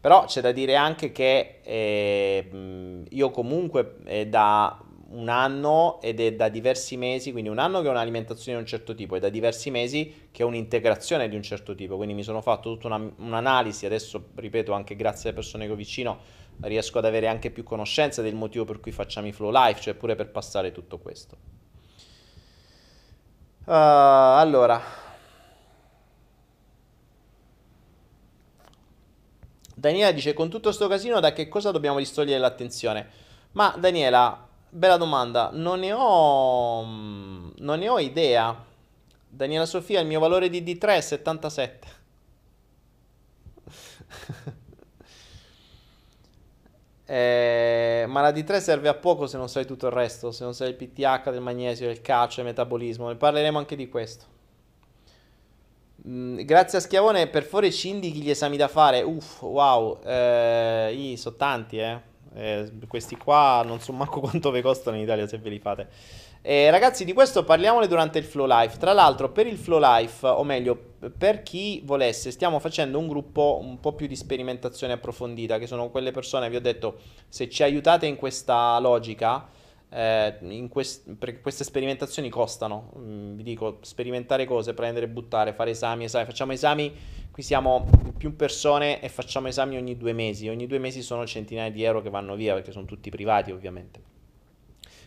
Però 0.00 0.24
c'è 0.24 0.40
da 0.40 0.50
dire 0.50 0.74
anche 0.74 1.12
che 1.12 1.60
eh, 1.62 3.04
io 3.08 3.30
comunque 3.30 3.98
è 4.04 4.26
da 4.26 4.76
un 5.12 5.28
anno 5.28 6.00
ed 6.00 6.20
è 6.20 6.32
da 6.34 6.48
diversi 6.48 6.96
mesi, 6.96 7.32
quindi 7.32 7.50
un 7.50 7.58
anno 7.58 7.80
che 7.82 7.88
ho 7.88 7.90
un'alimentazione 7.90 8.56
di 8.56 8.62
un 8.64 8.68
certo 8.68 8.94
tipo 8.94 9.16
e 9.16 9.20
da 9.20 9.28
diversi 9.28 9.70
mesi 9.70 10.28
che 10.30 10.42
ho 10.42 10.46
un'integrazione 10.46 11.28
di 11.28 11.36
un 11.36 11.42
certo 11.42 11.74
tipo, 11.74 11.96
quindi 11.96 12.14
mi 12.14 12.22
sono 12.22 12.40
fatto 12.40 12.72
tutta 12.72 12.86
una, 12.86 13.12
un'analisi, 13.16 13.86
adesso 13.86 14.30
ripeto 14.34 14.72
anche 14.72 14.96
grazie 14.96 15.28
alle 15.28 15.38
persone 15.38 15.66
che 15.66 15.72
ho 15.72 15.76
vicino 15.76 16.40
riesco 16.60 16.98
ad 16.98 17.04
avere 17.04 17.26
anche 17.28 17.50
più 17.50 17.62
conoscenza 17.62 18.22
del 18.22 18.34
motivo 18.34 18.64
per 18.64 18.80
cui 18.80 18.92
facciamo 18.92 19.26
i 19.26 19.32
flow 19.32 19.50
life, 19.50 19.80
cioè 19.80 19.94
pure 19.94 20.14
per 20.14 20.30
passare 20.30 20.72
tutto 20.72 20.98
questo. 20.98 21.36
Uh, 23.64 23.70
allora, 23.70 24.80
Daniela 29.74 30.12
dice: 30.12 30.32
Con 30.34 30.48
tutto 30.48 30.72
sto 30.72 30.88
casino, 30.88 31.20
da 31.20 31.32
che 31.32 31.48
cosa 31.48 31.70
dobbiamo 31.70 31.98
distogliere 31.98 32.38
l'attenzione? 32.38 33.08
Ma 33.52 33.74
Daniela, 33.78 34.48
bella 34.72 34.96
domanda. 34.96 35.50
Non 35.52 35.80
ne 35.80 35.92
ho. 35.92 36.82
Non 36.84 37.78
ne 37.78 37.88
ho 37.88 37.98
idea. 37.98 38.64
Daniela 39.28 39.66
Sofia, 39.66 40.00
il 40.00 40.06
mio 40.06 40.20
valore 40.20 40.48
di 40.48 40.62
D3 40.62 40.96
è 40.96 41.00
77. 41.00 42.00
eh, 47.06 48.04
ma 48.08 48.20
la 48.20 48.30
D3 48.30 48.60
serve 48.60 48.88
a 48.88 48.94
poco 48.94 49.26
se 49.26 49.38
non 49.38 49.48
sai 49.48 49.64
tutto 49.64 49.86
il 49.86 49.92
resto, 49.92 50.32
se 50.32 50.44
non 50.44 50.54
sai 50.54 50.68
il 50.68 50.74
PTH 50.74 51.30
del 51.30 51.40
magnesio, 51.40 51.86
del 51.86 52.02
calcio, 52.02 52.40
il 52.40 52.46
metabolismo. 52.46 53.08
Ne 53.08 53.16
parleremo 53.16 53.58
anche 53.58 53.76
di 53.76 53.88
questo. 53.88 54.26
Mm, 56.06 56.40
grazie 56.40 56.78
a 56.78 56.80
Schiavone, 56.80 57.28
per 57.28 57.44
favore 57.44 57.70
ci 57.70 57.88
indichi 57.88 58.20
gli 58.20 58.30
esami 58.30 58.56
da 58.56 58.68
fare. 58.68 59.02
Uff, 59.02 59.40
wow, 59.42 60.00
eh, 60.04 61.14
sono 61.16 61.36
tanti, 61.36 61.78
eh. 61.78 62.10
Eh, 62.34 62.70
questi 62.88 63.16
qua 63.16 63.62
non 63.64 63.80
so 63.80 63.92
manco 63.92 64.20
quanto 64.20 64.50
vi 64.50 64.62
costano 64.62 64.96
in 64.96 65.02
Italia 65.02 65.26
se 65.26 65.38
ve 65.38 65.50
li 65.50 65.58
fate. 65.58 65.88
Eh, 66.44 66.70
ragazzi, 66.70 67.04
di 67.04 67.12
questo 67.12 67.44
parliamone 67.44 67.86
durante 67.86 68.18
il 68.18 68.24
Flow 68.24 68.46
Life. 68.46 68.76
Tra 68.78 68.92
l'altro, 68.92 69.30
per 69.30 69.46
il 69.46 69.56
Flow 69.56 69.78
Life, 69.80 70.26
o 70.26 70.42
meglio, 70.42 70.76
per 71.16 71.42
chi 71.44 71.80
volesse, 71.84 72.32
stiamo 72.32 72.58
facendo 72.58 72.98
un 72.98 73.06
gruppo 73.06 73.60
un 73.62 73.78
po' 73.78 73.92
più 73.92 74.08
di 74.08 74.16
sperimentazione 74.16 74.94
approfondita, 74.94 75.58
che 75.58 75.68
sono 75.68 75.88
quelle 75.90 76.10
persone, 76.10 76.50
vi 76.50 76.56
ho 76.56 76.60
detto, 76.60 76.98
se 77.28 77.48
ci 77.48 77.62
aiutate 77.62 78.06
in 78.06 78.16
questa 78.16 78.76
logica, 78.80 79.48
eh, 79.88 80.34
in 80.40 80.68
quest- 80.68 81.04
queste 81.40 81.62
sperimentazioni 81.62 82.28
costano. 82.28 82.92
Mm, 82.98 83.36
vi 83.36 83.42
dico, 83.44 83.78
sperimentare 83.82 84.44
cose, 84.44 84.74
prendere, 84.74 85.06
buttare, 85.06 85.52
fare 85.52 85.70
esami, 85.70 86.04
esami, 86.04 86.24
facciamo 86.24 86.52
esami 86.52 86.92
Qui 87.32 87.42
siamo 87.42 87.88
più 88.18 88.36
persone 88.36 89.00
e 89.00 89.08
facciamo 89.08 89.48
esami 89.48 89.78
ogni 89.78 89.96
due 89.96 90.12
mesi. 90.12 90.50
Ogni 90.50 90.66
due 90.66 90.78
mesi 90.78 91.00
sono 91.00 91.26
centinaia 91.26 91.70
di 91.70 91.82
euro 91.82 92.02
che 92.02 92.10
vanno 92.10 92.34
via 92.34 92.52
perché 92.52 92.72
sono 92.72 92.84
tutti 92.84 93.08
privati 93.08 93.50
ovviamente. 93.50 94.02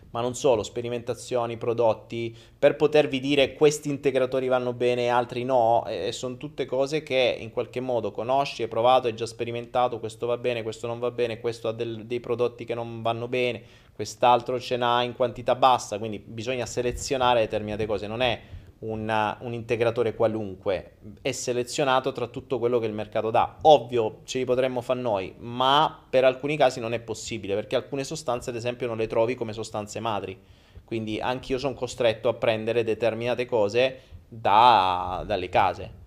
Ma 0.09 0.21
non 0.21 0.33
solo, 0.33 0.63
sperimentazioni, 0.63 1.57
prodotti, 1.57 2.35
per 2.57 2.77
potervi 2.77 3.19
dire 3.19 3.53
questi 3.53 3.89
integratori 3.89 4.47
vanno 4.47 4.73
bene 4.73 5.03
e 5.03 5.07
altri 5.09 5.43
no, 5.43 5.85
e 5.85 6.11
sono 6.13 6.37
tutte 6.37 6.65
cose 6.65 7.03
che 7.03 7.37
in 7.39 7.51
qualche 7.51 7.79
modo 7.79 8.11
conosci, 8.11 8.63
hai 8.63 8.69
provato, 8.69 9.05
hai 9.05 9.13
già 9.13 9.27
sperimentato, 9.27 9.99
questo 9.99 10.25
va 10.25 10.37
bene, 10.37 10.63
questo 10.63 10.87
non 10.87 10.97
va 10.97 11.11
bene, 11.11 11.39
questo 11.39 11.67
ha 11.67 11.73
del, 11.73 12.05
dei 12.07 12.21
prodotti 12.21 12.65
che 12.65 12.73
non 12.73 13.03
vanno 13.03 13.27
bene, 13.27 13.61
quest'altro 13.93 14.59
ce 14.59 14.77
n'ha 14.77 15.03
in 15.03 15.13
quantità 15.13 15.53
bassa, 15.53 15.99
quindi 15.99 16.17
bisogna 16.17 16.65
selezionare 16.65 17.41
determinate 17.41 17.85
cose, 17.85 18.07
non 18.07 18.21
è 18.21 18.39
una, 18.79 19.37
un 19.41 19.53
integratore 19.53 20.13
qualunque, 20.13 20.97
è 21.21 21.31
selezionato 21.31 22.11
tra 22.11 22.27
tutto 22.27 22.59
quello 22.59 22.79
che 22.79 22.85
il 22.85 22.93
mercato 22.93 23.31
dà. 23.31 23.57
Ovvio, 23.61 24.21
ce 24.25 24.39
li 24.39 24.45
potremmo 24.45 24.81
fare 24.81 24.99
noi, 24.99 25.33
ma 25.37 26.03
per 26.09 26.25
alcuni 26.25 26.57
casi 26.57 26.79
non 26.79 26.93
è 26.93 26.99
possibile, 26.99 27.55
perché 27.55 27.75
alcune 27.75 28.03
sostanze, 28.03 28.49
ad 28.49 28.55
esempio, 28.55 28.87
non 28.87 28.97
le 28.97 29.07
trovi 29.07 29.35
come 29.35 29.53
sostanze 29.53 29.99
madri. 29.99 30.37
Quindi 30.83 31.19
anche 31.19 31.53
io 31.53 31.57
sono 31.57 31.73
costretto 31.73 32.29
a 32.29 32.33
prendere 32.33 32.83
determinate 32.83 33.45
cose 33.45 34.01
da, 34.27 35.23
dalle 35.25 35.49
case. 35.49 36.03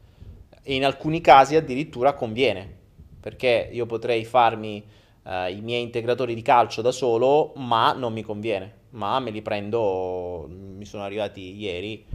E 0.62 0.74
in 0.74 0.84
alcuni 0.84 1.20
casi 1.20 1.56
addirittura 1.56 2.12
conviene, 2.12 2.76
perché 3.20 3.70
io 3.72 3.86
potrei 3.86 4.24
farmi 4.24 4.84
uh, 5.22 5.50
i 5.50 5.60
miei 5.62 5.82
integratori 5.82 6.34
di 6.34 6.42
calcio 6.42 6.82
da 6.82 6.92
solo, 6.92 7.54
ma 7.56 7.92
non 7.92 8.12
mi 8.12 8.22
conviene. 8.22 8.76
Ma 8.90 9.18
me 9.18 9.30
li 9.30 9.42
prendo, 9.42 10.46
mi 10.48 10.84
sono 10.84 11.02
arrivati 11.02 11.56
ieri 11.56 12.06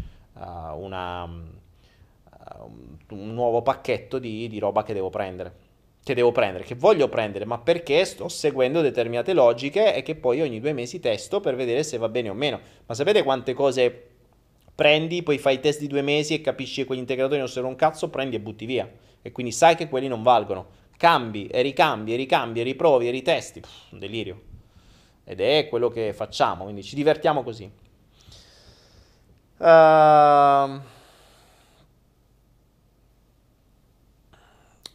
una, 0.76 1.24
uh, 1.24 2.72
un 3.10 3.34
nuovo 3.34 3.61
pacchetto 3.61 4.20
di, 4.20 4.48
di 4.48 4.60
roba 4.60 4.84
che 4.84 4.94
devo 4.94 5.10
prendere 5.10 5.72
che 6.03 6.14
devo 6.14 6.34
prendere, 6.34 6.65
che 6.65 6.76
voglio 6.76 7.07
prendere, 7.07 7.45
ma 7.45 7.60
perché 7.60 8.03
sto 8.03 8.28
seguendo 8.28 8.82
determinate 8.82 9.32
logiche 9.32 9.95
e 9.95 10.02
che 10.03 10.15
poi 10.15 10.41
ogni 10.41 10.60
due 10.60 10.74
mesi 10.74 10.99
testo 10.99 11.40
per 11.40 11.56
vedere 11.56 11.82
se 11.84 11.98
va 11.98 12.10
bene 12.10 12.30
o 12.30 12.34
meno. 12.34 12.60
Ma 12.86 12.94
sapete 12.94 13.24
quante 13.24 13.53
cose 13.53 14.10
prendi, 14.76 15.24
poi 15.24 15.38
fai 15.38 15.56
i 15.56 15.60
test 15.61 15.80
di 15.80 15.88
due 15.88 16.02
mesi 16.02 16.34
e 16.34 16.41
capisci 16.41 16.82
che 16.82 16.88
quegli 16.88 16.99
integratori 16.99 17.40
non 17.40 17.48
servono 17.48 17.74
un 17.74 17.80
cazzo, 17.80 18.10
prendi 18.10 18.36
e 18.36 18.41
butti 18.41 18.65
via. 18.65 18.90
E 19.22 19.32
quindi 19.32 19.53
sai 19.53 19.76
che 19.76 19.88
quelli 19.88 20.10
non 20.10 20.24
valgono. 20.24 20.82
Cambi 20.98 21.48
e 21.48 21.61
ricambi 21.61 22.14
e 22.14 22.18
ricambi 22.18 22.60
e 22.60 22.64
riprovi 22.64 23.07
e 23.07 23.11
ritesti. 23.11 23.61
Pff, 23.61 23.91
un 23.91 23.99
delirio. 23.99 24.41
Ed 25.24 25.40
è 25.40 25.68
quello 25.70 25.88
che 25.88 26.11
facciamo, 26.11 26.64
quindi 26.64 26.84
ci 26.84 26.95
divertiamo 26.95 27.44
così. 27.44 27.72
Uh, 29.58 30.82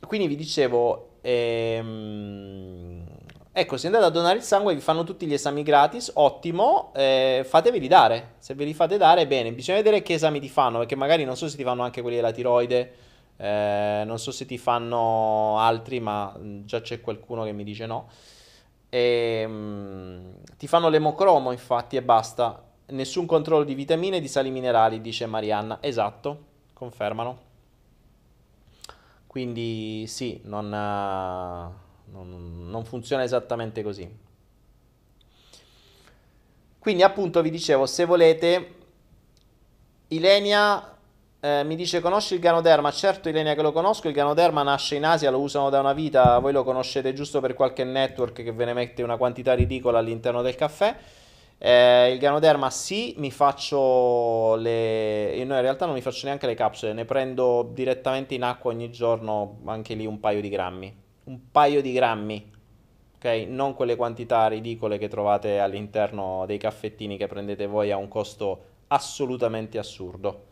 quindi 0.07 0.27
vi 0.27 0.37
dicevo, 0.37 1.19
ehm, 1.21 3.05
ecco, 3.53 3.77
se 3.77 3.87
andate 3.87 4.05
a 4.07 4.11
donare 4.11 4.39
il 4.39 4.43
sangue 4.43 4.75
vi 4.75 4.81
fanno 4.81 5.05
tutti 5.05 5.27
gli 5.27 5.33
esami 5.33 5.63
gratis, 5.63 6.11
ottimo, 6.15 6.93
eh, 6.95 7.45
fateveli 7.47 7.87
dare, 7.89 8.35
se 8.39 8.55
ve 8.55 8.65
li 8.65 8.75
fate 8.75 8.97
dare 8.97 9.27
bene, 9.27 9.53
bisogna 9.53 9.79
vedere 9.79 10.03
che 10.03 10.15
esami 10.15 10.41
ti 10.41 10.49
fanno, 10.49 10.79
perché 10.79 10.97
magari 10.97 11.25
non 11.25 11.37
so 11.37 11.49
se 11.49 11.57
ti 11.57 11.63
fanno 11.63 11.83
anche 11.83 12.01
quelli 12.03 12.17
della 12.17 12.33
tiroide, 12.33 12.95
eh, 13.37 14.03
non 14.07 14.19
so 14.19 14.33
se 14.33 14.47
ti 14.47 14.59
fanno 14.59 15.59
altri, 15.59 16.01
ma 16.01 16.35
mm, 16.37 16.65
già 16.65 16.81
c'è 16.81 17.01
qualcuno 17.01 17.45
che 17.45 17.53
mi 17.53 17.65
dice 17.65 17.87
no. 17.87 18.09
E, 18.91 19.45
um, 19.47 20.35
ti 20.57 20.67
fanno 20.67 20.89
l'emocromo 20.89 21.53
infatti 21.53 21.97
e 21.97 22.03
basta 22.03 22.68
Nessun 22.90 23.27
controllo 23.27 23.65
di 23.65 23.74
vitamine 23.74 24.16
e 24.16 24.20
di 24.20 24.28
sali 24.28 24.51
minerali, 24.51 25.01
dice 25.01 25.27
Marianna. 25.27 25.78
Esatto, 25.81 26.44
confermano. 26.73 27.47
Quindi 29.27 30.06
sì, 30.06 30.40
non, 30.44 30.66
uh, 30.66 32.10
non, 32.12 32.69
non 32.69 32.85
funziona 32.85 33.23
esattamente 33.23 33.82
così. 33.82 34.10
Quindi 36.78 37.02
appunto 37.02 37.43
vi 37.43 37.51
dicevo, 37.51 37.85
se 37.85 38.06
volete, 38.06 38.74
Ilenia 40.09 40.97
eh, 41.40 41.62
mi 41.65 41.77
dice 41.77 42.01
conosci 42.01 42.35
il 42.35 42.40
Ganoderma? 42.40 42.90
Certo 42.90 43.28
Ilenia 43.28 43.55
che 43.55 43.62
lo 43.62 43.73
conosco, 43.73 44.09
il 44.09 44.15
Ganoderma 44.15 44.62
nasce 44.62 44.97
in 44.97 45.05
Asia, 45.05 45.31
lo 45.31 45.40
usano 45.40 45.69
da 45.70 45.81
una 45.81 45.93
vita, 45.93 46.39
voi 46.39 46.52
lo 46.52 46.65
conoscete 46.65 47.12
giusto 47.12 47.40
per 47.40 47.55
qualche 47.55 47.85
network 47.85 48.43
che 48.43 48.52
ve 48.52 48.65
ne 48.65 48.73
mette 48.73 49.02
una 49.02 49.16
quantità 49.16 49.52
ridicola 49.52 49.98
all'interno 49.98 50.40
del 50.40 50.55
caffè. 50.55 50.97
Eh, 51.61 52.13
il 52.13 52.19
ganoderma 52.21 52.71
sì, 52.71 53.15
mi 53.19 53.33
faccio 53.33 54.55
le... 54.57 55.35
Io 55.35 55.43
in 55.43 55.61
realtà 55.61 55.87
non 55.87 55.95
mi 55.95 56.01
faccio 56.01 56.27
neanche 56.27 56.47
le 56.47 56.55
capsule, 56.55 56.93
ne 56.93 57.05
prendo 57.05 57.69
direttamente 57.73 58.35
in 58.35 58.45
acqua 58.45 58.71
ogni 58.71 58.91
giorno, 58.91 59.59
anche 59.65 59.95
lì 59.95 60.07
un 60.07 60.21
paio 60.21 60.41
di 60.41 60.49
grammi. 60.49 60.97
Un 61.25 61.51
paio 61.51 61.83
di 61.83 61.93
grammi, 61.93 62.53
ok? 63.17 63.25
Non 63.49 63.75
quelle 63.75 63.97
quantità 63.97 64.47
ridicole 64.47 64.99
che 64.99 65.09
trovate 65.09 65.59
all'interno 65.59 66.45
dei 66.47 66.59
caffettini 66.59 67.17
che 67.17 67.27
prendete 67.27 67.67
voi 67.67 67.91
a 67.91 67.97
un 67.97 68.09
costo 68.09 68.65
assolutamente 68.89 69.79
assurdo. 69.79 70.47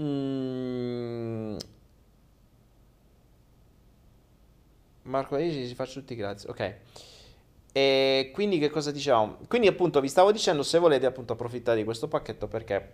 Mm. 0.00 1.56
Marco 5.02 5.36
dici 5.36 5.66
si 5.66 5.74
faccio 5.74 6.00
tutti 6.00 6.14
grazie. 6.16 6.48
Ok. 6.50 6.74
E 7.76 8.30
quindi 8.32 8.60
che 8.60 8.70
cosa 8.70 8.92
dicevamo? 8.92 9.38
Quindi 9.48 9.66
appunto 9.66 10.00
vi 10.00 10.06
stavo 10.06 10.30
dicendo 10.30 10.62
se 10.62 10.78
volete 10.78 11.06
appunto 11.06 11.32
approfittare 11.32 11.76
di 11.78 11.82
questo 11.82 12.06
pacchetto 12.06 12.46
perché 12.46 12.92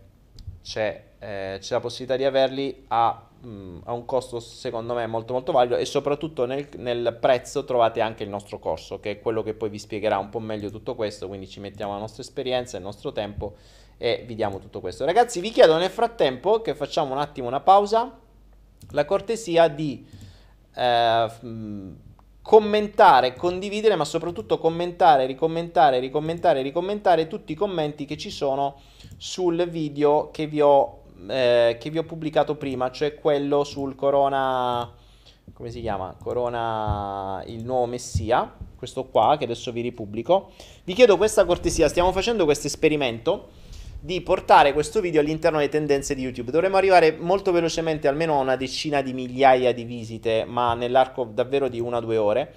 c'è, 0.62 1.04
eh, 1.18 1.58
c'è 1.60 1.74
la 1.74 1.80
possibilità 1.80 2.16
di 2.16 2.24
averli 2.24 2.84
a, 2.88 3.28
mh, 3.42 3.46
mm, 3.46 3.78
a, 3.84 3.92
un 3.92 4.06
costo 4.06 4.40
secondo 4.40 4.94
me 4.94 5.06
molto 5.06 5.34
molto 5.34 5.52
valido 5.52 5.76
e 5.76 5.84
soprattutto 5.84 6.46
nel, 6.46 6.66
nel, 6.78 7.14
prezzo 7.20 7.66
trovate 7.66 8.00
anche 8.00 8.22
il 8.22 8.30
nostro 8.30 8.58
corso 8.58 9.00
che 9.00 9.10
è 9.10 9.20
quello 9.20 9.42
che 9.42 9.52
poi 9.52 9.68
vi 9.68 9.78
spiegherà 9.78 10.16
un 10.16 10.30
po' 10.30 10.40
meglio 10.40 10.70
tutto 10.70 10.94
questo 10.94 11.28
quindi 11.28 11.46
ci 11.46 11.60
mettiamo 11.60 11.92
la 11.92 11.98
nostra 11.98 12.22
esperienza, 12.22 12.78
il 12.78 12.82
nostro 12.82 13.12
tempo 13.12 13.56
e 13.98 14.24
vi 14.26 14.34
diamo 14.34 14.60
tutto 14.60 14.80
questo 14.80 15.04
ragazzi 15.04 15.40
vi 15.40 15.50
chiedo 15.50 15.76
nel 15.76 15.90
frattempo 15.90 16.62
che 16.62 16.74
facciamo 16.74 17.12
un 17.12 17.20
attimo 17.20 17.48
una 17.48 17.60
pausa 17.60 18.18
la 18.92 19.04
cortesia 19.04 19.68
di 19.68 20.06
eh, 20.74 21.30
mh, 21.40 21.92
commentare, 22.50 23.36
condividere, 23.36 23.94
ma 23.94 24.04
soprattutto 24.04 24.58
commentare, 24.58 25.24
ricommentare, 25.24 26.00
ricommentare, 26.00 26.62
ricommentare 26.62 27.28
tutti 27.28 27.52
i 27.52 27.54
commenti 27.54 28.06
che 28.06 28.16
ci 28.16 28.28
sono 28.28 28.80
sul 29.18 29.68
video 29.68 30.30
che 30.32 30.48
vi 30.48 30.60
ho, 30.60 31.02
eh, 31.28 31.76
che 31.78 31.90
vi 31.90 31.98
ho 31.98 32.02
pubblicato 32.02 32.56
prima, 32.56 32.90
cioè 32.90 33.14
quello 33.14 33.62
sul 33.62 33.94
Corona, 33.94 34.92
come 35.52 35.70
si 35.70 35.80
chiama? 35.80 36.16
Corona, 36.20 37.40
il 37.46 37.62
nuovo 37.62 37.86
Messia, 37.86 38.52
questo 38.74 39.04
qua 39.04 39.36
che 39.38 39.44
adesso 39.44 39.70
vi 39.70 39.82
ripubblico. 39.82 40.50
Vi 40.82 40.92
chiedo 40.92 41.16
questa 41.16 41.44
cortesia, 41.44 41.86
stiamo 41.86 42.10
facendo 42.10 42.46
questo 42.46 42.66
esperimento 42.66 43.50
di 44.02 44.22
portare 44.22 44.72
questo 44.72 45.00
video 45.02 45.20
all'interno 45.20 45.58
delle 45.58 45.70
tendenze 45.70 46.14
di 46.14 46.22
YouTube. 46.22 46.50
Dovremmo 46.50 46.78
arrivare 46.78 47.16
molto 47.18 47.52
velocemente 47.52 48.08
almeno 48.08 48.38
a 48.38 48.42
una 48.42 48.56
decina 48.56 49.02
di 49.02 49.12
migliaia 49.12 49.74
di 49.74 49.84
visite, 49.84 50.44
ma 50.46 50.74
nell'arco 50.74 51.24
davvero 51.24 51.68
di 51.68 51.80
una 51.80 51.98
o 51.98 52.00
due 52.00 52.16
ore. 52.16 52.54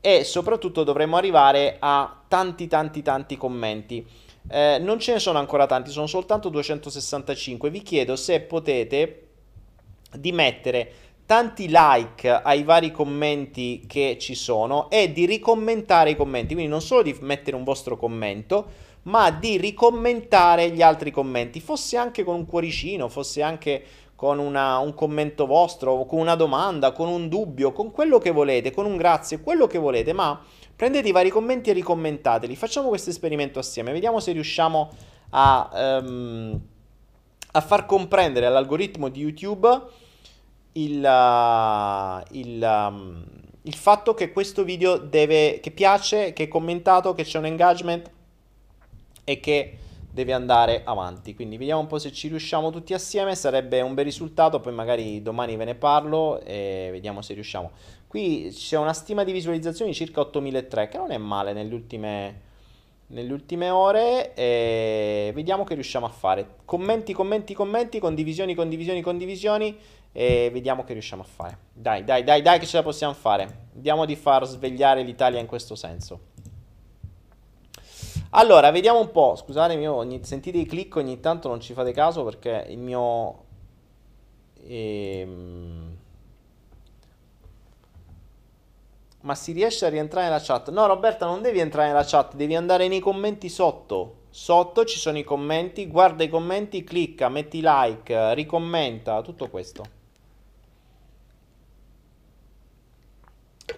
E 0.00 0.22
soprattutto 0.22 0.84
dovremmo 0.84 1.16
arrivare 1.16 1.76
a 1.80 2.22
tanti 2.28 2.68
tanti 2.68 3.02
tanti 3.02 3.36
commenti. 3.36 4.06
Eh, 4.48 4.78
non 4.80 5.00
ce 5.00 5.14
ne 5.14 5.18
sono 5.18 5.38
ancora 5.38 5.66
tanti, 5.66 5.90
sono 5.90 6.06
soltanto 6.06 6.48
265. 6.48 7.70
Vi 7.70 7.82
chiedo 7.82 8.14
se 8.14 8.40
potete 8.40 9.20
di 10.16 10.30
mettere 10.30 10.92
tanti 11.26 11.66
like 11.70 12.30
ai 12.30 12.62
vari 12.62 12.92
commenti 12.92 13.84
che 13.88 14.18
ci 14.20 14.34
sono 14.34 14.90
e 14.90 15.10
di 15.10 15.24
ricommentare 15.24 16.10
i 16.10 16.16
commenti, 16.16 16.52
quindi 16.52 16.70
non 16.70 16.82
solo 16.82 17.02
di 17.02 17.16
mettere 17.20 17.56
un 17.56 17.64
vostro 17.64 17.96
commento, 17.96 18.92
ma 19.04 19.30
di 19.30 19.56
ricommentare 19.56 20.70
gli 20.70 20.82
altri 20.82 21.10
commenti, 21.10 21.60
fosse 21.60 21.96
anche 21.96 22.24
con 22.24 22.34
un 22.34 22.46
cuoricino, 22.46 23.08
fosse 23.08 23.42
anche 23.42 23.84
con 24.14 24.38
una, 24.38 24.78
un 24.78 24.94
commento 24.94 25.46
vostro, 25.46 26.04
con 26.06 26.18
una 26.18 26.34
domanda, 26.34 26.92
con 26.92 27.08
un 27.08 27.28
dubbio, 27.28 27.72
con 27.72 27.90
quello 27.90 28.18
che 28.18 28.30
volete, 28.30 28.70
con 28.70 28.86
un 28.86 28.96
grazie, 28.96 29.40
quello 29.40 29.66
che 29.66 29.78
volete, 29.78 30.12
ma 30.12 30.40
prendete 30.74 31.08
i 31.08 31.12
vari 31.12 31.30
commenti 31.30 31.70
e 31.70 31.72
ricommentateli. 31.72 32.56
Facciamo 32.56 32.88
questo 32.88 33.10
esperimento 33.10 33.58
assieme, 33.58 33.92
vediamo 33.92 34.20
se 34.20 34.32
riusciamo 34.32 34.90
a, 35.30 36.00
um, 36.02 36.60
a 37.52 37.60
far 37.60 37.86
comprendere 37.86 38.46
all'algoritmo 38.46 39.08
di 39.08 39.20
YouTube 39.20 39.68
il, 40.72 41.02
uh, 41.04 42.36
il, 42.36 42.62
um, 42.62 43.24
il 43.62 43.74
fatto 43.74 44.14
che 44.14 44.32
questo 44.32 44.64
video 44.64 44.96
deve, 44.96 45.60
che 45.60 45.70
piace, 45.70 46.32
che 46.32 46.44
è 46.44 46.48
commentato, 46.48 47.12
che 47.14 47.24
c'è 47.24 47.38
un 47.38 47.46
engagement 47.46 48.10
e 49.24 49.40
che 49.40 49.78
deve 50.14 50.32
andare 50.32 50.82
avanti. 50.84 51.34
Quindi 51.34 51.56
vediamo 51.56 51.80
un 51.80 51.88
po' 51.88 51.98
se 51.98 52.12
ci 52.12 52.28
riusciamo 52.28 52.70
tutti 52.70 52.94
assieme, 52.94 53.34
sarebbe 53.34 53.80
un 53.80 53.94
bel 53.94 54.04
risultato, 54.04 54.60
poi 54.60 54.72
magari 54.72 55.20
domani 55.22 55.56
ve 55.56 55.64
ne 55.64 55.74
parlo 55.74 56.40
e 56.40 56.88
vediamo 56.92 57.20
se 57.20 57.34
riusciamo. 57.34 57.72
Qui 58.06 58.48
c'è 58.52 58.78
una 58.78 58.92
stima 58.92 59.24
di 59.24 59.32
visualizzazioni 59.32 59.90
di 59.90 59.96
circa 59.96 60.20
8003, 60.20 60.88
che 60.88 60.98
non 60.98 61.10
è 61.10 61.18
male 61.18 61.52
nelle 61.52 61.74
ultime, 61.74 62.40
nelle 63.08 63.32
ultime 63.32 63.70
ore 63.70 64.34
e 64.34 65.32
vediamo 65.34 65.64
che 65.64 65.74
riusciamo 65.74 66.06
a 66.06 66.10
fare. 66.10 66.58
Commenti, 66.64 67.12
commenti, 67.12 67.54
commenti, 67.54 67.98
condivisioni, 67.98 68.54
condivisioni, 68.54 69.00
condivisioni 69.00 69.76
e 70.12 70.48
vediamo 70.52 70.84
che 70.84 70.92
riusciamo 70.92 71.22
a 71.22 71.26
fare. 71.28 71.58
Dai, 71.72 72.04
dai, 72.04 72.22
dai, 72.22 72.40
dai 72.40 72.60
che 72.60 72.66
ce 72.66 72.76
la 72.76 72.84
possiamo 72.84 73.14
fare. 73.14 73.66
Vediamo 73.72 74.04
di 74.04 74.14
far 74.14 74.46
svegliare 74.46 75.02
l'Italia 75.02 75.40
in 75.40 75.46
questo 75.46 75.74
senso. 75.74 76.32
Allora, 78.36 78.70
vediamo 78.72 78.98
un 78.98 79.10
po'. 79.12 79.36
Scusatemi, 79.36 79.86
ogni, 79.86 80.24
sentite 80.24 80.58
i 80.58 80.66
click 80.66 80.96
ogni 80.96 81.20
tanto, 81.20 81.48
non 81.48 81.60
ci 81.60 81.72
fate 81.72 81.92
caso 81.92 82.24
perché 82.24 82.66
il 82.68 82.78
mio... 82.78 83.44
Ehm... 84.66 85.96
Ma 89.20 89.34
si 89.34 89.52
riesce 89.52 89.86
a 89.86 89.88
rientrare 89.88 90.26
nella 90.26 90.40
chat? 90.42 90.70
No, 90.70 90.86
Roberta, 90.86 91.26
non 91.26 91.40
devi 91.42 91.60
entrare 91.60 91.88
nella 91.88 92.04
chat, 92.04 92.34
devi 92.34 92.56
andare 92.56 92.88
nei 92.88 93.00
commenti 93.00 93.48
sotto. 93.48 94.22
Sotto 94.30 94.84
ci 94.84 94.98
sono 94.98 95.16
i 95.16 95.24
commenti, 95.24 95.86
guarda 95.86 96.24
i 96.24 96.28
commenti, 96.28 96.82
clicca, 96.84 97.28
metti 97.28 97.60
like, 97.62 98.34
ricommenta, 98.34 99.22
tutto 99.22 99.48
questo. 99.48 99.93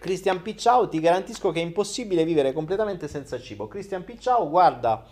Christian 0.06 0.40
Picciao, 0.40 0.88
ti 0.88 1.00
garantisco 1.00 1.50
che 1.50 1.58
è 1.58 1.64
impossibile 1.64 2.24
vivere 2.24 2.52
completamente 2.52 3.08
senza 3.08 3.40
cibo. 3.40 3.66
Christian 3.66 4.04
Picciao, 4.04 4.48
guarda, 4.48 5.04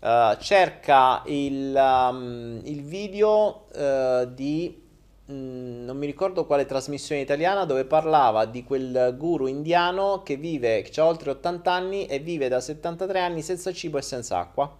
uh, 0.00 0.36
cerca 0.40 1.22
il, 1.26 1.72
um, 1.72 2.60
il 2.64 2.82
video 2.82 3.66
uh, 3.72 4.28
di 4.34 4.82
mm, 5.30 5.84
non 5.84 5.96
mi 5.96 6.06
ricordo 6.06 6.46
quale 6.46 6.66
trasmissione 6.66 7.20
italiana 7.20 7.64
dove 7.64 7.84
parlava 7.84 8.44
di 8.44 8.64
quel 8.64 9.14
guru 9.16 9.46
indiano 9.46 10.24
che 10.24 10.34
vive, 10.36 10.82
che 10.82 11.00
ha 11.00 11.06
oltre 11.06 11.30
80 11.30 11.72
anni 11.72 12.06
e 12.06 12.18
vive 12.18 12.48
da 12.48 12.58
73 12.58 13.20
anni 13.20 13.40
senza 13.40 13.72
cibo 13.72 13.98
e 13.98 14.02
senza 14.02 14.38
acqua. 14.38 14.76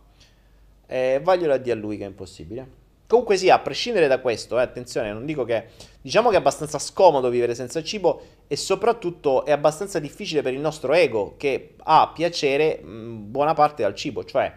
E 0.84 1.20
voglio 1.22 1.52
a 1.52 1.58
dire 1.58 1.76
a 1.76 1.78
lui 1.78 1.96
che 1.96 2.02
è 2.02 2.08
impossibile. 2.08 2.82
Comunque 3.06 3.36
sì, 3.36 3.50
a 3.50 3.58
prescindere 3.58 4.06
da 4.06 4.20
questo, 4.20 4.58
eh, 4.58 4.62
attenzione, 4.62 5.12
non 5.12 5.26
dico 5.26 5.44
che... 5.44 5.92
Diciamo 6.04 6.28
che 6.28 6.34
è 6.34 6.38
abbastanza 6.38 6.78
scomodo 6.78 7.30
vivere 7.30 7.54
senza 7.54 7.82
cibo 7.82 8.20
e 8.46 8.56
soprattutto 8.56 9.46
è 9.46 9.52
abbastanza 9.52 9.98
difficile 9.98 10.42
per 10.42 10.52
il 10.52 10.60
nostro 10.60 10.92
ego 10.92 11.34
che 11.38 11.76
ha 11.78 12.10
piacere 12.14 12.82
mh, 12.82 13.30
buona 13.30 13.54
parte 13.54 13.82
dal 13.82 13.94
cibo. 13.94 14.22
Cioè, 14.22 14.54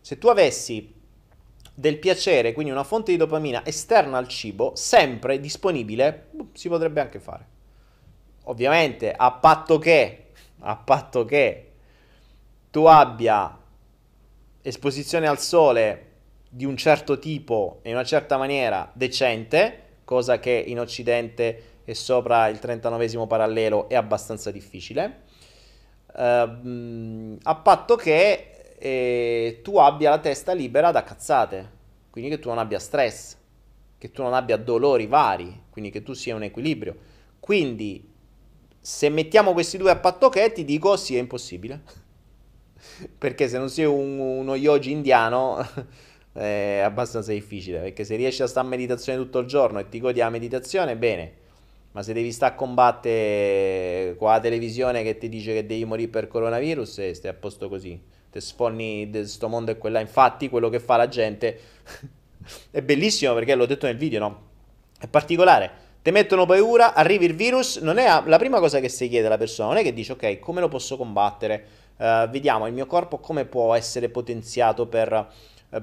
se 0.00 0.18
tu 0.18 0.26
avessi 0.26 0.92
del 1.72 1.98
piacere, 1.98 2.52
quindi 2.52 2.72
una 2.72 2.82
fonte 2.82 3.12
di 3.12 3.16
dopamina 3.16 3.64
esterna 3.64 4.18
al 4.18 4.26
cibo, 4.26 4.72
sempre 4.74 5.38
disponibile, 5.38 6.30
si 6.52 6.68
potrebbe 6.68 7.00
anche 7.00 7.20
fare. 7.20 7.46
Ovviamente, 8.46 9.12
a 9.12 9.30
patto 9.30 9.78
che, 9.78 10.30
a 10.58 10.74
patto 10.74 11.24
che 11.24 11.72
tu 12.72 12.86
abbia 12.86 13.56
esposizione 14.62 15.28
al 15.28 15.38
sole 15.38 16.07
di 16.48 16.64
un 16.64 16.76
certo 16.76 17.18
tipo 17.18 17.80
e 17.82 17.90
in 17.90 17.94
una 17.94 18.04
certa 18.04 18.36
maniera 18.36 18.90
decente, 18.94 19.82
cosa 20.04 20.38
che 20.38 20.64
in 20.66 20.80
Occidente 20.80 21.62
e 21.84 21.94
sopra 21.94 22.48
il 22.48 22.58
39 22.58 23.26
parallelo 23.26 23.88
è 23.88 23.94
abbastanza 23.94 24.50
difficile, 24.50 25.22
uh, 26.14 27.38
a 27.42 27.54
patto 27.62 27.96
che 27.96 28.74
eh, 28.78 29.60
tu 29.62 29.76
abbia 29.78 30.10
la 30.10 30.18
testa 30.18 30.52
libera 30.52 30.90
da 30.90 31.02
cazzate, 31.02 31.76
quindi 32.10 32.30
che 32.30 32.38
tu 32.38 32.48
non 32.48 32.58
abbia 32.58 32.78
stress, 32.78 33.36
che 33.98 34.10
tu 34.10 34.22
non 34.22 34.34
abbia 34.34 34.56
dolori 34.56 35.06
vari, 35.06 35.64
quindi 35.70 35.90
che 35.90 36.02
tu 36.02 36.12
sia 36.12 36.36
in 36.36 36.42
equilibrio. 36.42 36.96
Quindi, 37.40 38.08
se 38.80 39.08
mettiamo 39.08 39.52
questi 39.52 39.76
due 39.76 39.90
a 39.90 39.96
patto 39.96 40.28
che, 40.28 40.52
ti 40.52 40.64
dico 40.64 40.96
sì, 40.96 41.16
è 41.16 41.18
impossibile. 41.18 41.82
Perché 43.18 43.48
se 43.48 43.58
non 43.58 43.68
sei 43.68 43.84
un, 43.86 44.18
uno 44.18 44.54
yogi 44.54 44.92
indiano 44.92 45.66
è 46.38 46.80
abbastanza 46.84 47.32
difficile 47.32 47.80
perché 47.80 48.04
se 48.04 48.16
riesci 48.16 48.42
a 48.42 48.46
stare 48.46 48.66
a 48.66 48.70
meditazione 48.70 49.18
tutto 49.18 49.38
il 49.40 49.46
giorno 49.46 49.78
e 49.78 49.88
ti 49.88 50.00
godi 50.00 50.20
la 50.20 50.30
meditazione, 50.30 50.96
bene. 50.96 51.46
Ma 51.92 52.02
se 52.02 52.12
devi 52.12 52.30
stare 52.32 52.52
a 52.52 52.56
combattere 52.56 54.14
con 54.16 54.30
la 54.30 54.38
televisione 54.38 55.02
che 55.02 55.18
ti 55.18 55.28
dice 55.28 55.52
che 55.54 55.66
devi 55.66 55.84
morire 55.84 56.08
per 56.08 56.28
coronavirus, 56.28 56.98
eh, 56.98 57.14
stai 57.14 57.30
a 57.30 57.34
posto 57.34 57.68
così. 57.68 58.00
Te 58.30 58.40
sforni 58.40 59.08
di 59.10 59.26
sto 59.26 59.48
mondo 59.48 59.70
e 59.70 59.78
quella. 59.78 59.98
Infatti, 59.98 60.48
quello 60.48 60.68
che 60.68 60.80
fa 60.80 60.96
la 60.96 61.08
gente 61.08 61.58
è 62.70 62.82
bellissimo 62.82 63.34
perché 63.34 63.54
l'ho 63.54 63.66
detto 63.66 63.86
nel 63.86 63.96
video, 63.96 64.20
no? 64.20 64.42
È 65.00 65.08
particolare. 65.08 65.86
Ti 66.02 66.10
mettono 66.10 66.46
paura, 66.46 66.94
arrivi 66.94 67.24
il 67.24 67.34
virus, 67.34 67.78
non 67.78 67.98
è 67.98 68.06
la 68.24 68.38
prima 68.38 68.60
cosa 68.60 68.80
che 68.80 68.88
si 68.88 69.08
chiede 69.08 69.26
alla 69.26 69.38
persona, 69.38 69.68
non 69.68 69.78
è 69.78 69.82
che 69.82 69.92
dici 69.92 70.12
ok, 70.12 70.38
come 70.38 70.60
lo 70.60 70.68
posso 70.68 70.96
combattere? 70.96 71.86
uh, 71.98 72.28
vediamo 72.28 72.66
il 72.66 72.72
mio 72.72 72.86
corpo 72.86 73.18
come 73.18 73.44
può 73.44 73.74
essere 73.74 74.08
potenziato 74.08 74.86
per 74.86 75.30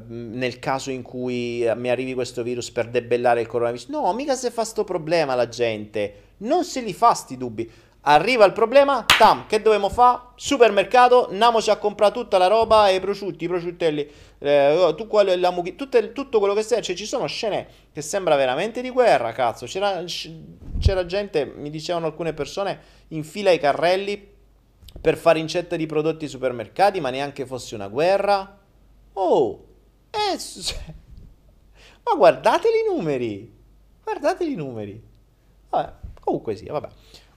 nel 0.07 0.59
caso 0.59 0.89
in 0.89 1.03
cui 1.03 1.69
mi 1.75 1.89
arrivi 1.89 2.13
questo 2.13 2.41
virus 2.41 2.71
per 2.71 2.89
debellare 2.89 3.41
il 3.41 3.47
coronavirus. 3.47 3.87
No, 3.87 4.11
mica 4.13 4.35
se 4.35 4.49
fa 4.49 4.63
sto 4.63 4.83
problema 4.83 5.35
la 5.35 5.47
gente. 5.47 6.13
Non 6.37 6.63
se 6.63 6.81
li 6.81 6.93
fa 6.93 7.13
sti 7.13 7.37
dubbi. 7.37 7.71
Arriva 8.07 8.45
il 8.45 8.51
problema, 8.51 9.03
tam, 9.17 9.47
che 9.47 9.63
dobbiamo 9.63 9.89
fare? 9.89 10.33
Supermercato, 10.35 11.29
andiamoci 11.29 11.71
a 11.71 11.77
comprare 11.77 12.13
tutta 12.13 12.37
la 12.37 12.45
roba, 12.45 12.89
i 12.89 12.99
prosciutti, 12.99 13.45
i 13.45 13.47
prosciuttelli, 13.47 14.07
eh, 14.37 14.77
oh, 14.77 14.93
tu, 14.93 15.07
quello, 15.07 15.35
la 15.35 15.49
mucchi, 15.49 15.75
tutte, 15.75 16.11
tutto 16.11 16.37
quello 16.37 16.53
che 16.53 16.61
serve. 16.61 16.83
Cioè, 16.83 16.95
ci 16.95 17.07
sono 17.07 17.25
scene 17.25 17.67
che 17.91 18.03
sembra 18.03 18.35
veramente 18.35 18.81
di 18.81 18.91
guerra, 18.91 19.31
cazzo. 19.31 19.65
C'era, 19.65 20.03
c'era 20.79 21.05
gente, 21.07 21.45
mi 21.45 21.71
dicevano 21.71 22.05
alcune 22.05 22.33
persone, 22.33 22.79
in 23.07 23.23
fila 23.23 23.49
ai 23.49 23.57
carrelli 23.57 24.33
per 25.01 25.17
fare 25.17 25.39
incetta 25.39 25.75
di 25.75 25.87
prodotti 25.87 26.25
ai 26.25 26.29
supermercati, 26.29 26.99
ma 26.99 27.09
neanche 27.09 27.47
fosse 27.47 27.73
una 27.73 27.87
guerra. 27.87 28.59
Oh, 29.13 29.64
eh, 30.15 30.37
ma 32.03 32.15
guardateli 32.15 32.79
i 32.79 32.93
numeri, 32.93 33.53
guardate 34.03 34.43
i 34.43 34.55
numeri. 34.55 35.01
Vabbè, 35.69 35.93
comunque 36.19 36.55
sì, 36.55 36.65
vabbè. 36.65 36.87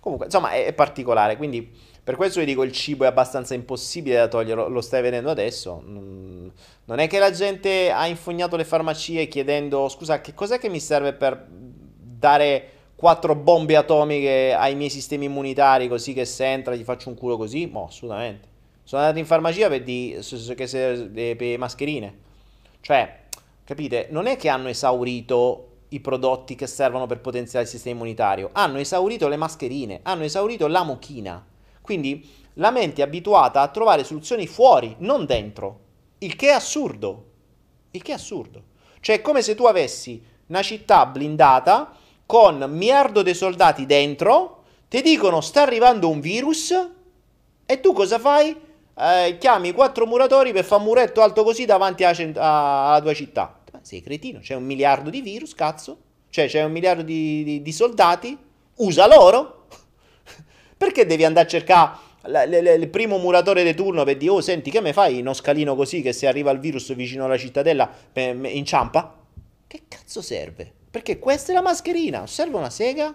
Comunque, 0.01 0.27
insomma, 0.27 0.51
è, 0.51 0.67
è, 0.67 0.73
particolare, 0.73 1.37
quindi 1.37 1.71
per 2.03 2.17
questo 2.17 2.41
vi 2.41 2.47
dico 2.47 2.63
il 2.63 2.73
cibo 2.73 3.05
è 3.05 3.09
abbastanza 3.09 3.55
impossibile 3.55 4.17
da 4.17 4.29
togliere, 4.29 4.69
lo 4.69 4.81
stai 4.81 5.03
vedendo 5.03 5.31
adesso. 5.31 5.83
Non 5.85 6.99
è 6.99 7.07
che 7.07 7.19
la 7.19 7.31
gente 7.31 7.91
ha 7.91 8.07
infognato 8.07 8.57
le 8.57 8.65
farmacie 8.65 9.29
chiedendo, 9.29 9.89
scusa, 9.89 10.21
che 10.21 10.33
cos'è 10.33 10.59
che 10.59 10.71
mi 10.71 10.81
serve 10.81 11.13
per 11.13 11.47
dare 11.51 12.71
quattro 12.95 13.35
bombe 13.35 13.77
atomiche 13.77 14.55
ai 14.55 14.75
miei 14.75 14.91
sistemi 14.91 15.27
immunitari 15.27 15.87
così 15.87 16.13
che 16.15 16.25
se 16.25 16.47
entra 16.47 16.75
gli 16.75 16.83
faccio 16.83 17.11
un 17.11 17.15
culo 17.15 17.37
così? 17.37 17.71
No, 17.71 17.87
assolutamente. 17.87 18.49
Sono 18.85 19.03
andato 19.03 19.21
in 19.21 19.27
farmacia 19.27 19.69
per, 19.69 19.83
di, 19.83 20.19
che 20.57 20.67
se, 20.67 21.35
per 21.37 21.59
mascherine. 21.59 22.27
Cioè, 22.81 23.25
capite, 23.65 24.09
non 24.11 24.27
è 24.27 24.37
che 24.37 24.49
hanno 24.49 24.69
esaurito 24.69 25.65
i 25.91 26.01
prodotti 26.01 26.55
che 26.55 26.67
servono 26.67 27.07
per 27.07 27.21
potenziare 27.21 27.65
il 27.65 27.71
sistema 27.71 27.97
immunitario, 27.97 28.51
hanno 28.53 28.79
esaurito 28.79 29.29
le 29.29 29.37
mascherine, 29.37 30.01
hanno 30.03 30.25
esaurito 30.25 30.67
la 30.67 30.85
mucchina. 30.85 31.45
Quindi 31.81 32.29
la 32.55 32.71
mente 32.71 33.01
è 33.01 33.05
abituata 33.05 33.61
a 33.61 33.69
trovare 33.69 34.05
soluzioni 34.05 34.47
fuori, 34.47 34.95
non 34.99 35.25
dentro. 35.25 35.81
Il 36.19 36.37
che 36.37 36.49
è 36.49 36.53
assurdo. 36.53 37.25
Il 37.93 38.03
che 38.03 38.13
è 38.13 38.15
assurdo. 38.15 38.63
Cioè 39.01 39.17
è 39.17 39.23
come 39.23 39.43
se 39.43 39.55
tu 39.55 39.65
avessi 39.65 40.23
una 40.47 40.63
città 40.63 41.07
blindata 41.07 41.95
con 42.27 42.65
miliardo 42.69 43.23
di 43.23 43.33
soldati 43.33 43.87
dentro, 43.87 44.65
ti 44.89 45.01
dicono 45.03 45.41
sta 45.41 45.63
arrivando 45.63 46.09
un 46.09 46.21
virus 46.21 46.75
e 47.65 47.81
tu 47.81 47.93
cosa 47.93 48.19
fai? 48.19 48.55
Eh, 49.01 49.37
chiami 49.39 49.73
quattro 49.73 50.07
muratori 50.07 50.53
per 50.53 50.65
fare 50.65 50.83
un 50.83 50.89
muretto 50.89 51.23
alto 51.23 51.45
così 51.45 51.65
davanti 51.65 52.03
alla, 52.03 52.17
alla 52.41 53.01
tua 53.01 53.15
città. 53.15 53.61
Sei 53.83 54.03
cretino, 54.03 54.41
c'è 54.41 54.55
un 54.55 54.65
miliardo 54.65 55.09
di 55.09 55.21
virus, 55.21 55.55
cazzo. 55.55 55.99
Cioè 56.31 56.49
c'è 56.49 56.65
un 56.65 56.73
miliardo 56.73 57.03
di, 57.03 57.45
di, 57.45 57.63
di 57.63 57.73
soldati, 57.73 58.37
usa 58.77 59.07
loro. 59.07 59.67
Perché 60.77 61.07
devi 61.07 61.25
andare 61.25 61.47
a 61.47 61.49
cercare 61.49 62.07
il 62.25 62.89
primo 62.89 63.19
muratore 63.19 63.63
di 63.63 63.75
turno 63.75 64.05
per 64.05 64.17
dire, 64.17 64.33
oh 64.33 64.41
senti 64.41 64.71
che 64.71 64.81
me 64.81 64.93
fai 64.93 65.21
uno 65.21 65.33
scalino 65.33 65.77
così 65.77 66.03
che 66.03 66.13
se 66.13 66.27
arriva 66.27 66.51
il 66.51 66.59
virus 66.59 66.93
vicino 66.95 67.25
alla 67.25 67.39
cittadella 67.39 67.89
inciampa? 68.15 69.17
Che 69.67 69.83
cazzo 69.87 70.21
serve? 70.21 70.71
Perché 70.91 71.19
questa 71.19 71.53
è 71.53 71.55
la 71.55 71.63
mascherina, 71.63 72.27
serve 72.27 72.57
una 72.57 72.71
sega? 72.71 73.15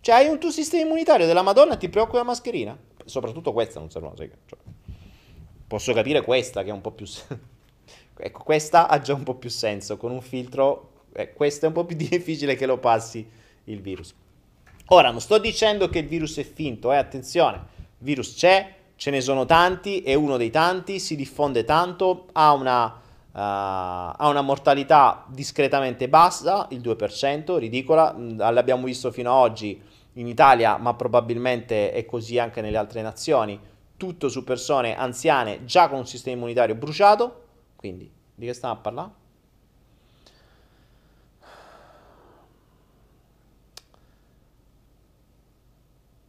Cioè 0.00 0.14
hai 0.14 0.28
un 0.28 0.38
tuo 0.38 0.50
sistema 0.50 0.84
immunitario 0.84 1.26
della 1.26 1.42
Madonna 1.42 1.74
e 1.74 1.78
ti 1.78 1.88
preoccupa 1.88 2.18
la 2.18 2.24
mascherina? 2.24 2.78
Soprattutto 3.04 3.52
questa 3.52 3.80
non 3.80 3.90
serve 3.90 4.06
una 4.06 4.16
sega. 4.16 4.34
Cioè, 4.46 4.58
posso 5.66 5.92
capire 5.92 6.22
questa 6.22 6.62
che 6.62 6.70
è 6.70 6.72
un 6.72 6.80
po' 6.80 6.92
più... 6.92 7.06
Ecco, 8.16 8.44
questa 8.44 8.86
ha 8.86 9.00
già 9.00 9.12
un 9.12 9.24
po' 9.24 9.34
più 9.34 9.50
senso, 9.50 9.96
con 9.96 10.12
un 10.12 10.20
filtro, 10.20 11.02
eh, 11.14 11.32
questo 11.32 11.64
è 11.64 11.68
un 11.68 11.74
po' 11.74 11.84
più 11.84 11.96
difficile 11.98 12.54
che 12.54 12.64
lo 12.64 12.78
passi 12.78 13.28
il 13.64 13.80
virus. 13.80 14.14
Ora, 14.88 15.10
non 15.10 15.20
sto 15.20 15.38
dicendo 15.38 15.88
che 15.88 15.98
il 15.98 16.06
virus 16.06 16.38
è 16.38 16.44
finto, 16.44 16.92
eh, 16.92 16.96
attenzione, 16.96 17.60
virus 17.98 18.34
c'è, 18.34 18.72
ce 18.96 19.10
ne 19.10 19.20
sono 19.20 19.46
tanti, 19.46 20.02
è 20.02 20.14
uno 20.14 20.36
dei 20.36 20.50
tanti, 20.50 21.00
si 21.00 21.16
diffonde 21.16 21.64
tanto, 21.64 22.26
ha 22.32 22.52
una, 22.52 22.84
uh, 22.86 22.92
ha 23.32 24.28
una 24.28 24.42
mortalità 24.42 25.24
discretamente 25.28 26.08
bassa, 26.08 26.66
il 26.70 26.80
2%, 26.80 27.56
ridicola, 27.56 28.14
mm, 28.16 28.38
l'abbiamo 28.38 28.84
visto 28.84 29.10
fino 29.10 29.30
ad 29.32 29.50
oggi 29.50 29.80
in 30.14 30.28
Italia, 30.28 30.76
ma 30.76 30.94
probabilmente 30.94 31.90
è 31.90 32.04
così 32.04 32.38
anche 32.38 32.60
nelle 32.60 32.76
altre 32.76 33.02
nazioni, 33.02 33.58
tutto 34.04 34.28
su 34.28 34.44
persone 34.44 34.94
anziane 34.94 35.64
già 35.64 35.88
con 35.88 36.00
un 36.00 36.06
sistema 36.06 36.36
immunitario 36.36 36.74
bruciato, 36.74 37.42
quindi, 37.74 38.10
di 38.34 38.44
che 38.44 38.52
stiamo 38.52 38.74
a 38.74 38.76
parlare? 38.76 39.22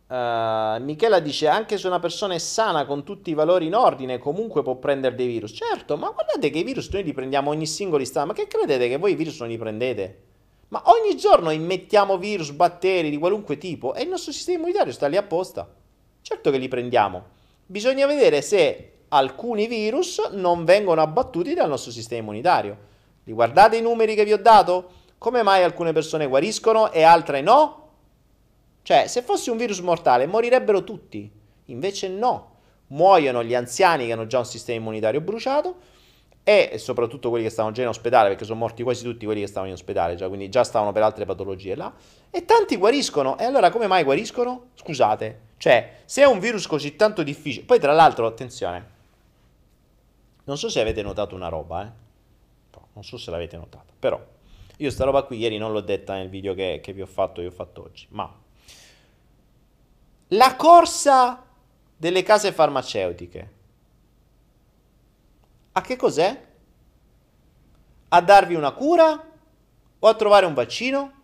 Uh, 0.07 0.81
Michela 0.83 1.19
dice 1.19 1.47
anche 1.47 1.77
se 1.77 1.87
una 1.87 1.99
persona 1.99 2.35
è 2.35 2.37
sana 2.37 2.85
con 2.85 3.03
tutti 3.03 3.31
i 3.31 3.33
valori 3.33 3.65
in 3.65 3.73
ordine 3.73 4.19
comunque 4.19 4.61
può 4.61 4.75
prendere 4.75 5.15
dei 5.15 5.27
virus. 5.27 5.51
Certo 5.51 5.97
ma 5.97 6.11
guardate 6.11 6.51
che 6.51 6.59
i 6.59 6.63
virus 6.63 6.89
noi 6.91 7.03
li 7.03 7.11
prendiamo 7.11 7.49
ogni 7.49 7.65
singolo 7.65 8.03
istante. 8.03 8.27
Ma 8.27 8.33
che 8.33 8.47
credete 8.47 8.87
che 8.87 8.97
voi 8.97 9.13
i 9.13 9.15
virus 9.15 9.39
non 9.39 9.49
li 9.49 9.57
prendete? 9.57 10.21
Ma 10.69 10.83
ogni 10.85 11.17
giorno 11.17 11.49
immettiamo 11.49 12.17
virus 12.19 12.51
batteri 12.51 13.09
di 13.09 13.17
qualunque 13.17 13.57
tipo 13.57 13.95
e 13.95 14.03
il 14.03 14.09
nostro 14.09 14.31
sistema 14.31 14.59
immunitario 14.59 14.93
sta 14.93 15.07
lì 15.07 15.17
apposta. 15.17 15.67
Certo 16.21 16.51
che 16.51 16.57
li 16.57 16.67
prendiamo 16.67 17.33
bisogna 17.65 18.05
vedere 18.05 18.41
se 18.41 18.91
alcuni 19.09 19.67
virus 19.67 20.19
non 20.31 20.65
vengono 20.65 21.01
abbattuti 21.01 21.53
dal 21.53 21.69
nostro 21.69 21.91
sistema 21.91 22.21
immunitario. 22.21 22.77
Riguardate 23.23 23.77
i 23.77 23.81
numeri 23.81 24.15
che 24.15 24.25
vi 24.25 24.33
ho 24.33 24.37
dato? 24.37 24.91
Come 25.17 25.41
mai 25.43 25.63
alcune 25.63 25.93
persone 25.93 26.27
guariscono 26.27 26.91
e 26.91 27.03
altre 27.03 27.41
no? 27.41 27.89
Cioè, 28.81 29.07
se 29.07 29.21
fosse 29.21 29.49
un 29.49 29.57
virus 29.57 29.79
mortale 29.79 30.27
morirebbero 30.27 30.83
tutti. 30.83 31.31
Invece 31.65 32.07
no. 32.07 32.53
Muoiono 32.87 33.43
gli 33.43 33.55
anziani 33.55 34.05
che 34.05 34.11
hanno 34.11 34.27
già 34.27 34.37
un 34.37 34.45
sistema 34.45 34.79
immunitario 34.79 35.21
bruciato 35.21 35.75
e 36.43 36.77
soprattutto 36.77 37.29
quelli 37.29 37.45
che 37.45 37.49
stavano 37.49 37.73
già 37.73 37.81
in 37.81 37.87
ospedale, 37.87 38.29
perché 38.29 38.45
sono 38.45 38.59
morti 38.59 38.83
quasi 38.83 39.03
tutti 39.03 39.25
quelli 39.25 39.41
che 39.41 39.47
stavano 39.47 39.71
in 39.71 39.73
ospedale, 39.73 40.13
già, 40.13 40.27
quindi 40.27 40.47
già 40.49 40.63
stavano 40.63 40.91
per 40.91 41.01
altre 41.01 41.25
patologie 41.25 41.73
là, 41.73 41.91
e 42.29 42.45
tanti 42.45 42.75
guariscono. 42.75 43.39
E 43.39 43.45
allora 43.45 43.71
come 43.71 43.87
mai 43.87 44.03
guariscono? 44.03 44.67
Scusate, 44.75 45.39
cioè, 45.57 46.01
se 46.05 46.21
è 46.21 46.25
un 46.25 46.39
virus 46.39 46.67
così 46.67 46.95
tanto 46.95 47.23
difficile, 47.23 47.65
poi 47.65 47.79
tra 47.79 47.93
l'altro, 47.93 48.27
attenzione, 48.27 48.93
non 50.43 50.57
so 50.57 50.69
se 50.69 50.79
avete 50.79 51.01
notato 51.01 51.35
una 51.35 51.49
roba, 51.49 51.85
eh. 51.85 52.03
Non 52.93 53.03
so 53.03 53.17
se 53.17 53.29
l'avete 53.29 53.57
notata, 53.57 53.91
però 53.99 54.23
io 54.77 54.89
sta 54.89 55.03
roba 55.03 55.23
qui 55.23 55.37
ieri 55.37 55.57
non 55.57 55.73
l'ho 55.73 55.81
detta 55.81 56.13
nel 56.13 56.29
video 56.29 56.53
che, 56.53 56.79
che 56.81 56.93
vi 56.93 57.01
ho 57.01 57.05
fatto, 57.05 57.41
vi 57.41 57.47
ho 57.47 57.51
fatto 57.51 57.83
oggi, 57.83 58.07
ma 58.11 58.33
la 60.29 60.55
corsa 60.55 61.45
delle 61.97 62.23
case 62.23 62.53
farmaceutiche 62.53 63.53
a 65.73 65.81
che 65.81 65.97
cos'è? 65.97 66.45
A 68.07 68.21
darvi 68.21 68.55
una 68.55 68.71
cura 68.71 69.31
o 69.99 70.07
a 70.07 70.13
trovare 70.13 70.45
un 70.45 70.53
vaccino? 70.53 71.14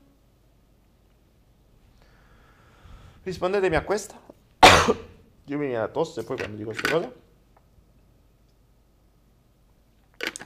Rispondetemi 3.23 3.76
a 3.76 3.84
questa. 3.84 4.15
Io 5.45 5.57
mi 5.57 5.65
viene 5.65 5.80
la 5.80 5.88
tosse 5.88 6.23
poi 6.23 6.38
quando 6.38 6.57
dico 6.57 6.69
queste 6.72 6.89
cose. 6.89 7.22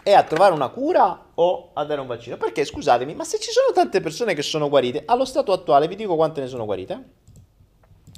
è 0.05 0.13
a 0.13 0.21
trovare 0.21 0.53
una 0.53 0.67
cura 0.67 1.31
o 1.33 1.71
a 1.73 1.83
dare 1.83 1.99
un 1.99 2.05
vaccino? 2.05 2.37
Perché 2.37 2.63
scusatemi, 2.63 3.15
ma 3.15 3.23
se 3.23 3.39
ci 3.39 3.49
sono 3.49 3.71
tante 3.73 4.01
persone 4.01 4.35
che 4.35 4.43
sono 4.43 4.69
guarite, 4.69 5.01
allo 5.03 5.25
stato 5.25 5.51
attuale 5.51 5.87
vi 5.87 5.95
dico 5.95 6.15
quante 6.15 6.41
ne 6.41 6.47
sono 6.47 6.65
guarite. 6.65 7.03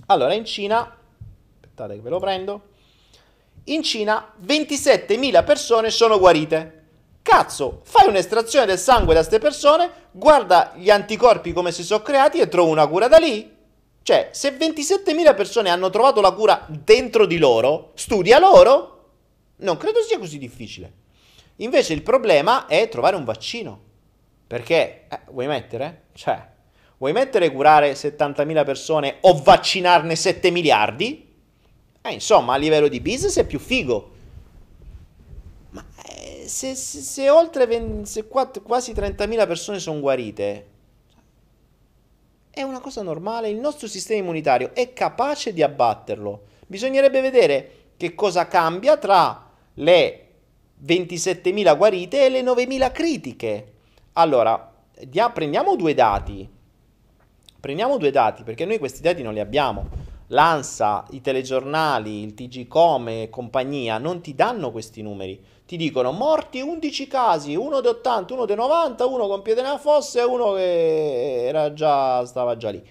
Allora, 0.07 0.33
in 0.33 0.43
Cina, 0.43 0.79
aspettate 0.81 1.95
che 1.95 2.01
ve 2.01 2.09
lo 2.09 2.19
prendo, 2.19 2.61
in 3.65 3.83
Cina 3.83 4.33
27.000 4.45 5.45
persone 5.45 5.89
sono 5.89 6.19
guarite. 6.19 6.73
Cazzo, 7.21 7.79
fai 7.83 8.09
un'estrazione 8.09 8.65
del 8.65 8.77
sangue 8.77 9.13
da 9.13 9.21
queste 9.21 9.39
persone, 9.39 9.89
guarda 10.11 10.73
gli 10.75 10.89
anticorpi 10.89 11.53
come 11.53 11.71
si 11.71 11.85
sono 11.85 12.01
creati 12.01 12.41
e 12.41 12.49
trovo 12.49 12.69
una 12.69 12.87
cura 12.87 13.07
da 13.07 13.17
lì. 13.17 13.55
Cioè, 14.07 14.29
se 14.31 14.51
27.000 14.51 15.35
persone 15.35 15.69
hanno 15.69 15.89
trovato 15.89 16.21
la 16.21 16.31
cura 16.31 16.65
dentro 16.69 17.25
di 17.25 17.37
loro, 17.37 17.91
studia 17.95 18.39
loro. 18.39 19.09
Non 19.57 19.75
credo 19.75 19.99
sia 19.99 20.17
così 20.17 20.37
difficile. 20.37 20.93
Invece 21.57 21.91
il 21.91 22.03
problema 22.03 22.67
è 22.67 22.87
trovare 22.87 23.17
un 23.17 23.25
vaccino. 23.25 23.77
Perché, 24.47 25.07
eh, 25.09 25.19
vuoi 25.31 25.47
mettere? 25.47 26.03
Cioè, 26.13 26.41
vuoi 26.99 27.11
mettere 27.11 27.51
curare 27.51 27.91
70.000 27.95 28.63
persone 28.63 29.17
o 29.19 29.41
vaccinarne 29.43 30.15
7 30.15 30.51
miliardi? 30.51 31.29
Eh, 32.01 32.13
insomma, 32.13 32.53
a 32.53 32.57
livello 32.57 32.87
di 32.87 33.01
business 33.01 33.37
è 33.37 33.45
più 33.45 33.59
figo. 33.59 34.11
Ma 35.71 35.83
eh, 36.05 36.47
se, 36.47 36.75
se, 36.75 37.01
se, 37.01 37.29
oltre 37.29 37.67
20, 37.67 38.09
se 38.09 38.25
quasi 38.25 38.93
30.000 38.93 39.45
persone 39.45 39.79
sono 39.79 39.99
guarite, 39.99 40.75
è 42.57 42.63
una 42.63 42.79
cosa 42.79 43.03
normale. 43.03 43.49
Il 43.49 43.57
nostro 43.57 43.87
sistema 43.87 44.21
immunitario 44.21 44.73
è 44.73 44.91
capace 44.91 45.53
di 45.53 45.61
abbatterlo. 45.61 46.45
Bisognerebbe 46.65 47.21
vedere 47.21 47.71
che 47.97 48.15
cosa 48.15 48.47
cambia 48.47 48.97
tra 48.97 49.49
le 49.75 50.27
27.000 50.83 51.77
guarite 51.77 52.25
e 52.25 52.29
le 52.29 52.41
9.000 52.41 52.91
critiche. 52.91 53.73
Allora, 54.13 54.73
dia, 55.05 55.29
prendiamo 55.29 55.75
due 55.75 55.93
dati. 55.93 56.49
Prendiamo 57.59 57.97
due 57.97 58.11
dati 58.11 58.43
perché 58.43 58.65
noi 58.65 58.79
questi 58.79 59.01
dati 59.01 59.21
non 59.21 59.33
li 59.33 59.39
abbiamo. 59.39 59.87
L'ANSA, 60.27 61.05
i 61.11 61.21
telegiornali, 61.21 62.21
il 62.21 62.33
TG 62.33 62.67
Come 62.67 63.23
e 63.23 63.29
compagnia 63.29 63.97
non 63.97 64.19
ti 64.21 64.35
danno 64.35 64.71
questi 64.71 65.01
numeri. 65.01 65.41
Ti 65.65 65.77
dicono 65.77 66.11
morti 66.11 66.59
11 66.59 67.07
casi, 67.07 67.55
uno 67.55 67.79
di 67.79 67.87
80, 67.87 68.33
uno 68.33 68.45
di 68.45 68.55
90, 68.55 69.05
uno 69.05 69.27
con 69.27 69.41
piede 69.41 69.61
nella 69.61 69.77
fossa 69.77 70.19
e 70.19 70.23
uno 70.23 70.53
che 70.53 71.45
era 71.45 71.71
già, 71.73 72.25
stava 72.25 72.57
già 72.57 72.69
lì. 72.69 72.83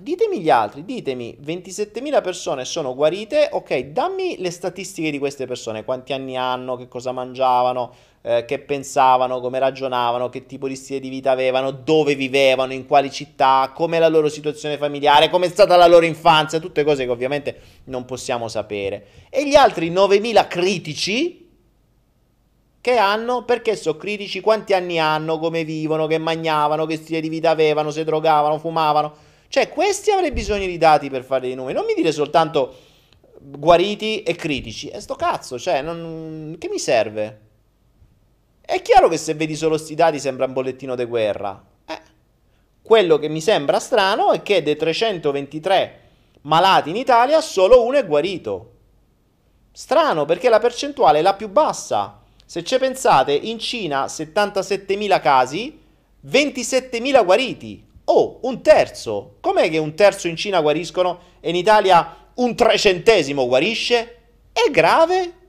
Ditemi 0.00 0.40
gli 0.40 0.48
altri, 0.48 0.86
ditemi 0.86 1.36
27.000 1.42 2.22
persone 2.22 2.64
sono 2.64 2.94
guarite, 2.94 3.50
ok, 3.52 3.78
dammi 3.88 4.36
le 4.38 4.50
statistiche 4.50 5.10
di 5.10 5.18
queste 5.18 5.46
persone, 5.46 5.84
quanti 5.84 6.14
anni 6.14 6.36
hanno, 6.36 6.76
che 6.76 6.88
cosa 6.88 7.12
mangiavano, 7.12 7.92
eh, 8.22 8.44
che 8.46 8.58
pensavano, 8.60 9.40
come 9.40 9.58
ragionavano, 9.58 10.28
che 10.28 10.46
tipo 10.46 10.68
di 10.68 10.76
stile 10.76 11.00
di 11.00 11.08
vita 11.08 11.30
avevano, 11.30 11.70
dove 11.70 12.14
vivevano, 12.14 12.72
in 12.72 12.86
quali 12.86 13.10
città, 13.10 13.72
com'è 13.74 13.98
la 13.98 14.08
loro 14.08 14.28
situazione 14.28 14.78
familiare, 14.78 15.28
com'è 15.28 15.48
stata 15.48 15.76
la 15.76 15.86
loro 15.86 16.06
infanzia, 16.06 16.58
tutte 16.58 16.84
cose 16.84 17.04
che 17.04 17.10
ovviamente 17.10 17.60
non 17.84 18.04
possiamo 18.04 18.48
sapere. 18.48 19.06
E 19.28 19.46
gli 19.46 19.54
altri 19.54 19.90
9.000 19.90 20.48
critici 20.48 21.48
che 22.80 22.96
hanno, 22.96 23.44
perché 23.44 23.76
sono 23.76 23.96
critici, 23.96 24.40
quanti 24.40 24.72
anni 24.72 24.98
hanno, 24.98 25.38
come 25.38 25.64
vivono, 25.64 26.06
che 26.06 26.18
mangiavano, 26.18 26.86
che 26.86 26.96
stile 26.96 27.20
di 27.20 27.28
vita 27.28 27.50
avevano, 27.50 27.90
se 27.90 28.04
drogavano, 28.04 28.58
fumavano 28.58 29.30
cioè, 29.52 29.68
questi 29.68 30.10
avrei 30.10 30.32
bisogno 30.32 30.64
di 30.64 30.78
dati 30.78 31.10
per 31.10 31.24
fare 31.24 31.42
dei 31.42 31.54
numeri. 31.54 31.74
Non 31.74 31.84
mi 31.84 31.92
dire 31.92 32.10
soltanto 32.10 32.74
guariti 33.38 34.22
e 34.22 34.34
critici. 34.34 34.88
E 34.88 34.98
sto 34.98 35.14
cazzo, 35.14 35.58
cioè, 35.58 35.82
non... 35.82 36.56
che 36.58 36.70
mi 36.70 36.78
serve? 36.78 37.40
È 38.72 38.80
chiaro 38.80 39.10
che 39.10 39.18
se 39.18 39.34
vedi 39.34 39.54
solo 39.54 39.76
sti 39.76 39.94
dati 39.94 40.18
sembra 40.18 40.46
un 40.46 40.54
bollettino 40.54 40.94
di 40.94 41.04
guerra. 41.04 41.62
Eh. 41.84 42.00
Quello 42.80 43.18
che 43.18 43.28
mi 43.28 43.42
sembra 43.42 43.78
strano 43.78 44.32
è 44.32 44.40
che 44.40 44.62
dei 44.62 44.76
323 44.76 46.00
malati 46.44 46.88
in 46.88 46.96
Italia 46.96 47.42
solo 47.42 47.84
uno 47.84 47.98
è 47.98 48.06
guarito. 48.06 48.70
Strano 49.72 50.24
perché 50.24 50.48
la 50.48 50.58
percentuale 50.58 51.18
è 51.18 51.22
la 51.22 51.34
più 51.34 51.50
bassa. 51.50 52.22
Se 52.46 52.64
ci 52.64 52.78
pensate, 52.78 53.34
in 53.34 53.58
Cina 53.58 54.06
77.000 54.06 55.20
casi, 55.20 55.78
27.000 56.26 57.24
guariti. 57.26 57.86
Oh, 58.04 58.38
un 58.40 58.62
terzo. 58.62 59.34
Com'è 59.42 59.68
che 59.68 59.76
un 59.76 59.94
terzo 59.94 60.28
in 60.28 60.36
Cina 60.36 60.62
guariscono 60.62 61.18
e 61.40 61.50
in 61.50 61.56
Italia 61.56 62.30
un 62.36 62.54
trecentesimo 62.54 63.46
guarisce? 63.46 64.16
È 64.50 64.70
grave? 64.70 65.40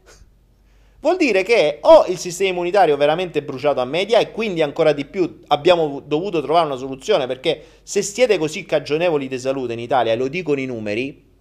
Vuol 1.04 1.18
dire 1.18 1.44
che 1.44 1.80
o 1.82 2.06
il 2.06 2.18
sistema 2.18 2.52
immunitario 2.52 2.94
è 2.94 2.98
veramente 2.98 3.44
bruciato 3.44 3.82
a 3.82 3.86
media 3.86 4.20
e 4.20 4.32
quindi 4.32 4.62
ancora 4.62 4.94
di 4.94 5.04
più 5.04 5.42
abbiamo 5.48 6.00
dovuto 6.00 6.42
trovare 6.42 6.66
una 6.66 6.78
soluzione 6.78 7.28
perché 7.28 7.62
se 7.84 8.02
siete 8.02 8.38
così 8.38 8.64
cagionevoli 8.64 9.28
di 9.28 9.38
salute 9.38 9.74
in 9.74 9.80
Italia 9.80 10.16
lo 10.16 10.30
dicono 10.30 10.62
i 10.62 10.66
numeri 10.66 11.32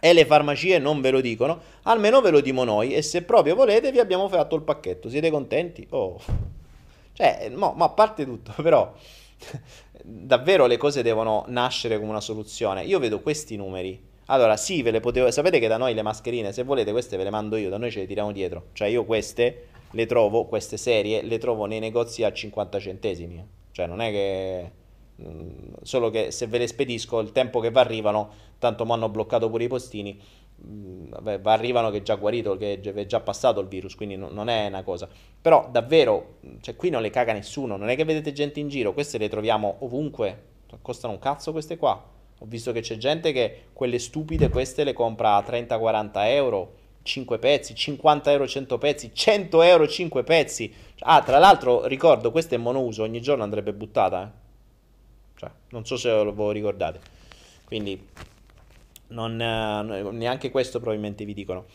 e 0.00 0.12
le 0.14 0.24
farmacie 0.24 0.78
non 0.78 1.02
ve 1.02 1.10
lo 1.10 1.20
dicono, 1.20 1.60
almeno 1.82 2.22
ve 2.22 2.30
lo 2.30 2.40
dimo 2.40 2.64
noi 2.64 2.94
e 2.94 3.02
se 3.02 3.20
proprio 3.20 3.54
volete 3.54 3.92
vi 3.92 3.98
abbiamo 3.98 4.26
fatto 4.26 4.56
il 4.56 4.62
pacchetto. 4.62 5.10
Siete 5.10 5.30
contenti? 5.30 5.86
Oh. 5.90 6.18
Cioè, 7.12 7.50
no, 7.50 7.74
ma 7.76 7.84
a 7.84 7.90
parte 7.90 8.24
tutto, 8.24 8.54
però 8.62 8.90
davvero 10.02 10.64
le 10.64 10.78
cose 10.78 11.02
devono 11.02 11.44
nascere 11.48 11.98
come 11.98 12.08
una 12.08 12.22
soluzione. 12.22 12.84
Io 12.84 12.98
vedo 12.98 13.20
questi 13.20 13.56
numeri. 13.56 14.08
Allora, 14.30 14.56
sì, 14.56 14.82
ve 14.82 14.90
le 14.90 15.00
potevo. 15.00 15.30
Sapete 15.30 15.58
che 15.58 15.68
da 15.68 15.76
noi 15.76 15.94
le 15.94 16.02
mascherine, 16.02 16.52
se 16.52 16.62
volete, 16.62 16.90
queste 16.92 17.16
ve 17.16 17.24
le 17.24 17.30
mando 17.30 17.56
io, 17.56 17.68
da 17.68 17.78
noi 17.78 17.90
ce 17.90 18.00
le 18.00 18.06
tiriamo 18.06 18.32
dietro. 18.32 18.66
Cioè, 18.72 18.88
io 18.88 19.04
queste 19.04 19.66
le 19.90 20.06
trovo, 20.06 20.46
queste 20.46 20.76
serie, 20.76 21.22
le 21.22 21.38
trovo 21.38 21.66
nei 21.66 21.80
negozi 21.80 22.22
a 22.22 22.32
50 22.32 22.78
centesimi. 22.78 23.46
Cioè, 23.72 23.86
non 23.86 24.00
è 24.00 24.10
che. 24.10 24.70
Mm, 25.22 25.72
solo 25.82 26.10
che 26.10 26.30
se 26.30 26.46
ve 26.46 26.58
le 26.58 26.66
spedisco, 26.66 27.20
il 27.20 27.32
tempo 27.32 27.60
che 27.60 27.70
vi 27.70 27.78
arrivano, 27.78 28.30
tanto 28.58 28.84
mi 28.86 28.92
hanno 28.92 29.08
bloccato 29.08 29.50
pure 29.50 29.64
i 29.64 29.68
postini 29.68 30.18
Mm, 30.66 31.08
vabbè, 31.08 31.40
arrivano 31.44 31.90
che 31.90 31.98
è 31.98 32.02
già 32.02 32.16
guarito, 32.16 32.56
che 32.56 32.80
è 32.80 33.06
già 33.06 33.20
passato 33.20 33.60
il 33.60 33.68
virus, 33.68 33.94
quindi 33.94 34.16
non 34.16 34.48
è 34.48 34.66
una 34.66 34.82
cosa. 34.82 35.08
Però 35.40 35.68
davvero, 35.70 36.36
cioè 36.60 36.76
qui 36.76 36.90
non 36.90 37.00
le 37.02 37.10
caga 37.10 37.32
nessuno, 37.32 37.76
non 37.76 37.88
è 37.88 37.96
che 37.96 38.04
vedete 38.04 38.32
gente 38.32 38.60
in 38.60 38.68
giro, 38.68 38.92
queste 38.92 39.16
le 39.18 39.28
troviamo 39.28 39.76
ovunque, 39.80 40.48
costano 40.82 41.14
un 41.14 41.18
cazzo 41.18 41.52
queste 41.52 41.76
qua. 41.76 42.18
Ho 42.42 42.46
visto 42.46 42.72
che 42.72 42.80
c'è 42.80 42.96
gente 42.96 43.32
che 43.32 43.64
quelle 43.74 43.98
stupide 43.98 44.48
queste 44.48 44.82
le 44.82 44.94
compra 44.94 45.36
a 45.36 45.44
30-40 45.46 46.10
euro, 46.28 46.74
5 47.02 47.38
pezzi, 47.38 47.74
50 47.74 48.30
euro 48.30 48.46
100 48.46 48.78
pezzi, 48.78 49.10
100 49.12 49.62
euro 49.62 49.86
5 49.86 50.22
pezzi. 50.24 50.72
Ah, 51.00 51.22
tra 51.22 51.38
l'altro 51.38 51.86
ricordo, 51.86 52.30
questa 52.30 52.54
è 52.54 52.58
monouso, 52.58 53.02
ogni 53.02 53.20
giorno 53.20 53.42
andrebbe 53.42 53.74
buttata. 53.74 54.22
Eh? 54.24 55.38
Cioè, 55.38 55.50
non 55.70 55.84
so 55.84 55.96
se 55.96 56.10
lo 56.10 56.50
ricordate. 56.50 57.00
Quindi 57.64 58.08
non, 59.08 59.40
eh, 59.40 60.10
neanche 60.10 60.50
questo 60.50 60.78
probabilmente 60.78 61.26
vi 61.26 61.34
dicono. 61.34 61.66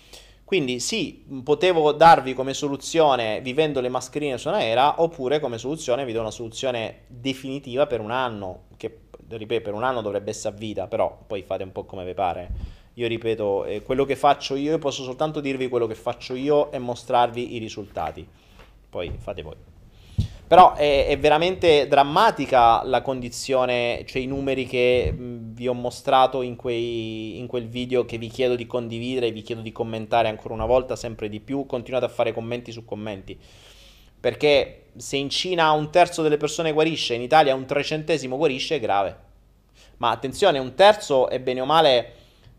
Quindi 0.45 0.79
sì, 0.79 1.25
potevo 1.43 1.91
darvi 1.91 2.35
come 2.35 2.53
soluzione 2.53 3.41
vivendo 3.41 3.81
le 3.81 3.89
mascherine 3.89 4.37
su 4.37 4.47
un'aera, 4.47 5.01
oppure 5.01 5.39
come 5.39 5.57
soluzione 5.57 6.05
vi 6.05 6.13
do 6.13 6.19
una 6.19 6.29
soluzione 6.29 7.01
definitiva 7.07 7.87
per 7.87 7.99
un 7.99 8.11
anno, 8.11 8.65
che 8.77 8.99
ripeto 9.27 9.63
per 9.63 9.73
un 9.73 9.83
anno 9.83 10.01
dovrebbe 10.01 10.29
essere 10.29 10.53
a 10.53 10.57
vita, 10.57 10.87
però 10.87 11.17
poi 11.25 11.41
fate 11.41 11.63
un 11.63 11.71
po' 11.71 11.85
come 11.85 12.05
vi 12.05 12.13
pare. 12.13 12.51
Io 12.93 13.07
ripeto, 13.07 13.65
eh, 13.65 13.81
quello 13.81 14.05
che 14.05 14.15
faccio 14.15 14.55
io, 14.55 14.77
posso 14.77 15.03
soltanto 15.03 15.41
dirvi 15.41 15.67
quello 15.67 15.87
che 15.87 15.95
faccio 15.95 16.35
io 16.35 16.71
e 16.71 16.77
mostrarvi 16.77 17.55
i 17.55 17.57
risultati. 17.57 18.25
Poi 18.87 19.11
fate 19.17 19.41
voi. 19.41 19.74
Però 20.47 20.73
è, 20.73 21.07
è, 21.07 21.17
veramente 21.17 21.87
drammatica 21.87 22.83
la 22.83 23.01
condizione, 23.01 24.03
cioè 24.05 24.21
i 24.21 24.27
numeri 24.27 24.67
che 24.67 25.11
vi 25.17 25.67
ho 25.67 25.73
mostrato 25.73 26.43
in, 26.43 26.55
quei, 26.55 27.39
in 27.39 27.47
quel 27.47 27.67
video 27.67 28.05
che 28.05 28.19
vi 28.19 28.27
chiedo 28.27 28.55
di 28.55 28.67
condividere, 28.67 29.31
vi 29.31 29.41
chiedo 29.41 29.61
di 29.61 29.71
commentare 29.71 30.27
ancora 30.27 30.53
una 30.53 30.67
volta, 30.67 30.95
sempre 30.95 31.29
di 31.29 31.39
più. 31.39 31.65
Continuate 31.65 32.05
a 32.05 32.09
fare 32.09 32.31
commenti 32.31 32.71
su 32.71 32.85
commenti. 32.85 33.39
Perché 34.19 34.89
se 34.95 35.17
in 35.17 35.29
Cina 35.29 35.71
un 35.71 35.89
terzo 35.89 36.21
delle 36.21 36.37
persone 36.37 36.73
guarisce, 36.73 37.15
in 37.15 37.21
Italia 37.21 37.55
un 37.55 37.65
trecentesimo 37.65 38.37
guarisce, 38.37 38.75
è 38.75 38.79
grave. 38.79 39.17
Ma 39.97 40.11
attenzione, 40.11 40.59
un 40.59 40.75
terzo 40.75 41.27
è 41.27 41.39
bene 41.39 41.61
o 41.61 41.65
male 41.65 42.13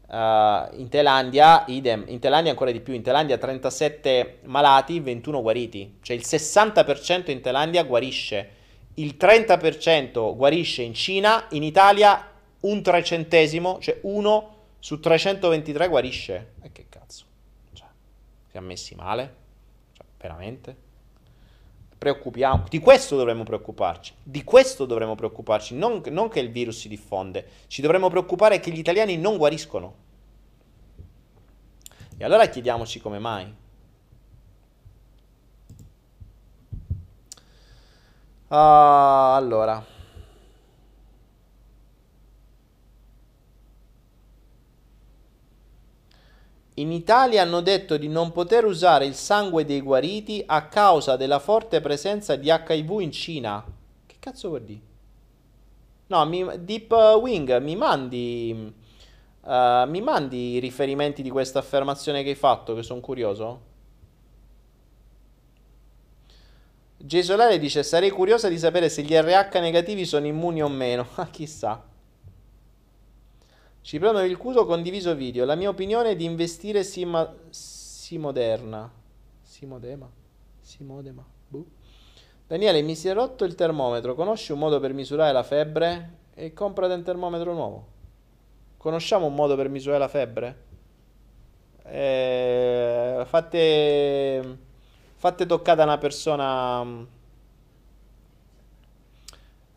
Uh, 0.08 0.68
in 0.78 0.88
Thailandia, 0.88 1.64
idem, 1.66 2.04
in 2.06 2.20
Thailandia 2.20 2.52
ancora 2.52 2.70
di 2.70 2.80
più, 2.80 2.94
in 2.94 3.02
Thailandia 3.02 3.38
37 3.38 4.38
malati, 4.44 5.00
21 5.00 5.42
guariti, 5.42 5.98
cioè 6.00 6.16
il 6.16 6.22
60% 6.24 7.30
in 7.30 7.40
Thailandia 7.40 7.82
guarisce, 7.82 8.50
il 8.94 9.16
30% 9.18 10.36
guarisce 10.36 10.82
in 10.82 10.94
Cina, 10.94 11.46
in 11.50 11.64
Italia 11.64 12.30
un 12.60 12.82
trecentesimo, 12.82 13.78
cioè 13.80 13.98
uno 14.02 14.54
su 14.78 15.00
323 15.00 15.88
guarisce. 15.88 16.52
E 16.62 16.70
che 16.70 16.86
cazzo? 16.88 17.24
Cioè, 17.72 17.88
siamo 18.50 18.68
messi 18.68 18.94
male? 18.94 19.34
Cioè, 19.92 20.06
veramente? 20.18 20.84
Preoccupiamo. 22.06 22.66
Di 22.68 22.78
questo 22.78 23.16
dovremmo 23.16 23.42
preoccuparci. 23.42 24.14
Di 24.22 24.44
questo 24.44 24.84
dovremmo 24.84 25.16
preoccuparci. 25.16 25.74
Non, 25.74 26.00
non, 26.10 26.28
che 26.28 26.38
il 26.38 26.52
virus 26.52 26.78
si 26.78 26.88
diffonde. 26.88 27.48
Ci 27.66 27.82
dovremmo 27.82 28.08
preoccupare 28.08 28.60
che 28.60 28.70
gli 28.70 28.78
italiani 28.78 29.16
non 29.16 29.36
guariscono. 29.36 29.94
E 32.16 32.24
allora 32.24 32.46
chiediamoci 32.46 33.00
come 33.00 33.18
mai. 33.18 33.44
Uh, 38.46 38.54
allora. 38.54 39.95
In 46.78 46.92
Italia 46.92 47.40
hanno 47.40 47.62
detto 47.62 47.96
di 47.96 48.06
non 48.06 48.32
poter 48.32 48.66
usare 48.66 49.06
il 49.06 49.14
sangue 49.14 49.64
dei 49.64 49.80
guariti 49.80 50.42
a 50.44 50.66
causa 50.66 51.16
della 51.16 51.38
forte 51.38 51.80
presenza 51.80 52.36
di 52.36 52.50
HIV 52.50 53.00
in 53.00 53.12
Cina. 53.12 53.64
Che 54.04 54.16
cazzo 54.18 54.48
vuol 54.48 54.62
dire? 54.62 54.80
No, 56.08 56.26
mi, 56.26 56.46
Deep 56.60 56.92
Wing, 57.22 57.58
mi 57.62 57.76
mandi, 57.76 58.74
uh, 59.40 59.88
mi 59.88 60.00
mandi 60.02 60.52
i 60.52 60.58
riferimenti 60.58 61.22
di 61.22 61.30
questa 61.30 61.60
affermazione 61.60 62.22
che 62.22 62.28
hai 62.28 62.34
fatto, 62.34 62.74
che 62.74 62.82
sono 62.82 63.00
curioso? 63.00 63.60
J 66.98 67.20
Solare 67.20 67.58
dice, 67.58 67.82
sarei 67.82 68.10
curiosa 68.10 68.48
di 68.48 68.58
sapere 68.58 68.90
se 68.90 69.00
gli 69.00 69.14
RH 69.14 69.60
negativi 69.60 70.04
sono 70.04 70.26
immuni 70.26 70.62
o 70.62 70.68
meno. 70.68 71.06
Ah, 71.16 71.28
chissà. 71.28 71.82
Ci 73.86 74.00
prendo 74.00 74.18
il 74.18 74.36
cuso 74.36 74.66
condiviso 74.66 75.14
video. 75.14 75.44
La 75.44 75.54
mia 75.54 75.68
opinione 75.68 76.10
è 76.10 76.16
di 76.16 76.24
investire 76.24 76.82
Sima, 76.82 77.32
Simoderna. 77.50 78.90
Simodema? 79.40 80.10
Simodema? 80.58 81.24
Buh. 81.46 81.64
Daniele, 82.48 82.82
mi 82.82 82.96
si 82.96 83.06
è 83.06 83.14
rotto 83.14 83.44
il 83.44 83.54
termometro. 83.54 84.16
Conosci 84.16 84.50
un 84.50 84.58
modo 84.58 84.80
per 84.80 84.92
misurare 84.92 85.32
la 85.32 85.44
febbre? 85.44 86.14
E 86.34 86.52
comprate 86.52 86.94
un 86.94 87.04
termometro 87.04 87.52
nuovo. 87.52 87.86
Conosciamo 88.76 89.26
un 89.26 89.36
modo 89.36 89.54
per 89.54 89.68
misurare 89.68 90.00
la 90.00 90.08
febbre? 90.08 90.64
Eh, 91.84 93.22
fate, 93.24 94.58
fate 95.14 95.46
toccata 95.46 95.82
a 95.82 95.84
una 95.84 95.98
persona. 95.98 97.06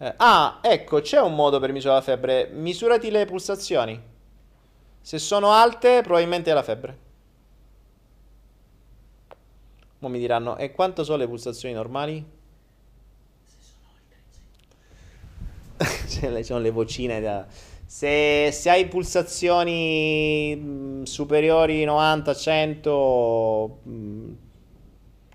Eh, 0.02 0.14
ah, 0.18 0.60
ecco, 0.62 1.02
c'è 1.02 1.20
un 1.20 1.36
modo 1.36 1.60
per 1.60 1.74
misurare 1.74 2.00
la 2.00 2.06
febbre. 2.06 2.50
Misurati 2.54 3.12
le 3.12 3.26
pulsazioni. 3.26 4.02
Se 5.02 5.20
sono 5.20 5.52
alte, 5.52 6.02
probabilmente 6.02 6.50
è 6.52 6.54
la 6.54 6.64
febbre. 6.64 6.98
Mo 10.00 10.08
mi 10.08 10.20
diranno, 10.20 10.56
e 10.56 10.72
quanto 10.72 11.04
sono 11.04 11.18
le 11.18 11.28
pulsazioni 11.28 11.74
normali? 11.74 12.26
Cioè, 16.10 16.44
sono 16.44 16.60
le 16.60 16.72
vocine 16.72 17.20
da... 17.22 17.46
Se, 17.86 18.52
se 18.52 18.70
hai 18.70 18.88
pulsazioni 18.88 20.56
mh, 20.56 21.04
superiori 21.04 21.84
90, 21.84 22.36
100, 22.36 23.80
mh, 23.84 24.32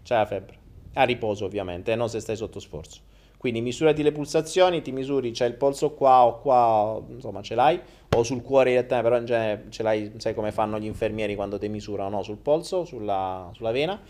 c'è 0.02 0.16
la 0.16 0.26
febbre. 0.26 0.58
A 0.94 1.02
riposo 1.02 1.44
ovviamente, 1.44 1.94
non 1.96 2.08
se 2.08 2.20
stai 2.20 2.36
sotto 2.36 2.60
sforzo. 2.60 3.00
Quindi 3.44 3.60
misurati 3.60 4.02
le 4.02 4.10
pulsazioni, 4.10 4.80
ti 4.80 4.90
misuri, 4.90 5.30
c'è 5.30 5.44
il 5.44 5.52
polso 5.52 5.92
qua 5.92 6.24
o 6.24 6.40
qua, 6.40 6.98
insomma 7.10 7.42
ce 7.42 7.54
l'hai, 7.54 7.78
o 8.16 8.22
sul 8.22 8.40
cuore 8.40 8.70
direttamente, 8.70 9.06
però 9.06 9.20
in 9.20 9.26
genere 9.26 9.64
ce 9.68 9.82
l'hai, 9.82 10.10
sai 10.16 10.32
come 10.32 10.50
fanno 10.50 10.78
gli 10.78 10.86
infermieri 10.86 11.34
quando 11.34 11.58
ti 11.58 11.68
misurano, 11.68 12.08
no? 12.16 12.22
Sul 12.22 12.38
polso, 12.38 12.86
sulla, 12.86 13.50
sulla 13.52 13.70
vena 13.70 14.00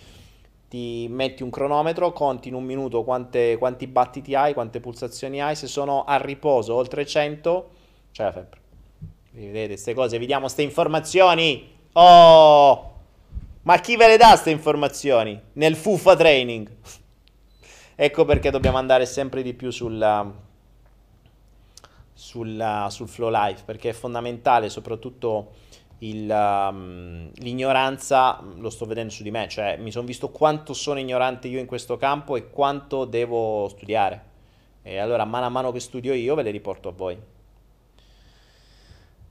ti 0.69 1.09
metti 1.11 1.43
un 1.43 1.51
cronometro, 1.51 2.13
conti 2.13 2.47
in 2.47 2.55
un 2.55 2.63
minuto 2.63 3.03
quante, 3.03 3.57
quanti 3.59 3.89
battiti 3.89 4.37
hai, 4.37 4.55
quante 4.55 4.79
pulsazioni 4.79 5.43
hai, 5.43 5.57
se 5.57 5.67
sono 5.67 6.05
a 6.05 6.17
riposo 6.19 6.73
oltre 6.73 7.05
100 7.05 7.71
c'è 8.13 8.23
la 8.23 8.31
febbre. 8.31 8.61
Vedete 9.33 9.67
queste 9.67 9.95
cose, 9.95 10.17
vediamo 10.21 10.43
queste 10.43 10.63
informazioni. 10.63 11.73
Oh! 11.95 12.93
Ma 13.63 13.81
chi 13.81 13.97
ve 13.97 14.07
le 14.07 14.17
dà 14.17 14.29
queste 14.29 14.51
informazioni? 14.51 15.41
Nel 15.55 15.75
FUFA 15.75 16.15
training. 16.15 16.71
Ecco 17.95 18.25
perché 18.25 18.51
dobbiamo 18.51 18.79
andare 18.79 19.07
sempre 19.07 19.43
di 19.43 19.55
più 19.55 19.71
sulla, 19.71 20.31
sulla, 22.13 22.89
sul 22.91 23.09
flow 23.09 23.31
life, 23.31 23.63
perché 23.65 23.91
è 23.91 23.93
fondamentale 23.93 24.69
soprattutto 24.69 25.53
il, 25.99 26.29
um, 26.29 27.31
l'ignoranza 27.37 28.43
lo 28.57 28.71
sto 28.71 28.85
vedendo 28.85 29.13
su 29.13 29.23
di 29.23 29.31
me, 29.31 29.49
cioè 29.49 29.77
mi 29.79 29.91
sono 29.91 30.07
visto 30.07 30.31
quanto 30.31 30.75
sono 30.75 30.99
ignorante 30.99 31.49
io 31.49 31.59
in 31.59 31.67
questo 31.67 31.97
campo 31.97 32.37
e 32.37 32.51
quanto 32.51 33.05
devo 33.05 33.69
studiare. 33.69 34.33
E 34.83 34.99
allora 34.99 35.25
mano 35.25 35.47
a 35.47 35.49
mano 35.49 35.73
che 35.73 35.81
studio 35.81 36.13
io 36.13 36.35
ve 36.35 36.43
le 36.43 36.51
riporto 36.51 36.89
a 36.89 36.93
voi. 36.93 37.19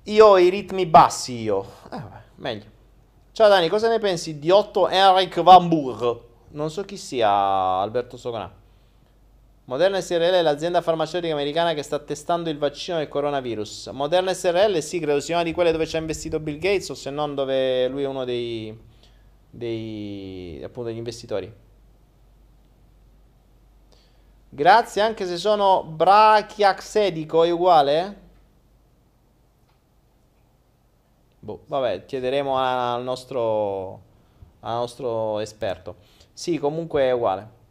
Io 0.05 0.25
ho 0.25 0.37
i 0.37 0.49
ritmi 0.49 0.85
bassi 0.85 1.41
io. 1.41 1.63
Eh, 1.85 1.97
vabbè, 1.97 2.21
meglio. 2.35 2.65
Ciao 3.31 3.47
Dani, 3.47 3.69
cosa 3.69 3.87
ne 3.87 3.99
pensi 3.99 4.39
di 4.39 4.49
Otto 4.49 4.89
Henrik 4.89 5.41
Van 5.41 5.67
Burg? 5.67 6.31
Non 6.53 6.69
so 6.69 6.83
chi 6.83 6.97
sia 6.97 7.29
Alberto 7.29 8.15
Soconà. 8.15 8.61
Moderna 9.65 9.99
SRL 10.01 10.33
è 10.33 10.41
l'azienda 10.41 10.81
farmaceutica 10.81 11.33
americana 11.33 11.73
che 11.73 11.81
sta 11.81 11.97
testando 11.97 12.49
il 12.49 12.57
vaccino 12.59 12.97
del 12.97 13.07
coronavirus. 13.07 13.87
Moderna 13.87 14.33
SRL 14.33 14.77
sì, 14.79 14.99
credo 14.99 15.19
sia 15.19 15.35
una 15.35 15.43
di 15.43 15.53
quelle 15.53 15.71
dove 15.71 15.87
ci 15.87 15.95
ha 15.95 15.99
investito 15.99 16.39
Bill 16.39 16.59
Gates 16.59 16.89
o 16.89 16.93
se 16.95 17.09
non 17.09 17.33
dove 17.33 17.87
lui 17.87 18.03
è 18.03 18.07
uno 18.07 18.23
dei, 18.23 18.77
dei 19.49 20.61
appunto 20.63 20.89
degli 20.89 20.97
investitori. 20.97 21.51
Grazie, 24.49 25.01
anche 25.01 25.25
se 25.25 25.37
sono 25.37 25.83
brachiaxedico 25.83 27.43
è 27.43 27.49
uguale? 27.49 28.21
Boh, 31.39 31.63
vabbè, 31.65 32.05
chiederemo 32.05 32.57
al 32.57 33.01
nostro, 33.01 34.01
al 34.59 34.75
nostro 34.75 35.39
esperto. 35.39 35.95
Sì, 36.33 36.57
comunque 36.57 37.03
è 37.03 37.11
uguale. 37.11 37.61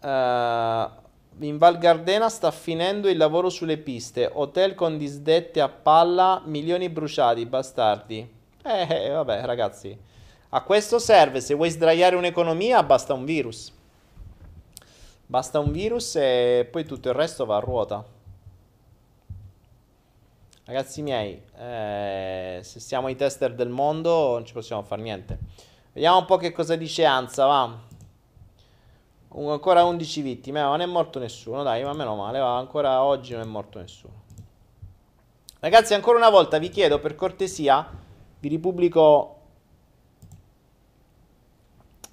Uh, 0.00 1.00
in 1.44 1.58
Val 1.58 1.78
Gardena 1.78 2.28
sta 2.28 2.50
finendo 2.50 3.08
il 3.08 3.16
lavoro 3.16 3.48
sulle 3.48 3.78
piste. 3.78 4.28
Hotel 4.32 4.74
con 4.74 4.98
disdette 4.98 5.60
a 5.60 5.68
palla, 5.68 6.42
milioni 6.44 6.88
bruciati, 6.88 7.46
bastardi. 7.46 8.40
Eh, 8.64 8.86
eh, 8.88 9.08
vabbè, 9.08 9.44
ragazzi. 9.44 9.96
A 10.50 10.62
questo 10.62 10.98
serve, 10.98 11.40
se 11.40 11.54
vuoi 11.54 11.70
sdraiare 11.70 12.16
un'economia, 12.16 12.82
basta 12.82 13.14
un 13.14 13.24
virus. 13.24 13.72
Basta 15.24 15.60
un 15.60 15.72
virus 15.72 16.16
e 16.16 16.68
poi 16.70 16.84
tutto 16.84 17.08
il 17.08 17.14
resto 17.14 17.46
va 17.46 17.56
a 17.56 17.60
ruota. 17.60 18.04
Ragazzi 20.64 21.02
miei, 21.02 21.42
eh, 21.58 22.60
se 22.62 22.78
siamo 22.78 23.08
i 23.08 23.16
tester 23.16 23.52
del 23.52 23.68
mondo 23.68 24.34
non 24.34 24.44
ci 24.44 24.52
possiamo 24.52 24.82
fare 24.82 25.02
niente. 25.02 25.38
Vediamo 25.92 26.18
un 26.18 26.24
po' 26.24 26.36
che 26.36 26.52
cosa 26.52 26.76
dice 26.76 27.04
Anza, 27.04 27.46
va 27.46 27.78
ancora 29.50 29.84
11 29.84 30.22
vittime, 30.22 30.62
ma 30.62 30.68
non 30.68 30.80
è 30.80 30.86
morto 30.86 31.18
nessuno, 31.18 31.64
dai, 31.64 31.82
ma 31.82 31.92
meno 31.94 32.14
male, 32.14 32.38
va, 32.38 32.56
ancora 32.56 33.02
oggi 33.02 33.32
non 33.32 33.42
è 33.42 33.44
morto 33.44 33.80
nessuno. 33.80 34.22
Ragazzi, 35.58 35.94
ancora 35.94 36.18
una 36.18 36.30
volta 36.30 36.58
vi 36.58 36.68
chiedo 36.68 37.00
per 37.00 37.16
cortesia, 37.16 37.88
vi 38.38 38.48
ripubblico 38.48 39.38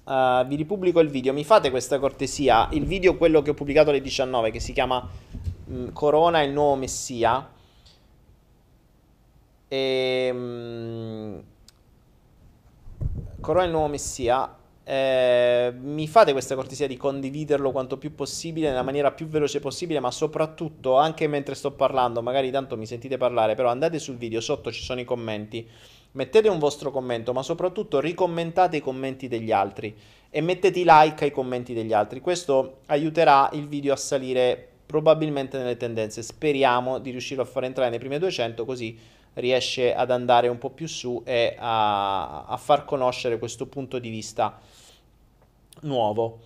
Uh, 0.02 0.44
vi 0.44 0.56
ripubblico 0.56 0.98
il 0.98 1.08
video. 1.08 1.32
Mi 1.32 1.44
fate 1.44 1.70
questa 1.70 2.00
cortesia? 2.00 2.66
Il 2.72 2.84
video, 2.84 3.16
quello 3.16 3.42
che 3.42 3.50
ho 3.50 3.54
pubblicato 3.54 3.90
alle 3.90 4.00
19, 4.00 4.50
che 4.50 4.58
si 4.58 4.72
chiama 4.72 5.08
mh, 5.66 5.72
mm, 5.72 5.88
Corona 5.92 6.42
il 6.42 6.50
nuovo 6.50 6.74
Messia. 6.74 7.48
E, 9.72 10.32
mh, 10.32 11.42
Corona 13.40 13.64
il 13.66 13.70
nuovo 13.70 13.86
Messia. 13.86 14.56
Eh, 14.82 15.72
mi 15.80 16.08
fate 16.08 16.32
questa 16.32 16.56
cortesia 16.56 16.88
di 16.88 16.96
condividerlo 16.96 17.70
quanto 17.70 17.96
più 17.96 18.12
possibile, 18.16 18.68
nella 18.68 18.82
maniera 18.82 19.12
più 19.12 19.28
veloce 19.28 19.60
possibile, 19.60 20.00
ma 20.00 20.10
soprattutto 20.10 20.96
anche 20.96 21.28
mentre 21.28 21.54
sto 21.54 21.70
parlando, 21.70 22.20
magari 22.20 22.50
tanto 22.50 22.76
mi 22.76 22.86
sentite 22.86 23.16
parlare, 23.16 23.54
però 23.54 23.68
andate 23.68 24.00
sul 24.00 24.16
video, 24.16 24.40
sotto 24.40 24.72
ci 24.72 24.82
sono 24.82 24.98
i 24.98 25.04
commenti, 25.04 25.64
mettete 26.12 26.48
un 26.48 26.58
vostro 26.58 26.90
commento, 26.90 27.32
ma 27.32 27.44
soprattutto 27.44 28.00
ricommentate 28.00 28.78
i 28.78 28.80
commenti 28.80 29.28
degli 29.28 29.52
altri 29.52 29.94
e 30.28 30.40
mettete 30.40 30.82
like 30.84 31.24
ai 31.24 31.30
commenti 31.30 31.72
degli 31.72 31.92
altri. 31.92 32.20
Questo 32.20 32.78
aiuterà 32.86 33.48
il 33.52 33.68
video 33.68 33.92
a 33.92 33.96
salire 33.96 34.66
probabilmente 34.86 35.56
nelle 35.56 35.76
tendenze. 35.76 36.22
Speriamo 36.22 36.98
di 36.98 37.12
riuscire 37.12 37.40
a 37.42 37.44
far 37.44 37.62
entrare 37.62 37.90
nei 37.90 38.00
primi 38.00 38.18
200 38.18 38.64
così 38.64 38.98
riesce 39.34 39.94
ad 39.94 40.10
andare 40.10 40.48
un 40.48 40.58
po' 40.58 40.70
più 40.70 40.86
su 40.88 41.22
e 41.24 41.56
a, 41.58 42.44
a 42.44 42.56
far 42.56 42.84
conoscere 42.84 43.38
questo 43.38 43.66
punto 43.66 43.98
di 43.98 44.10
vista 44.10 44.60
nuovo. 45.82 46.40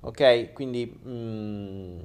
Ok, 0.00 0.52
quindi... 0.52 1.00
Mm, 1.06 2.00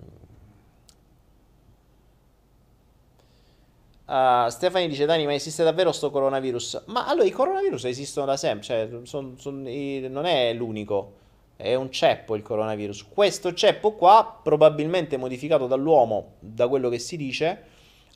Uh, 4.05 4.49
Stefani 4.49 4.89
dice: 4.89 5.05
Dani, 5.05 5.25
ma 5.25 5.33
esiste 5.33 5.63
davvero 5.63 5.93
sto 5.93 6.11
coronavirus? 6.11 6.83
Ma 6.87 7.07
allora 7.07 7.25
i 7.25 7.31
coronavirus 7.31 7.85
esistono 7.85 8.25
da 8.25 8.35
sempre, 8.35 8.63
cioè 8.65 8.89
son, 9.03 9.39
son, 9.39 9.65
i, 9.65 10.07
non 10.09 10.25
è 10.25 10.53
l'unico, 10.53 11.13
è 11.55 11.73
un 11.75 11.89
ceppo 11.89 12.35
il 12.35 12.41
coronavirus. 12.41 13.07
Questo 13.07 13.53
ceppo 13.53 13.93
qua, 13.93 14.41
probabilmente 14.43 15.15
modificato 15.15 15.67
dall'uomo, 15.67 16.33
da 16.39 16.67
quello 16.67 16.89
che 16.89 16.99
si 16.99 17.15
dice. 17.15 17.63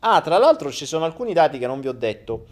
Ah, 0.01 0.21
tra 0.21 0.37
l'altro 0.37 0.71
ci 0.71 0.85
sono 0.85 1.05
alcuni 1.05 1.33
dati 1.33 1.57
che 1.57 1.67
non 1.67 1.81
vi 1.81 1.87
ho 1.87 1.93
detto 1.93 2.45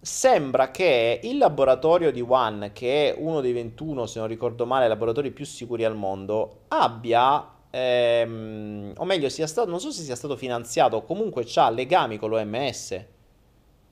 sembra 0.00 0.70
che 0.70 1.20
il 1.22 1.38
laboratorio 1.38 2.12
di 2.12 2.20
Wuhan, 2.20 2.70
che 2.72 3.10
è 3.12 3.16
uno 3.18 3.40
dei 3.40 3.52
21, 3.52 4.06
se 4.06 4.18
non 4.18 4.28
ricordo 4.28 4.64
male, 4.66 4.88
laboratori 4.88 5.30
più 5.30 5.44
sicuri 5.44 5.84
al 5.84 5.96
mondo, 5.96 6.60
abbia, 6.68 7.46
ehm, 7.70 8.92
o 8.96 9.04
meglio, 9.04 9.28
sia 9.28 9.46
stato, 9.46 9.68
non 9.68 9.80
so 9.80 9.90
se 9.90 10.02
sia 10.02 10.16
stato 10.16 10.36
finanziato, 10.36 11.02
comunque 11.02 11.46
ha 11.56 11.70
legami 11.70 12.16
con 12.16 12.30
l'OMS. 12.30 13.04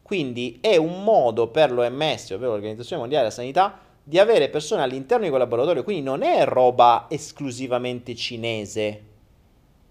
Quindi 0.02 0.59
è 0.60 0.77
un 0.77 1.02
modo 1.02 1.48
per 1.48 1.73
l'OMS, 1.73 2.31
ovvero 2.31 2.52
l'Organizzazione 2.52 3.01
Mondiale 3.01 3.24
della 3.24 3.35
Sanità, 3.35 3.81
di 4.02 4.20
avere 4.20 4.48
persone 4.48 4.82
all'interno 4.82 5.24
di 5.24 5.31
quel 5.31 5.40
laboratorio. 5.40 5.82
Quindi 5.82 6.02
non 6.02 6.23
è 6.23 6.44
roba 6.44 7.06
esclusivamente 7.10 8.14
cinese, 8.14 9.02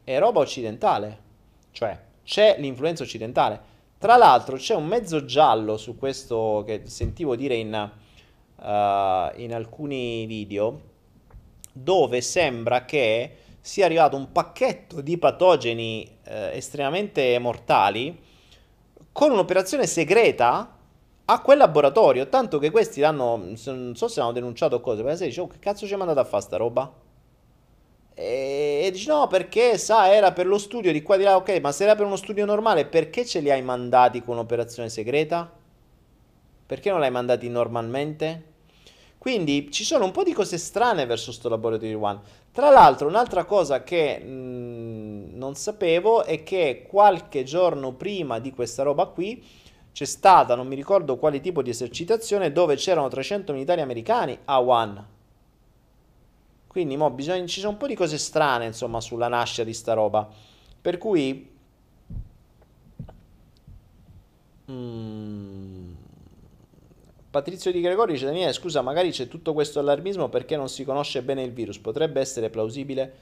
è 0.06 0.18
roba 0.18 0.40
occidentale. 0.40 1.24
Cioè, 1.72 2.00
c'è 2.26 2.58
l'influenza 2.60 3.04
occidentale. 3.04 3.74
Tra 3.98 4.18
l'altro 4.18 4.58
c'è 4.58 4.76
un 4.76 4.88
mezzo 4.88 5.24
giallo 5.24 5.78
su 5.78 5.96
questo 5.96 6.64
che 6.66 6.82
sentivo 6.86 7.36
dire 7.36 7.56
in, 7.56 7.92
uh, 8.58 8.64
in 9.40 9.54
alcuni 9.54 10.26
video, 10.26 10.82
dove 11.72 12.20
sembra 12.22 12.84
che 12.84 13.38
sia 13.62 13.86
arrivato 13.86 14.16
un 14.16 14.32
pacchetto 14.32 15.02
di 15.02 15.18
patogeni 15.18 16.18
eh, 16.24 16.52
estremamente 16.56 17.38
mortali 17.40 18.16
con 19.12 19.32
un'operazione 19.32 19.88
segreta 19.88 20.78
a 21.26 21.42
quel 21.42 21.58
laboratorio, 21.58 22.30
tanto 22.30 22.60
che 22.60 22.70
questi 22.70 23.00
l'hanno, 23.00 23.38
non 23.38 23.96
so 23.96 24.08
se 24.08 24.22
hanno 24.22 24.34
denunciato 24.34 24.82
cose, 24.82 25.02
ma 25.02 25.16
se 25.16 25.26
dice, 25.26 25.42
oh, 25.42 25.48
che 25.48 25.58
cazzo 25.58 25.88
ci 25.88 25.94
è 25.94 25.98
mandato 25.98 26.20
a 26.20 26.26
fare 26.26 26.44
sta 26.44 26.58
roba? 26.58 26.94
E, 28.18 28.82
e 28.86 28.92
dici 28.92 29.08
no 29.08 29.28
perché 29.28 29.78
sa 29.78 30.12
era 30.14 30.32
per 30.32 30.48
lo 30.48 30.58
studio 30.58 30.94
di 30.94 31.02
qua 31.02 31.18
di 31.18 31.24
là 31.24 31.36
ok 31.36 31.60
ma 31.60 31.74
se 31.74 31.84
era 31.84 31.96
per 31.96 32.06
uno 32.06 32.16
studio 32.16 32.46
normale 32.46 32.86
perché 32.86 33.26
ce 33.26 33.42
li 33.42 33.52
hai 33.52 33.62
mandati 33.62 34.22
con 34.22 34.36
un'operazione 34.36 34.90
segreta? 34.90 35.52
Perché 36.66 36.90
non 36.90 37.00
l'hai 37.00 37.12
mandati 37.12 37.48
normalmente? 37.50 38.54
Quindi 39.26 39.72
ci 39.72 39.84
sono 39.84 40.06
un 40.06 40.12
po' 40.12 40.24
di 40.24 40.34
cose 40.34 40.58
strane 40.58 41.06
verso 41.06 41.32
sto 41.32 41.50
Laboratory 41.50 41.94
One. 41.94 42.20
Tra 42.52 42.70
l'altro, 42.70 43.08
un'altra 43.08 43.44
cosa 43.44 43.84
che 43.84 44.20
mh, 44.20 44.28
mm, 44.30 45.36
non 45.36 45.56
sapevo 45.56 46.24
è 46.24 46.44
che 46.44 46.86
qualche 46.88 47.44
giorno 47.44 47.94
prima 47.94 48.38
di 48.40 48.52
questa 48.52 48.84
roba 48.84 49.08
qui 49.08 49.44
c'è 49.92 50.06
stata, 50.06 50.56
non 50.56 50.68
mi 50.68 50.76
ricordo 50.76 51.18
quale 51.18 51.42
tipo 51.42 51.62
di 51.62 51.72
esercitazione, 51.72 52.52
dove 52.52 52.76
c'erano 52.76 53.08
300 53.08 53.54
militari 53.54 53.82
americani 53.82 54.38
a 54.46 54.62
One. 54.62 55.15
Quindi 56.76 56.98
mo 56.98 57.10
bisogna, 57.10 57.46
ci 57.46 57.62
sono 57.62 57.72
un 57.72 57.78
po' 57.78 57.88
di 57.88 57.96
cose 57.96 58.18
strane, 58.18 58.66
insomma, 58.66 59.00
sulla 59.00 59.30
nascita 59.30 59.64
di 59.64 59.74
sta 59.74 59.94
roba. 59.94 60.28
Per 60.82 60.98
cui... 60.98 61.50
Mm, 64.70 65.94
Patrizio 67.30 67.72
Di 67.72 67.80
Gregori 67.80 68.12
dice, 68.12 68.26
Daniele, 68.26 68.52
scusa, 68.52 68.82
magari 68.82 69.12
c'è 69.12 69.30
tutto 69.30 69.54
questo 69.54 69.80
allarmismo 69.80 70.28
perché 70.28 70.58
non 70.58 70.68
si 70.68 70.84
conosce 70.84 71.22
bene 71.22 71.44
il 71.44 71.54
virus. 71.54 71.78
Potrebbe 71.78 72.20
essere 72.20 72.50
plausibile? 72.50 73.14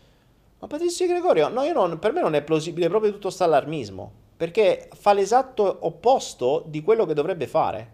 Ma 0.57 0.65
Patrizio 0.65 1.05
Di 1.05 1.11
Gregorio, 1.11 1.49
no, 1.49 1.63
non, 1.73 1.99
per 1.99 2.11
me 2.11 2.21
non 2.21 2.33
è 2.33 2.41
plausibile 2.41 2.89
proprio 2.89 3.11
tutto 3.11 3.27
questo 3.27 3.43
allarmismo. 3.43 4.11
Perché 4.35 4.89
fa 4.95 5.13
l'esatto 5.13 5.77
opposto 5.81 6.63
di 6.65 6.81
quello 6.81 7.05
che 7.05 7.13
dovrebbe 7.13 7.45
fare. 7.45 7.91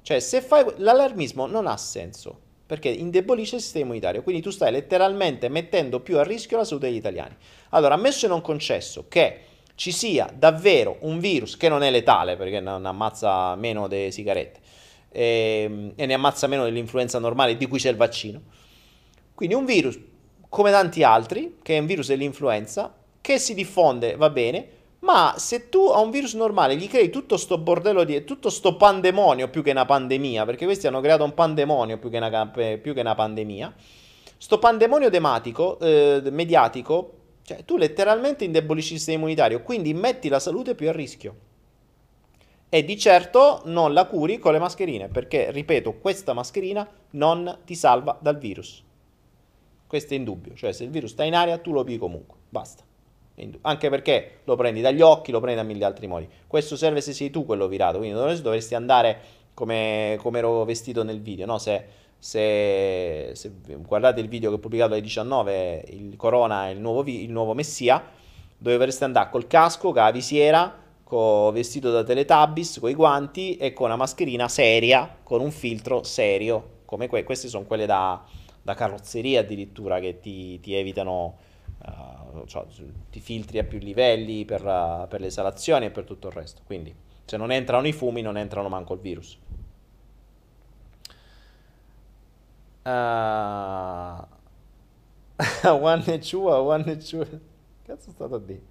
Cioè, 0.00 0.20
se 0.20 0.40
fai... 0.40 0.64
L'allarmismo 0.78 1.44
non 1.44 1.66
ha 1.66 1.76
senso 1.76 2.48
perché 2.66 2.88
indebolisce 2.88 3.56
il 3.56 3.62
sistema 3.62 3.84
immunitario. 3.84 4.22
Quindi 4.22 4.42
tu 4.42 4.50
stai 4.50 4.72
letteralmente 4.72 5.48
mettendo 5.48 6.00
più 6.00 6.18
a 6.18 6.22
rischio 6.22 6.56
la 6.56 6.64
salute 6.64 6.88
degli 6.88 6.96
italiani. 6.96 7.34
Allora, 7.70 7.94
ammesso 7.94 8.26
e 8.26 8.28
non 8.28 8.40
concesso 8.40 9.06
che 9.08 9.40
ci 9.74 9.90
sia 9.90 10.30
davvero 10.32 10.98
un 11.00 11.18
virus 11.18 11.56
che 11.56 11.68
non 11.68 11.82
è 11.82 11.90
letale, 11.90 12.36
perché 12.36 12.60
non 12.60 12.86
ammazza 12.86 13.54
meno 13.56 13.88
delle 13.88 14.10
sigarette, 14.10 14.60
e, 15.10 15.62
ehm, 15.64 15.92
e 15.96 16.06
ne 16.06 16.14
ammazza 16.14 16.46
meno 16.46 16.64
dell'influenza 16.64 17.18
normale 17.18 17.56
di 17.56 17.66
cui 17.66 17.78
c'è 17.78 17.90
il 17.90 17.96
vaccino. 17.96 18.40
Quindi 19.34 19.54
un 19.54 19.64
virus 19.64 19.98
come 20.48 20.70
tanti 20.70 21.02
altri, 21.02 21.56
che 21.62 21.76
è 21.76 21.78
un 21.78 21.86
virus 21.86 22.08
dell'influenza, 22.08 22.94
che 23.20 23.38
si 23.38 23.54
diffonde, 23.54 24.16
va 24.16 24.28
bene, 24.28 24.68
ma 25.02 25.34
se 25.36 25.68
tu 25.68 25.86
a 25.86 25.98
un 25.98 26.10
virus 26.10 26.34
normale 26.34 26.76
gli 26.76 26.88
crei 26.88 27.10
tutto 27.10 27.36
sto 27.36 27.58
bordello 27.58 28.04
di 28.04 28.22
tutto 28.24 28.50
sto 28.50 28.76
pandemonio 28.76 29.48
più 29.48 29.62
che 29.62 29.72
una 29.72 29.84
pandemia, 29.84 30.44
perché 30.44 30.64
questi 30.64 30.86
hanno 30.86 31.00
creato 31.00 31.24
un 31.24 31.34
pandemonio 31.34 31.98
più 31.98 32.08
che 32.08 32.18
una, 32.18 32.46
più 32.46 32.94
che 32.94 33.00
una 33.00 33.14
pandemia, 33.14 33.74
sto 34.36 34.58
pandemonio 34.58 35.10
tematico, 35.10 35.78
eh, 35.80 36.22
mediatico, 36.30 37.18
cioè 37.42 37.64
tu 37.64 37.76
letteralmente 37.76 38.44
indebolisci 38.44 38.92
il 38.92 38.98
sistema 38.98 39.18
immunitario, 39.18 39.62
quindi 39.62 39.92
metti 39.92 40.28
la 40.28 40.38
salute 40.38 40.74
più 40.74 40.88
a 40.88 40.92
rischio. 40.92 41.50
E 42.68 42.84
di 42.84 42.96
certo 42.96 43.62
non 43.66 43.92
la 43.92 44.06
curi 44.06 44.38
con 44.38 44.52
le 44.52 44.58
mascherine, 44.58 45.08
perché, 45.08 45.50
ripeto, 45.50 45.94
questa 45.94 46.32
mascherina 46.32 46.88
non 47.10 47.58
ti 47.66 47.74
salva 47.74 48.16
dal 48.20 48.38
virus. 48.38 48.82
Questo 49.86 50.14
è 50.14 50.16
indubbio, 50.16 50.54
cioè 50.54 50.72
se 50.72 50.84
il 50.84 50.90
virus 50.90 51.10
sta 51.10 51.24
in 51.24 51.34
aria 51.34 51.58
tu 51.58 51.72
lo 51.72 51.84
pigli 51.84 51.98
comunque, 51.98 52.38
basta. 52.48 52.84
Anche 53.62 53.88
perché 53.88 54.40
lo 54.44 54.56
prendi 54.56 54.80
dagli 54.80 55.00
occhi, 55.00 55.32
lo 55.32 55.40
prendi 55.40 55.60
da 55.60 55.66
mille 55.66 55.84
altri 55.84 56.06
modi. 56.06 56.28
Questo 56.46 56.76
serve 56.76 57.00
se 57.00 57.12
sei 57.12 57.30
tu 57.30 57.44
quello 57.46 57.66
virato, 57.66 57.98
quindi 57.98 58.16
dovresti 58.16 58.74
andare 58.74 59.18
come, 59.54 60.16
come 60.20 60.38
ero 60.38 60.64
vestito 60.64 61.02
nel 61.02 61.20
video, 61.20 61.46
no? 61.46 61.58
Se, 61.58 61.84
se, 62.18 63.30
se, 63.34 63.52
guardate 63.78 64.20
il 64.20 64.28
video 64.28 64.50
che 64.50 64.56
ho 64.56 64.58
pubblicato 64.58 64.92
alle 64.92 65.02
19, 65.02 65.84
il 65.88 66.16
Corona 66.16 66.68
il 66.68 66.78
nuovo, 66.78 67.02
il 67.06 67.30
nuovo 67.30 67.54
Messia, 67.54 68.02
dovreste 68.58 69.04
andare 69.04 69.30
col 69.30 69.46
casco, 69.46 69.92
con 69.92 70.02
la 70.02 70.10
visiera, 70.10 70.80
vestito 71.52 71.90
da 71.90 72.04
Teletubbies, 72.04 72.78
con 72.78 72.88
i 72.88 72.94
guanti 72.94 73.56
e 73.56 73.72
con 73.72 73.86
una 73.86 73.96
mascherina 73.96 74.48
seria, 74.48 75.18
con 75.22 75.40
un 75.40 75.50
filtro 75.50 76.02
serio, 76.04 76.80
come 76.86 77.06
que- 77.06 77.24
queste 77.24 77.48
sono 77.48 77.64
quelle 77.64 77.84
da, 77.84 78.24
da 78.62 78.74
carrozzeria 78.74 79.40
addirittura 79.40 80.00
che 80.00 80.20
ti, 80.20 80.58
ti 80.60 80.74
evitano 80.74 81.36
uh, 81.84 82.21
cioè, 82.46 82.64
ti 83.10 83.20
filtri 83.20 83.58
a 83.58 83.64
più 83.64 83.78
livelli 83.78 84.44
per, 84.44 84.64
uh, 84.64 85.06
per 85.08 85.20
le 85.20 85.26
esalazioni 85.26 85.86
e 85.86 85.90
per 85.90 86.04
tutto 86.04 86.28
il 86.28 86.34
resto. 86.34 86.62
Quindi 86.64 86.94
se 87.24 87.36
non 87.36 87.50
entrano 87.50 87.86
i 87.86 87.92
fumi 87.92 88.22
non 88.22 88.36
entrano 88.36 88.68
manco 88.68 88.94
il 88.94 89.00
virus. 89.00 89.38
Uh, 92.84 94.26
one 95.68 96.04
e 96.06 96.18
two, 96.18 96.48
one 96.48 96.90
e 96.90 96.96
two. 96.96 97.26
Cazzo 97.84 98.10
è 98.10 98.12
stato 98.12 98.34
a 98.34 98.38
dire? 98.38 98.70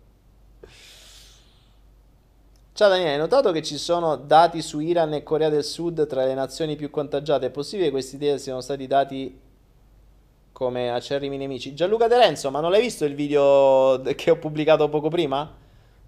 Ciao 2.74 2.90
Daniele, 2.90 3.12
hai 3.12 3.18
notato 3.18 3.52
che 3.52 3.62
ci 3.62 3.78
sono 3.78 4.16
dati 4.16 4.62
su 4.62 4.80
Iran 4.80 5.14
e 5.14 5.24
Corea 5.24 5.50
del 5.50 5.64
Sud 5.64 6.08
tra 6.08 6.26
le 6.26 6.34
nazioni 6.34 6.76
più 6.76 6.90
contagiate? 6.90 7.48
È 7.48 7.52
possibile 7.52 7.88
che 7.88 7.92
questi 7.92 8.18
dati 8.18 8.40
siano 8.40 8.62
stati 8.62 8.88
dati 8.88 9.40
come 10.62 10.92
acerrimi 10.92 11.38
nemici. 11.38 11.74
Gianluca 11.74 12.08
De 12.08 12.18
Renzo, 12.18 12.52
ma 12.52 12.60
non 12.60 12.70
l'hai 12.70 12.82
visto 12.82 13.04
il 13.04 13.16
video 13.16 14.00
che 14.14 14.30
ho 14.30 14.38
pubblicato 14.38 14.90
poco 14.90 15.10
prima? 15.10 15.52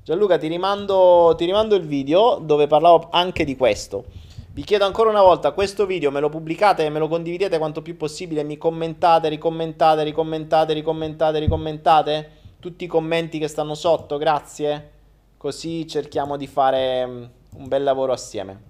Gianluca, 0.03 0.37
ti 0.37 0.45
rimando, 0.47 1.33
ti 1.35 1.45
rimando 1.45 1.73
il 1.73 1.87
video 1.87 2.37
dove 2.39 2.67
parlavo 2.67 3.07
anche 3.09 3.45
di 3.45 3.55
questo. 3.55 4.05
Vi 4.51 4.61
chiedo 4.61 4.85
ancora 4.85 5.09
una 5.09 5.23
volta, 5.23 5.53
questo 5.53 5.87
video 5.87 6.11
me 6.11 6.19
lo 6.19 6.29
pubblicate 6.29 6.85
e 6.85 6.89
me 6.91 6.99
lo 6.99 7.07
condividete 7.07 7.57
quanto 7.57 7.81
più 7.81 7.97
possibile, 7.97 8.43
mi 8.43 8.59
commentate, 8.59 9.27
ricommentate, 9.27 10.03
ricommentate, 10.03 10.73
ricommentate, 10.73 11.39
ricommentate, 11.39 12.31
tutti 12.59 12.83
i 12.83 12.87
commenti 12.87 13.39
che 13.39 13.47
stanno 13.47 13.73
sotto, 13.73 14.19
grazie. 14.19 14.91
Così 15.35 15.87
cerchiamo 15.87 16.37
di 16.37 16.45
fare 16.45 17.07
mm, 17.07 17.23
un 17.55 17.67
bel 17.67 17.81
lavoro 17.81 18.11
assieme. 18.11 18.61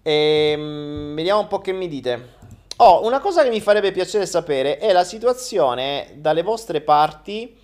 E 0.00 0.54
ehm, 0.56 1.14
vediamo 1.14 1.40
un 1.40 1.46
po' 1.46 1.58
che 1.58 1.72
mi 1.72 1.86
dite. 1.86 2.38
Oh, 2.82 3.04
una 3.04 3.20
cosa 3.20 3.42
che 3.42 3.50
mi 3.50 3.60
farebbe 3.60 3.92
piacere 3.92 4.24
sapere 4.24 4.78
è 4.78 4.90
la 4.92 5.04
situazione 5.04 6.14
dalle 6.16 6.42
vostre 6.42 6.80
parti 6.80 7.54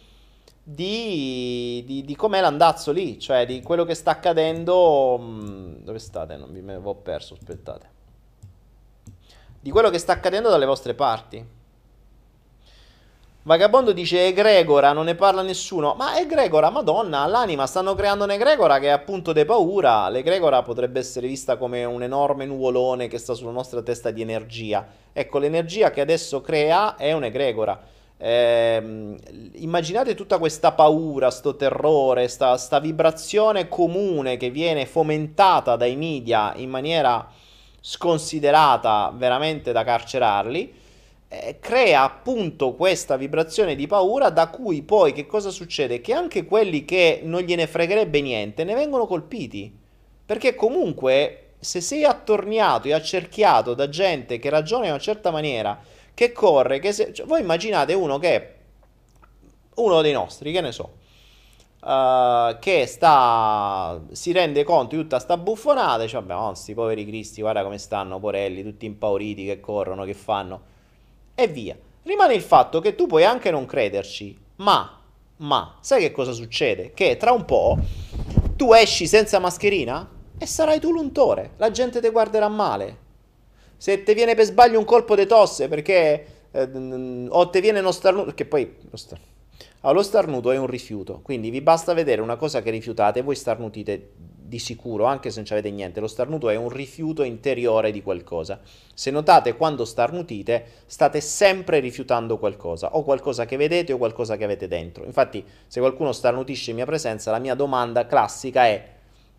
di, 0.63 1.83
di, 1.87 2.05
di 2.05 2.15
com'è 2.15 2.39
l'andazzo 2.43 2.93
lì, 2.93 3.19
cioè 3.19 3.47
di 3.47 3.63
quello 3.63 3.87
che 3.87 3.95
sta 3.95 4.11
accadendo. 4.11 5.19
Mm, 5.19 5.77
dove 5.79 5.99
state? 6.01 6.37
Non 6.37 6.53
vi 6.53 6.63
ho 6.71 6.95
perso, 6.97 7.33
aspettate. 7.33 7.89
Di 9.59 9.71
quello 9.71 9.89
che 9.89 9.97
sta 9.97 10.13
accadendo 10.13 10.51
dalle 10.51 10.67
vostre 10.67 10.93
parti. 10.93 11.43
Vagabondo 13.47 13.93
dice 13.93 14.27
Egregora, 14.27 14.93
non 14.93 15.05
ne 15.05 15.14
parla 15.14 15.40
nessuno. 15.40 15.94
Ma 15.94 16.18
Egregora, 16.18 16.68
madonna, 16.68 17.20
all'anima 17.20 17.68
stanno 17.68 17.94
creando 17.94 18.24
un'Egregora 18.24 18.81
che 18.81 18.86
è 18.86 18.90
appunto 18.90 19.32
de 19.32 19.44
paura. 19.44 20.09
L'Egregora 20.09 20.62
potrebbe 20.62 20.98
essere 20.98 21.28
vista 21.28 21.56
come 21.56 21.85
un 21.85 22.02
enorme 22.02 22.44
nuvolone 22.44 23.06
che 23.06 23.18
sta 23.18 23.35
sulla 23.35 23.52
nostra 23.52 23.82
testa 23.82 24.10
di 24.10 24.20
energia. 24.20 24.85
Ecco, 25.12 25.39
l'energia 25.39 25.93
che 25.93 26.01
adesso 26.01 26.40
crea 26.40 26.97
è 26.97 27.12
un'Egregora. 27.12 27.81
Eh, 28.18 29.16
immaginate 29.52 30.16
tutta 30.16 30.39
questa 30.39 30.73
paura, 30.73 31.31
sto 31.31 31.55
terrore, 31.55 32.27
sta, 32.27 32.56
sta 32.56 32.81
vibrazione 32.81 33.68
comune 33.68 34.39
che 34.39 34.51
viene 34.51 34.86
fomentata 34.86 35.77
dai 35.77 35.94
media 35.94 36.52
in 36.56 36.68
maniera 36.68 37.31
sconsiderata, 37.81 39.12
veramente 39.14 39.70
da 39.70 39.85
carcerarli 39.85 40.82
eh, 41.28 41.59
crea 41.59 42.05
appunto 42.05 42.74
questa 42.74 43.16
vibrazione 43.16 43.74
di 43.74 43.86
paura 43.86 44.31
da 44.31 44.48
cui 44.48 44.82
poi 44.82 45.12
che 45.12 45.27
cosa 45.27 45.51
succede? 45.51 46.01
Che 46.01 46.12
anche 46.12 46.44
quelli 46.44 46.85
che 46.85 47.20
non 47.24 47.40
gliene 47.40 47.66
fregherebbe 47.66 48.20
niente 48.20 48.65
ne 48.65 48.74
vengono 48.74 49.07
colpiti. 49.07 49.77
Perché 50.24 50.55
comunque 50.55 51.55
se 51.59 51.81
sei 51.81 52.05
attorniato 52.05 52.89
e 52.89 52.93
accerchiato 52.93 53.74
da 53.74 53.89
gente 53.89 54.39
che 54.39 54.51
ragiona 54.51 54.85
in 54.85 54.90
una 54.90 55.01
certa 55.01 55.31
maniera, 55.31 55.81
che 56.15 56.32
corre, 56.32 56.78
che 56.78 56.93
se... 56.93 57.12
Cioè, 57.12 57.27
voi 57.27 57.40
immaginate 57.40 57.93
uno 57.93 58.19
che 58.19 58.55
uno 59.74 60.01
dei 60.01 60.12
nostri, 60.12 60.53
che 60.53 60.61
ne 60.61 60.73
so, 60.73 60.94
uh, 61.82 62.59
che 62.59 62.86
sta, 62.86 64.01
si 64.12 64.32
rende 64.32 64.65
conto 64.65 64.97
di 64.97 65.03
tutta 65.03 65.19
sta 65.19 65.36
buffonata, 65.36 66.05
dice 66.05 66.20
vabbè, 66.23 66.55
sti 66.55 66.74
poveri 66.74 67.05
cristi, 67.05 67.40
guarda 67.40 67.62
come 67.62 67.78
stanno, 67.78 68.19
porelli, 68.19 68.62
tutti 68.62 68.86
impauriti 68.86 69.44
che 69.44 69.61
corrono, 69.61 70.05
che 70.05 70.15
fanno 70.15 70.74
e 71.37 71.47
via. 71.47 71.79
Rimane 72.03 72.35
il 72.35 72.43
fatto 72.43 72.81
che 72.81 72.95
tu 72.97 73.07
puoi 73.07 73.25
anche 73.25 73.51
non 73.51 73.67
crederci, 73.67 74.37
ma, 74.57 75.01
ma, 75.37 75.77
sai 75.81 76.01
che 76.01 76.11
cosa 76.11 76.33
succede? 76.33 76.93
Che 76.95 77.17
tra 77.17 77.31
un 77.31 77.45
po' 77.45 77.79
tu 78.57 78.73
esci 78.73 79.07
senza 79.07 79.39
mascherina 79.39 80.09
e 80.39 80.47
sarai 80.47 80.81
tu 80.81 80.91
l'untore, 80.91 81.53
la 81.59 81.71
gente 81.71 82.01
ti 82.01 82.09
guarderà 82.09 82.49
male. 82.49 83.05
Se 83.77 84.03
ti 84.03 84.15
viene 84.15 84.35
per 84.35 84.47
sbaglio 84.47 84.79
un 84.79 84.85
colpo 84.87 85.15
di 85.15 85.27
tosse 85.27 85.69
perché 85.69 86.27
eh, 86.51 87.27
o 87.29 87.51
ti 87.51 87.61
viene 87.61 87.81
uno 87.81 87.93
starnuto, 87.93 88.33
che 88.33 88.47
poi 88.47 88.75
lo, 88.89 88.97
star... 88.97 89.19
allora, 89.81 89.99
lo 89.99 90.03
starnuto 90.03 90.51
è 90.53 90.57
un 90.57 90.67
rifiuto, 90.67 91.21
quindi 91.23 91.51
vi 91.51 91.61
basta 91.61 91.93
vedere 91.93 92.23
una 92.23 92.37
cosa 92.37 92.63
che 92.63 92.71
rifiutate 92.71 93.19
e 93.19 93.23
voi 93.23 93.35
starnutite 93.35 94.11
di 94.47 94.59
sicuro, 94.59 95.05
anche 95.05 95.31
se 95.31 95.40
non 95.40 95.48
avete 95.51 95.70
niente. 95.70 96.01
Lo 96.01 96.06
starnuto 96.06 96.48
è 96.48 96.56
un 96.56 96.68
rifiuto 96.68 97.23
interiore 97.23 97.90
di 97.90 98.02
qualcosa. 98.02 98.60
Se 98.94 99.10
notate, 99.10 99.56
quando 99.56 99.85
starnutite, 99.85 100.64
state 100.86 101.20
sempre 101.20 101.81
rifiutando 101.81 102.39
qualcosa, 102.39 102.97
o 102.97 103.02
qualcosa 103.02 103.44
che 103.44 103.56
vedete 103.56 103.93
o 103.93 103.98
qualcosa 103.98 104.36
che 104.36 104.44
avete 104.44 104.68
dentro. 104.68 105.05
Infatti, 105.05 105.44
se 105.66 105.81
qualcuno 105.81 106.12
starnutisce 106.12 106.70
in 106.70 106.77
mia 106.77 106.86
presenza, 106.86 107.31
la 107.31 107.39
mia 107.39 107.55
domanda 107.55 108.06
classica 108.06 108.66
è: 108.66 108.94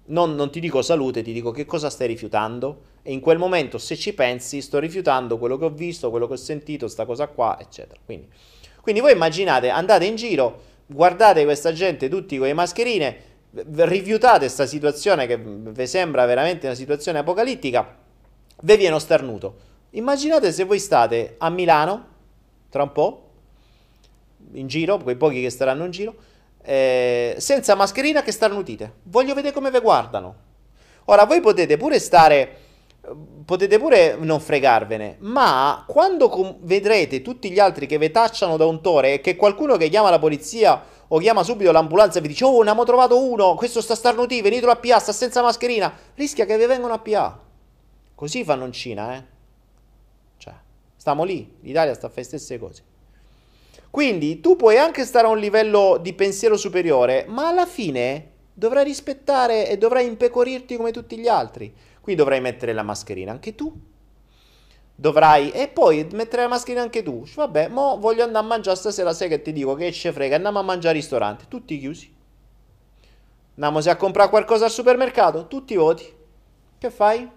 non, 0.05 0.35
non, 0.35 0.51
ti 0.51 0.59
dico 0.59 0.81
salute, 0.81 1.21
ti 1.21 1.34
dico 1.34 1.51
che 1.51 1.65
cosa 1.65 1.89
stai 1.89 2.07
rifiutando. 2.07 2.95
E 3.01 3.13
in 3.13 3.19
quel 3.21 3.38
momento, 3.38 3.77
se 3.77 3.95
ci 3.95 4.13
pensi, 4.13 4.61
sto 4.61 4.79
rifiutando 4.79 5.38
quello 5.38 5.57
che 5.57 5.65
ho 5.65 5.69
visto, 5.69 6.09
quello 6.09 6.27
che 6.27 6.34
ho 6.34 6.38
sentito, 6.38 6.88
sta 6.88 7.05
cosa 7.05 7.27
qua, 7.27 7.57
eccetera. 7.59 7.99
Quindi, 8.03 8.27
quindi 8.81 9.01
voi 9.01 9.13
immaginate, 9.13 9.69
andate 9.69 10.05
in 10.05 10.15
giro, 10.15 10.61
guardate 10.85 11.43
questa 11.43 11.71
gente 11.71 12.09
tutti 12.09 12.38
con 12.38 12.47
le 12.47 12.53
mascherine, 12.53 13.17
rifiutate 13.65 14.39
questa 14.39 14.65
situazione 14.65 15.25
che 15.27 15.38
vi 15.38 15.88
sembra 15.88 16.25
veramente 16.25 16.65
una 16.65 16.75
situazione 16.75 17.19
apocalittica, 17.19 17.95
vi 18.61 18.77
viene 18.77 18.99
starnuto. 18.99 19.55
Immaginate 19.91 20.51
se 20.51 20.63
voi 20.63 20.79
state 20.79 21.35
a 21.38 21.49
Milano, 21.49 22.05
tra 22.69 22.84
un 22.84 22.91
po', 22.91 23.23
in 24.53 24.67
giro, 24.67 24.97
quei 24.97 25.15
pochi 25.15 25.41
che 25.41 25.49
staranno 25.49 25.85
in 25.85 25.91
giro, 25.91 26.15
eh, 26.61 27.35
senza 27.38 27.75
mascherina 27.75 28.21
che 28.21 28.31
starnutite. 28.31 28.93
Voglio 29.03 29.34
vedere 29.34 29.53
come 29.53 29.71
vi 29.71 29.79
guardano. 29.79 30.35
Ora, 31.05 31.25
voi 31.25 31.39
potete 31.39 31.77
pure 31.77 31.99
stare, 31.99 32.55
potete 33.45 33.79
pure 33.79 34.17
non 34.19 34.41
fregarvene, 34.41 35.15
ma 35.19 35.85
quando 35.88 36.27
com- 36.27 36.57
vedrete 36.61 37.21
tutti 37.21 37.49
gli 37.49 37.59
altri 37.59 37.85
che 37.85 37.97
vi 37.97 38.11
tacciano 38.11 38.57
da 38.57 38.65
un 38.65 38.81
tore 38.81 39.13
e 39.13 39.21
che 39.21 39.38
qualcuno 39.38 39.77
che 39.77 39.88
chiama 39.88 40.09
la 40.09 40.19
polizia 40.19 40.84
o 41.09 41.19
chiama 41.19 41.43
subito 41.43 41.71
l'ambulanza 41.71 42.19
e 42.19 42.21
vi 42.21 42.27
dice 42.29 42.43
oh 42.43 42.55
ne 42.55 42.69
abbiamo 42.69 42.84
trovato 42.84 43.21
uno, 43.21 43.55
questo 43.55 43.81
sta 43.81 43.95
starnutì, 43.95 44.41
venitelo 44.41 44.71
a 44.71 44.75
PA, 44.75 44.99
sta 44.99 45.11
senza 45.11 45.41
mascherina, 45.41 45.93
rischia 46.15 46.45
che 46.45 46.57
vi 46.57 46.65
vengano 46.65 46.93
a 46.93 46.99
PA. 46.99 47.39
Così 48.15 48.43
fanno 48.43 48.65
in 48.65 48.71
Cina, 48.71 49.15
eh. 49.15 49.23
Cioè, 50.38 50.53
stiamo 50.95 51.23
lì, 51.23 51.57
l'Italia 51.61 51.93
sta 51.93 52.07
a 52.07 52.09
fare 52.09 52.21
le 52.21 52.27
stesse 52.27 52.57
cose. 52.57 52.84
Quindi 53.89 54.41
tu 54.41 54.55
puoi 54.55 54.77
anche 54.77 55.05
stare 55.05 55.27
a 55.27 55.29
un 55.29 55.38
livello 55.38 55.97
di 56.01 56.13
pensiero 56.13 56.57
superiore, 56.57 57.25
ma 57.27 57.47
alla 57.47 57.65
fine 57.65 58.31
dovrai 58.53 58.84
rispettare 58.84 59.69
e 59.69 59.77
dovrai 59.77 60.05
impecorirti 60.07 60.75
come 60.75 60.91
tutti 60.91 61.17
gli 61.17 61.27
altri. 61.27 61.73
Qui 62.01 62.15
dovrai 62.15 62.41
mettere 62.41 62.73
la 62.73 62.84
mascherina 62.84 63.31
anche 63.31 63.55
tu. 63.55 63.71
Dovrai 64.99 65.52
e 65.52 65.68
poi 65.68 66.07
mettere 66.14 66.41
la 66.41 66.48
mascherina 66.48 66.82
anche 66.82 67.03
tu. 67.03 67.24
Vabbè, 67.36 67.68
mo 67.68 67.99
voglio 67.99 68.24
andare 68.24 68.44
a 68.44 68.48
mangiare 68.48 68.76
stasera, 68.76 69.14
sai 69.14 69.30
che 69.30 69.44
ti 69.44 69.53
dico 69.53 69.76
che 69.76 69.91
ce 69.91 70.11
frega, 70.11 70.38
andiamo 70.38 70.57
a 70.57 70.64
mangiare 70.64 70.95
al 70.95 71.02
ristorante, 71.02 71.45
tutti 71.48 71.78
chiusi. 71.78 72.11
Andiamo 73.60 73.78
a 73.78 73.95
comprare 73.95 74.30
qualcosa 74.30 74.65
al 74.65 74.72
supermercato, 74.72 75.45
tutti 75.45 75.76
voti. 75.76 76.11
Che 76.80 76.90
fai? 76.90 77.30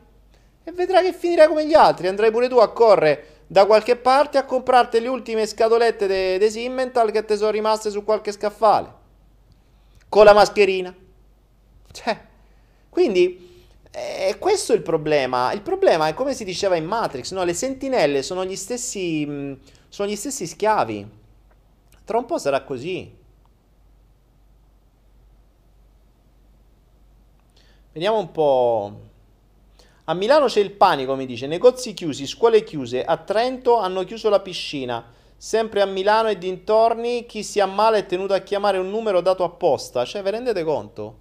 E 0.65 0.73
vedrai 0.73 1.05
che 1.05 1.13
finirai 1.13 1.49
come 1.49 1.67
gli 1.67 1.75
altri, 1.75 2.09
andrai 2.09 2.31
pure 2.31 2.49
tu 2.49 2.57
a 2.57 2.73
correre 2.73 3.41
da 3.47 3.67
qualche 3.67 3.97
parte 3.97 4.39
a 4.39 4.45
comprarti 4.45 5.01
le 5.01 5.09
ultime 5.09 5.45
scatolette 5.45 6.07
de, 6.07 6.39
de 6.39 6.49
Simmental 6.49 7.11
che 7.11 7.25
ti 7.25 7.37
sono 7.37 7.51
rimaste 7.51 7.91
su 7.91 8.05
qualche 8.05 8.31
scaffale. 8.31 8.93
Con 10.09 10.25
la 10.25 10.33
mascherina. 10.33 10.95
Cioè, 11.91 12.21
quindi 12.89 13.50
eh, 13.93 14.37
questo 14.39 14.73
è 14.73 14.77
il 14.77 14.83
problema. 14.83 15.53
Il 15.53 15.63
problema 15.63 16.07
è 16.07 16.15
come 16.15 16.35
si 16.35 16.45
diceva 16.45 16.77
in 16.77 16.85
Matrix, 16.85 17.33
no? 17.33 17.43
Le 17.45 17.55
sentinelle 17.55 18.23
sono 18.23 18.45
gli 18.45 18.57
stessi, 18.57 19.25
mm, 19.27 19.53
sono 19.89 20.09
gli 20.09 20.17
stessi 20.17 20.47
schiavi. 20.47 21.09
Tra 22.05 22.19
un 22.19 22.25
po' 22.27 22.39
sarà 22.39 22.63
così. 22.63 23.19
Vediamo 27.93 28.19
un 28.19 28.31
po'. 28.31 29.01
A 30.05 30.15
Milano 30.15 30.47
c'è 30.47 30.61
il 30.61 30.73
panico, 30.73 31.15
mi 31.15 31.27
dice, 31.27 31.47
negozi 31.47 31.93
chiusi, 31.93 32.27
scuole 32.27 32.65
chiuse, 32.65 33.05
a 33.05 33.17
Trento 33.17 33.77
hanno 33.77 34.05
chiuso 34.05 34.29
la 34.29 34.41
piscina, 34.41 35.05
sempre 35.37 35.81
a 35.83 35.87
Milano 35.87 36.29
e 36.29 36.39
dintorni 36.39 37.27
chi 37.27 37.45
si 37.45 37.61
ammala 37.61 37.97
è 37.97 38.07
tenuto 38.07 38.35
a 38.35 38.41
chiamare 38.41 38.79
un 38.79 38.91
numero 38.91 39.21
dato 39.21 39.45
apposta, 39.45 40.05
cioè 40.05 40.23
vi 40.23 40.31
rendete 40.31 40.65
conto? 40.65 41.19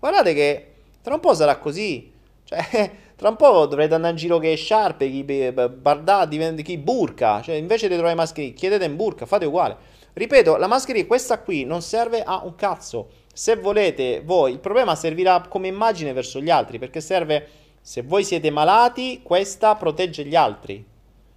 Guardate 0.00 0.34
che 0.34 0.72
tra 1.02 1.14
un 1.14 1.20
po' 1.20 1.34
sarà 1.34 1.58
così, 1.58 2.11
cioè 2.52 2.90
tra 3.16 3.28
un 3.28 3.36
po' 3.36 3.66
dovrete 3.66 3.94
andare 3.94 4.12
in 4.12 4.18
giro 4.18 4.38
che 4.38 4.54
sciarpe, 4.54 5.08
chi 5.08 5.22
bardà, 5.22 6.28
chi 6.28 6.78
burca, 6.78 7.40
cioè 7.40 7.54
invece 7.54 7.88
di 7.88 7.94
trovare 7.94 8.14
mascherine 8.14 8.52
chiedete 8.52 8.84
in 8.84 8.96
burca, 8.96 9.26
fate 9.26 9.46
uguale. 9.46 9.76
Ripeto, 10.14 10.56
la 10.56 10.66
mascherina, 10.66 11.06
questa 11.06 11.40
qui, 11.40 11.64
non 11.64 11.80
serve 11.80 12.22
a 12.22 12.42
un 12.44 12.54
cazzo. 12.54 13.08
Se 13.32 13.56
volete 13.56 14.20
voi, 14.22 14.52
il 14.52 14.58
problema 14.58 14.94
servirà 14.94 15.40
come 15.48 15.68
immagine 15.68 16.12
verso 16.12 16.40
gli 16.40 16.50
altri, 16.50 16.78
perché 16.78 17.00
serve 17.00 17.48
se 17.80 18.02
voi 18.02 18.22
siete 18.24 18.50
malati, 18.50 19.20
questa 19.22 19.74
protegge 19.76 20.24
gli 20.24 20.34
altri. 20.34 20.84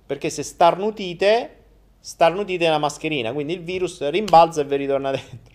Perché 0.06 0.30
se 0.30 0.44
starnutite, 0.44 1.58
starnutite 2.00 2.68
la 2.68 2.78
mascherina, 2.78 3.32
quindi 3.32 3.54
il 3.54 3.64
virus 3.64 4.08
rimbalza 4.10 4.62
e 4.62 4.66
vi 4.66 4.76
ritorna 4.76 5.12
dentro. 5.12 5.55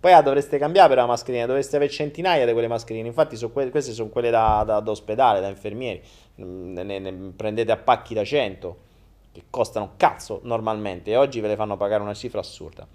Poi 0.00 0.14
ah, 0.14 0.22
dovreste 0.22 0.56
cambiare 0.56 0.88
per 0.88 0.96
la 0.96 1.06
mascherina, 1.06 1.44
dovreste 1.44 1.76
avere 1.76 1.90
centinaia 1.90 2.46
di 2.46 2.52
quelle 2.52 2.68
mascherine. 2.68 3.06
Infatti, 3.06 3.36
so 3.36 3.50
que- 3.50 3.68
queste 3.68 3.92
sono 3.92 4.08
quelle 4.08 4.30
da, 4.30 4.64
da, 4.64 4.80
da, 4.80 4.90
ospedale, 4.90 5.40
da 5.40 5.48
infermieri. 5.48 6.02
Mm, 6.40 6.72
ne, 6.72 6.98
ne, 6.98 7.12
prendete 7.36 7.70
a 7.70 7.76
pacchi 7.76 8.14
da 8.14 8.24
100 8.24 8.88
che 9.30 9.44
costano 9.50 9.92
cazzo 9.98 10.40
normalmente 10.44 11.10
e 11.10 11.16
oggi 11.16 11.40
ve 11.40 11.48
le 11.48 11.56
fanno 11.56 11.76
pagare 11.76 12.02
una 12.02 12.14
cifra 12.14 12.40
assurda. 12.40 12.88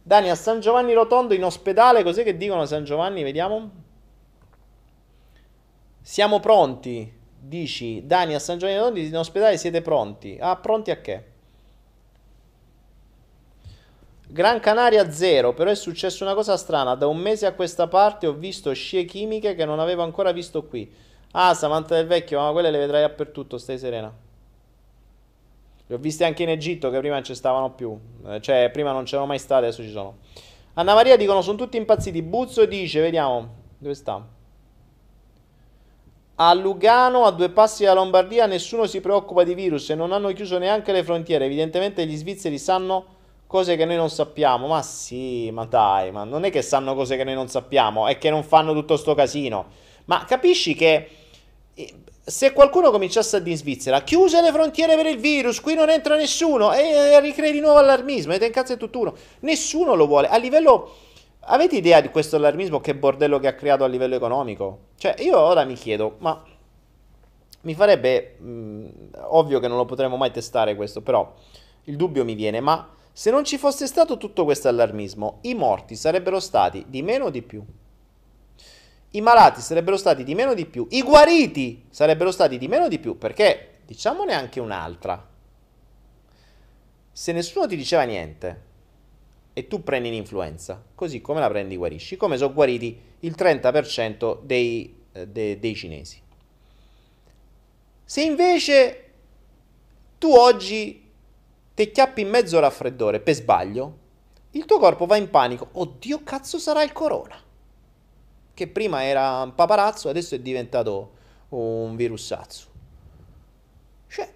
Dani 0.00 0.30
a 0.30 0.36
San 0.36 0.60
Giovanni 0.60 0.92
Rotondo 0.92 1.34
in 1.34 1.44
ospedale, 1.44 2.04
cos'è 2.04 2.22
che 2.22 2.36
dicono 2.36 2.62
a 2.62 2.66
San 2.66 2.84
Giovanni? 2.84 3.24
Vediamo. 3.24 3.70
Siamo 6.00 6.38
pronti, 6.38 7.12
dici 7.40 8.06
Dani 8.06 8.34
a 8.34 8.38
San 8.38 8.58
Giovanni 8.58 8.78
Rotondi 8.78 9.06
in 9.06 9.16
ospedale 9.16 9.56
siete 9.56 9.82
pronti. 9.82 10.38
Ah, 10.40 10.54
pronti 10.56 10.92
a 10.92 11.00
che? 11.00 11.31
Gran 14.32 14.60
Canaria 14.60 15.10
zero, 15.10 15.52
però 15.52 15.68
è 15.68 15.74
successa 15.74 16.24
una 16.24 16.32
cosa 16.32 16.56
strana. 16.56 16.94
Da 16.94 17.06
un 17.06 17.18
mese 17.18 17.44
a 17.44 17.52
questa 17.52 17.86
parte 17.86 18.26
ho 18.26 18.32
visto 18.32 18.72
scie 18.72 19.04
chimiche 19.04 19.54
che 19.54 19.66
non 19.66 19.78
avevo 19.78 20.04
ancora 20.04 20.32
visto 20.32 20.64
qui. 20.64 20.90
Ah, 21.32 21.52
Samantha 21.52 21.96
del 21.96 22.06
Vecchio, 22.06 22.40
ma 22.40 22.50
quelle 22.50 22.70
le 22.70 22.78
vedrai 22.78 23.02
dappertutto, 23.02 23.58
stai 23.58 23.76
serena. 23.76 24.10
Le 25.86 25.94
ho 25.94 25.98
viste 25.98 26.24
anche 26.24 26.44
in 26.44 26.48
Egitto 26.48 26.88
che 26.88 26.98
prima 27.00 27.16
non 27.16 27.24
ci 27.24 27.34
stavano 27.34 27.72
più. 27.72 27.94
Eh, 28.26 28.40
cioè, 28.40 28.70
prima 28.72 28.92
non 28.92 29.04
c'erano 29.04 29.26
mai 29.26 29.38
state, 29.38 29.66
adesso 29.66 29.82
ci 29.82 29.90
sono. 29.90 30.16
Anna 30.74 30.94
Maria 30.94 31.18
dicono 31.18 31.42
sono 31.42 31.58
tutti 31.58 31.76
impazziti. 31.76 32.22
Buzzo 32.22 32.64
dice, 32.64 33.02
vediamo, 33.02 33.48
dove 33.76 33.94
sta? 33.94 34.26
A 36.36 36.54
Lugano, 36.54 37.26
a 37.26 37.30
due 37.32 37.50
passi 37.50 37.84
dalla 37.84 38.00
Lombardia, 38.00 38.46
nessuno 38.46 38.86
si 38.86 39.02
preoccupa 39.02 39.44
di 39.44 39.52
virus 39.52 39.90
e 39.90 39.94
non 39.94 40.10
hanno 40.10 40.32
chiuso 40.32 40.56
neanche 40.56 40.90
le 40.90 41.04
frontiere. 41.04 41.44
Evidentemente 41.44 42.06
gli 42.06 42.16
svizzeri 42.16 42.56
sanno 42.56 43.11
cose 43.52 43.76
che 43.76 43.84
noi 43.84 43.96
non 43.96 44.08
sappiamo. 44.08 44.66
Ma 44.66 44.80
sì, 44.82 45.50
ma 45.52 45.66
dai, 45.66 46.10
ma 46.10 46.24
non 46.24 46.44
è 46.44 46.50
che 46.50 46.62
sanno 46.62 46.94
cose 46.94 47.16
che 47.16 47.24
noi 47.24 47.34
non 47.34 47.48
sappiamo, 47.48 48.08
è 48.08 48.16
che 48.16 48.30
non 48.30 48.42
fanno 48.42 48.72
tutto 48.72 48.96
sto 48.96 49.14
casino. 49.14 49.66
Ma 50.06 50.24
capisci 50.24 50.74
che 50.74 51.08
eh, 51.74 51.94
se 52.24 52.52
qualcuno 52.52 52.90
cominciasse 52.90 53.36
a 53.36 53.38
dire 53.40 53.50
in 53.50 53.56
Svizzera, 53.58 54.00
chiuse 54.00 54.40
le 54.40 54.50
frontiere 54.50 54.96
per 54.96 55.06
il 55.06 55.18
virus, 55.18 55.60
qui 55.60 55.74
non 55.74 55.90
entra 55.90 56.16
nessuno, 56.16 56.72
e 56.72 57.20
ricrei 57.20 57.52
di 57.52 57.60
nuovo 57.60 57.78
allarmismo, 57.78 58.32
e 58.32 58.38
te 58.38 58.46
incazzo 58.46 58.72
è 58.72 58.76
tutt'uno. 58.78 59.14
Nessuno 59.40 59.94
lo 59.94 60.06
vuole. 60.06 60.28
A 60.28 60.38
livello 60.38 60.90
Avete 61.46 61.76
idea 61.76 62.00
di 62.00 62.08
questo 62.10 62.36
allarmismo 62.36 62.80
che 62.80 62.94
bordello 62.94 63.40
che 63.40 63.48
ha 63.48 63.54
creato 63.54 63.82
a 63.82 63.88
livello 63.88 64.14
economico? 64.14 64.90
Cioè, 64.96 65.16
io 65.18 65.40
ora 65.40 65.64
mi 65.64 65.74
chiedo, 65.74 66.14
ma 66.18 66.40
mi 67.62 67.74
farebbe 67.74 68.36
mh, 68.38 68.86
ovvio 69.24 69.58
che 69.58 69.66
non 69.66 69.76
lo 69.76 69.84
potremo 69.84 70.16
mai 70.16 70.30
testare 70.30 70.76
questo, 70.76 71.00
però 71.00 71.34
il 71.84 71.96
dubbio 71.96 72.24
mi 72.24 72.34
viene, 72.34 72.60
ma 72.60 72.88
se 73.12 73.30
non 73.30 73.44
ci 73.44 73.58
fosse 73.58 73.86
stato 73.86 74.16
tutto 74.16 74.44
questo 74.44 74.68
allarmismo, 74.68 75.38
i 75.42 75.54
morti 75.54 75.96
sarebbero 75.96 76.40
stati 76.40 76.84
di 76.88 77.02
meno 77.02 77.26
o 77.26 77.30
di 77.30 77.42
più? 77.42 77.62
I 79.10 79.20
malati 79.20 79.60
sarebbero 79.60 79.96
stati 79.96 80.24
di 80.24 80.34
meno 80.34 80.52
o 80.52 80.54
di 80.54 80.64
più? 80.64 80.86
I 80.90 81.02
guariti 81.02 81.84
sarebbero 81.90 82.30
stati 82.30 82.56
di 82.56 82.68
meno 82.68 82.84
o 82.84 82.88
di 82.88 82.98
più? 82.98 83.18
Perché 83.18 83.80
diciamone 83.84 84.32
anche 84.32 84.60
un'altra. 84.60 85.28
Se 87.12 87.32
nessuno 87.32 87.66
ti 87.66 87.76
diceva 87.76 88.04
niente, 88.04 88.70
e 89.52 89.66
tu 89.66 89.82
prendi 89.82 90.10
l'influenza. 90.10 90.82
Così 90.94 91.20
come 91.20 91.40
la 91.40 91.48
prendi 91.48 91.76
guarisci. 91.76 92.16
Come 92.16 92.36
sono 92.36 92.52
guariti 92.52 92.98
il 93.20 93.34
30% 93.36 94.40
dei, 94.42 95.02
eh, 95.12 95.28
de, 95.28 95.58
dei 95.58 95.74
cinesi. 95.74 96.20
Se 98.04 98.22
invece 98.22 99.10
tu 100.18 100.30
oggi 100.30 101.01
ti 101.74 101.90
chiappi 101.90 102.20
in 102.20 102.28
mezzo 102.28 102.56
al 102.56 102.62
raffreddore 102.62 103.20
per 103.20 103.34
sbaglio, 103.34 103.98
il 104.50 104.64
tuo 104.64 104.78
corpo 104.78 105.06
va 105.06 105.16
in 105.16 105.30
panico. 105.30 105.68
Oddio, 105.72 106.22
cazzo 106.22 106.58
sarà 106.58 106.82
il 106.82 106.92
corona. 106.92 107.36
Che 108.54 108.68
prima 108.68 109.04
era 109.04 109.42
un 109.42 109.54
paparazzo, 109.54 110.08
adesso 110.08 110.34
è 110.34 110.40
diventato 110.40 111.12
un 111.50 111.96
virussazzo. 111.96 112.66
Cioè, 114.08 114.32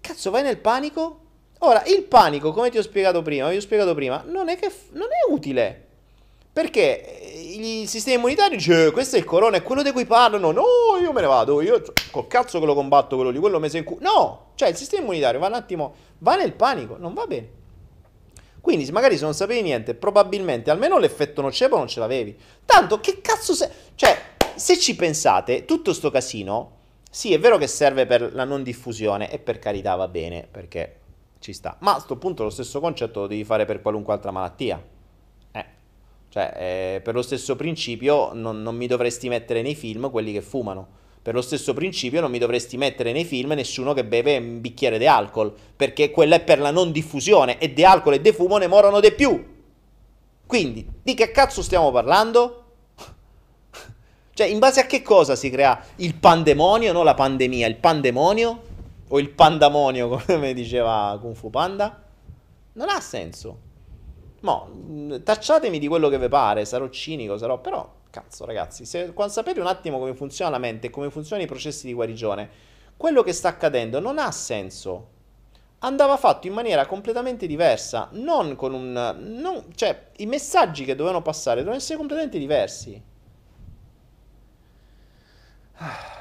cazzo, 0.00 0.30
vai 0.30 0.42
nel 0.42 0.58
panico 0.58 1.28
Ora, 1.62 1.84
il 1.84 2.04
panico, 2.04 2.52
come 2.52 2.70
ti 2.70 2.78
ho 2.78 2.82
spiegato 2.82 3.20
prima, 3.20 3.50
vi 3.50 3.56
ho 3.56 3.60
spiegato 3.60 3.94
prima, 3.94 4.22
non 4.26 4.48
è, 4.48 4.56
che 4.56 4.72
non 4.92 5.08
è 5.08 5.30
utile. 5.30 5.88
Perché 6.60 7.32
il 7.54 7.88
sistema 7.88 8.18
immunitario 8.18 8.58
dice, 8.58 8.90
questo 8.90 9.16
è 9.16 9.18
il 9.18 9.24
corona, 9.24 9.56
è 9.56 9.62
quello 9.62 9.82
di 9.82 9.92
cui 9.92 10.04
parlano, 10.04 10.50
no, 10.50 10.62
io 11.00 11.10
me 11.10 11.22
ne 11.22 11.26
vado, 11.26 11.62
io 11.62 11.82
col 12.10 12.26
cazzo 12.26 12.60
che 12.60 12.66
lo 12.66 12.74
combatto 12.74 13.16
quello 13.16 13.30
lì, 13.30 13.38
quello 13.38 13.58
mese 13.58 13.78
in 13.78 13.84
cui... 13.84 13.96
No, 14.00 14.50
cioè 14.56 14.68
il 14.68 14.76
sistema 14.76 15.00
immunitario 15.04 15.40
va 15.40 15.46
un 15.46 15.54
attimo, 15.54 15.94
va 16.18 16.36
nel 16.36 16.52
panico, 16.52 16.98
non 16.98 17.14
va 17.14 17.24
bene. 17.26 17.48
Quindi 18.60 18.92
magari 18.92 19.16
se 19.16 19.24
non 19.24 19.32
sapevi 19.32 19.62
niente, 19.62 19.94
probabilmente 19.94 20.70
almeno 20.70 20.98
l'effetto 20.98 21.40
nocebo 21.40 21.78
non 21.78 21.88
ce 21.88 21.98
l'avevi. 21.98 22.38
Tanto 22.66 23.00
che 23.00 23.22
cazzo 23.22 23.54
sei... 23.54 23.68
Cioè, 23.94 24.18
se 24.54 24.78
ci 24.78 24.94
pensate, 24.94 25.64
tutto 25.64 25.94
sto 25.94 26.10
casino, 26.10 26.72
sì, 27.10 27.32
è 27.32 27.38
vero 27.38 27.56
che 27.56 27.68
serve 27.68 28.04
per 28.04 28.34
la 28.34 28.44
non 28.44 28.62
diffusione 28.62 29.30
e 29.32 29.38
per 29.38 29.58
carità 29.58 29.94
va 29.94 30.08
bene, 30.08 30.46
perché 30.50 30.96
ci 31.38 31.54
sta. 31.54 31.78
Ma 31.80 31.92
a 31.92 31.94
questo 31.94 32.18
punto 32.18 32.42
lo 32.42 32.50
stesso 32.50 32.80
concetto 32.80 33.20
lo 33.20 33.26
devi 33.28 33.44
fare 33.44 33.64
per 33.64 33.80
qualunque 33.80 34.12
altra 34.12 34.30
malattia. 34.30 34.98
Cioè, 36.30 36.52
eh, 36.56 37.00
per 37.00 37.14
lo 37.14 37.22
stesso 37.22 37.56
principio 37.56 38.32
non, 38.32 38.62
non 38.62 38.76
mi 38.76 38.86
dovresti 38.86 39.28
mettere 39.28 39.62
nei 39.62 39.74
film 39.74 40.10
quelli 40.10 40.32
che 40.32 40.40
fumano. 40.40 40.98
Per 41.20 41.34
lo 41.34 41.42
stesso 41.42 41.74
principio 41.74 42.20
non 42.20 42.30
mi 42.30 42.38
dovresti 42.38 42.76
mettere 42.76 43.10
nei 43.10 43.24
film 43.24 43.50
nessuno 43.50 43.92
che 43.92 44.04
beve 44.04 44.38
un 44.38 44.60
bicchiere 44.60 44.96
di 44.96 45.08
alcol, 45.08 45.52
perché 45.74 46.10
quella 46.10 46.36
è 46.36 46.40
per 46.40 46.60
la 46.60 46.70
non 46.70 46.92
diffusione 46.92 47.58
e 47.58 47.72
di 47.72 47.84
alcol 47.84 48.14
e 48.14 48.20
di 48.20 48.32
fumo 48.32 48.58
ne 48.58 48.68
morono 48.68 49.00
di 49.00 49.12
più. 49.12 49.44
Quindi, 50.46 50.88
di 51.02 51.14
che 51.14 51.32
cazzo 51.32 51.62
stiamo 51.62 51.90
parlando? 51.90 52.64
cioè, 54.32 54.46
in 54.46 54.60
base 54.60 54.80
a 54.80 54.86
che 54.86 55.02
cosa 55.02 55.34
si 55.34 55.50
crea 55.50 55.84
il 55.96 56.14
pandemonio, 56.14 56.92
no 56.92 57.02
la 57.02 57.14
pandemia, 57.14 57.66
il 57.66 57.76
pandemonio? 57.76 58.62
O 59.08 59.18
il 59.18 59.30
pandamonio, 59.30 60.22
come 60.24 60.54
diceva 60.54 61.18
Kung 61.20 61.34
Fu 61.34 61.50
Panda? 61.50 62.02
Non 62.74 62.88
ha 62.88 63.00
senso. 63.00 63.68
Mo, 64.40 65.20
tacciatemi 65.22 65.78
di 65.78 65.88
quello 65.88 66.08
che 66.08 66.18
vi 66.18 66.28
pare, 66.28 66.64
sarò 66.64 66.88
cinico, 66.88 67.36
sarò, 67.36 67.60
però 67.60 67.98
Cazzo, 68.10 68.44
ragazzi, 68.44 68.84
se 68.84 69.12
quando 69.12 69.32
sapete 69.32 69.60
un 69.60 69.68
attimo 69.68 69.98
come 70.00 70.14
funziona 70.14 70.50
la 70.50 70.58
mente 70.58 70.88
e 70.88 70.90
come 70.90 71.10
funzionano 71.10 71.44
i 71.44 71.48
processi 71.48 71.86
di 71.86 71.94
guarigione, 71.94 72.50
quello 72.96 73.22
che 73.22 73.32
sta 73.32 73.48
accadendo 73.48 74.00
non 74.00 74.18
ha 74.18 74.32
senso. 74.32 75.18
Andava 75.78 76.16
fatto 76.16 76.46
in 76.48 76.52
maniera 76.52 76.86
completamente 76.86 77.46
diversa, 77.46 78.08
non 78.12 78.56
con 78.56 78.74
un... 78.74 78.92
Non, 78.92 79.64
cioè, 79.74 80.08
i 80.16 80.26
messaggi 80.26 80.84
che 80.84 80.96
dovevano 80.96 81.22
passare 81.22 81.58
dovevano 81.58 81.80
essere 81.80 81.98
completamente 81.98 82.38
diversi. 82.38 83.00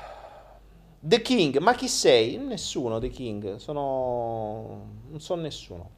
The 1.01 1.21
King, 1.21 1.57
ma 1.57 1.73
chi 1.73 1.87
sei? 1.87 2.37
Nessuno, 2.37 2.99
The 2.99 3.09
King, 3.09 3.55
sono... 3.55 4.85
non 5.09 5.19
sono 5.19 5.41
nessuno. 5.41 5.97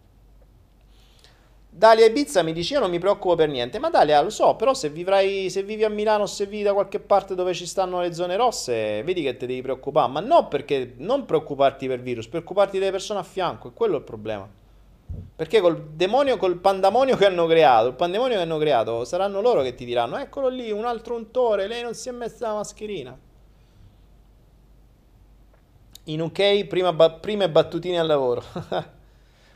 Dalia 1.74 2.06
Ibiza 2.06 2.44
mi 2.44 2.52
dice 2.52 2.74
io 2.74 2.82
non 2.82 2.90
mi 2.90 3.00
preoccupo 3.00 3.36
per 3.36 3.48
niente, 3.48 3.80
ma 3.80 3.90
Dalia 3.90 4.22
lo 4.22 4.30
so, 4.30 4.56
però 4.56 4.74
se, 4.74 4.90
vivrai, 4.90 5.50
se 5.50 5.64
vivi 5.64 5.86
a 5.86 5.90
Milano 5.90 6.26
se 6.26 6.46
vivi 6.46 6.64
da 6.64 6.74
qualche 6.74 7.00
parte 7.00 7.34
dove 7.34 7.54
ci 7.54 7.66
stanno 7.66 8.02
le 8.02 8.14
zone 8.14 8.36
rosse, 8.36 9.02
vedi 9.04 9.22
che 9.24 9.38
ti 9.38 9.46
devi 9.46 9.62
preoccupare, 9.62 10.12
ma 10.12 10.20
no 10.20 10.50
perché 10.50 10.96
non 10.98 11.24
preoccuparti 11.24 11.88
per 11.88 12.02
virus, 12.02 12.28
preoccuparti 12.28 12.78
delle 12.78 12.92
persone 12.92 13.22
a 13.22 13.24
fianco, 13.24 13.70
è 13.70 13.74
quello 13.74 13.96
il 13.96 14.04
problema. 14.04 14.50
Perché 15.34 15.62
col 15.62 15.82
demonio, 15.94 16.36
col 16.36 16.58
pandemonio 16.58 17.16
che 17.16 17.26
hanno 17.26 17.48
creato, 17.48 17.88
il 17.88 17.94
pandemonio 17.94 18.36
che 18.36 18.44
hanno 18.44 18.58
creato, 18.58 19.06
saranno 19.06 19.40
loro 19.40 19.62
che 19.62 19.74
ti 19.74 19.86
diranno, 19.86 20.18
eccolo 20.18 20.50
lì, 20.50 20.72
un 20.72 20.84
altro 20.84 21.16
untore, 21.16 21.68
lei 21.68 21.82
non 21.82 21.94
si 21.94 22.10
è 22.10 22.12
messa 22.12 22.50
la 22.50 22.56
mascherina. 22.56 23.18
In 26.06 26.20
UK, 26.20 26.66
prima, 26.66 26.94
prime 27.12 27.50
battutine 27.50 27.98
al 27.98 28.08
lavoro. 28.08 28.44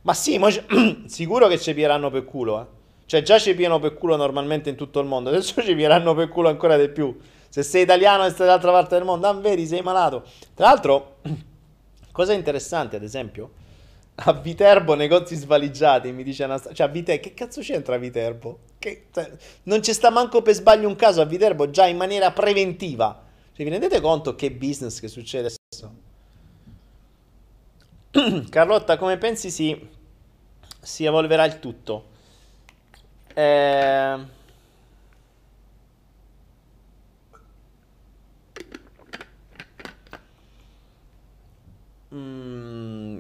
Ma 0.05 0.13
sì, 0.13 0.37
mo 0.37 0.47
sicuro 1.05 1.47
che 1.47 1.59
ci 1.59 1.73
pieranno 1.73 2.11
per 2.11 2.25
culo, 2.25 2.61
eh. 2.61 2.65
Cioè 3.07 3.21
già 3.21 3.37
ci 3.37 3.53
piano 3.55 3.79
per 3.79 3.93
culo 3.93 4.15
normalmente 4.15 4.69
in 4.69 4.75
tutto 4.75 4.99
il 4.99 5.07
mondo, 5.07 5.29
adesso 5.29 5.61
ci 5.61 5.75
pieranno 5.75 6.13
per 6.13 6.29
culo 6.29 6.47
ancora 6.49 6.77
di 6.77 6.89
più. 6.89 7.15
Se 7.49 7.63
sei 7.63 7.83
italiano 7.83 8.25
e 8.25 8.29
stai 8.29 8.45
dall'altra 8.45 8.71
parte 8.71 8.95
del 8.95 9.05
mondo, 9.05 9.27
ah, 9.27 9.33
vedi, 9.33 9.65
sei 9.65 9.81
malato. 9.81 10.23
Tra 10.53 10.67
l'altro, 10.67 11.17
cosa 12.11 12.33
interessante, 12.33 12.97
ad 12.97 13.03
esempio, 13.03 13.51
a 14.15 14.33
Viterbo 14.33 14.93
negozi 14.93 15.35
svaligiati, 15.35 16.11
mi 16.11 16.23
dice 16.23 16.43
Anastasia. 16.43 16.75
Cioè, 16.75 16.87
a 16.87 16.89
Viterbo, 16.89 17.23
che 17.23 17.33
cazzo 17.33 17.61
c'entra 17.61 17.97
Viterbo? 17.97 18.59
Che, 18.77 19.07
cioè, 19.11 19.31
non 19.63 19.81
ci 19.81 19.93
sta 19.93 20.11
manco 20.11 20.43
per 20.43 20.53
sbaglio 20.53 20.87
un 20.87 20.95
caso 20.95 21.21
a 21.21 21.25
Viterbo, 21.25 21.71
già 21.71 21.87
in 21.87 21.97
maniera 21.97 22.31
preventiva. 22.31 23.23
Cioè, 23.53 23.65
vi 23.65 23.71
rendete 23.71 23.99
conto 24.01 24.35
che 24.35 24.51
business 24.51 24.99
che 24.99 25.07
succede 25.07 25.51
adesso? 25.71 25.93
Carlotta, 28.49 28.97
come 28.97 29.17
pensi 29.17 29.49
si 29.49 29.93
si 30.85 31.03
evolverà 31.03 31.45
il 31.45 31.59
tutto. 31.59 32.05
Eh... 33.33 34.33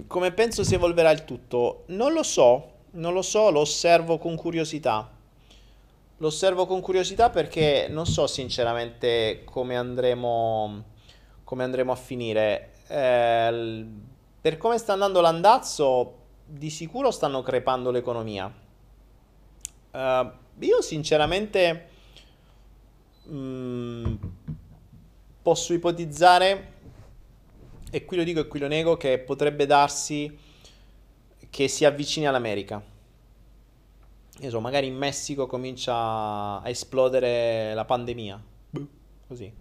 Come 0.07 0.31
penso 0.31 0.63
si 0.63 0.75
evolverà 0.75 1.09
il 1.09 1.25
tutto? 1.25 1.83
Non 1.87 2.13
lo 2.13 2.23
so, 2.23 2.71
non 2.91 3.11
lo 3.13 3.21
so, 3.21 3.49
lo 3.49 3.61
osservo 3.61 4.17
con 4.17 4.35
curiosità. 4.35 5.11
Lo 6.17 6.27
osservo 6.27 6.65
con 6.65 6.79
curiosità 6.79 7.29
perché 7.29 7.87
non 7.89 8.05
so 8.05 8.25
sinceramente 8.27 9.41
come 9.43 9.75
andremo, 9.75 10.83
come 11.43 11.63
andremo 11.63 11.91
a 11.91 11.95
finire. 11.95 12.71
Eh, 12.87 13.85
per 14.39 14.57
come 14.57 14.77
sta 14.77 14.93
andando 14.93 15.19
l'andazzo, 15.19 16.24
di 16.45 16.69
sicuro 16.69 17.11
stanno 17.11 17.41
crepando 17.41 17.91
l'economia. 17.91 18.51
Uh, 19.91 20.31
io 20.59 20.81
sinceramente 20.81 21.89
mh, 23.23 23.35
mm, 23.35 24.15
posso 25.41 25.73
ipotizzare, 25.73 26.73
e 27.89 28.05
qui 28.05 28.17
lo 28.17 28.23
dico 28.23 28.39
e 28.41 28.47
qui 28.47 28.59
lo 28.59 28.67
nego, 28.67 28.97
che 28.97 29.19
potrebbe 29.19 29.65
darsi 29.65 30.37
che 31.49 31.67
si 31.67 31.85
avvicini 31.85 32.27
all'America. 32.27 32.83
So, 34.47 34.59
magari 34.59 34.87
in 34.87 34.97
Messico 34.97 35.47
comincia 35.47 35.93
a 36.61 36.61
esplodere 36.65 37.73
la 37.73 37.85
pandemia. 37.85 38.43
Così. 39.27 39.51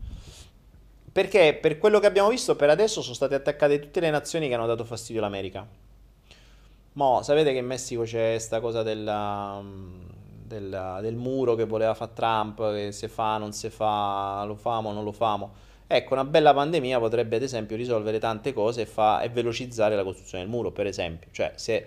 Perché 1.13 1.55
per 1.55 1.79
quello 1.79 2.01
che 2.01 2.07
abbiamo 2.07 2.29
visto 2.29 2.57
per 2.57 2.71
adesso 2.71 3.01
sono 3.01 3.15
state 3.15 3.37
attaccate 3.37 3.79
tutte 3.79 4.01
le 4.01 4.11
nazioni 4.11 4.49
che 4.49 4.55
hanno 4.55 4.67
dato 4.67 4.85
fastidio 4.85 5.21
all'America. 5.21 5.65
Mo, 6.95 7.23
sapete 7.23 7.51
che 7.51 7.59
in 7.59 7.67
Messico 7.67 8.03
c'è 8.03 8.31
questa 8.31 8.61
cosa 8.61 8.85
della, 8.85 9.61
della, 10.47 11.01
del 11.01 11.17
muro 11.17 11.57
che 11.57 11.65
voleva 11.65 11.93
fare 11.93 12.13
Trump, 12.15 12.73
che 12.73 12.93
se 12.93 13.09
fa, 13.09 13.37
non 13.37 13.53
si 13.53 13.69
fa, 13.69 14.45
lo 14.47 14.55
famo, 14.55 14.93
non 14.93 15.03
lo 15.03 15.11
famo. 15.11 15.53
Ecco, 15.89 16.13
una 16.13 16.25
bella 16.25 16.55
pandemia 16.55 17.01
potrebbe 17.01 17.37
ad 17.37 17.43
esempio 17.43 17.75
risolvere 17.75 18.21
tante 18.21 18.53
cose 18.53 18.83
e, 18.83 18.87
fa, 18.87 19.23
e 19.23 19.29
velocizzare 19.29 19.97
la 19.97 20.05
costruzione 20.05 20.45
del 20.45 20.53
muro, 20.53 20.71
per 20.71 20.87
esempio. 20.87 21.31
Cioè, 21.33 21.55
se, 21.57 21.85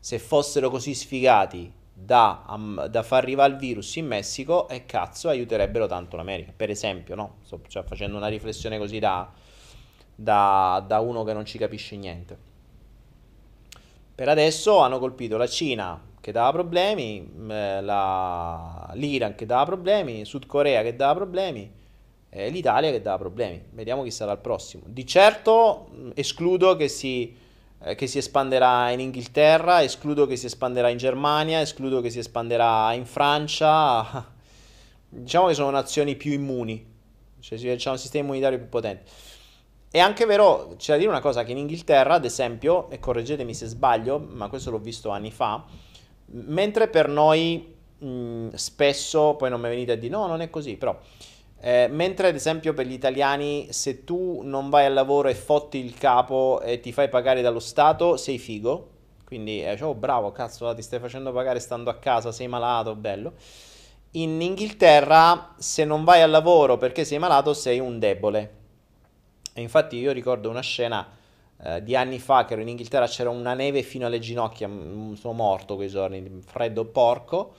se 0.00 0.18
fossero 0.18 0.70
così 0.70 0.94
sfigati 0.94 1.70
da, 1.92 2.46
um, 2.48 2.86
da, 2.86 3.02
far 3.02 3.22
arrivare 3.24 3.52
il 3.52 3.58
virus 3.58 3.94
in 3.96 4.06
Messico, 4.06 4.68
e 4.68 4.76
eh, 4.76 4.86
cazzo, 4.86 5.28
aiuterebbero 5.28 5.86
tanto 5.86 6.16
l'America, 6.16 6.52
per 6.56 6.70
esempio, 6.70 7.14
no? 7.14 7.36
Sto 7.42 7.60
cioè, 7.68 7.82
facendo 7.84 8.16
una 8.16 8.28
riflessione 8.28 8.78
così 8.78 8.98
da, 9.00 9.30
da, 10.14 10.82
da 10.86 11.00
uno 11.00 11.24
che 11.24 11.34
non 11.34 11.44
ci 11.44 11.58
capisce 11.58 11.94
niente. 11.96 12.45
Per 14.16 14.30
adesso 14.30 14.78
hanno 14.78 14.98
colpito 14.98 15.36
la 15.36 15.46
Cina 15.46 16.00
che 16.22 16.32
dava 16.32 16.50
problemi, 16.50 17.30
eh, 17.50 17.82
la... 17.82 18.90
l'Iran 18.94 19.34
che 19.34 19.44
dava 19.44 19.66
problemi, 19.66 20.24
Sud 20.24 20.46
Corea 20.46 20.82
che 20.82 20.96
dava 20.96 21.16
problemi 21.16 21.70
e 22.30 22.48
l'Italia 22.48 22.90
che 22.90 23.02
dava 23.02 23.18
problemi. 23.18 23.62
Vediamo 23.72 24.02
chi 24.02 24.10
sarà 24.10 24.32
il 24.32 24.38
prossimo. 24.38 24.84
Di 24.86 25.04
certo 25.04 25.90
escludo 26.14 26.76
che 26.76 26.88
si, 26.88 27.36
eh, 27.82 27.94
che 27.94 28.06
si 28.06 28.16
espanderà 28.16 28.88
in 28.88 29.00
Inghilterra, 29.00 29.82
escludo 29.82 30.26
che 30.26 30.36
si 30.36 30.46
espanderà 30.46 30.88
in 30.88 30.96
Germania, 30.96 31.60
escludo 31.60 32.00
che 32.00 32.08
si 32.08 32.18
espanderà 32.18 32.94
in 32.94 33.04
Francia. 33.04 34.32
diciamo 35.10 35.48
che 35.48 35.54
sono 35.54 35.68
nazioni 35.68 36.16
più 36.16 36.32
immuni, 36.32 36.82
cioè 37.40 37.76
c'è 37.76 37.90
un 37.90 37.98
sistema 37.98 38.24
immunitario 38.24 38.56
più 38.56 38.70
potente. 38.70 39.10
È 39.96 40.00
anche 40.00 40.26
vero, 40.26 40.74
c'è 40.76 40.92
da 40.92 40.98
dire 40.98 41.08
una 41.08 41.22
cosa, 41.22 41.42
che 41.42 41.52
in 41.52 41.56
Inghilterra, 41.56 42.16
ad 42.16 42.26
esempio, 42.26 42.90
e 42.90 42.98
correggetemi 42.98 43.54
se 43.54 43.64
sbaglio, 43.64 44.18
ma 44.18 44.46
questo 44.50 44.70
l'ho 44.70 44.78
visto 44.78 45.08
anni 45.08 45.30
fa, 45.30 45.64
mentre 46.26 46.88
per 46.88 47.08
noi 47.08 47.74
mh, 47.96 48.50
spesso, 48.52 49.36
poi 49.38 49.48
non 49.48 49.58
mi 49.58 49.70
venite 49.70 49.92
a 49.92 49.96
dire 49.96 50.12
no, 50.14 50.26
non 50.26 50.42
è 50.42 50.50
così, 50.50 50.76
però... 50.76 50.94
Eh, 51.58 51.88
mentre 51.90 52.28
ad 52.28 52.34
esempio 52.34 52.74
per 52.74 52.84
gli 52.84 52.92
italiani 52.92 53.68
se 53.70 54.04
tu 54.04 54.42
non 54.44 54.68
vai 54.68 54.84
al 54.84 54.92
lavoro 54.92 55.28
e 55.28 55.34
fotti 55.34 55.78
il 55.82 55.94
capo 55.94 56.60
e 56.60 56.78
ti 56.80 56.92
fai 56.92 57.08
pagare 57.08 57.40
dallo 57.40 57.58
Stato 57.58 58.18
sei 58.18 58.36
figo. 58.36 58.88
Quindi 59.24 59.62
eh, 59.62 59.82
oh, 59.82 59.94
bravo 59.94 60.30
cazzo 60.30 60.74
ti 60.74 60.82
stai 60.82 61.00
facendo 61.00 61.32
pagare 61.32 61.58
stando 61.58 61.88
a 61.88 61.94
casa 61.94 62.32
sei 62.32 62.48
malato 62.48 62.94
bello 62.94 63.32
in 64.12 64.40
Inghilterra 64.42 65.54
se 65.56 65.84
non 65.84 66.04
vai 66.04 66.20
al 66.20 66.30
lavoro 66.30 66.76
perché 66.76 67.04
sei 67.04 67.18
malato 67.18 67.54
sei 67.54 67.80
un 67.80 67.98
debole 67.98 68.64
e 69.56 69.62
infatti 69.62 69.96
io 69.96 70.12
ricordo 70.12 70.50
una 70.50 70.60
scena 70.60 71.08
eh, 71.62 71.82
di 71.82 71.96
anni 71.96 72.18
fa 72.18 72.44
che 72.44 72.52
ero 72.52 72.60
in 72.60 72.68
Inghilterra, 72.68 73.06
c'era 73.06 73.30
una 73.30 73.54
neve 73.54 73.82
fino 73.82 74.04
alle 74.04 74.18
ginocchia, 74.18 74.68
sono 74.68 75.32
morto 75.32 75.76
quei 75.76 75.88
giorni, 75.88 76.42
freddo 76.44 76.84
porco, 76.84 77.54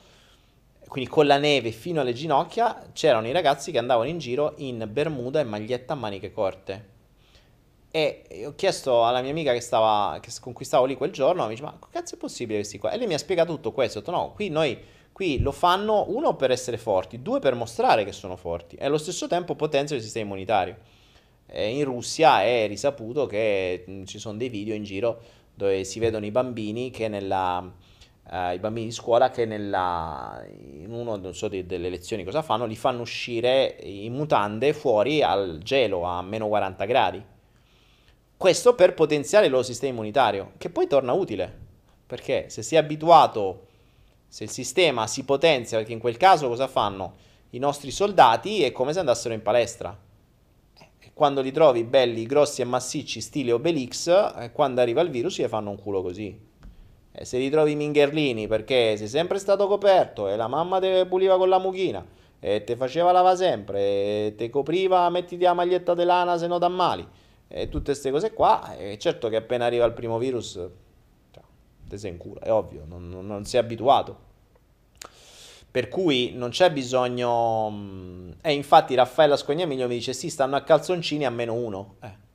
quindi 0.87 1.09
con 1.09 1.25
la 1.25 1.39
neve 1.39 1.71
fino 1.71 1.99
alle 1.99 2.13
ginocchia 2.13 2.89
c'erano 2.93 3.27
i 3.27 3.31
ragazzi 3.31 3.71
che 3.71 3.79
andavano 3.79 4.07
in 4.07 4.19
giro 4.19 4.53
in 4.57 4.87
bermuda 4.87 5.39
e 5.39 5.43
maglietta 5.43 5.93
a 5.93 5.95
maniche 5.95 6.31
corte. 6.31 6.95
E 7.89 8.43
ho 8.45 8.53
chiesto 8.53 9.03
alla 9.03 9.21
mia 9.21 9.31
amica 9.31 9.51
che 9.51 9.59
stava, 9.59 10.19
che, 10.21 10.29
con 10.39 10.53
cui 10.53 10.65
stavo 10.65 10.85
lì 10.85 10.95
quel 10.95 11.11
giorno, 11.11 11.45
mi 11.45 11.49
dice, 11.49 11.63
ma 11.63 11.79
cazzo 11.89 12.13
è 12.13 12.17
possibile 12.19 12.59
questi 12.59 12.77
qua? 12.77 12.91
E 12.91 12.97
lei 12.97 13.07
mi 13.07 13.15
ha 13.15 13.17
spiegato 13.17 13.55
tutto 13.55 13.71
questo, 13.71 13.97
ho 13.97 14.01
detto, 14.01 14.11
no, 14.11 14.33
qui 14.35 14.49
noi 14.49 14.79
qui 15.11 15.39
lo 15.39 15.51
fanno, 15.51 16.05
uno, 16.09 16.35
per 16.35 16.51
essere 16.51 16.77
forti, 16.77 17.23
due, 17.23 17.39
per 17.39 17.55
mostrare 17.55 18.05
che 18.05 18.11
sono 18.11 18.35
forti, 18.35 18.75
e 18.75 18.85
allo 18.85 18.99
stesso 18.99 19.25
tempo 19.25 19.55
potenziano 19.55 19.99
il 19.99 20.03
sistema 20.03 20.25
immunitario. 20.25 20.77
E 21.47 21.69
in 21.69 21.83
Russia 21.85 22.43
è 22.43 22.67
risaputo 22.67 23.25
che 23.25 23.83
mh, 23.85 24.03
ci 24.03 24.19
sono 24.19 24.37
dei 24.37 24.49
video 24.49 24.75
in 24.75 24.83
giro 24.83 25.19
dove 25.53 25.83
si 25.83 25.99
vedono 25.99 26.25
i 26.25 26.31
bambini 26.31 26.91
che 26.91 27.07
nella 27.07 27.73
eh, 28.29 28.55
i 28.55 28.59
bambini 28.59 28.87
di 28.87 28.91
scuola 28.91 29.29
che 29.29 29.45
nella, 29.45 30.43
in 30.49 30.87
non 30.89 31.33
so, 31.33 31.47
di, 31.47 31.65
delle 31.65 31.89
lezioni 31.89 32.23
cosa 32.23 32.41
fanno, 32.41 32.65
li 32.65 32.75
fanno 32.75 33.01
uscire 33.01 33.77
in 33.81 34.13
mutande 34.13 34.73
fuori 34.73 35.21
al 35.21 35.59
gelo 35.63 36.03
a 36.03 36.21
meno 36.21 36.47
40 36.47 36.85
gradi. 36.85 37.23
Questo 38.35 38.75
per 38.75 38.93
potenziare 38.93 39.45
il 39.45 39.51
loro 39.51 39.63
sistema 39.63 39.93
immunitario, 39.93 40.51
che 40.57 40.69
poi 40.69 40.87
torna 40.87 41.13
utile, 41.13 41.51
perché 42.05 42.49
se 42.49 42.61
si 42.61 42.75
è 42.75 42.77
abituato, 42.77 43.65
se 44.27 44.43
il 44.43 44.49
sistema 44.49 45.07
si 45.07 45.23
potenzia, 45.23 45.77
perché 45.77 45.93
in 45.93 45.99
quel 45.99 46.17
caso 46.17 46.47
cosa 46.47 46.67
fanno? 46.67 47.15
I 47.51 47.59
nostri 47.59 47.91
soldati 47.91 48.61
è 48.63 48.71
come 48.71 48.93
se 48.93 48.99
andassero 48.99 49.33
in 49.33 49.41
palestra. 49.41 49.97
Quando 51.17 51.41
li 51.41 51.51
trovi 51.51 51.83
belli, 51.83 52.27
grossi 52.27 52.61
e 52.61 52.63
massicci, 52.63 53.21
stile 53.21 53.51
Obelix, 53.51 54.05
eh, 54.07 54.51
quando 54.51 54.81
arriva 54.81 55.01
il 55.01 55.09
virus 55.09 55.39
gli 55.39 55.47
fanno 55.47 55.71
un 55.71 55.81
culo 55.81 56.03
così. 56.03 56.39
E 57.11 57.25
se 57.25 57.39
ritrovi 57.39 57.73
Mingherlini 57.73 58.45
perché 58.45 58.95
sei 58.97 59.07
sempre 59.07 59.39
stato 59.39 59.65
coperto 59.65 60.27
e 60.27 60.35
la 60.35 60.47
mamma 60.47 60.79
te 60.79 61.07
puliva 61.07 61.35
con 61.37 61.49
la 61.49 61.57
mucchina 61.57 62.05
e 62.39 62.63
te 62.63 62.75
faceva 62.75 63.11
lava 63.11 63.35
sempre 63.35 63.79
e 63.79 64.35
te 64.37 64.51
copriva, 64.51 65.09
mettiti 65.09 65.43
la 65.43 65.55
maglietta 65.55 65.95
di 65.95 66.03
lana 66.03 66.37
se 66.37 66.45
no 66.45 66.59
da 66.59 66.67
mali 66.67 67.03
e 67.47 67.67
tutte 67.67 67.85
queste 67.85 68.11
cose 68.11 68.31
qua, 68.31 68.75
e 68.77 68.99
certo 68.99 69.27
che 69.27 69.37
appena 69.37 69.65
arriva 69.65 69.85
il 69.85 69.93
primo 69.93 70.19
virus 70.19 70.51
cioè, 71.31 71.43
te 71.87 71.97
sei 71.97 72.11
in 72.11 72.17
cura, 72.17 72.41
è 72.41 72.51
ovvio, 72.51 72.83
non, 72.85 73.09
non, 73.09 73.25
non 73.25 73.43
sei 73.43 73.59
abituato. 73.59 74.26
Per 75.69 75.89
cui 75.89 76.33
non 76.33 76.49
c'è 76.49 76.71
bisogno... 76.71 77.69
Mm, 77.69 78.31
e 78.41 78.53
infatti 78.53 78.95
Raffaella 78.95 79.35
Scognamiglio 79.35 79.87
mi 79.87 79.95
dice 79.95 80.13
sì, 80.13 80.29
stanno 80.29 80.55
a 80.55 80.61
calzoncini 80.61 81.25
a 81.25 81.29
meno 81.29 81.53
uno. 81.53 81.95
Eh. 82.01 82.25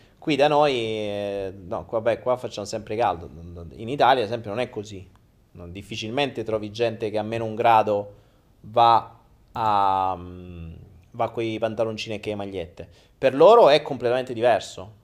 Qui 0.18 0.36
da 0.36 0.48
noi, 0.48 0.74
eh, 0.74 1.54
no, 1.66 1.86
vabbè, 1.88 2.18
qua 2.20 2.36
facciamo 2.36 2.66
sempre 2.66 2.96
caldo. 2.96 3.30
In 3.76 3.88
Italia, 3.88 4.24
esempio, 4.24 4.50
non 4.50 4.60
è 4.60 4.68
così. 4.68 5.08
Difficilmente 5.52 6.44
trovi 6.44 6.70
gente 6.70 7.10
che 7.10 7.18
a 7.18 7.22
meno 7.22 7.44
un 7.44 7.54
grado 7.54 8.14
va 8.60 9.16
a 9.52 10.14
mm, 10.16 10.72
va 11.12 11.30
con 11.30 11.42
i 11.42 11.58
pantaloncini 11.58 12.16
e 12.16 12.20
con 12.20 12.30
le 12.30 12.36
magliette. 12.36 12.88
Per 13.16 13.34
loro 13.34 13.68
è 13.68 13.82
completamente 13.82 14.32
diverso. 14.32 14.96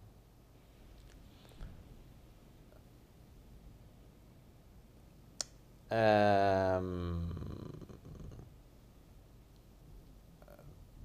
Ehm 5.95 7.35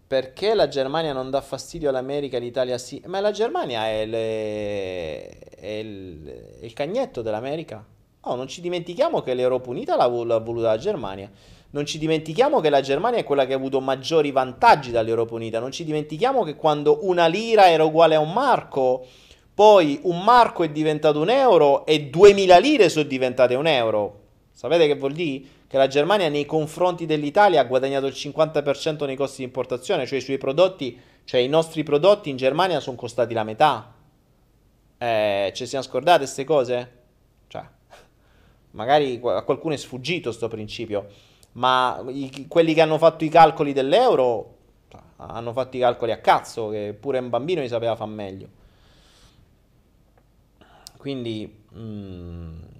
Perché 0.09 0.55
la 0.55 0.67
Germania 0.67 1.13
non 1.13 1.29
dà 1.29 1.39
fastidio 1.39 1.89
all'America 1.89 2.37
e 2.37 2.39
l'Italia 2.39 2.79
sì? 2.79 2.99
Ma 3.05 3.19
la 3.19 3.29
Germania 3.29 3.85
è, 3.89 4.07
le... 4.07 5.29
è 5.55 5.67
il... 5.67 6.57
è 6.61 6.65
il 6.65 6.73
cagnetto 6.73 7.21
dell'America. 7.21 7.85
Oh, 8.21 8.33
non 8.33 8.47
ci 8.47 8.59
dimentichiamo 8.59 9.21
che 9.21 9.35
l'Europa 9.35 9.69
Unita 9.69 9.95
l'ha, 9.95 10.07
l'ha 10.07 10.39
voluta 10.39 10.69
la 10.69 10.79
Germania. 10.79 11.29
Non 11.69 11.85
ci 11.85 11.99
dimentichiamo 11.99 12.59
che 12.59 12.71
la 12.71 12.81
Germania 12.81 13.19
è 13.19 13.23
quella 13.23 13.45
che 13.45 13.53
ha 13.53 13.57
avuto 13.57 13.81
maggiori 13.81 14.31
vantaggi 14.31 14.89
dall'Europa 14.89 15.35
Unita. 15.35 15.59
Non 15.59 15.71
ci 15.71 15.83
dimentichiamo 15.83 16.41
che 16.41 16.55
quando 16.55 17.01
una 17.03 17.27
lira 17.27 17.69
era 17.69 17.83
uguale 17.83 18.15
a 18.15 18.19
un 18.19 18.33
marco, 18.33 19.05
poi 19.53 19.99
un 20.05 20.23
marco 20.23 20.63
è 20.63 20.71
diventato 20.71 21.21
un 21.21 21.29
euro 21.29 21.85
e 21.85 22.09
2000 22.09 22.57
lire 22.57 22.89
sono 22.89 23.05
diventate 23.05 23.53
un 23.53 23.67
euro. 23.67 24.18
Sapete 24.59 24.87
che 24.87 24.95
vuol 24.95 25.13
dire? 25.13 25.41
Che 25.67 25.77
la 25.77 25.87
Germania 25.87 26.27
nei 26.27 26.45
confronti 26.45 27.05
dell'Italia 27.05 27.61
ha 27.61 27.63
guadagnato 27.63 28.07
il 28.07 28.13
50% 28.13 29.05
nei 29.05 29.15
costi 29.15 29.37
di 29.37 29.43
importazione, 29.45 30.05
cioè 30.05 30.19
i 30.19 30.21
suoi 30.21 30.37
prodotti, 30.37 30.99
cioè 31.23 31.39
i 31.39 31.47
nostri 31.47 31.83
prodotti 31.83 32.29
in 32.29 32.35
Germania 32.35 32.81
sono 32.81 32.97
costati 32.97 33.33
la 33.33 33.45
metà. 33.45 33.93
Eh, 34.97 35.53
ci 35.55 35.65
siamo 35.65 35.85
scordate 35.85 36.17
queste 36.17 36.43
cose? 36.43 36.91
Cioè, 37.47 37.63
magari 38.71 39.21
a 39.23 39.43
qualcuno 39.43 39.75
è 39.75 39.77
sfuggito 39.77 40.27
questo 40.27 40.49
principio, 40.49 41.07
ma 41.53 42.03
i, 42.09 42.47
quelli 42.49 42.73
che 42.73 42.81
hanno 42.81 42.97
fatto 42.97 43.23
i 43.23 43.29
calcoli 43.29 43.71
dell'euro 43.71 44.57
cioè, 44.89 44.99
hanno 45.15 45.53
fatto 45.53 45.77
i 45.77 45.79
calcoli 45.79 46.11
a 46.11 46.19
cazzo, 46.19 46.67
che 46.67 46.93
pure 46.99 47.19
un 47.19 47.29
bambino 47.29 47.61
gli 47.61 47.69
sapeva 47.69 47.95
far 47.95 48.09
meglio. 48.09 48.47
Quindi... 50.97 51.63
Mm, 51.73 52.77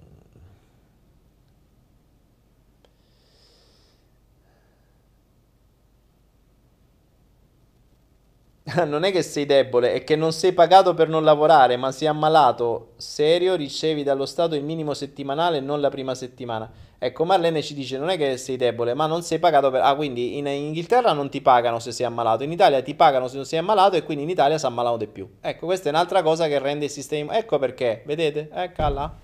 non 8.86 9.04
è 9.04 9.12
che 9.12 9.22
sei 9.22 9.46
debole, 9.46 9.92
è 9.92 10.04
che 10.04 10.16
non 10.16 10.32
sei 10.32 10.52
pagato 10.52 10.94
per 10.94 11.08
non 11.08 11.24
lavorare, 11.24 11.76
ma 11.76 11.92
sei 11.92 12.08
ammalato 12.08 12.92
serio, 12.96 13.54
ricevi 13.54 14.02
dallo 14.02 14.26
Stato 14.26 14.54
il 14.54 14.64
minimo 14.64 14.94
settimanale 14.94 15.60
non 15.60 15.80
la 15.80 15.88
prima 15.88 16.14
settimana. 16.14 16.70
Ecco, 16.98 17.24
Marlene 17.24 17.62
ci 17.62 17.72
dice, 17.72 17.96
non 17.96 18.10
è 18.10 18.18
che 18.18 18.36
sei 18.36 18.56
debole, 18.56 18.92
ma 18.94 19.06
non 19.06 19.22
sei 19.22 19.38
pagato 19.38 19.70
per... 19.70 19.80
Ah, 19.80 19.94
quindi 19.94 20.36
in 20.36 20.46
Inghilterra 20.46 21.12
non 21.12 21.30
ti 21.30 21.40
pagano 21.40 21.78
se 21.78 21.92
sei 21.92 22.06
ammalato, 22.06 22.42
in 22.42 22.52
Italia 22.52 22.82
ti 22.82 22.94
pagano 22.94 23.26
se 23.26 23.36
non 23.36 23.46
sei 23.46 23.58
ammalato 23.58 23.96
e 23.96 24.02
quindi 24.02 24.24
in 24.24 24.30
Italia 24.30 24.58
si 24.58 24.66
ammalano 24.66 24.98
di 24.98 25.06
più. 25.06 25.28
Ecco, 25.40 25.66
questa 25.66 25.88
è 25.88 25.92
un'altra 25.92 26.22
cosa 26.22 26.46
che 26.46 26.58
rende 26.58 26.84
il 26.84 26.90
sistema... 26.90 27.36
Ecco 27.36 27.58
perché, 27.58 28.02
vedete? 28.04 28.50
Ecco 28.52 28.88
là. 28.88 29.14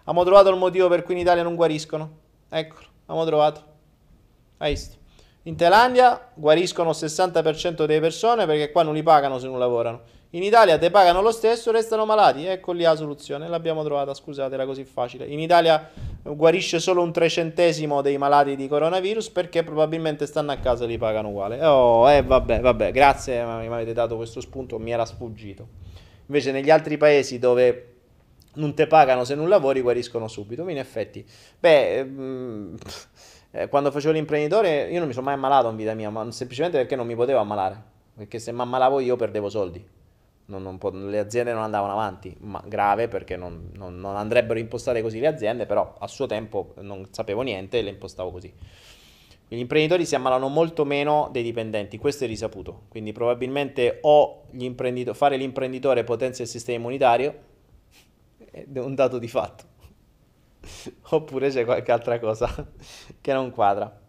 Abbiamo 0.00 0.24
trovato 0.24 0.48
il 0.48 0.56
motivo 0.56 0.88
per 0.88 1.02
cui 1.02 1.14
in 1.14 1.20
Italia 1.20 1.42
non 1.42 1.56
guariscono. 1.56 2.10
Eccolo, 2.48 2.86
abbiamo 3.06 3.26
trovato. 3.26 3.60
Hai 4.58 4.70
visto? 4.70 4.96
In 5.46 5.54
Thailandia 5.54 6.32
guariscono 6.34 6.90
il 6.90 6.96
60% 6.96 7.86
delle 7.86 8.00
persone 8.00 8.46
perché 8.46 8.72
qua 8.72 8.82
non 8.82 8.94
li 8.94 9.02
pagano 9.04 9.38
se 9.38 9.46
non 9.46 9.60
lavorano. 9.60 10.00
In 10.30 10.42
Italia 10.42 10.76
te 10.76 10.90
pagano 10.90 11.22
lo 11.22 11.30
stesso, 11.30 11.70
restano 11.70 12.04
malati. 12.04 12.46
Ecco 12.46 12.72
lì 12.72 12.82
la 12.82 12.96
soluzione. 12.96 13.46
L'abbiamo 13.46 13.84
trovata, 13.84 14.12
scusate, 14.12 14.54
era 14.54 14.66
così 14.66 14.84
facile. 14.84 15.24
In 15.24 15.38
Italia 15.38 15.88
guarisce 16.22 16.80
solo 16.80 17.00
un 17.00 17.12
trecentesimo 17.12 18.02
dei 18.02 18.18
malati 18.18 18.56
di 18.56 18.66
coronavirus 18.66 19.30
perché 19.30 19.62
probabilmente 19.62 20.26
stanno 20.26 20.50
a 20.50 20.56
casa 20.56 20.82
e 20.82 20.88
li 20.88 20.98
pagano 20.98 21.28
uguale. 21.28 21.64
Oh, 21.64 22.10
eh, 22.10 22.24
vabbè, 22.24 22.60
vabbè, 22.60 22.90
grazie, 22.90 23.44
mi 23.44 23.66
avete 23.66 23.92
dato 23.92 24.16
questo 24.16 24.40
spunto, 24.40 24.80
mi 24.80 24.90
era 24.90 25.04
sfuggito. 25.04 25.68
Invece 26.26 26.50
negli 26.50 26.70
altri 26.70 26.96
paesi 26.96 27.38
dove 27.38 27.92
non 28.54 28.74
te 28.74 28.88
pagano 28.88 29.22
se 29.22 29.36
non 29.36 29.48
lavori, 29.48 29.80
guariscono 29.80 30.26
subito. 30.26 30.68
In 30.68 30.78
effetti, 30.78 31.24
beh... 31.60 32.04
Mm, 32.04 32.74
eh, 33.56 33.68
quando 33.68 33.90
facevo 33.90 34.12
l'imprenditore 34.12 34.90
io 34.90 34.98
non 34.98 35.08
mi 35.08 35.14
sono 35.14 35.24
mai 35.26 35.34
ammalato 35.34 35.70
in 35.70 35.76
vita 35.76 35.94
mia, 35.94 36.10
ma 36.10 36.30
semplicemente 36.30 36.76
perché 36.76 36.94
non 36.94 37.06
mi 37.06 37.14
potevo 37.14 37.38
ammalare. 37.38 37.94
Perché 38.14 38.38
se 38.38 38.52
mi 38.52 38.60
ammalavo 38.60 39.00
io 39.00 39.16
perdevo 39.16 39.48
soldi. 39.48 39.84
Non, 40.48 40.62
non 40.62 40.78
po- 40.78 40.90
le 40.90 41.18
aziende 41.18 41.52
non 41.52 41.62
andavano 41.62 41.92
avanti, 41.92 42.36
ma 42.40 42.62
grave 42.66 43.08
perché 43.08 43.36
non, 43.36 43.70
non, 43.74 43.98
non, 43.98 44.14
andrebbero 44.14 44.58
impostate 44.58 45.02
così 45.02 45.18
le 45.18 45.26
aziende, 45.26 45.66
però 45.66 45.96
a 45.98 46.06
suo 46.06 46.26
tempo 46.26 46.74
non 46.80 47.08
sapevo 47.10 47.40
niente 47.42 47.78
e 47.78 47.82
le 47.82 47.90
impostavo 47.90 48.30
così. 48.30 48.52
Gli 49.48 49.58
imprenditori 49.58 50.04
si 50.04 50.14
ammalano 50.14 50.48
molto 50.48 50.84
meno 50.84 51.28
dei 51.32 51.42
dipendenti, 51.42 51.98
questo 51.98 52.24
è 52.24 52.26
risaputo. 52.26 52.82
Quindi 52.88 53.12
probabilmente 53.12 53.98
o 54.02 54.44
fare 55.12 55.36
l'imprenditore 55.36 56.04
potenzia 56.04 56.44
il 56.44 56.50
sistema 56.50 56.78
immunitario, 56.78 57.34
è 58.50 58.78
un 58.78 58.94
dato 58.94 59.18
di 59.18 59.28
fatto. 59.28 59.74
Oppure 61.10 61.50
c'è 61.50 61.64
qualche 61.64 61.92
altra 61.92 62.18
cosa 62.18 62.48
che 63.20 63.32
non 63.32 63.50
quadra. 63.50 64.04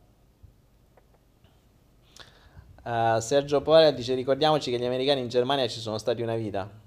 Uh, 2.84 3.20
Sergio 3.20 3.62
Porea 3.62 3.92
dice 3.92 4.16
ricordiamoci 4.16 4.72
che 4.72 4.80
gli 4.80 4.86
americani 4.86 5.20
in 5.20 5.28
Germania 5.28 5.68
ci 5.68 5.80
sono 5.80 5.98
stati 5.98 6.22
una 6.22 6.36
vita. 6.36 6.86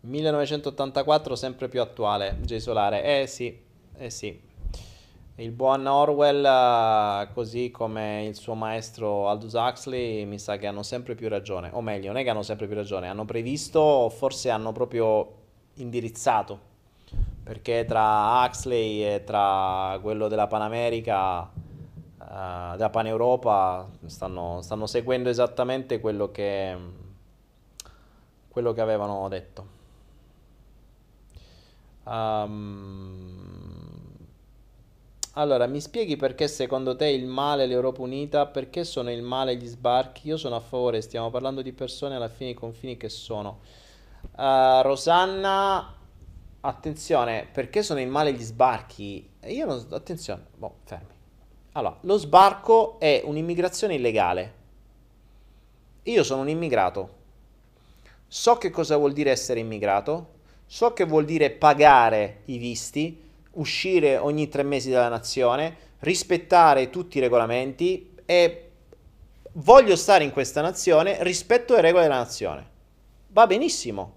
1984 0.00 1.36
sempre 1.36 1.68
più 1.68 1.80
attuale, 1.80 2.38
J 2.40 2.56
Solare. 2.56 3.22
Eh 3.22 3.26
sì, 3.26 3.56
eh 3.96 4.10
sì. 4.10 4.46
Il 5.36 5.52
buon 5.52 5.86
Orwell, 5.86 6.42
uh, 6.42 7.32
così 7.32 7.70
come 7.70 8.24
il 8.24 8.34
suo 8.34 8.54
maestro 8.54 9.28
Aldous 9.28 9.52
Huxley, 9.52 10.24
mi 10.24 10.40
sa 10.40 10.56
che 10.56 10.66
hanno 10.66 10.82
sempre 10.82 11.14
più 11.14 11.28
ragione. 11.28 11.70
O 11.72 11.80
meglio, 11.80 12.08
non 12.08 12.16
è 12.16 12.24
che 12.24 12.30
hanno 12.30 12.42
sempre 12.42 12.66
più 12.66 12.74
ragione, 12.74 13.08
hanno 13.08 13.24
previsto 13.24 14.08
forse 14.08 14.50
hanno 14.50 14.72
proprio 14.72 15.34
indirizzato 15.74 16.66
perché 17.48 17.86
tra 17.86 18.44
Huxley 18.44 19.02
e 19.02 19.24
tra 19.24 19.98
quello 20.02 20.28
della 20.28 20.46
Panamerica, 20.46 21.40
uh, 21.40 22.76
della 22.76 22.90
Paneuropa, 22.90 23.88
stanno, 24.04 24.60
stanno 24.60 24.86
seguendo 24.86 25.30
esattamente 25.30 25.98
quello 25.98 26.30
che, 26.30 26.76
quello 28.50 28.72
che 28.74 28.80
avevano 28.82 29.26
detto. 29.30 29.66
Um, 32.04 33.82
allora, 35.32 35.66
mi 35.66 35.80
spieghi 35.80 36.16
perché 36.16 36.48
secondo 36.48 36.96
te 36.96 37.06
il 37.06 37.24
male 37.24 37.64
l'Europa 37.64 38.02
Unita? 38.02 38.44
Perché 38.44 38.84
sono 38.84 39.10
il 39.10 39.22
male 39.22 39.56
gli 39.56 39.66
sbarchi? 39.66 40.28
Io 40.28 40.36
sono 40.36 40.56
a 40.56 40.60
favore, 40.60 41.00
stiamo 41.00 41.30
parlando 41.30 41.62
di 41.62 41.72
persone 41.72 42.16
alla 42.16 42.28
fine 42.28 42.50
i 42.50 42.54
confini 42.54 42.98
che 42.98 43.08
sono. 43.08 43.60
Uh, 44.36 44.82
Rosanna, 44.82 45.94
attenzione, 46.60 47.48
perché 47.50 47.82
sono 47.82 48.00
il 48.00 48.08
male 48.08 48.32
gli 48.32 48.42
sbarchi? 48.42 49.28
Io 49.46 49.66
non... 49.66 49.86
Attenzione, 49.90 50.46
boh, 50.56 50.76
fermi. 50.84 51.14
Allora, 51.72 51.96
lo 52.02 52.16
sbarco 52.16 52.98
è 52.98 53.22
un'immigrazione 53.24 53.94
illegale. 53.94 54.54
Io 56.04 56.24
sono 56.24 56.42
un 56.42 56.48
immigrato. 56.48 57.16
So 58.26 58.56
che 58.56 58.70
cosa 58.70 58.96
vuol 58.96 59.12
dire 59.12 59.30
essere 59.30 59.60
immigrato. 59.60 60.36
So 60.66 60.92
che 60.92 61.04
vuol 61.04 61.24
dire 61.24 61.50
pagare 61.50 62.42
i 62.46 62.58
visti 62.58 63.26
uscire 63.52 64.16
ogni 64.16 64.48
tre 64.48 64.62
mesi 64.62 64.90
dalla 64.90 65.08
nazione, 65.08 65.76
rispettare 66.00 66.90
tutti 66.90 67.18
i 67.18 67.20
regolamenti 67.20 68.14
e 68.24 68.70
voglio 69.52 69.96
stare 69.96 70.24
in 70.24 70.30
questa 70.30 70.60
nazione, 70.60 71.22
rispetto 71.22 71.74
le 71.74 71.80
regole 71.80 72.04
della 72.04 72.16
nazione. 72.16 72.66
Va 73.28 73.46
benissimo. 73.46 74.14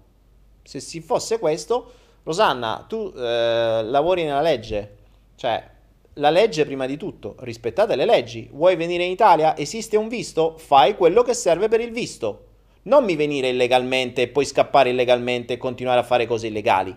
Se 0.62 0.78
si 0.78 1.00
fosse 1.00 1.38
questo, 1.38 1.92
Rosanna, 2.24 2.84
tu 2.88 3.12
eh, 3.16 3.82
lavori 3.84 4.22
nella 4.22 4.40
legge, 4.40 4.96
cioè 5.34 5.70
la 6.14 6.30
legge 6.30 6.64
prima 6.64 6.86
di 6.86 6.96
tutto, 6.96 7.36
rispettate 7.40 7.96
le 7.96 8.04
leggi. 8.04 8.48
Vuoi 8.52 8.76
venire 8.76 9.04
in 9.04 9.10
Italia? 9.10 9.56
Esiste 9.56 9.96
un 9.96 10.08
visto? 10.08 10.56
Fai 10.58 10.94
quello 10.96 11.22
che 11.22 11.34
serve 11.34 11.68
per 11.68 11.80
il 11.80 11.90
visto. 11.90 12.46
Non 12.82 13.04
mi 13.04 13.16
venire 13.16 13.48
illegalmente 13.48 14.22
e 14.22 14.28
poi 14.28 14.44
scappare 14.44 14.90
illegalmente 14.90 15.54
e 15.54 15.56
continuare 15.56 16.00
a 16.00 16.04
fare 16.04 16.26
cose 16.26 16.48
illegali. 16.48 16.94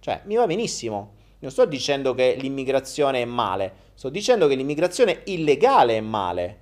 Cioè, 0.00 0.22
mi 0.24 0.34
va 0.34 0.46
benissimo. 0.46 1.14
Non 1.38 1.50
sto 1.50 1.64
dicendo 1.64 2.14
che 2.14 2.36
l'immigrazione 2.38 3.22
è 3.22 3.24
male, 3.24 3.72
sto 3.94 4.10
dicendo 4.10 4.46
che 4.46 4.54
l'immigrazione 4.54 5.22
illegale 5.24 5.96
è 5.96 6.00
male. 6.00 6.58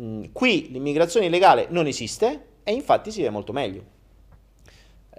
Mm, 0.00 0.24
qui 0.32 0.68
l'immigrazione 0.70 1.26
illegale 1.26 1.66
non 1.70 1.86
esiste 1.86 2.46
e 2.62 2.72
infatti 2.72 3.10
si 3.10 3.18
vede 3.18 3.30
molto 3.30 3.52
meglio. 3.52 3.96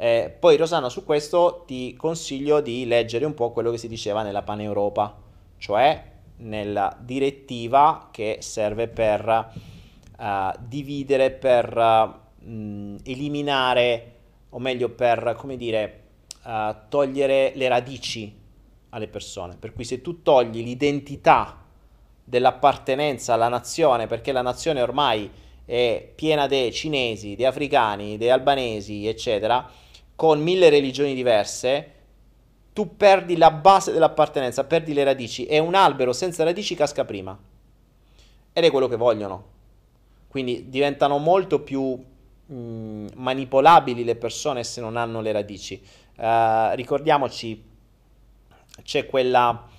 Eh, 0.02 0.34
poi 0.40 0.56
Rosana 0.56 0.88
su 0.88 1.04
questo 1.04 1.66
ti 1.68 1.94
consiglio 1.98 2.62
di 2.62 2.86
leggere 2.86 3.26
un 3.26 3.34
po' 3.34 3.52
quello 3.52 3.70
che 3.70 3.78
si 3.78 3.90
diceva 3.90 4.24
nella 4.24 4.44
Paneuropa, 4.44 5.14
cioè 5.58 6.02
nella 6.38 6.98
direttiva 7.02 8.08
che 8.10 8.38
serve 8.40 8.88
per 8.88 9.52
uh, 10.18 10.58
dividere, 10.58 11.32
per 11.32 11.76
uh, 11.76 12.96
eliminare, 13.04 14.14
o 14.52 14.60
meglio 14.60 14.88
per, 14.88 15.36
come 15.38 15.58
dire, 15.58 16.04
uh, 16.46 16.74
togliere 16.88 17.52
le 17.56 17.68
radici 17.68 18.34
alle 18.92 19.10
persone. 19.10 19.58
Per 19.60 19.74
cui 19.74 19.84
se 19.84 20.02
tu 20.02 20.22
togli 20.22 20.64
l'identità 20.64 21.62
dell'appartenenza 22.24 23.34
alla 23.34 23.50
nazione, 23.50 24.08
perché 24.08 24.32
la 24.32 24.42
nazione 24.42 24.82
ormai 24.82 25.30
è 25.66 26.10
piena 26.16 26.48
di 26.48 26.72
cinesi, 26.72 27.36
di 27.36 27.44
africani, 27.44 28.18
di 28.18 28.30
albanesi, 28.30 29.06
eccetera, 29.06 29.88
con 30.20 30.42
mille 30.42 30.70
religioni 30.70 31.16
diverse, 31.16 31.94
tu 32.74 32.98
perdi 32.98 33.38
la 33.38 33.52
base 33.52 33.94
dell'appartenenza, 33.94 34.66
perdi 34.66 34.92
le 34.92 35.06
radici 35.06 35.46
e 35.46 35.60
un 35.60 35.76
albero 35.76 36.12
senza 36.12 36.44
radici 36.44 36.76
casca 36.76 37.06
prima. 37.06 37.40
Ed 38.52 38.62
è 38.66 38.70
quello 38.70 38.90
che 38.90 38.98
vogliono. 38.98 39.46
Quindi 40.28 40.68
diventano 40.68 41.20
molto 41.20 41.62
più 41.62 41.98
mh, 42.48 42.54
mm, 42.54 43.08
manipolabili 43.16 44.04
le 44.04 44.18
persone 44.18 44.66
se 44.66 44.82
non 44.82 44.98
hanno 44.98 45.22
le 45.22 45.32
radici. 45.32 45.82
Uh, 46.18 46.74
ricordiamoci 46.74 47.64
c'è 48.84 49.06
quella, 49.06 49.70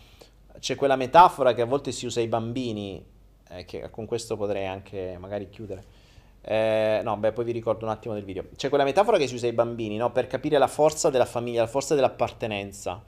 c'è 0.58 0.74
quella 0.74 0.96
metafora 0.96 1.52
che 1.52 1.60
a 1.60 1.66
volte 1.66 1.92
si 1.92 2.06
usa 2.06 2.20
ai 2.20 2.28
bambini, 2.28 3.04
eh, 3.50 3.66
che 3.66 3.90
con 3.90 4.06
questo 4.06 4.38
potrei 4.38 4.66
anche 4.66 5.18
magari 5.20 5.50
chiudere. 5.50 5.84
Eh, 6.42 7.00
no, 7.04 7.16
beh, 7.16 7.32
poi 7.32 7.44
vi 7.44 7.52
ricordo 7.52 7.84
un 7.84 7.90
attimo 7.90 8.14
del 8.14 8.24
video. 8.24 8.46
C'è 8.56 8.68
quella 8.68 8.84
metafora 8.84 9.18
che 9.18 9.26
si 9.26 9.34
usa 9.34 9.46
ai 9.46 9.52
bambini, 9.52 9.96
no? 9.96 10.10
Per 10.10 10.26
capire 10.26 10.58
la 10.58 10.66
forza 10.66 11.10
della 11.10 11.26
famiglia, 11.26 11.60
la 11.60 11.66
forza 11.66 11.94
dell'appartenenza. 11.94 13.02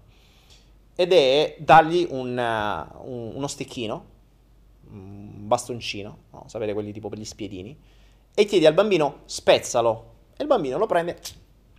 Ed 0.94 1.12
è 1.12 1.56
dargli 1.58 2.06
un, 2.10 2.36
uh, 2.36 3.10
un, 3.10 3.32
uno 3.34 3.46
stecchino, 3.46 4.04
un 4.90 5.46
bastoncino, 5.46 6.18
no? 6.30 6.44
sapete 6.48 6.74
quelli 6.74 6.92
tipo 6.92 7.08
per 7.08 7.18
gli 7.18 7.24
spiedini, 7.24 7.76
e 8.34 8.44
chiedi 8.44 8.66
al 8.66 8.74
bambino 8.74 9.20
spezzalo. 9.24 10.10
E 10.36 10.42
il 10.42 10.48
bambino 10.48 10.76
lo 10.76 10.86
prende 10.86 11.18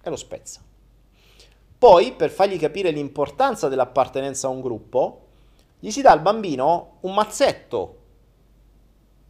e 0.01 0.09
lo 0.09 0.15
spezza. 0.15 0.61
Poi, 1.77 2.13
per 2.13 2.29
fargli 2.29 2.57
capire 2.57 2.91
l'importanza 2.91 3.67
dell'appartenenza 3.67 4.47
a 4.47 4.51
un 4.51 4.61
gruppo, 4.61 5.27
gli 5.79 5.91
si 5.91 6.01
dà 6.01 6.11
al 6.11 6.21
bambino 6.21 6.97
un 7.01 7.13
mazzetto, 7.13 7.97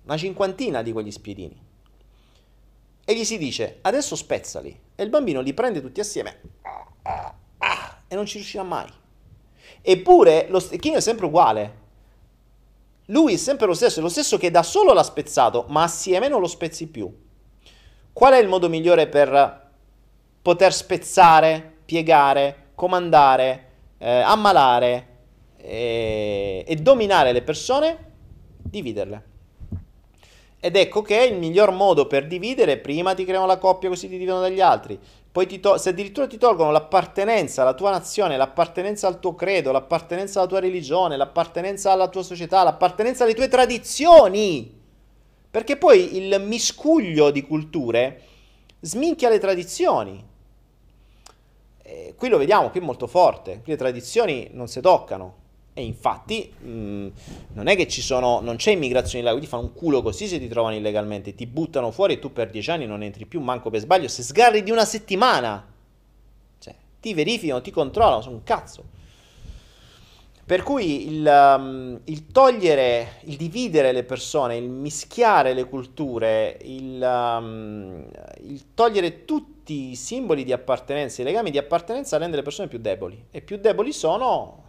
una 0.04 0.18
cinquantina 0.18 0.82
di 0.82 0.92
quegli 0.92 1.12
spiedini. 1.12 1.63
E 3.06 3.16
gli 3.16 3.24
si 3.24 3.38
dice, 3.38 3.80
adesso 3.82 4.16
spezzali. 4.16 4.80
E 4.96 5.04
il 5.04 5.10
bambino 5.10 5.42
li 5.42 5.54
prende 5.54 5.82
tutti 5.82 6.00
assieme 6.00 6.40
e 8.08 8.16
non 8.16 8.26
ci 8.26 8.38
riuscirà 8.38 8.64
mai. 8.64 8.88
Eppure 9.82 10.48
lo 10.50 10.60
stecchino 10.60 10.98
è 10.98 11.02
sempre 11.02 11.26
uguale. 11.26 11.82
Lui 13.08 13.34
è 13.34 13.38
sempre 13.38 13.68
lo 13.68 13.74
stesso, 13.74 14.00
è 14.00 14.02
lo 14.02 14.10
stesso 14.10 14.38
che 14.38 14.50
da 14.50 14.64
solo 14.64 14.94
l'ha 14.94 15.04
spezzato, 15.04 15.66
ma 15.68 15.84
assieme 15.84 16.28
non 16.30 16.40
lo 16.40 16.48
spezzi 16.48 16.88
più. 16.88 17.14
Qual 18.14 18.34
è 18.34 18.38
il 18.38 18.48
modo 18.48 18.70
migliore 18.70 19.08
per 19.08 19.72
poter 20.42 20.74
spezzare 20.74 21.74
piegare, 21.86 22.72
comandare, 22.76 23.70
eh, 23.98 24.20
ammalare 24.20 25.08
eh, 25.58 26.64
e 26.68 26.76
dominare 26.78 27.32
le 27.32 27.42
persone, 27.42 28.12
dividerle. 28.58 29.32
Ed 30.66 30.78
ecco 30.78 31.02
che 31.02 31.22
il 31.22 31.38
miglior 31.38 31.72
modo 31.72 32.08
per 32.08 32.26
dividere, 32.26 32.78
prima 32.78 33.14
ti 33.14 33.26
creano 33.26 33.46
la 33.46 33.58
coppia 33.58 33.90
così 33.90 34.08
ti 34.08 34.14
dividono 34.14 34.40
dagli 34.40 34.62
altri, 34.62 34.98
poi 35.30 35.60
to- 35.60 35.78
se 35.78 35.90
addirittura 35.90 36.26
ti 36.26 36.38
tolgono 36.38 36.72
l'appartenenza 36.72 37.64
alla 37.64 37.74
tua 37.74 37.90
nazione, 37.90 38.38
l'appartenenza 38.38 39.08
al 39.08 39.20
tuo 39.20 39.36
credo, 39.36 39.74
l'appartenenza 39.74 40.40
alla 40.40 40.48
tua 40.48 40.62
religione, 40.62 41.18
l'appartenenza 41.18 41.92
alla 41.92 42.08
tua 42.08 42.24
società, 42.24 42.64
l'appartenenza 42.64 43.26
alle 43.26 43.34
tue 43.34 43.50
tradizioni. 43.50 44.74
Perché 45.52 45.76
poi 45.76 46.16
il 46.16 46.42
miscuglio 46.42 47.30
di 47.30 47.42
culture 47.42 48.22
sminchia 48.80 49.28
le 49.28 49.40
tradizioni. 49.40 50.26
Eh, 51.82 52.14
qui 52.16 52.30
lo 52.30 52.38
vediamo, 52.38 52.70
qui 52.70 52.80
è 52.80 52.84
molto 52.84 53.08
forte, 53.08 53.60
qui 53.64 53.74
le 53.74 53.78
tradizioni 53.78 54.48
non 54.54 54.70
si 54.70 54.80
toccano. 54.80 55.42
E 55.76 55.84
infatti 55.84 56.54
mh, 56.56 56.70
mm, 56.70 57.08
non 57.54 57.68
è 57.68 57.76
che 57.76 57.88
ci 57.88 58.02
sono, 58.02 58.40
non 58.42 58.58
c'è 58.58 58.72
immigrazione 58.72 59.20
illegale, 59.20 59.42
ti 59.42 59.48
fanno 59.48 59.64
un 59.64 59.74
culo 59.74 60.04
così 60.04 60.28
se 60.28 60.38
ti 60.38 60.48
trovano 60.48 60.76
illegalmente, 60.76 61.34
ti 61.34 61.48
buttano 61.48 61.90
fuori 61.90 62.14
e 62.14 62.20
tu 62.20 62.32
per 62.32 62.52
dieci 62.52 62.70
anni 62.70 62.86
non 62.86 63.02
entri 63.02 63.26
più 63.26 63.42
manco 63.42 63.70
per 63.70 63.80
sbaglio, 63.80 64.08
se 64.08 64.22
sgarri 64.22 64.62
di 64.62 64.72
una 64.72 64.86
settimana. 64.86 65.66
Cioè, 66.60 66.76
ti 67.00 67.14
verificano, 67.14 67.62
ti 67.62 67.72
controllano, 67.72 68.22
sono 68.22 68.36
un 68.36 68.44
cazzo. 68.44 69.02
Per 70.46 70.62
cui 70.62 71.08
il, 71.08 71.26
um, 71.26 72.02
il, 72.04 72.28
togliere, 72.28 73.22
il 73.24 73.38
dividere 73.38 73.94
le 73.94 74.04
persone, 74.04 74.58
il 74.58 74.70
mischiare 74.70 75.54
le 75.54 75.64
culture, 75.64 76.58
il, 76.64 77.02
um, 77.02 78.06
il, 78.42 78.74
togliere 78.74 79.24
tutti 79.24 79.92
i 79.92 79.96
simboli 79.96 80.44
di 80.44 80.52
appartenenza, 80.52 81.22
i 81.22 81.26
legami 81.26 81.50
di 81.50 81.58
appartenenza 81.58 82.18
rende 82.18 82.36
le 82.36 82.42
persone 82.42 82.68
più 82.68 82.78
deboli. 82.78 83.28
E 83.32 83.42
più 83.42 83.58
deboli 83.58 83.94
sono, 83.94 84.64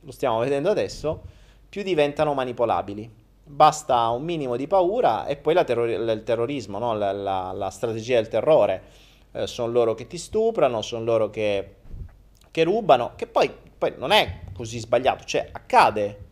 lo 0.00 0.10
stiamo 0.12 0.38
vedendo 0.38 0.70
adesso, 0.70 1.22
più 1.68 1.82
diventano 1.82 2.34
manipolabili. 2.34 3.10
Basta 3.44 4.08
un 4.08 4.24
minimo 4.24 4.56
di 4.56 4.66
paura 4.66 5.26
e 5.26 5.36
poi 5.36 5.54
terror- 5.64 5.88
il 5.88 6.22
terrorismo, 6.24 6.78
no? 6.78 6.94
la, 6.94 7.12
la, 7.12 7.52
la, 7.52 7.70
strategia 7.70 8.16
del 8.16 8.28
terrore. 8.28 8.82
Eh, 9.32 9.46
sono 9.46 9.72
loro 9.72 9.94
che 9.94 10.06
ti 10.06 10.18
stuprano, 10.18 10.82
sono 10.82 11.04
loro 11.04 11.30
che, 11.30 11.76
che 12.50 12.64
rubano, 12.64 13.12
che 13.16 13.26
poi, 13.26 13.50
poi 13.76 13.94
non 13.96 14.10
è 14.10 14.40
così 14.52 14.78
sbagliato, 14.78 15.24
cioè 15.24 15.48
accade, 15.50 16.26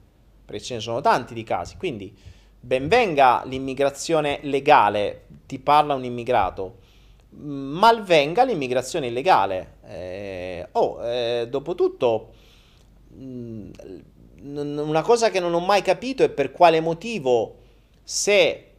perché 0.45 0.63
ce 0.63 0.75
ne 0.75 0.81
sono 0.81 1.01
tanti 1.01 1.33
di 1.33 1.43
casi, 1.43 1.77
quindi 1.77 2.15
benvenga 2.59 3.43
l'immigrazione 3.45 4.41
legale, 4.43 5.27
ti 5.47 5.59
parla 5.59 5.95
un 5.95 6.05
immigrato, 6.05 6.79
malvenga 7.31 8.45
l'immigrazione 8.45 9.07
illegale. 9.07 9.75
Eh, 9.87 10.69
oh, 10.73 11.03
eh, 11.05 11.47
dopo 11.49 11.75
tutto, 11.75 12.29
mh, 12.29 12.35
mm, 12.35 12.36
una 13.19 15.03
cosa 15.03 15.31
che 15.31 15.41
non 15.41 15.55
ho 15.55 15.61
mai 15.61 15.83
capito 15.83 16.23
è 16.23 16.29
per 16.29 16.53
quale 16.53 16.81
motivo 16.81 17.57
se 18.03 18.73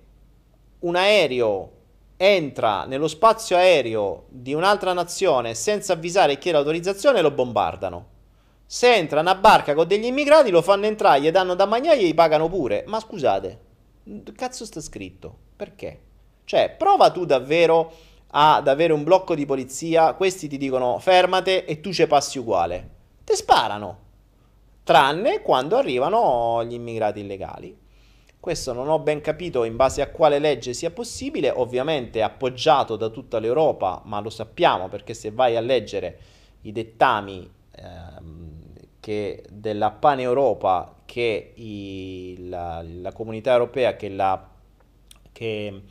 un 0.80 0.96
aereo 0.96 1.72
entra 2.18 2.86
nello 2.86 3.08
spazio 3.08 3.56
aereo 3.56 4.26
di 4.30 4.54
un'altra 4.54 4.94
nazione 4.94 5.54
senza 5.54 5.94
avvisare 5.94 6.34
e 6.34 6.38
chiede 6.38 6.58
autorizzazione 6.58 7.22
lo 7.22 7.32
bombardano. 7.32 8.16
Se 8.66 8.94
entra 8.94 9.22
una 9.22 9.36
barca 9.36 9.74
con 9.74 9.88
degli 9.88 10.06
immigrati, 10.06 10.50
lo 10.50 10.62
fanno 10.62 10.88
entrare, 10.88 11.22
gli 11.22 11.32
danno 11.32 11.56
da 11.56 11.66
mangiare 11.66 12.00
e 12.00 12.08
gli 12.08 12.14
pagano 12.14 12.50
pure. 12.50 12.84
Ma 12.88 13.00
scusate, 13.00 13.60
cazzo 14.36 14.66
sta 14.66 14.82
scritto? 14.82 15.36
Perché? 15.56 16.02
Cioè, 16.44 16.76
prova 16.78 17.12
tu 17.12 17.26
davvero 17.26 17.92
ad 18.30 18.68
avere 18.68 18.92
un 18.94 19.04
blocco 19.04 19.36
di 19.36 19.46
polizia, 19.46 20.14
questi 20.14 20.48
ti 20.48 20.58
dicono 20.58 21.00
fermate 21.00 21.66
e 21.66 21.80
tu 21.80 21.94
ci 21.94 22.06
passi 22.08 22.40
uguale. 22.40 22.90
Te 23.24 23.36
sparano. 23.36 24.06
Tranne 24.88 25.42
quando 25.42 25.76
arrivano 25.76 26.64
gli 26.64 26.72
immigrati 26.72 27.20
illegali. 27.20 27.78
Questo 28.40 28.72
non 28.72 28.88
ho 28.88 29.00
ben 29.00 29.20
capito 29.20 29.66
in 29.66 29.76
base 29.76 30.02
a 30.02 30.10
quale 30.10 30.40
legge 30.40 30.74
sia 30.74 30.92
possibile, 30.92 31.50
ovviamente 31.50 32.22
appoggiato 32.22 32.96
da 32.96 33.10
tutta 33.10 33.38
l'Europa, 33.38 34.02
ma 34.06 34.22
lo 34.22 34.30
sappiamo 34.30 34.88
perché 34.88 35.14
se 35.14 35.32
vai 35.32 35.58
a 35.58 35.60
leggere 35.60 36.20
i 36.62 36.72
dettami 36.72 37.52
che 39.02 39.44
della 39.50 39.92
Pan-Europa 39.92 40.96
che 41.04 41.52
i, 41.56 42.48
la, 42.48 42.82
la, 42.82 43.12
comunità 43.12 43.52
europea, 43.52 43.98
che, 43.98 44.08
la, 44.08 44.50
che 45.34 45.82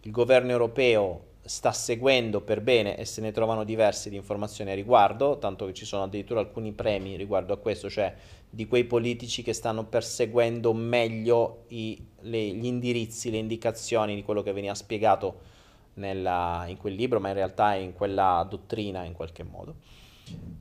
il 0.00 0.10
governo 0.10 0.50
europeo 0.50 1.24
sta 1.46 1.72
seguendo 1.72 2.40
per 2.40 2.60
bene 2.60 2.96
e 2.96 3.04
se 3.04 3.20
ne 3.20 3.32
trovano 3.32 3.64
diverse 3.64 4.10
di 4.10 4.16
informazioni 4.16 4.70
a 4.70 4.74
riguardo, 4.74 5.38
tanto 5.38 5.66
che 5.66 5.72
ci 5.72 5.84
sono 5.84 6.02
addirittura 6.02 6.40
alcuni 6.40 6.72
premi 6.72 7.16
riguardo 7.16 7.52
a 7.52 7.58
questo, 7.58 7.88
cioè 7.88 8.14
di 8.48 8.66
quei 8.66 8.84
politici 8.84 9.42
che 9.42 9.52
stanno 9.52 9.84
perseguendo 9.84 10.72
meglio 10.72 11.64
i, 11.68 12.04
le, 12.20 12.38
gli 12.38 12.66
indirizzi, 12.66 13.30
le 13.30 13.38
indicazioni 13.38 14.14
di 14.14 14.22
quello 14.22 14.42
che 14.42 14.52
veniva 14.52 14.74
spiegato 14.74 15.40
nella, 15.94 16.64
in 16.66 16.76
quel 16.76 16.94
libro, 16.94 17.20
ma 17.20 17.28
in 17.28 17.34
realtà 17.34 17.74
in 17.74 17.92
quella 17.92 18.46
dottrina 18.48 19.04
in 19.04 19.12
qualche 19.12 19.42
modo. 19.42 19.74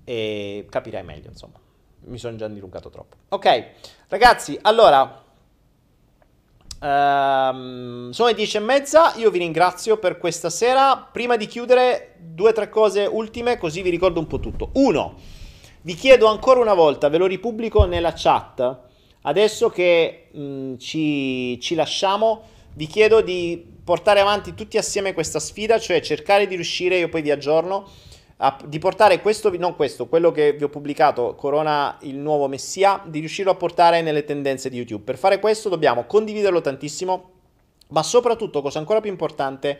E 0.03 0.66
capirai 0.70 1.03
meglio, 1.03 1.30
insomma. 1.30 1.60
Mi 2.07 2.18
sono 2.20 2.36
già 2.38 2.48
dilungato 2.48 2.90
troppo. 2.90 3.16
Ok, 3.30 3.70
ragazzi, 4.10 4.57
allora 4.62 5.24
Um, 6.80 8.10
sono 8.11 8.30
le 8.30 8.35
10 8.35 8.57
e 8.57 8.60
mezza, 8.60 9.14
io 9.15 9.31
vi 9.31 9.39
ringrazio 9.39 9.97
per 9.97 10.18
questa 10.18 10.49
sera. 10.49 10.97
Prima 10.97 11.38
di 11.38 11.47
chiudere, 11.47 12.15
due 12.19 12.49
o 12.49 12.53
tre 12.53 12.69
cose 12.69 13.06
ultime, 13.06 13.57
così 13.57 13.81
vi 13.81 13.89
ricordo 13.89 14.19
un 14.19 14.27
po' 14.27 14.39
tutto. 14.39 14.69
Uno, 14.73 15.15
vi 15.81 15.93
chiedo 15.93 16.27
ancora 16.27 16.60
una 16.60 16.73
volta, 16.73 17.10
ve 17.10 17.18
lo 17.18 17.26
ripubblico 17.26 17.85
nella 17.85 18.14
chat, 18.15 18.77
adesso 19.22 19.69
che 19.69 20.30
mh, 20.31 20.41
mm, 20.41 20.77
ci, 20.77 21.60
ci 21.60 21.76
lasciamo, 21.76 22.43
vi 22.73 22.88
chiedo 22.88 23.22
di 23.22 23.73
portare 23.84 24.19
avanti 24.19 24.53
tutti 24.53 24.77
assieme 24.77 25.14
questa 25.14 25.39
sfida, 25.39 25.80
cioè 25.80 26.02
cercare 26.02 26.47
di 26.47 26.56
riuscire, 26.56 26.97
io 26.97 27.07
poi 27.07 27.22
vi 27.22 27.31
aggiorno, 27.31 27.88
a, 28.38 28.57
di 28.66 28.80
portare 28.80 29.22
questo, 29.22 29.56
non 29.57 29.76
questo, 29.76 30.07
quello 30.07 30.32
che 30.32 30.53
vi 30.53 30.64
ho 30.64 30.70
pubblicato, 30.70 31.36
Corona 31.36 31.98
il 32.02 32.18
nuovo 32.18 32.48
Messia, 32.48 33.02
di 33.06 33.20
riuscirlo 33.20 33.52
a 33.52 33.56
portare 33.56 34.02
nelle 34.02 34.26
tendenze 34.26 34.70
di 34.70 34.78
YouTube. 34.78 35.03
Per 35.03 35.18
fare 35.18 35.40
questo 35.40 35.70
dobbiamo 35.70 36.06
condividerlo 36.06 36.62
tantissimo, 36.62 37.32
ma 37.90 38.03
soprattutto, 38.03 38.62
cosa 38.62 38.80
ancora 38.80 38.99
più 38.99 39.10
importante, 39.10 39.80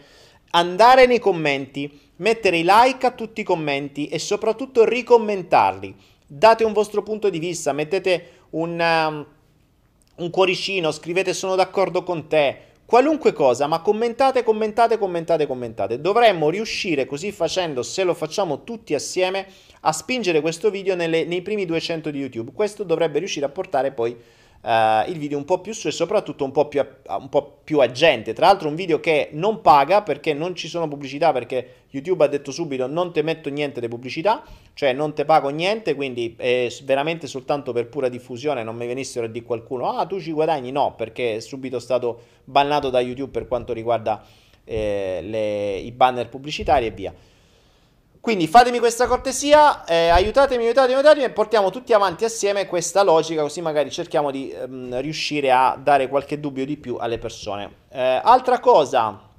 andare 0.52 1.06
nei 1.06 1.20
commenti, 1.20 2.00
mettere 2.18 2.58
i 2.58 2.66
like 2.66 3.06
a 3.06 3.12
tutti 3.12 3.42
i 3.42 3.44
commenti 3.44 4.08
e 4.08 4.20
soprattutto 4.20 4.86
ricommentarli. 4.86 5.96
Date 6.26 6.64
un 6.64 6.74
vostro 6.74 7.04
punto 7.04 7.30
di 7.30 7.40
vista, 7.40 7.74
mettete 7.74 8.30
un, 8.52 8.80
um, 8.80 9.26
un 10.16 10.30
cuoricino, 10.30 10.92
scrivete 10.92 11.34
sono 11.34 11.56
d'accordo 11.56 12.04
con 12.04 12.28
te, 12.28 12.74
qualunque 12.86 13.34
cosa, 13.34 13.68
ma 13.68 13.82
commentate, 13.82 14.44
commentate, 14.44 14.98
commentate, 14.98 15.48
commentate. 15.48 16.00
Dovremmo 16.00 16.50
riuscire 16.50 17.06
così 17.06 17.32
facendo, 17.32 17.84
se 17.84 18.04
lo 18.04 18.14
facciamo 18.14 18.64
tutti 18.64 18.94
assieme, 18.94 19.48
a 19.82 19.92
spingere 19.92 20.42
questo 20.42 20.70
video 20.70 20.96
nelle, 20.96 21.26
nei 21.26 21.42
primi 21.42 21.66
200 21.66 22.12
di 22.12 22.20
YouTube. 22.20 22.52
Questo 22.54 22.84
dovrebbe 22.84 23.20
riuscire 23.20 23.46
a 23.46 23.50
portare 23.50 23.92
poi 23.92 24.16
Uh, 24.66 25.08
il 25.12 25.20
video 25.20 25.38
un 25.38 25.46
po' 25.46 25.62
più 25.62 25.74
su 25.74 25.88
e 25.90 25.92
soprattutto 25.92 26.44
un 26.44 26.52
po' 26.52 26.68
più, 26.68 26.80
a, 26.80 27.18
un 27.18 27.30
po' 27.30 27.60
più 27.64 27.82
a 27.82 27.92
gente. 27.92 28.34
Tra 28.34 28.48
l'altro 28.48 28.68
un 28.68 28.74
video 28.74 29.00
che 29.00 29.30
non 29.34 29.62
paga 29.62 30.02
perché 30.02 30.34
non 30.34 30.56
ci 30.56 30.68
sono 30.68 30.88
pubblicità, 30.88 31.32
perché 31.32 31.84
YouTube 31.92 32.24
ha 32.24 32.28
detto 32.28 32.50
subito 32.50 32.88
non 32.88 33.14
ti 33.14 33.22
metto 33.22 33.50
niente 33.52 33.80
di 33.80 33.88
pubblicità, 33.88 34.42
cioè 34.74 34.92
non 34.92 35.14
ti 35.14 35.24
pago 35.24 35.50
niente, 35.50 35.94
quindi 35.94 36.34
è 36.36 36.68
veramente 36.84 37.28
soltanto 37.28 37.74
per 37.74 37.90
pura 37.90 38.10
diffusione, 38.10 38.64
non 38.64 38.76
mi 38.76 38.88
venissero 38.88 39.28
a 39.28 39.30
dire 39.30 39.46
qualcuno, 39.46 39.92
ah 39.92 40.08
tu 40.08 40.20
ci 40.20 40.32
guadagni, 40.32 40.72
no, 40.72 40.96
perché 40.96 41.36
è 41.36 41.40
subito 41.42 41.78
stato 41.78 42.22
bannato 42.44 42.90
da 42.90 43.00
YouTube 43.02 43.30
per 43.30 43.48
quanto 43.48 43.72
riguarda 43.72 44.26
eh, 44.64 45.20
le, 45.22 45.76
i 45.76 45.92
banner 45.92 46.28
pubblicitari 46.28 46.88
e 46.88 46.90
via. 46.90 47.14
Quindi 48.26 48.48
fatemi 48.48 48.80
questa 48.80 49.06
cortesia, 49.06 49.86
eh, 49.86 50.08
aiutatemi, 50.08 50.64
aiutatemi, 50.64 50.96
aiutatemi 50.96 51.26
e 51.26 51.30
portiamo 51.30 51.70
tutti 51.70 51.94
avanti 51.94 52.26
assieme 52.26 52.66
questa 52.66 53.04
logica, 53.04 53.44
così 53.44 53.62
magari 53.62 53.92
cerchiamo 53.92 54.32
di 54.32 54.50
ehm, 54.50 55.00
riuscire 55.00 55.52
a 55.52 55.80
dare 55.80 56.08
qualche 56.08 56.40
dubbio 56.40 56.66
di 56.66 56.76
più 56.76 56.96
alle 57.00 57.20
persone. 57.20 57.72
Eh, 57.92 58.20
altra 58.24 58.60
cosa, 58.60 59.30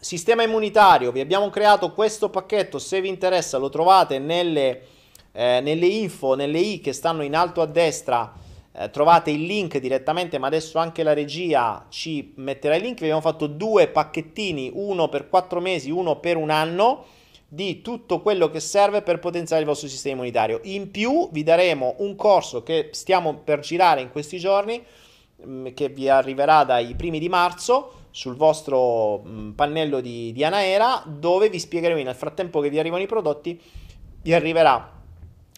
sistema 0.00 0.42
immunitario, 0.42 1.12
vi 1.12 1.20
abbiamo 1.20 1.48
creato 1.48 1.92
questo 1.92 2.28
pacchetto, 2.28 2.80
se 2.80 3.00
vi 3.00 3.08
interessa 3.08 3.56
lo 3.56 3.68
trovate 3.68 4.18
nelle, 4.18 4.82
eh, 5.30 5.60
nelle 5.62 5.86
info, 5.86 6.34
nelle 6.34 6.58
i 6.58 6.80
che 6.80 6.92
stanno 6.92 7.22
in 7.22 7.36
alto 7.36 7.60
a 7.62 7.66
destra, 7.66 8.32
eh, 8.72 8.90
trovate 8.90 9.30
il 9.30 9.44
link 9.44 9.78
direttamente, 9.78 10.38
ma 10.38 10.48
adesso 10.48 10.80
anche 10.80 11.04
la 11.04 11.12
regia 11.12 11.86
ci 11.88 12.32
metterà 12.34 12.74
il 12.74 12.82
link, 12.82 12.98
vi 12.98 13.04
abbiamo 13.04 13.20
fatto 13.20 13.46
due 13.46 13.86
pacchettini, 13.86 14.72
uno 14.74 15.08
per 15.08 15.28
quattro 15.28 15.60
mesi, 15.60 15.92
uno 15.92 16.16
per 16.16 16.36
un 16.36 16.50
anno 16.50 17.04
di 17.48 17.80
tutto 17.80 18.20
quello 18.20 18.50
che 18.50 18.60
serve 18.60 19.00
per 19.00 19.18
potenziare 19.18 19.62
il 19.62 19.68
vostro 19.68 19.88
sistema 19.88 20.16
immunitario. 20.16 20.60
In 20.64 20.90
più 20.90 21.30
vi 21.32 21.42
daremo 21.42 21.96
un 21.98 22.14
corso 22.14 22.62
che 22.62 22.90
stiamo 22.92 23.38
per 23.38 23.60
girare 23.60 24.02
in 24.02 24.10
questi 24.10 24.38
giorni, 24.38 24.84
mm, 25.46 25.68
che 25.74 25.88
vi 25.88 26.08
arriverà 26.08 26.64
dai 26.64 26.94
primi 26.94 27.18
di 27.18 27.28
marzo 27.30 27.92
sul 28.10 28.36
vostro 28.36 29.22
mm, 29.26 29.50
pannello 29.52 30.00
di, 30.00 30.32
di 30.32 30.44
Anaera, 30.44 31.02
dove 31.06 31.48
vi 31.48 31.58
spiegheremo 31.58 32.02
nel 32.02 32.14
frattempo 32.14 32.60
che 32.60 32.68
vi 32.68 32.78
arrivano 32.78 33.02
i 33.02 33.06
prodotti, 33.06 33.58
vi 34.20 34.34
arriverà 34.34 34.96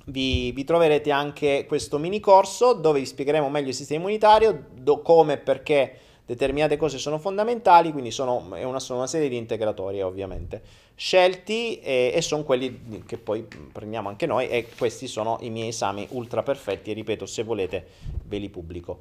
vi, 0.07 0.53
vi, 0.53 0.65
troverete 0.65 1.11
anche 1.11 1.65
questo 1.67 1.99
mini 1.99 2.21
corso 2.21 2.73
dove 2.73 3.01
vi 3.01 3.07
spiegheremo 3.07 3.49
meglio 3.49 3.69
il 3.69 3.75
sistema 3.75 4.01
immunitario, 4.01 4.67
do, 4.75 5.03
come 5.03 5.35
e 5.35 5.39
perché 5.39 5.99
determinate 6.27 6.77
cose 6.77 6.99
sono 6.99 7.19
fondamentali, 7.19 7.93
quindi 7.93 8.11
sono, 8.11 8.55
è 8.55 8.63
una, 8.63 8.79
sono 8.79 8.99
una 8.99 9.09
serie 9.09 9.29
di 9.29 9.37
integratori 9.37 10.01
ovviamente 10.01 10.63
scelti 11.01 11.81
e, 11.81 12.13
e 12.15 12.21
sono 12.21 12.43
quelli 12.45 13.05
che 13.07 13.17
poi 13.17 13.47
prendiamo 13.73 14.11
anche 14.11 14.27
noi 14.27 14.49
e 14.49 14.69
questi 14.77 15.07
sono 15.07 15.39
i 15.41 15.49
miei 15.49 15.69
esami 15.69 16.07
ultra 16.11 16.43
perfetti 16.43 16.91
e 16.91 16.95
ripeto 16.95 17.25
se 17.25 17.43
volete 17.43 17.87
ve 18.25 18.37
li 18.37 18.51
pubblico. 18.51 18.99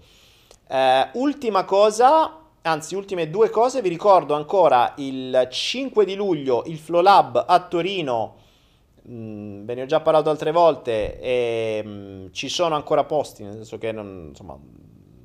Eh, 0.68 1.10
ultima 1.14 1.66
cosa, 1.66 2.38
anzi 2.62 2.96
ultime 2.96 3.30
due 3.30 3.50
cose, 3.50 3.82
vi 3.82 3.90
ricordo 3.90 4.34
ancora 4.34 4.94
il 4.98 5.48
5 5.52 6.06
di 6.06 6.16
luglio 6.16 6.64
il 6.68 6.78
Flow 6.78 7.02
Lab 7.02 7.44
a 7.46 7.60
Torino, 7.68 8.36
ve 9.02 9.74
ne 9.74 9.82
ho 9.82 9.86
già 9.86 10.00
parlato 10.00 10.30
altre 10.30 10.52
volte 10.52 11.20
e 11.20 11.84
mh, 11.84 12.32
ci 12.32 12.48
sono 12.48 12.76
ancora 12.76 13.04
posti, 13.04 13.44
nel 13.44 13.56
senso 13.56 13.78
che 13.78 13.92
non, 13.92 14.28
insomma, 14.30 14.58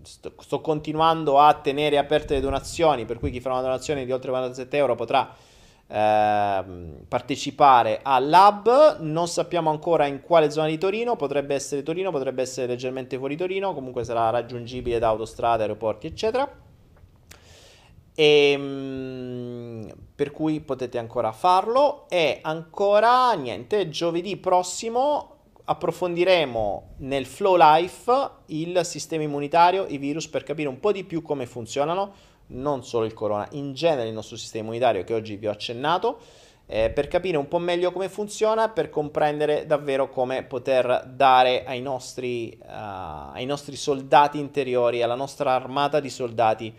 sto, 0.04 0.32
sto, 0.38 0.60
continuando 0.60 1.38
a 1.38 1.54
tenere 1.54 1.98
aperte 1.98 2.34
le 2.34 2.40
donazioni, 2.40 3.04
per 3.04 3.18
cui 3.18 3.30
chi 3.30 3.40
farà 3.40 3.54
una 3.54 3.64
donazione 3.64 4.04
di 4.04 4.12
oltre 4.12 4.30
47 4.30 4.76
euro 4.76 4.94
potrà 4.94 5.34
eh, 5.86 6.64
partecipare 7.08 8.00
al 8.02 8.28
lab. 8.28 8.98
Non 9.00 9.28
sappiamo 9.28 9.70
ancora 9.70 10.06
in 10.06 10.20
quale 10.20 10.50
zona 10.50 10.68
di 10.68 10.78
Torino, 10.78 11.16
potrebbe 11.16 11.54
essere 11.54 11.82
Torino, 11.82 12.10
potrebbe 12.10 12.42
essere 12.42 12.66
leggermente 12.66 13.16
fuori 13.18 13.36
Torino, 13.36 13.74
comunque 13.74 14.04
sarà 14.04 14.30
raggiungibile 14.30 14.98
da 14.98 15.08
autostrade, 15.08 15.62
aeroporti, 15.62 16.06
eccetera. 16.06 16.62
E, 18.16 18.50
ehm, 18.52 19.92
per 20.14 20.30
cui 20.30 20.60
potete 20.60 20.98
ancora 20.98 21.32
farlo 21.32 22.08
e 22.08 22.38
ancora 22.42 23.32
niente 23.32 23.88
giovedì 23.88 24.36
prossimo 24.36 25.33
approfondiremo 25.66 26.94
nel 26.98 27.24
Flow 27.24 27.56
Life 27.56 28.30
il 28.46 28.80
sistema 28.84 29.22
immunitario, 29.22 29.86
i 29.88 29.98
virus 29.98 30.28
per 30.28 30.42
capire 30.42 30.68
un 30.68 30.78
po' 30.78 30.92
di 30.92 31.04
più 31.04 31.22
come 31.22 31.46
funzionano, 31.46 32.12
non 32.48 32.84
solo 32.84 33.06
il 33.06 33.14
corona, 33.14 33.48
in 33.52 33.72
genere 33.72 34.08
il 34.08 34.14
nostro 34.14 34.36
sistema 34.36 34.64
immunitario 34.64 35.04
che 35.04 35.14
oggi 35.14 35.36
vi 35.36 35.46
ho 35.46 35.50
accennato, 35.50 36.18
eh, 36.66 36.90
per 36.90 37.08
capire 37.08 37.36
un 37.36 37.48
po' 37.48 37.58
meglio 37.58 37.92
come 37.92 38.08
funziona, 38.08 38.68
per 38.68 38.90
comprendere 38.90 39.66
davvero 39.66 40.08
come 40.08 40.42
poter 40.44 41.10
dare 41.14 41.64
ai 41.64 41.80
nostri, 41.80 42.58
uh, 42.60 43.32
ai 43.32 43.44
nostri 43.44 43.76
soldati 43.76 44.38
interiori, 44.38 45.02
alla 45.02 45.14
nostra 45.14 45.52
armata 45.52 46.00
di 46.00 46.10
soldati, 46.10 46.74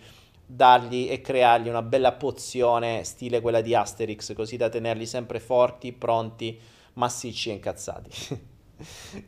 dargli 0.46 1.08
e 1.10 1.22
creargli 1.22 1.70
una 1.70 1.82
bella 1.82 2.14
pozione 2.14 3.04
stile 3.04 3.42
quella 3.42 3.62
di 3.62 3.74
Asterix, 3.74 4.34
così 4.34 4.58
da 4.58 4.70
tenerli 4.70 5.06
sempre 5.08 5.40
forti, 5.40 5.92
pronti, 5.92 6.60
massicci 6.94 7.50
e 7.50 7.54
incazzati. 7.54 8.10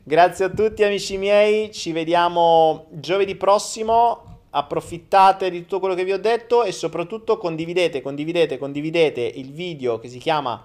Grazie 0.02 0.44
a 0.44 0.48
tutti 0.50 0.84
amici 0.84 1.16
miei, 1.16 1.72
ci 1.72 1.92
vediamo 1.92 2.86
giovedì 2.90 3.34
prossimo, 3.34 4.40
approfittate 4.50 5.48
di 5.50 5.62
tutto 5.62 5.80
quello 5.80 5.94
che 5.94 6.04
vi 6.04 6.12
ho 6.12 6.18
detto 6.18 6.64
e 6.64 6.72
soprattutto 6.72 7.38
condividete, 7.38 8.02
condividete, 8.02 8.58
condividete 8.58 9.20
il 9.20 9.52
video 9.52 9.98
che 9.98 10.08
si 10.08 10.18
chiama 10.18 10.62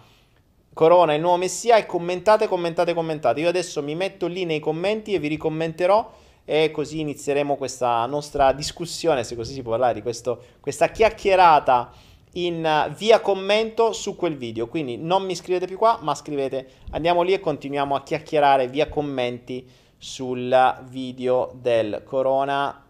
Corona 0.74 1.14
il 1.14 1.22
nuovo 1.22 1.38
Messia 1.38 1.78
e 1.78 1.86
commentate, 1.86 2.48
commentate, 2.48 2.94
commentate. 2.94 3.40
Io 3.40 3.48
adesso 3.48 3.82
mi 3.82 3.96
metto 3.96 4.28
lì 4.28 4.44
nei 4.44 4.60
commenti 4.60 5.14
e 5.14 5.20
vi 5.20 5.30
ricommenterò 5.30 6.12
e 6.44 6.72
così 6.72 7.00
inizieremo 7.00 7.56
questa 7.56 8.06
nostra 8.06 8.52
discussione, 8.52 9.24
se 9.24 9.36
così 9.36 9.54
si 9.54 9.62
può 9.62 9.72
parlare, 9.72 9.94
di 9.94 10.02
questo, 10.02 10.42
questa 10.60 10.90
chiacchierata 10.90 11.92
in 12.34 12.64
uh, 12.64 12.92
via 12.94 13.20
commento 13.20 13.94
su 13.94 14.16
quel 14.16 14.38
video. 14.38 14.68
Quindi 14.68 14.98
non 14.98 15.24
mi 15.24 15.36
scrivete 15.36 15.68
più 15.68 15.78
qua, 15.78 16.00
ma 16.02 16.16
scrivete, 16.16 16.70
andiamo 16.92 17.22
lì 17.22 17.34
e 17.34 17.40
continuiamo 17.40 17.96
a 17.96 18.04
chiacchierare 18.04 18.68
via 18.68 18.90
commenti 18.90 19.68
sul 19.98 20.84
video 20.90 21.52
del 21.56 22.04
Corona, 22.06 22.86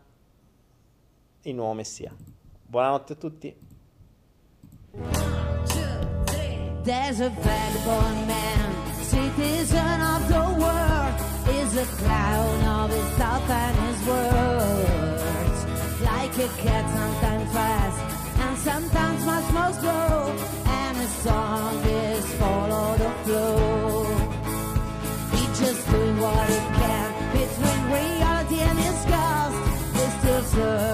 il 1.44 1.56
nuovo 1.56 1.74
Messia. 1.74 2.14
Buonanotte 2.66 3.14
a 3.14 3.16
tutti. 3.16 3.56
There's 6.84 7.22
a 7.22 7.30
vagabond 7.30 8.28
man, 8.28 8.74
citizen 9.04 10.02
of 10.02 10.28
the 10.28 10.44
world, 10.60 11.14
is 11.48 11.78
a 11.78 11.86
clown 11.98 12.64
of 12.66 12.92
his 12.92 13.10
thoughts 13.16 13.50
and 13.50 13.78
his 13.88 14.08
words. 14.08 15.66
Like 16.02 16.38
a 16.40 16.48
cat, 16.62 16.86
sometimes 16.90 17.52
fast, 17.54 18.13
sometimes 18.64 19.26
my 19.26 19.42
more 19.52 19.74
slow, 19.74 20.36
and 20.66 20.98
his 20.98 21.14
song 21.26 21.84
is 21.84 22.26
follow 22.36 22.98
the 22.98 23.12
flow. 23.24 24.06
He 25.34 25.42
just 25.60 25.90
doing 25.90 26.18
what 26.22 26.48
he 26.50 26.60
can 26.80 27.10
between 27.40 27.82
reality 27.98 28.60
and 28.70 28.80
his 28.88 29.00
ghost. 29.14 29.58
He's 29.96 30.14
still 30.20 30.44
searching 30.56 30.93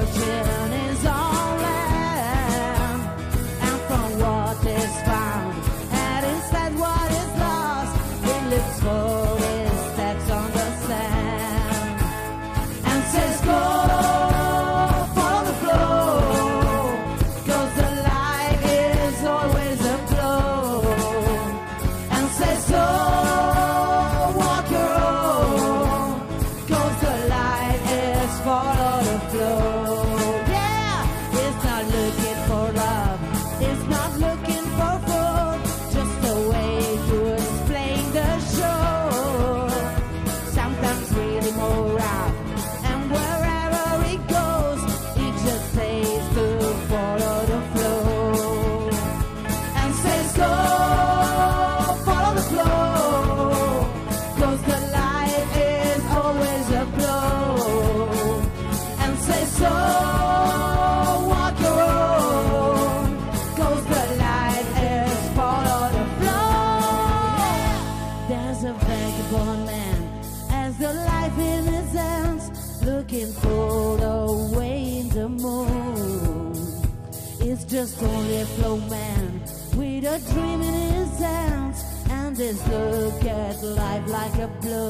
just 77.80 78.03
only 78.03 78.41
a 78.41 78.45
flowman 78.45 79.41
with 79.77 80.03
a 80.03 80.19
dream 80.34 80.61
in 80.61 80.73
his 80.95 81.18
hands 81.18 81.81
and 82.10 82.35
this 82.35 82.60
look 82.68 83.23
at 83.23 83.64
life 83.64 84.06
like 84.10 84.35
a 84.35 84.49
blow. 84.60 84.89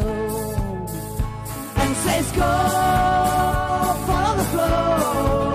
And 1.76 1.96
says 1.98 2.32
go 2.32 2.52
follow 4.08 4.38
the 4.38 4.44
flow. 4.46 5.49